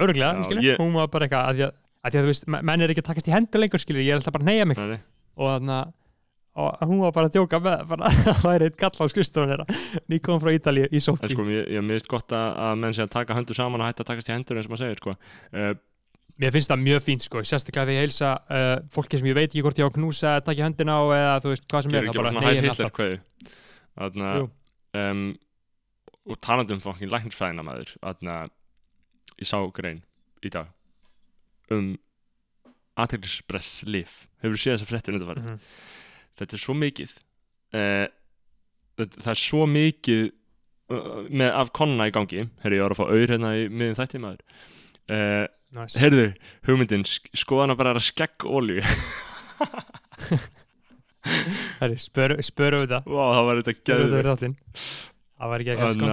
örglega, 0.05 0.31
Já, 0.41 0.47
skilur, 0.49 0.65
ég- 0.67 0.81
hún 0.83 0.97
var 0.97 1.11
bara 1.13 1.29
eitthvað 1.29 1.51
að 1.51 1.59
því 1.61 1.67
að, 1.69 1.75
því 2.09 2.19
að 2.19 2.25
þú 2.25 2.33
veist, 2.33 2.49
menn 2.55 2.83
er 2.85 2.95
ekki 2.95 3.05
að 3.05 3.11
takast 3.11 3.29
í 3.31 3.35
hendur 3.35 3.63
lengur 3.63 3.85
skilur, 3.85 4.03
ég 4.03 4.11
er 4.15 4.19
alltaf 4.19 4.35
bara 4.35 4.45
að 4.45 4.51
neyja 4.51 4.67
mig. 4.71 4.81
Nei, 4.81 4.99
og 5.39 5.53
þannig 5.53 5.77
að 5.79 5.93
og 6.55 6.83
hún 6.87 7.01
var 7.03 7.11
bara 7.15 7.27
að 7.27 7.35
djóka 7.35 7.59
með 7.59 7.81
það 7.91 8.43
væri 8.47 8.67
eitt 8.69 8.77
gall 8.79 8.95
á 8.95 9.05
skrifstofunni 9.11 9.55
þeirra. 9.57 9.79
Ný 10.07 10.19
kom 10.23 10.39
frá 10.43 10.53
Ítalíu 10.55 10.87
í 10.87 11.01
sótkví 11.03 11.33
sko, 11.35 11.47
ég, 11.51 11.65
ég 11.75 11.83
mist 11.83 12.07
gott 12.11 12.31
að, 12.31 12.47
að 12.63 12.77
menn 12.85 12.95
sé 12.95 13.03
að 13.03 13.11
taka 13.17 13.35
höndur 13.35 13.59
saman 13.59 13.83
og 13.83 13.91
hætta 13.91 14.05
að 14.05 14.13
takast 14.13 14.31
í 14.31 14.35
hendur 14.37 14.61
eins 14.61 14.69
og 14.69 14.75
maður 14.75 14.85
segir 14.85 15.01
sko. 15.03 15.17
Uh, 15.51 15.73
Mér 16.43 16.51
finnst 16.51 16.70
það 16.73 16.81
mjög 16.82 17.02
fínt 17.06 17.23
sko, 17.23 17.43
sérstaklega 17.47 17.86
þegar 17.86 17.94
ég 17.94 18.05
heilsa 18.09 18.31
uh, 18.51 18.77
fólki 18.90 19.19
sem 19.20 19.28
ég 19.31 19.36
veit 19.39 19.47
ekki 19.52 19.62
hvort 19.62 19.78
ég 19.78 19.86
á 19.86 19.90
að 19.90 19.97
knúsa 20.01 20.31
eða 20.32 20.44
takja 20.48 20.65
höndina 20.66 20.97
á 20.98 21.02
eða 21.15 21.35
þú 21.44 21.52
veist 21.52 21.66
hvað 21.70 21.85
sem 21.86 21.94
er, 21.94 21.94
gerir 21.94 22.09
það 22.09 22.11
ekki 22.11 22.19
bara 22.19 22.24
bara 22.24 22.35
svona 22.35 22.44
nei 22.44 22.48
hæð 22.48 22.56
ég 22.56 22.65
hitler 22.65 22.86
alltaf. 22.86 22.97
kveðu 22.98 23.19
þarna 23.94 24.32
Jú. 24.40 24.48
um, 24.98 25.23
og 26.35 26.40
talandi 26.43 26.74
um 26.74 26.82
fucking 26.82 27.12
læknisfræðina 27.15 27.66
maður 27.69 27.93
þarna 28.02 28.36
ég 29.39 29.51
sá 29.52 29.59
grein 29.78 30.02
í 30.43 30.51
dag 30.51 31.74
um 31.74 31.93
aðteglisbress 32.98 33.70
lif 33.90 34.12
hefur 34.43 34.59
séð 34.61 34.77
þessa 34.77 34.90
fréttir 34.90 35.16
undanfæri 35.16 35.43
Mhm. 35.44 35.59
þetta 36.39 36.56
er 36.59 36.62
svo 36.62 36.74
mikið 36.78 37.11
uh, 37.74 38.06
það, 38.98 39.16
það 39.23 39.32
er 39.35 39.40
svo 39.47 39.66
mikið 39.70 40.23
uh, 40.90 41.28
með 41.31 41.51
af 41.62 41.73
konna 41.78 42.06
í 42.11 42.15
gangi 42.15 42.43
herri 42.62 42.78
ég 42.78 42.85
var 42.86 42.94
að 42.94 43.01
fá 43.02 43.06
auður 43.11 43.35
hérna 43.35 43.55
í 43.62 43.69
miðin 43.70 43.98
þætti 43.98 44.23
maður 44.23 44.43
uh, 45.11 45.47
Nice. 45.75 45.99
heyrðu 45.99 46.27
hugmyndin 46.69 47.03
sk- 47.09 47.33
skoðan 47.35 47.75
að 47.75 47.81
bara 47.81 48.03
skegg 48.05 48.45
olju 48.47 48.83
Herri, 51.81 51.97
spöru, 52.01 52.37
spöru 52.45 52.83
við 52.85 52.91
það, 52.93 53.07
Vá, 53.09 53.25
það 53.33 53.47
var 53.49 53.61
spöru 53.65 54.03
við 54.05 54.11
geður 54.13 54.29
það 55.41 55.51
var 55.53 55.63
ekki 55.65 55.73
eitthvað 55.75 55.95
sko 55.97 56.11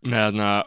Nei, 0.00 0.20
þannig 0.22 0.46
að 0.46 0.62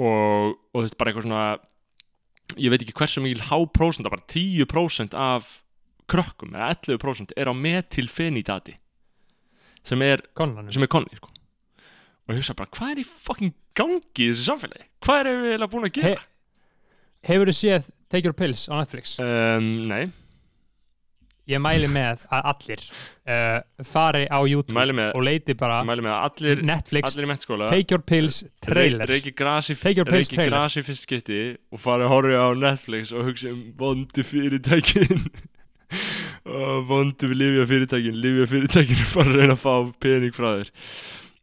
og, 0.00 0.52
og 0.70 0.76
þú 0.76 0.84
veist, 0.84 0.96
bara 1.00 1.10
eitthvað 1.10 1.26
svona 1.26 2.60
ég 2.60 2.72
veit 2.74 2.84
ekki 2.84 2.94
hversu 3.00 3.22
mikil 3.24 3.42
háprósent 3.48 4.06
bara 4.14 4.26
10% 4.30 5.16
af 5.18 5.50
krökkum, 6.10 6.54
eða 6.54 6.70
11% 6.98 7.34
er 7.38 7.50
á 7.50 7.54
metilfenidati 7.54 8.76
sem 9.86 10.02
er, 10.04 10.22
Konanum 10.36 10.70
sem 10.74 10.84
er 10.84 10.90
konni 10.92 11.16
sko. 11.16 11.30
og 11.32 12.34
ég 12.34 12.40
hugsa 12.42 12.54
bara, 12.58 12.70
hvað 12.76 12.94
er 12.94 13.02
í 13.02 13.06
fucking 13.08 13.54
gangi 13.78 14.26
í 14.26 14.30
þessu 14.32 14.44
samfélagi? 14.50 14.86
Hvað 15.06 15.20
erum 15.24 15.40
við 15.44 15.52
eiginlega 15.54 15.72
búin 15.72 15.88
að 15.88 15.94
gera? 15.96 16.24
Hefur 17.28 17.50
þú 17.50 17.56
séð 17.56 17.90
Take 18.10 18.26
Your 18.26 18.36
Pills 18.36 18.66
á 18.70 18.80
Netflix? 18.80 19.18
Um, 19.20 19.70
nei, 19.90 20.08
Ég 21.50 21.58
mæli 21.58 21.88
með 21.90 22.20
að 22.30 22.44
allir 22.52 22.82
uh, 23.26 23.58
fari 23.86 24.22
á 24.30 24.38
YouTube 24.46 24.76
með, 24.94 25.14
og 25.18 25.24
leiti 25.26 25.56
bara 25.58 25.80
allir 25.82 26.60
Netflix 26.62 27.16
allir 27.16 27.30
Take 27.72 27.96
Your 27.96 28.04
Pills 28.06 28.44
trailer. 28.62 29.10
reiki 29.10 29.32
grasi, 29.34 29.74
fyrst 30.86 31.08
skipti 31.08 31.40
og 31.72 31.82
fara 31.82 32.06
að 32.06 32.14
horfa 32.14 32.44
á 32.44 32.48
Netflix 32.54 33.10
og 33.10 33.30
hugsa 33.30 33.50
um 33.54 33.64
vondu 33.78 34.26
fyrirtækin. 34.26 35.26
Og 36.50 36.86
vondu 36.88 37.28
við 37.28 37.36
lifja 37.36 37.64
fyrirtækin 37.68 38.14
lifja 38.16 38.46
fyrirtækin 38.48 39.00
og 39.02 39.10
bara 39.18 39.32
reyna 39.34 39.56
að 39.56 39.60
fá 39.60 39.74
pening 40.00 40.32
frá 40.32 40.46
þér. 40.54 40.70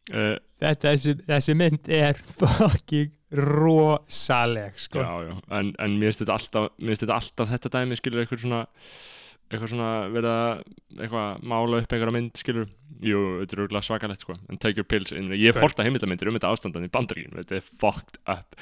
Uh, 0.08 0.32
Þetta, 0.58 0.94
þessi, 0.94 1.14
þessi 1.28 1.54
mynd 1.58 1.92
er 2.00 2.18
fucking 2.40 3.14
rosaleg 3.28 4.80
sko. 4.80 5.04
já, 5.04 5.28
já, 5.28 5.36
en, 5.58 5.74
en 5.78 5.98
mér 6.00 6.14
finnst 6.14 6.24
þetta 6.24 6.64
þetta 6.80 7.18
alltaf 7.18 7.52
þetta 7.52 7.72
dæmi 7.76 7.98
skilur 7.98 8.22
eitthvað 8.22 8.44
svona 8.46 8.62
eitthvað 9.48 9.70
svona 9.72 9.90
verið 10.12 10.30
að 10.32 10.62
eitthvað 10.98 11.44
mála 11.48 11.80
upp 11.80 11.92
einhverja 11.94 12.14
mynd 12.18 12.40
skilur 12.40 12.66
jú, 13.04 13.20
þetta 13.40 13.64
er 13.64 13.86
svakalegt 13.86 14.24
sko. 14.24 14.36
En 14.50 14.60
take 14.60 14.80
your 14.80 14.88
pills, 14.88 15.12
meina, 15.14 15.38
ég 15.38 15.56
fórta 15.56 15.86
heimildamindir 15.86 16.28
um 16.28 16.36
þetta 16.36 16.50
ástandan 16.52 16.84
í 16.84 16.90
bandaríkjum, 16.92 17.38
þetta 17.38 17.56
er 17.56 17.70
fucked 17.80 18.18
up. 18.28 18.58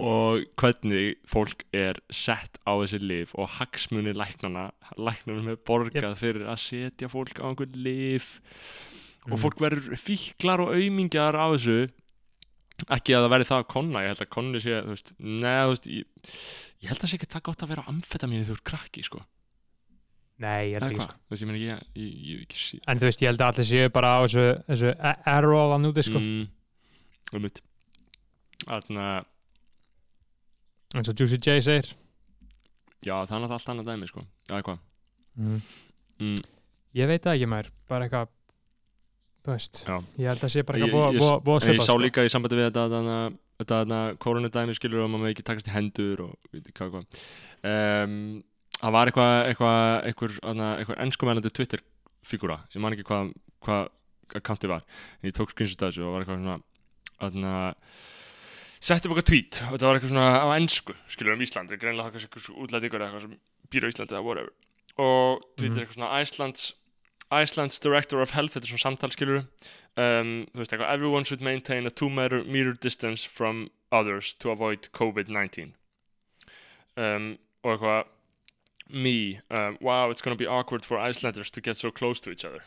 Og 0.00 0.46
hvernig 0.60 1.18
fólk 1.28 1.66
er 1.76 2.00
sett 2.12 2.60
á 2.64 2.72
þessi 2.80 3.02
lif 3.02 3.34
og 3.36 3.50
hagsmunni 3.58 4.14
læknana 4.16 4.70
læknanum 4.96 5.52
er 5.52 5.60
borgað 5.68 6.16
fyrir 6.20 6.48
að 6.48 6.64
setja 6.64 7.12
fólk 7.12 7.42
á 7.42 7.48
einhver 7.50 7.76
lif 7.76 8.38
og 9.22 9.36
Mm. 9.36 9.40
fólk 9.42 9.60
verður 9.62 9.96
fíklar 10.00 10.60
og 10.64 10.72
aumingjar 10.74 11.36
á 11.38 11.46
þessu. 11.54 11.90
Ekki 12.90 13.14
að 13.14 13.22
það 13.22 13.30
verði 13.30 13.46
það 13.46 13.60
að 13.62 13.68
konna 13.70 14.00
ég 14.02 14.08
held 14.10 14.22
að 14.24 14.30
konni 14.34 14.58
sé, 14.60 14.80
þú 14.82 14.90
veist, 14.96 15.12
neða, 15.20 15.62
þú 15.62 15.72
veist 15.74 15.86
ég, 15.86 16.06
ég 16.82 16.88
held 16.90 16.98
að 16.98 17.02
það 17.04 17.10
sé 17.12 17.18
ekki 17.20 17.28
það 17.30 17.42
gott 17.46 17.62
að 17.62 17.68
vera 17.70 17.82
á 17.86 17.90
amfetamínu 17.92 18.42
þegar 18.42 18.50
þú 18.50 18.56
ert 18.58 18.64
krakki, 18.72 19.02
sko. 19.06 19.20
Nei, 20.42 20.72
ég 20.72 20.80
held 20.80 20.88
ekki 20.90 21.04
sko. 21.06 21.14
þú 21.14 21.30
veist, 21.36 21.42
ég 21.42 21.46
meina 21.52 21.60
ég, 21.62 21.84
ég, 21.94 22.14
ég, 22.32 22.40
ekki 22.48 22.58
sé 22.58 22.80
En 22.88 22.98
þú 22.98 23.06
veist, 23.06 23.22
ég 23.22 23.30
held 23.30 23.44
að 23.44 23.52
allir 23.52 23.68
séu 23.68 23.92
bara 23.94 24.08
á 24.10 24.18
þessu, 24.26 24.46
þessu 24.66 24.90
að 24.98 25.82
núti 25.84 26.02
sko. 26.08 26.18
mm, 26.18 26.48
um 27.36 27.42
mitt 27.46 27.60
Þarna, 28.66 29.06
eins 30.94 31.08
og 31.10 31.14
Juicy 31.18 31.38
J 31.38 31.60
segir. 31.62 31.94
Já, 33.02 33.14
það 33.26 33.32
er 33.34 33.40
náttúrulega 33.42 33.56
allt 33.58 33.70
annað 33.72 33.88
dæmi, 33.90 34.08
sko. 34.10 34.22
Já, 34.48 34.62
hvað? 34.62 34.78
Mm. 35.38 35.62
mm, 36.20 36.36
Ég 36.94 37.06
veit 37.08 37.22
það 37.24 37.34
ekki 37.38 37.48
maður, 37.50 37.70
bara 37.88 38.06
eitthvað 38.08 38.28
þú 39.42 39.50
veist, 39.56 39.80
Já. 39.86 39.96
ég 40.22 40.28
held 40.30 40.44
að 40.46 40.52
sé 40.54 40.62
bara 40.66 40.78
eitthvað 40.78 41.18
búa- 41.18 41.40
búa 41.42 41.56
en 41.62 41.74
ég 41.74 41.80
sá 41.82 41.90
sko. 41.90 41.98
líka 41.98 42.22
í 42.24 42.30
sambandi 42.30 42.58
við 42.60 42.68
þetta 42.70 42.84
þetta 43.62 43.78
þarna 43.82 44.00
koronadæmi 44.22 44.74
skilur 44.78 45.02
og 45.04 45.10
maður 45.10 45.24
með 45.26 45.32
ekki 45.34 45.44
takast 45.48 45.68
í 45.68 45.74
hendur 45.74 46.20
og 46.28 46.36
veit 46.52 46.66
ekki 46.66 46.78
hvað 46.78 47.06
um, 47.66 48.14
það 48.82 48.92
var 48.96 49.10
eitthvað 49.10 49.32
eitthvað 49.50 49.80
eitthvað, 50.10 50.38
eitthvað, 50.78 51.00
ennskumælandi 51.06 51.50
Twitter 51.54 51.82
fígúra, 52.26 52.60
ég 52.74 52.80
man 52.82 52.94
ekki 52.94 53.06
hvað 53.06 53.32
hvað 53.62 53.88
akkantið 54.38 54.70
var, 54.72 54.82
en 55.22 55.28
ég 55.30 55.34
tók 55.36 55.50
screenshot 55.52 55.82
af 55.82 55.90
þessu 55.92 56.06
og 56.06 56.14
var 56.14 56.22
eitthvað 56.24 56.40
svona 56.42 56.58
þarna 57.22 57.54
upp 59.06 59.12
eitthvað 59.12 59.28
tweet 59.30 59.58
og 59.62 59.74
þetta 59.76 59.86
var 59.86 59.98
eitthvað 59.98 60.12
svona 60.12 60.28
á 60.42 60.46
ennsku, 60.58 60.94
skilur 61.12 61.34
um 61.36 61.42
Íslandi 61.46 61.78
greinlega 61.78 62.10
það 62.10 62.26
eitthvað 62.26 62.62
útlæti 62.64 62.88
ykkur 62.88 63.04
eitthvað 63.06 63.26
sem 63.26 63.34
býr 63.70 63.86
á 63.86 63.90
Íslandi 63.92 64.14
eða 64.16 64.24
whatever 64.26 64.52
og 64.98 65.42
tweet 65.58 65.70
Mhm. 65.70 65.78
er 65.78 65.84
eitthvað 65.84 65.98
svona 65.98 66.22
Iceland's 66.22 66.64
Iceland's 67.32 67.78
Director 67.80 68.20
of 68.20 68.34
Health, 68.36 68.54
þetta 68.54 68.68
er 68.68 68.72
svona 68.74 68.84
samtal 68.84 69.14
skilur 69.14 69.38
um, 69.96 70.32
þú 70.52 70.62
veist 70.62 70.74
eitthvað 70.74 70.94
everyone 70.94 71.28
should 71.28 71.44
maintain 71.44 71.88
a 71.88 71.90
2 71.90 72.10
meter, 72.10 72.44
meter 72.44 72.72
distance 72.72 73.24
from 73.24 73.68
others 73.90 74.34
to 74.34 74.50
avoid 74.50 74.90
COVID-19 74.92 75.72
um, 76.96 77.38
og 77.64 77.76
eitthvað 77.76 78.10
me, 78.92 79.40
um, 79.50 79.78
wow, 79.80 80.10
it's 80.10 80.20
gonna 80.20 80.36
be 80.36 80.46
awkward 80.46 80.84
for 80.84 80.98
Icelanders 80.98 81.50
to 81.50 81.60
get 81.60 81.78
so 81.78 81.90
close 81.90 82.20
to 82.20 82.30
each 82.30 82.44
other 82.44 82.64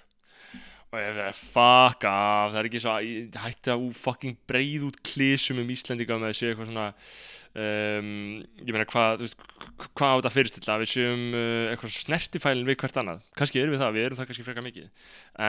fuck 1.37 2.05
af 2.09 2.53
það 2.53 2.59
er 2.61 2.69
ekki 2.69 2.83
svo, 2.83 2.97
hætti 3.45 3.73
að 3.73 3.87
fucking 3.99 4.37
breið 4.49 4.87
út 4.89 4.99
klísum 5.05 5.61
um 5.63 5.73
Íslendinga 5.75 6.19
með 6.21 6.31
að 6.31 6.37
séu 6.39 6.51
eitthvað 6.51 6.71
svona 6.71 6.87
um, 7.55 8.13
ég 8.61 8.71
meina 8.75 8.87
hvað, 8.91 9.25
hvað 9.95 10.15
á 10.15 10.17
þetta 10.19 10.33
fyrirstilla? 10.35 10.79
Við 10.83 10.93
séum 10.93 11.27
uh, 11.31 11.67
eitthvað 11.73 11.97
snertifælin 11.99 12.69
við 12.69 12.79
hvert 12.83 13.01
annað, 13.01 13.27
kannski 13.39 13.61
erum 13.61 13.75
við 13.75 13.83
það, 13.85 13.95
við 13.97 14.07
erum 14.07 14.19
það 14.19 14.31
kannski 14.31 14.47
frekar 14.47 14.65
mikið. 14.65 14.89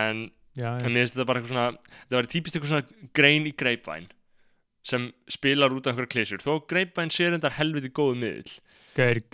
En, 0.01 0.27
já, 0.59 0.71
en 0.75 0.93
mér 0.93 1.03
finnst 1.05 1.17
þetta 1.17 1.29
bara 1.31 1.43
eitthvað 1.43 1.55
svona 1.55 1.97
þetta 1.97 2.21
var 2.21 2.31
típist 2.35 2.59
eitthvað 2.59 2.75
svona 2.75 3.11
grein 3.17 3.51
í 3.51 3.55
greipvæn 3.57 4.11
sem 4.87 5.09
spilar 5.31 5.75
út 5.75 5.87
af 5.87 5.95
einhverja 5.95 6.13
klísur 6.15 6.43
þó 6.45 6.61
greipvæn 6.71 7.11
sé 7.11 7.31
reyndar 7.31 7.57
helviti 7.57 7.91
góðu 7.95 8.21
miðl 8.23 8.53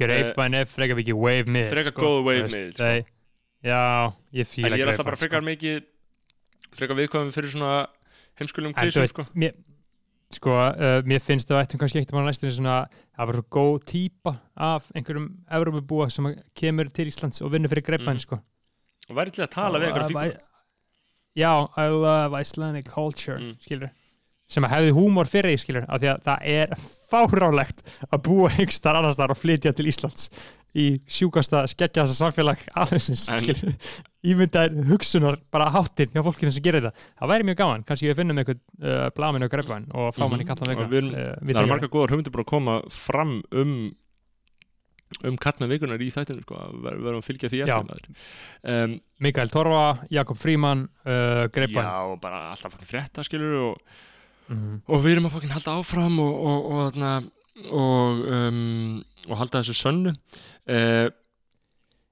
greipvæn 0.00 0.56
er 0.58 0.70
frekar 0.70 0.98
mikið 0.98 1.18
wave 1.18 1.52
miðl 1.52 1.74
Frekar 1.74 1.94
sko. 1.94 2.06
góður 2.06 2.24
wave 2.30 2.46
miðill, 2.48 2.72
sko. 2.72 3.10
Já, 3.62 3.82
ég 4.34 4.48
fíla 4.48 4.72
en 4.72 4.78
ég 4.80 4.86
er 4.86 4.92
alltaf 4.92 5.06
bara 5.06 5.18
greipvæn, 5.18 5.26
frekar 5.26 5.46
mikið 5.46 5.82
frekar 6.76 6.96
viðkvæmum 6.98 7.32
fyrir 7.34 7.52
svona 7.52 7.86
heimskulum 8.40 8.74
klísum 8.74 9.06
sko. 9.10 9.24
mér, 9.36 9.52
sko, 10.32 10.50
uh, 10.50 11.00
mér 11.08 11.20
finnst 11.20 11.48
það 11.50 11.64
ættum 11.66 11.82
kannski 11.82 12.00
ekkert 12.00 12.14
maður 12.16 12.30
næstunni 12.30 12.54
svona 12.56 12.76
það 13.18 13.26
var 13.30 13.38
svo 13.40 13.44
góð 13.58 13.82
típa 13.92 14.36
af 14.56 14.88
einhverjum 14.96 15.28
Evrópubúa 15.52 16.10
sem 16.10 16.30
að 16.30 16.38
kemur 16.58 16.88
til 16.92 17.06
Íslands 17.12 17.42
og 17.44 17.52
vinnur 17.52 17.68
fyrir 17.72 17.84
greipvæn 17.90 18.16
Mhm. 18.16 18.24
sko. 18.24 18.40
og 19.10 19.16
væri 19.16 19.30
til 19.32 19.44
að 19.44 19.50
tala 19.50 19.78
við 19.78 19.90
einhverja 19.92 20.08
fíkur 20.08 20.40
Já, 21.34 21.66
I 21.78 21.88
love 21.88 22.36
Icelandic 22.40 22.84
culture 22.92 23.38
Mm. 23.38 23.56
skilur 23.60 23.90
sem 24.48 24.64
að 24.64 24.68
hefði 24.70 24.92
húmor 24.92 25.24
fyrir 25.24 25.48
því 25.54 25.60
skilur 25.62 25.84
af 25.88 26.00
því 26.00 26.08
að 26.12 26.22
það 26.26 26.38
er 26.44 26.66
fárálegt 27.10 27.78
að 28.12 28.22
búa 28.22 28.50
yngstar 28.60 28.94
annars 28.98 29.16
þar 29.16 29.30
og 29.30 29.38
flytja 29.40 29.72
til 29.74 29.86
Íslands 29.86 30.28
í 30.78 30.86
sjúkasta 31.04 31.64
skeggjasta 31.68 32.16
samfélag 32.16 32.62
aðeinsins 32.80 33.26
skilur. 33.28 33.74
Ímyndaðir 34.22 34.86
hugsunar 34.92 35.36
bara 35.50 35.66
háttin 35.74 36.12
hjá 36.14 36.22
fólkinu 36.22 36.52
sem 36.54 36.62
gerir 36.64 36.84
það 36.86 37.00
það 37.18 37.32
væri 37.32 37.46
mjög 37.48 37.58
gaman, 37.58 37.82
kannski 37.88 38.08
við 38.08 38.20
finnum 38.20 38.38
einhvern 38.38 38.60
uh, 38.82 39.08
blamin 39.16 39.42
og 39.48 40.14
fá 40.14 40.22
í 40.22 40.28
Mhm. 40.30 40.46
kallan 40.46 40.68
Og 40.68 40.76
vegna 40.76 40.88
við 40.92 41.00
erum- 41.02 41.16
uh, 41.16 41.34
það 41.42 41.58
eru 41.62 41.72
margar 41.72 41.90
góðar 41.92 42.14
hugmyndir 42.14 42.32
bara 42.36 42.44
að 42.46 42.52
koma 42.54 42.76
fram 42.88 43.42
um 43.52 43.74
um 45.28 45.36
kattna 45.36 45.66
vikunar 45.68 46.00
í 46.00 46.08
þættinu 46.08 46.40
sko, 46.40 46.56
ver- 46.80 46.96
verðum 46.96 47.20
að 47.20 47.26
fylgja 47.26 47.50
því 47.52 47.58
eftir 47.66 48.06
um, 48.64 48.94
Mikael 49.20 49.50
Torfa, 49.52 49.82
Jakob 50.08 50.38
Fríman 50.40 50.86
uh, 51.04 51.48
greipvæn 51.52 51.84
já, 51.84 51.98
og 52.08 52.16
bara 52.22 52.38
alltaf 52.54 52.78
frétta 52.88 53.24
skilur 53.26 53.58
og, 53.66 53.82
mm. 54.48 54.78
og 54.88 55.04
við 55.04 55.18
erum 55.18 55.28
að 55.28 55.50
halda 55.52 55.74
áfram 55.82 56.16
og 56.22 56.32
og, 56.32 56.70
og, 56.72 56.96
og, 56.96 57.28
og, 57.76 58.24
um, 58.32 59.04
og 59.28 59.36
halda 59.42 59.60
þessu 59.60 59.76
sönnu 59.82 60.14
uh, 60.70 61.08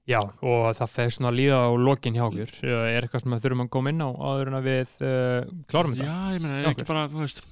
Já, 0.09 0.17
og 0.41 0.63
það 0.75 0.89
fer 0.95 1.11
svona 1.13 1.29
að 1.29 1.37
líða 1.37 1.57
á 1.61 1.69
lokin 1.77 2.15
hjá 2.17 2.23
okkur. 2.25 2.53
Uh, 2.65 2.85
er 2.89 3.05
eitthvað 3.05 3.21
sem 3.23 3.35
við 3.35 3.43
þurfum 3.43 3.61
að 3.63 3.69
koma 3.75 3.91
inn 3.93 4.01
á 4.01 4.09
áður 4.09 4.49
en 4.49 4.57
að 4.57 4.65
við 4.67 4.95
uh, 5.05 5.51
klárum 5.69 5.93
þetta? 5.93 6.07
Já, 6.07 6.33
ég 6.33 6.41
meina, 6.41 6.57
er 6.57 6.69
ekki 6.71 6.87
bara, 6.89 7.03
veist, 7.13 7.43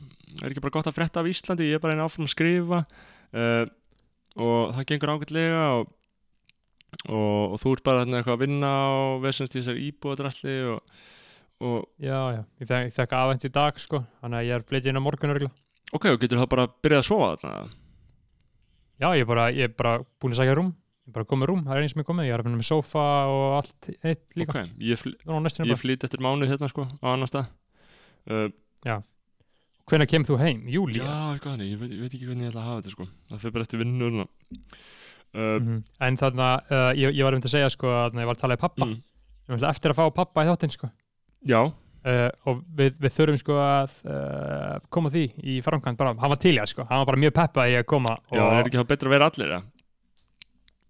er 0.41 0.49
ekki 0.49 0.63
bara 0.65 0.73
gott 0.79 0.89
að 0.89 0.97
frétta 0.97 1.21
af 1.21 1.29
Íslandi, 1.29 1.69
ég 1.69 1.77
er 1.77 1.83
bara 1.83 1.95
einn 1.95 2.03
áfram 2.03 2.25
að 2.25 2.33
skrifa 2.33 2.81
uh, 2.81 3.63
og 4.39 4.73
það 4.75 4.89
gengur 4.89 5.13
ágætlega 5.13 5.61
og, 5.77 5.93
og, 7.05 7.45
og 7.53 7.55
þú 7.61 7.75
ert 7.77 7.85
bara 7.85 8.03
eitthvað 8.07 8.35
að 8.35 8.43
vinna 8.43 8.73
og 8.97 9.23
vesennst 9.27 9.55
í 9.55 9.61
þessar 9.61 9.81
íbúadrasli 9.85 10.57
og, 10.73 10.99
og 11.69 11.79
Já, 12.01 12.19
já, 12.33 12.43
ég 12.63 12.73
fekk, 12.73 12.93
fekk 12.97 13.17
afhent 13.21 13.45
í 13.45 13.53
dag 13.61 13.79
sko, 13.85 14.03
þannig 14.23 14.41
að 14.41 14.49
ég 14.49 14.57
er 14.57 14.67
flytið 14.73 14.91
inn 14.93 14.99
á 14.99 15.05
morgun 15.05 15.35
örgla. 15.37 15.53
ok, 15.93 16.11
og 16.15 16.19
getur 16.25 16.41
það 16.41 16.51
bara 16.57 16.69
byrjað 16.81 17.05
að 17.05 17.09
sofa 17.13 17.31
þarna? 17.45 17.73
Já, 18.99 19.09
ég 19.15 19.23
er 19.23 19.29
bara, 19.29 19.49
ég 19.55 19.79
bara 19.79 19.97
búin 20.19 20.33
að 20.33 20.41
sækja 20.41 20.59
rúm, 20.59 20.73
bara 21.15 21.27
komið 21.29 21.49
rúm, 21.51 21.61
það 21.67 21.77
er 21.79 21.85
eins 21.85 21.93
sem 21.95 22.01
ég 22.03 22.07
komið, 22.09 22.27
ég 22.29 22.35
er 22.35 22.41
að 22.43 22.47
finna 22.49 22.59
með 22.61 22.67
sofa 22.69 23.05
og 23.29 23.45
allt 23.59 23.89
eitt 24.03 24.23
líka. 24.39 24.53
ok, 24.63 24.73
ég, 24.89 24.99
fl 25.01 25.13
ég 25.13 25.73
bara, 25.73 25.79
flýt 25.83 26.05
eftir 26.07 26.23
mánuð 26.25 26.51
hérna 26.53 26.69
sko 26.71 26.85
á 26.89 27.07
annar 27.13 27.31
stað 27.31 27.49
uh, 28.29 29.01
hvenær 29.89 30.09
kemur 30.09 30.29
þú 30.29 30.37
heim? 30.43 30.61
Júlí? 30.69 31.01
já, 31.01 31.09
eitthvað 31.33 31.55
þannig, 31.55 31.71
ég 31.73 31.81
veit, 31.81 31.91
ég 31.95 32.05
veit 32.05 32.13
ekki 32.15 32.29
hvernig 32.29 32.45
ég 32.47 32.53
ætla 32.53 32.61
að 32.63 32.69
hafa 32.69 32.81
þetta 32.83 32.95
sko 32.95 33.09
það 33.31 33.43
fyrir 33.43 33.55
bara 33.57 33.67
eftir 33.67 33.83
vinnuna 33.83 34.25
uh, 34.25 34.67
Mhm. 35.29 35.83
En 36.01 36.15
þannig 36.17 36.41
að 36.41 36.71
uh, 36.73 36.91
ég, 36.97 37.13
ég 37.19 37.27
var 37.27 37.35
um 37.37 37.41
til 37.43 37.49
að 37.51 37.53
segja 37.53 37.69
sko 37.69 37.91
að 37.93 38.17
ég 38.17 38.25
var 38.29 38.37
að 38.37 38.41
tala 38.41 38.55
í 38.57 38.61
pappa, 38.63 38.85
mm, 38.87 38.95
ég 39.53 39.67
eftir 39.69 39.93
að 39.93 39.99
fá 39.99 40.05
pappa 40.15 40.45
í 40.45 40.49
þáttinn 40.49 40.73
sko. 40.73 40.89
já, 41.45 41.61
Uh, 41.99 42.29
og 42.47 42.61
við, 42.79 42.93
við 42.95 43.11
þurfum 43.11 43.37
sko 43.41 43.55
að 43.59 43.95
uh, 44.07 44.77
koma 44.87 45.09
því 45.11 45.23
í 45.51 45.57
framkvæmt 45.59 45.97
bara, 45.99 46.13
hann 46.15 46.31
var 46.31 46.39
til 46.39 46.53
það 46.55 46.69
sko, 46.71 46.85
hann 46.87 47.01
var 47.01 47.09
bara 47.09 47.19
mjög 47.19 47.33
peppað 47.35 47.71
í 47.73 47.75
að 47.75 47.83
koma 47.91 48.13
já, 48.31 48.39
og 48.39 48.53
er 48.55 48.69
ekki 48.69 48.79
það 48.79 48.85
betra 48.87 49.09
að 49.09 49.13
vera 49.17 49.27
allir 49.27 49.51
ja? 49.51 49.57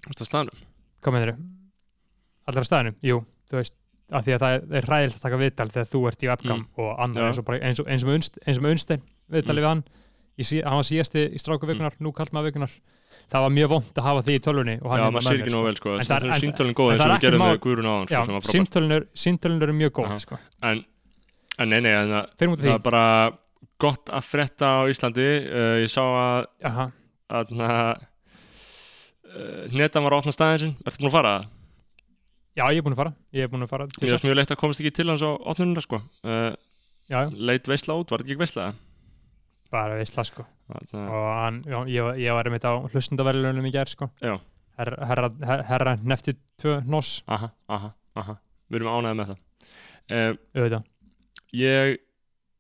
Að 0.10 0.26
staðnum? 0.30 0.64
Hvað 1.03 1.15
meinir 1.15 1.36
allir 2.49 2.65
á 2.65 2.69
staðinu, 2.69 2.95
jú, 3.06 3.19
þú 3.49 3.60
veist 3.60 3.76
af 4.10 4.23
því 4.26 4.34
að 4.34 4.41
það 4.41 4.53
er, 4.57 4.86
ræðilegt 4.90 5.18
að 5.19 5.26
taka 5.27 5.38
viðtal 5.44 5.69
þegar 5.69 5.90
þú 5.91 5.99
ert 6.10 6.23
í 6.26 6.30
webcam 6.31 6.60
Mm. 6.60 6.68
og 6.81 6.99
annar 6.99 7.22
Já. 7.22 7.27
eins 7.30 7.38
og, 7.40 7.45
bara, 7.45 7.60
eins, 7.61 7.80
og, 7.80 7.88
eins, 7.88 8.03
og 8.03 8.10
með 8.10 8.15
Unst, 8.19 8.40
eins 8.48 8.57
og 8.57 8.64
með 8.65 8.72
Unstein 8.73 9.02
viðtali 9.30 9.60
Mm. 9.60 9.64
við 9.64 9.69
hann. 9.69 9.84
Sí- 10.40 10.64
hann 10.64 10.80
var 10.80 10.88
síðasti 10.88 11.22
í 11.36 11.38
stráku 11.38 11.68
vikunar, 11.68 11.94
nú 11.99 12.14
kallt 12.15 12.31
maður 12.31 12.48
vikunar 12.53 12.72
það 13.30 13.41
var 13.44 13.49
mjög 13.52 13.69
vond 13.69 13.94
að 13.99 14.03
hafa 14.03 14.22
því 14.23 14.34
í 14.36 14.40
hann 14.90 14.99
Já, 14.99 15.03
maður 15.11 15.19
með 15.19 15.27
sér 15.30 15.40
ekki 15.44 15.53
nóg 15.53 15.64
vel 15.68 15.76
sko, 15.76 15.90
þess 15.99 16.07
það 16.10 16.15
er- 16.15 16.26
en 16.26 16.40
góð 16.80 16.91
eins 16.94 17.02
og 17.02 17.10
við 17.10 17.40
með 17.44 17.60
sko, 18.07 18.15
Já, 18.15 18.23
sem 18.26 18.34
var 18.34 18.41
frábært 18.41 18.56
símtölun 18.56 18.91
er, 18.98 19.03
símtölun 19.14 19.61
eru 19.61 19.73
mjög 19.73 19.91
góð 19.99 20.19
sko. 20.19 20.40
en, 20.64 20.86
en 21.60 21.69
nei, 21.69 21.80
nei, 21.81 21.91
en 21.91 22.10
það, 22.10 22.26
það 22.40 22.73
er 22.73 22.80
bara 22.80 23.31
gott 23.80 24.06
að 24.06 24.23
frétta 24.23 24.65
á 24.65 24.80
Íslandi. 24.90 25.27
Uh, 25.52 25.76
ég 25.84 25.90
sá 25.91 26.02
að, 26.02 26.48
að 27.30 27.52
na, 27.52 27.95
uh, 29.30 29.64
netan 29.76 30.06
var 30.06 30.15
að 30.15 30.23
opna 30.23 30.34
staðin 30.35 30.61
sinn 30.64 30.76
Ertu 30.85 31.01
búin 31.03 31.11
að 31.11 31.15
fara? 31.18 31.34
já, 32.57 32.64
ég 32.73 32.80
er 32.81 32.85
búin 32.85 32.95
að 32.95 33.01
fara 33.03 33.14
ég 33.35 33.45
er 33.47 33.51
búin 33.53 33.65
að 33.65 33.72
fara 33.73 33.88
til 33.93 34.06
Mér 34.07 34.15
er 34.18 34.26
mjög 34.27 34.38
leitt 34.39 34.53
að 34.56 34.61
komast 34.64 34.84
ekki 34.84 34.93
til 34.99 35.07
hans 35.11 35.23
á 35.26 35.30
opnununa 35.31 35.84
sko. 35.85 36.01
uh, 36.26 36.51
já, 37.10 37.18
já, 37.18 37.30
leit 37.49 37.69
veisla 37.69 37.97
út, 37.99 38.11
var 38.11 38.23
þetta 38.23 38.34
ekki 38.34 38.43
veisla? 38.43 38.69
bara 39.69 39.99
veistla 39.99 40.26
sko 40.26 40.45
Þarna, 40.69 41.03
og 41.14 41.27
hann, 41.43 41.60
já, 41.65 41.80
ég, 41.89 42.10
ég 42.26 42.34
var 42.38 42.49
einmitt 42.49 42.65
á 42.65 42.73
hlustundaverðlunum 42.89 43.69
í 43.69 43.73
gerð 43.73 43.93
sko 43.93 44.10
Já. 44.22 44.35
herra, 44.77 45.06
herra, 45.10 45.30
herra, 45.69 45.95
nefti 46.01 46.35
tvö 46.61 46.80
noss 46.89 47.23
aha, 47.30 47.51
aha, 47.69 47.93
aha 48.18 48.38
við 48.69 48.81
erum 48.81 48.91
ánægði 48.97 49.19
með 49.22 49.31
það 49.34 50.77
uh, 50.77 50.81
ég 51.57 51.97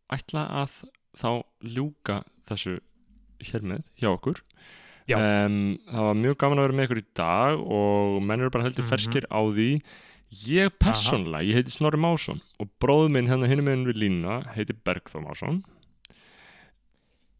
ætla 0.09 0.45
að 0.61 0.79
þá 1.17 1.29
ljúka 1.65 2.21
þessu 2.49 2.79
hér 3.49 3.65
með 3.65 3.83
hjá 4.01 4.09
okkur. 4.11 4.41
Um, 5.17 5.77
það 5.89 6.03
var 6.09 6.13
mjög 6.21 6.37
gaman 6.37 6.59
að 6.59 6.67
vera 6.67 6.77
með 6.77 6.85
ykkur 6.89 7.01
í 7.01 7.07
dag 7.15 7.59
og 7.59 8.21
menn 8.21 8.39
eru 8.41 8.49
bara 8.53 8.63
heldur 8.67 8.83
Mhm. 8.85 8.89
ferskir 8.89 9.25
á 9.31 9.39
því 9.49 9.81
ég 10.45 10.69
persónlega, 10.77 11.41
ég 11.49 11.55
heiti 11.57 11.71
Snorri 11.73 11.97
Másson 11.97 12.41
og 12.59 12.67
bróður 12.79 13.09
minn 13.11 13.27
hérna 13.27 13.47
hinum 13.49 13.65
minn 13.65 13.85
við 13.87 13.97
línuna 13.97 14.43
heiti 14.53 14.73
Bergþór 14.85 15.23
Másson 15.25 15.63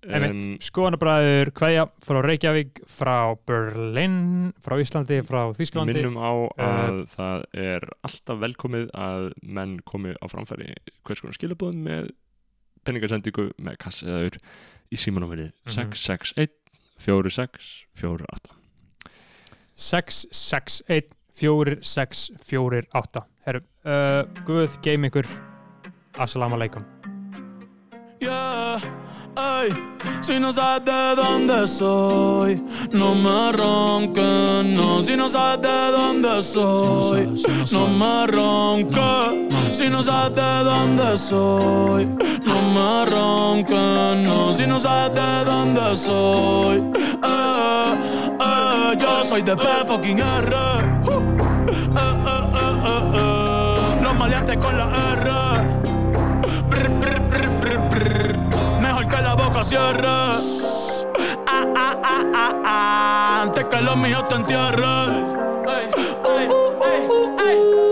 Einmitt, 0.08 0.62
skoðanabræður 0.64 1.50
kveðja 1.60 1.82
frá 2.08 2.22
Reykjavík, 2.24 2.78
frá 2.88 3.36
Berlin, 3.46 4.54
frá 4.64 4.78
Íslandi, 4.80 5.18
frá 5.28 5.52
Þýskalandi. 5.58 5.94
minnum 6.00 6.16
á 6.16 6.32
Eh, 6.56 6.64
að 6.64 7.02
það 7.18 7.44
er 7.54 7.82
alltaf 8.08 8.40
velkomið 8.40 8.86
að 8.96 9.34
menn 9.44 9.80
komi 9.84 10.14
á 10.16 10.26
framfæri 10.32 10.72
hvers 11.04 11.20
konar 11.20 11.36
skilabóðum 11.36 11.84
með 11.84 12.10
peningasendingu 12.88 13.52
með 13.60 13.78
kassi 13.78 14.08
eða 14.08 14.24
ur 14.32 14.38
í 14.90 14.96
símanúmerið. 14.96 15.52
661 15.68 15.68
46 15.68 16.34
48 16.34 16.48
661 16.48 16.59
4648. 21.39 23.23
Herru, 23.47 23.61
uh, 23.88 24.27
Guð 24.45 24.80
geim 24.84 25.07
ykkur. 25.07 25.26
Assalamu 26.19 26.59
alaikum. 26.59 26.84
Yeah, 28.22 28.78
ay, 29.38 29.70
si 30.22 30.41
no 30.41 30.52
sabes 30.52 30.84
de 30.84 31.16
dónde 31.16 31.66
soy, 31.66 32.62
no 32.91 33.16
me 33.16 33.54
ronques, 33.54 34.66
no, 34.76 35.02
si 35.02 35.16
no 35.16 35.30
sabes 35.30 35.62
de 35.62 35.91
dónde 35.94 36.44
soy, 36.44 37.34
no 37.72 37.88
me 37.88 38.28
ronques, 38.28 39.56
si 39.72 39.88
no 39.88 40.04
sabes 40.04 40.36
de 40.36 40.64
dónde 40.66 41.18
soy, 41.18 42.06
no 42.44 42.62
me 42.74 43.06
ronques, 43.06 44.28
no, 44.28 44.54
si 44.54 44.68
no 44.68 44.80
sabes 44.80 45.16
de 45.16 45.46
dónde 45.46 45.96
soy, 45.96 46.84
eh, 47.24 48.00
eh, 48.41 48.98
yo 49.00 49.24
soy 49.24 49.41
de 49.44 49.56
P 49.56 49.66
fucking 49.88 50.20
R, 50.20 50.26
eh, 50.28 51.10
eh, 51.10 52.14
eh, 52.26 52.50
eh, 52.84 53.12
eh, 53.14 54.00
los 54.04 54.16
maleantes 54.18 54.58
con 54.58 54.78
la 54.78 54.84
R. 54.84 55.09
boca 59.60 59.64
cierre. 59.64 60.07
Ah, 61.48 61.65
ah, 61.76 61.95
ah, 62.03 62.26
ah, 62.34 62.61
ah, 62.65 63.41
antes 63.44 63.65
que 63.65 63.81
lo 63.81 63.95
mío 63.95 64.23
te 64.26 64.36
entierre. 64.36 64.86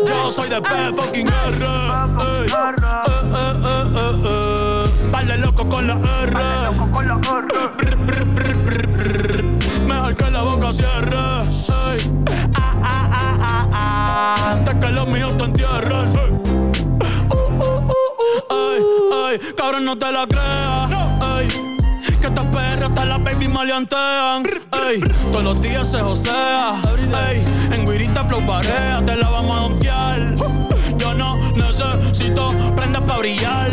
Yo 0.08 0.32
soy 0.32 0.50
de 0.50 0.62
P 0.62 0.70
fucking 0.96 1.28
R. 1.28 1.66
Ey, 2.20 2.48
Vale 5.12 5.34
eh, 5.34 5.36
eh, 5.36 5.36
eh, 5.36 5.38
loco 5.40 5.68
con 5.68 5.88
la 5.88 5.96
R. 5.96 6.40
Mejor 9.88 10.16
que 10.16 10.32
la 10.32 10.42
boca 10.42 10.74
cierre. 10.74 11.18
Ah, 11.18 11.44
ah, 12.56 12.76
ah, 12.84 13.38
ah, 13.42 13.70
ah, 13.74 14.52
antes 14.52 14.76
que 14.76 14.92
lo 14.92 15.06
mío 15.06 15.36
te 15.38 15.44
entierre. 15.44 16.27
Pero 19.56 19.80
no 19.80 19.98
te 19.98 20.12
la 20.12 20.28
creas. 20.28 20.92
Ey, 21.40 21.48
que 22.20 22.28
estas 22.28 22.46
perras 22.46 22.90
hasta 22.90 23.06
las 23.06 23.24
baby 23.24 23.48
maleantean. 23.48 24.44
Ey, 24.88 25.00
todos 25.32 25.44
los 25.44 25.62
días 25.62 25.90
se 25.90 26.00
josea. 26.00 26.76
Ey, 27.30 27.44
en 27.72 27.90
Guirita 27.90 28.26
flow 28.26 28.46
parea, 28.46 29.04
te 29.06 29.16
la 29.16 29.30
vamos 29.30 29.58
a 29.58 29.60
donkear. 29.62 30.36
Yo 30.98 31.14
no 31.14 31.36
necesito 31.56 32.50
prendas 32.76 33.02
para 33.02 33.20
brillar. 33.20 33.72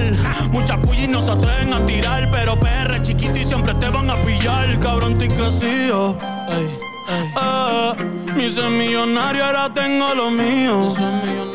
Muchas 0.52 0.78
pullis 0.78 1.08
no 1.08 1.22
se 1.22 1.32
atreven 1.32 1.72
a 1.72 1.84
tirar, 1.86 2.30
pero 2.30 2.58
PR 2.58 3.00
chiquito 3.02 3.36
siempre 3.36 3.74
te 3.74 3.88
van 3.88 4.10
a 4.10 4.16
pillar. 4.22 4.78
Cabrón, 4.78 5.14
te 5.14 5.28
crecido. 5.28 6.16
Ey. 6.50 6.76
Ah, 7.36 7.94
mi 8.34 8.48
ser 8.48 8.70
millonario, 8.70 9.44
ahora 9.44 9.72
tengo 9.72 10.14
lo 10.14 10.30
mío. 10.30 11.53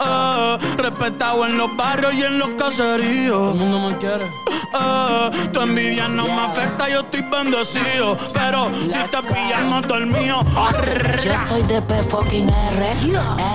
Ah, 0.00 0.58
respetado 0.76 1.46
en 1.46 1.58
los 1.58 1.74
barrios 1.76 2.14
y 2.14 2.22
en 2.22 2.38
los 2.38 2.50
caseríos. 2.50 3.56
Todo 3.56 3.64
el 3.64 3.70
mundo 3.70 3.88
me 3.88 3.98
quiere. 3.98 4.32
Ah, 4.74 5.30
tu 5.52 5.60
envidia 5.60 6.08
no 6.08 6.24
me 6.24 6.40
afecta, 6.40 6.88
yo 6.88 7.00
estoy 7.00 7.22
bendecido. 7.22 8.16
Pero 8.32 8.64
si 8.74 8.88
te 8.88 9.22
pillan, 9.28 9.70
mato 9.70 9.96
el 9.96 10.06
mío. 10.06 10.40
Yo 11.24 11.32
soy 11.46 11.62
de 11.62 11.82
P 11.82 12.02
fucking 12.02 12.48
R, 12.48 12.92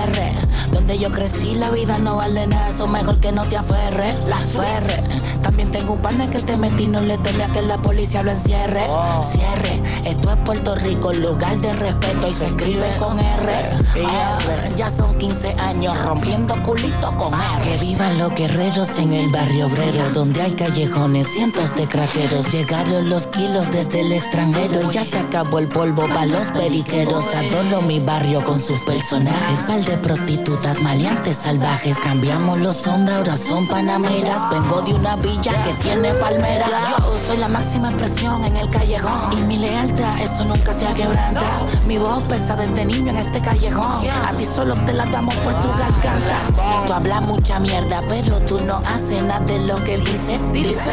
R. 0.04 0.47
Donde 0.88 1.04
yo 1.04 1.10
crecí, 1.10 1.54
la 1.56 1.68
vida 1.68 1.98
no 1.98 2.16
vale 2.16 2.46
nada. 2.46 2.66
Eso 2.66 2.86
mejor 2.86 3.20
que 3.20 3.30
no 3.30 3.44
te 3.44 3.58
aferre, 3.58 4.14
la 4.26 4.38
ferre. 4.38 5.02
También 5.42 5.70
tengo 5.70 5.92
un 5.92 6.00
partner 6.00 6.30
que 6.30 6.40
te 6.40 6.56
metí, 6.56 6.86
no 6.86 7.00
le 7.00 7.18
teme 7.18 7.44
a 7.44 7.48
que 7.48 7.60
la 7.60 7.76
policía 7.76 8.22
lo 8.22 8.30
encierre. 8.30 8.86
Cierre, 9.22 9.82
esto 10.06 10.30
es 10.30 10.36
Puerto 10.38 10.74
Rico, 10.76 11.12
lugar 11.12 11.58
de 11.58 11.74
respeto 11.74 12.26
y 12.26 12.30
se 12.30 12.46
escribe 12.46 12.90
con 12.98 13.20
R. 13.20 13.52
R. 13.96 14.76
Ya 14.76 14.88
son 14.88 15.18
15 15.18 15.56
años 15.58 15.94
rompiendo 16.04 16.54
culito 16.62 17.14
con 17.18 17.34
R. 17.34 17.42
Que 17.64 17.76
vivan 17.84 18.16
los 18.16 18.32
guerreros 18.32 18.98
en 18.98 19.12
el 19.12 19.28
barrio 19.30 19.66
obrero, 19.66 20.08
donde 20.14 20.40
hay 20.40 20.52
callejones, 20.52 21.28
cientos 21.28 21.76
de 21.76 21.86
craqueros. 21.86 22.50
Llegaron 22.50 23.10
los 23.10 23.26
kilos 23.26 23.70
desde 23.70 24.00
el 24.00 24.12
extranjero 24.12 24.80
y 24.88 24.94
ya 24.94 25.04
se 25.04 25.18
acabó 25.18 25.58
el 25.58 25.68
polvo 25.68 26.08
para 26.08 26.24
los 26.24 26.50
periqueros. 26.50 27.34
Adoro 27.34 27.82
mi 27.82 28.00
barrio 28.00 28.42
con 28.42 28.58
sus 28.58 28.80
personajes. 28.84 29.68
Mal 29.68 29.84
de 29.84 29.98
prostitutas, 29.98 30.77
maleantes 30.82 31.36
salvajes. 31.36 31.98
Cambiamos 31.98 32.58
los 32.58 32.86
ondas, 32.86 33.16
ahora 33.16 33.36
son 33.36 33.66
panameras. 33.66 34.50
Vengo 34.50 34.82
de 34.82 34.94
una 34.94 35.16
villa 35.16 35.52
que 35.64 35.74
tiene 35.74 36.12
palmeras. 36.14 36.70
Yo 36.98 37.18
soy 37.26 37.38
la 37.38 37.48
máxima 37.48 37.88
expresión 37.88 38.44
en 38.44 38.56
el 38.56 38.68
callejón. 38.70 39.32
Y 39.38 39.42
mi 39.42 39.58
lealtad, 39.58 40.20
eso 40.20 40.44
nunca 40.44 40.72
se 40.72 40.86
quebranta. 40.94 41.42
Mi 41.86 41.98
voz 41.98 42.22
pesa 42.24 42.56
desde 42.56 42.84
niño 42.84 43.10
en 43.10 43.18
este 43.18 43.40
callejón. 43.40 44.06
A 44.26 44.36
ti 44.36 44.44
solo 44.44 44.74
te 44.84 44.92
la 44.92 45.06
damos 45.06 45.34
por 45.36 45.54
tu 45.58 45.68
garganta. 45.68 46.86
Tú 46.86 46.92
hablas 46.92 47.22
mucha 47.22 47.58
mierda, 47.58 48.00
pero 48.08 48.40
tú 48.40 48.58
no 48.60 48.76
haces 48.86 49.22
nada 49.22 49.40
de 49.40 49.58
lo 49.60 49.76
que 49.84 49.98
dices. 49.98 50.40
Dice. 50.52 50.92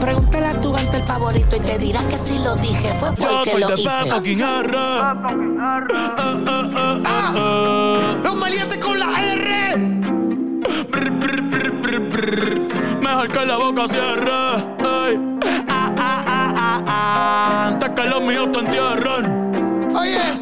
Pregúntale 0.00 0.46
a 0.46 0.60
tu 0.60 0.72
gante 0.72 0.96
el 0.98 1.04
favorito 1.04 1.56
y 1.56 1.60
te 1.60 1.78
dirá 1.78 2.00
que 2.08 2.16
si 2.16 2.38
lo 2.38 2.54
dije 2.56 2.92
fue 2.98 3.10
Yo 3.10 3.28
porque 3.28 3.50
soy 3.50 3.60
lo 3.60 3.68
de 3.68 3.74
hice. 3.80 3.90
fucking 4.08 4.40
R. 4.40 4.70
Eh, 4.70 5.94
eh, 6.18 7.02
eh. 7.36 8.20
Los 8.24 8.36
maleantes 8.36 8.78
con 8.78 8.98
la 8.98 9.06
R. 9.20 9.76
Brr, 10.90 11.10
brr, 11.10 11.42
brr, 11.42 11.70
brr, 11.80 12.00
brr. 12.10 12.60
Mejor 13.02 13.28
que 13.30 13.46
la 13.46 13.56
boca 13.56 13.88
cierre. 13.88 14.30
Ey. 14.84 15.18
Ah, 15.68 15.92
ah, 15.98 16.24
ah, 16.26 16.54
ah, 16.56 16.84
ah. 16.86 17.66
Antes 17.68 17.90
que 17.90 18.04
los 18.04 18.22
míos 18.22 18.48
te 18.52 18.58
entierren. 18.60 19.94
Oye, 19.96 20.10
yeah. 20.12 20.38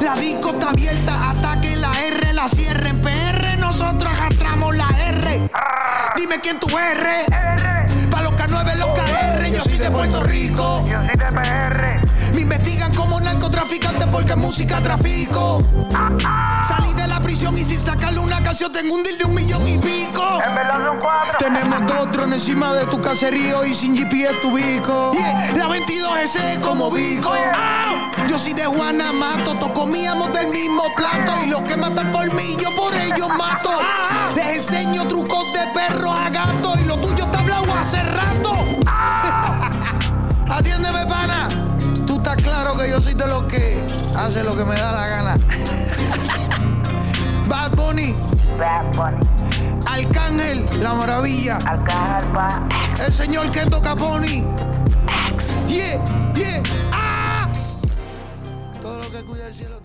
la 0.00 0.16
disco 0.16 0.50
está 0.50 0.70
abierta 0.70 1.30
hasta 1.30 1.60
que 1.60 1.76
la 1.76 1.92
R 2.06 2.32
la 2.32 2.48
cierren. 2.48 2.97
Dime 6.16 6.40
quién 6.40 6.58
tú 6.58 6.68
eres. 6.78 7.26
Pa' 8.10 8.22
los 8.22 8.32
K9, 8.32 8.76
los 8.76 8.88
KR, 8.98 9.50
yo 9.50 9.62
soy 9.62 9.78
de 9.78 9.90
Puerto 9.90 10.22
Rico. 10.24 10.84
Yo 10.86 11.00
soy 11.00 11.16
de 11.16 11.32
PR. 11.32 12.07
Me 12.34 12.42
investigan 12.42 12.94
como 12.94 13.20
narcotraficante 13.20 14.06
porque 14.08 14.36
música 14.36 14.80
trafico. 14.82 15.62
Salí 16.66 16.92
de 16.94 17.06
la 17.08 17.20
prisión 17.20 17.56
y 17.56 17.64
sin 17.64 17.80
sacarle 17.80 18.20
una 18.20 18.42
canción 18.42 18.72
tengo 18.72 18.94
un 18.94 19.02
deal 19.02 19.18
de 19.18 19.24
un 19.24 19.34
millón 19.34 19.66
y 19.66 19.78
pico. 19.78 20.38
En 20.46 20.54
verdad 20.54 20.86
son 20.86 20.98
cuatro. 21.00 21.38
Tenemos 21.38 21.86
dos 21.86 22.12
drones 22.12 22.38
encima 22.38 22.72
de 22.74 22.86
tu 22.86 23.00
caserío 23.00 23.64
y 23.64 23.74
sin 23.74 23.96
GPS 23.96 24.34
tu 24.40 24.52
bico. 24.54 25.12
La 25.56 25.66
22 25.68 26.18
S 26.20 26.60
como 26.62 26.90
bico. 26.90 27.32
Ah, 27.54 28.12
Yo 28.28 28.38
soy 28.38 28.52
de 28.52 28.64
Juana 28.66 29.12
Mato, 29.12 29.54
todos 29.54 29.70
comíamos 29.72 30.32
del 30.32 30.48
mismo 30.48 30.82
plato. 30.96 31.32
Y 31.44 31.50
los 31.50 31.62
que 31.62 31.76
matan 31.76 32.12
por 32.12 32.32
mí, 32.34 32.56
yo 32.60 32.74
por 32.74 32.94
ellos 32.94 33.28
mato. 33.36 33.70
Ah, 33.80 34.30
Les 34.36 34.58
enseño 34.58 35.06
trucos 35.08 35.44
de 35.52 35.66
perro 35.72 36.12
a 36.12 36.28
gato. 36.30 36.74
Y 36.80 36.84
lo 36.84 36.96
tuyo 36.98 37.24
está 37.24 37.40
hablado 37.40 37.74
hace 37.74 38.02
rato. 38.02 38.50
Atiéndeme, 40.50 41.06
pana 41.06 41.48
que 42.78 42.90
yo 42.90 43.00
soy 43.00 43.14
de 43.14 43.26
los 43.26 43.44
que 43.44 43.82
hace 44.16 44.44
lo 44.44 44.54
que 44.56 44.64
me 44.64 44.74
da 44.74 44.92
la 44.92 45.08
gana. 45.08 45.36
Bad 47.48 47.72
Bunny. 47.72 48.14
Bad 48.58 48.96
Bunny. 48.96 49.26
Arcángel, 49.86 50.68
la 50.80 50.94
maravilla. 50.94 51.58
Arcángel, 51.66 52.28
pa. 52.30 52.48
El 53.04 53.12
señor 53.12 53.50
Kendo 53.50 53.82
Caponi. 53.82 54.44
Yeah, 55.68 56.02
yeah, 56.34 56.62
ah. 56.92 57.50
Todo 58.80 58.98
lo 58.98 59.10
que 59.10 59.24
cuida 59.24 59.48
el 59.48 59.54
cielo. 59.54 59.77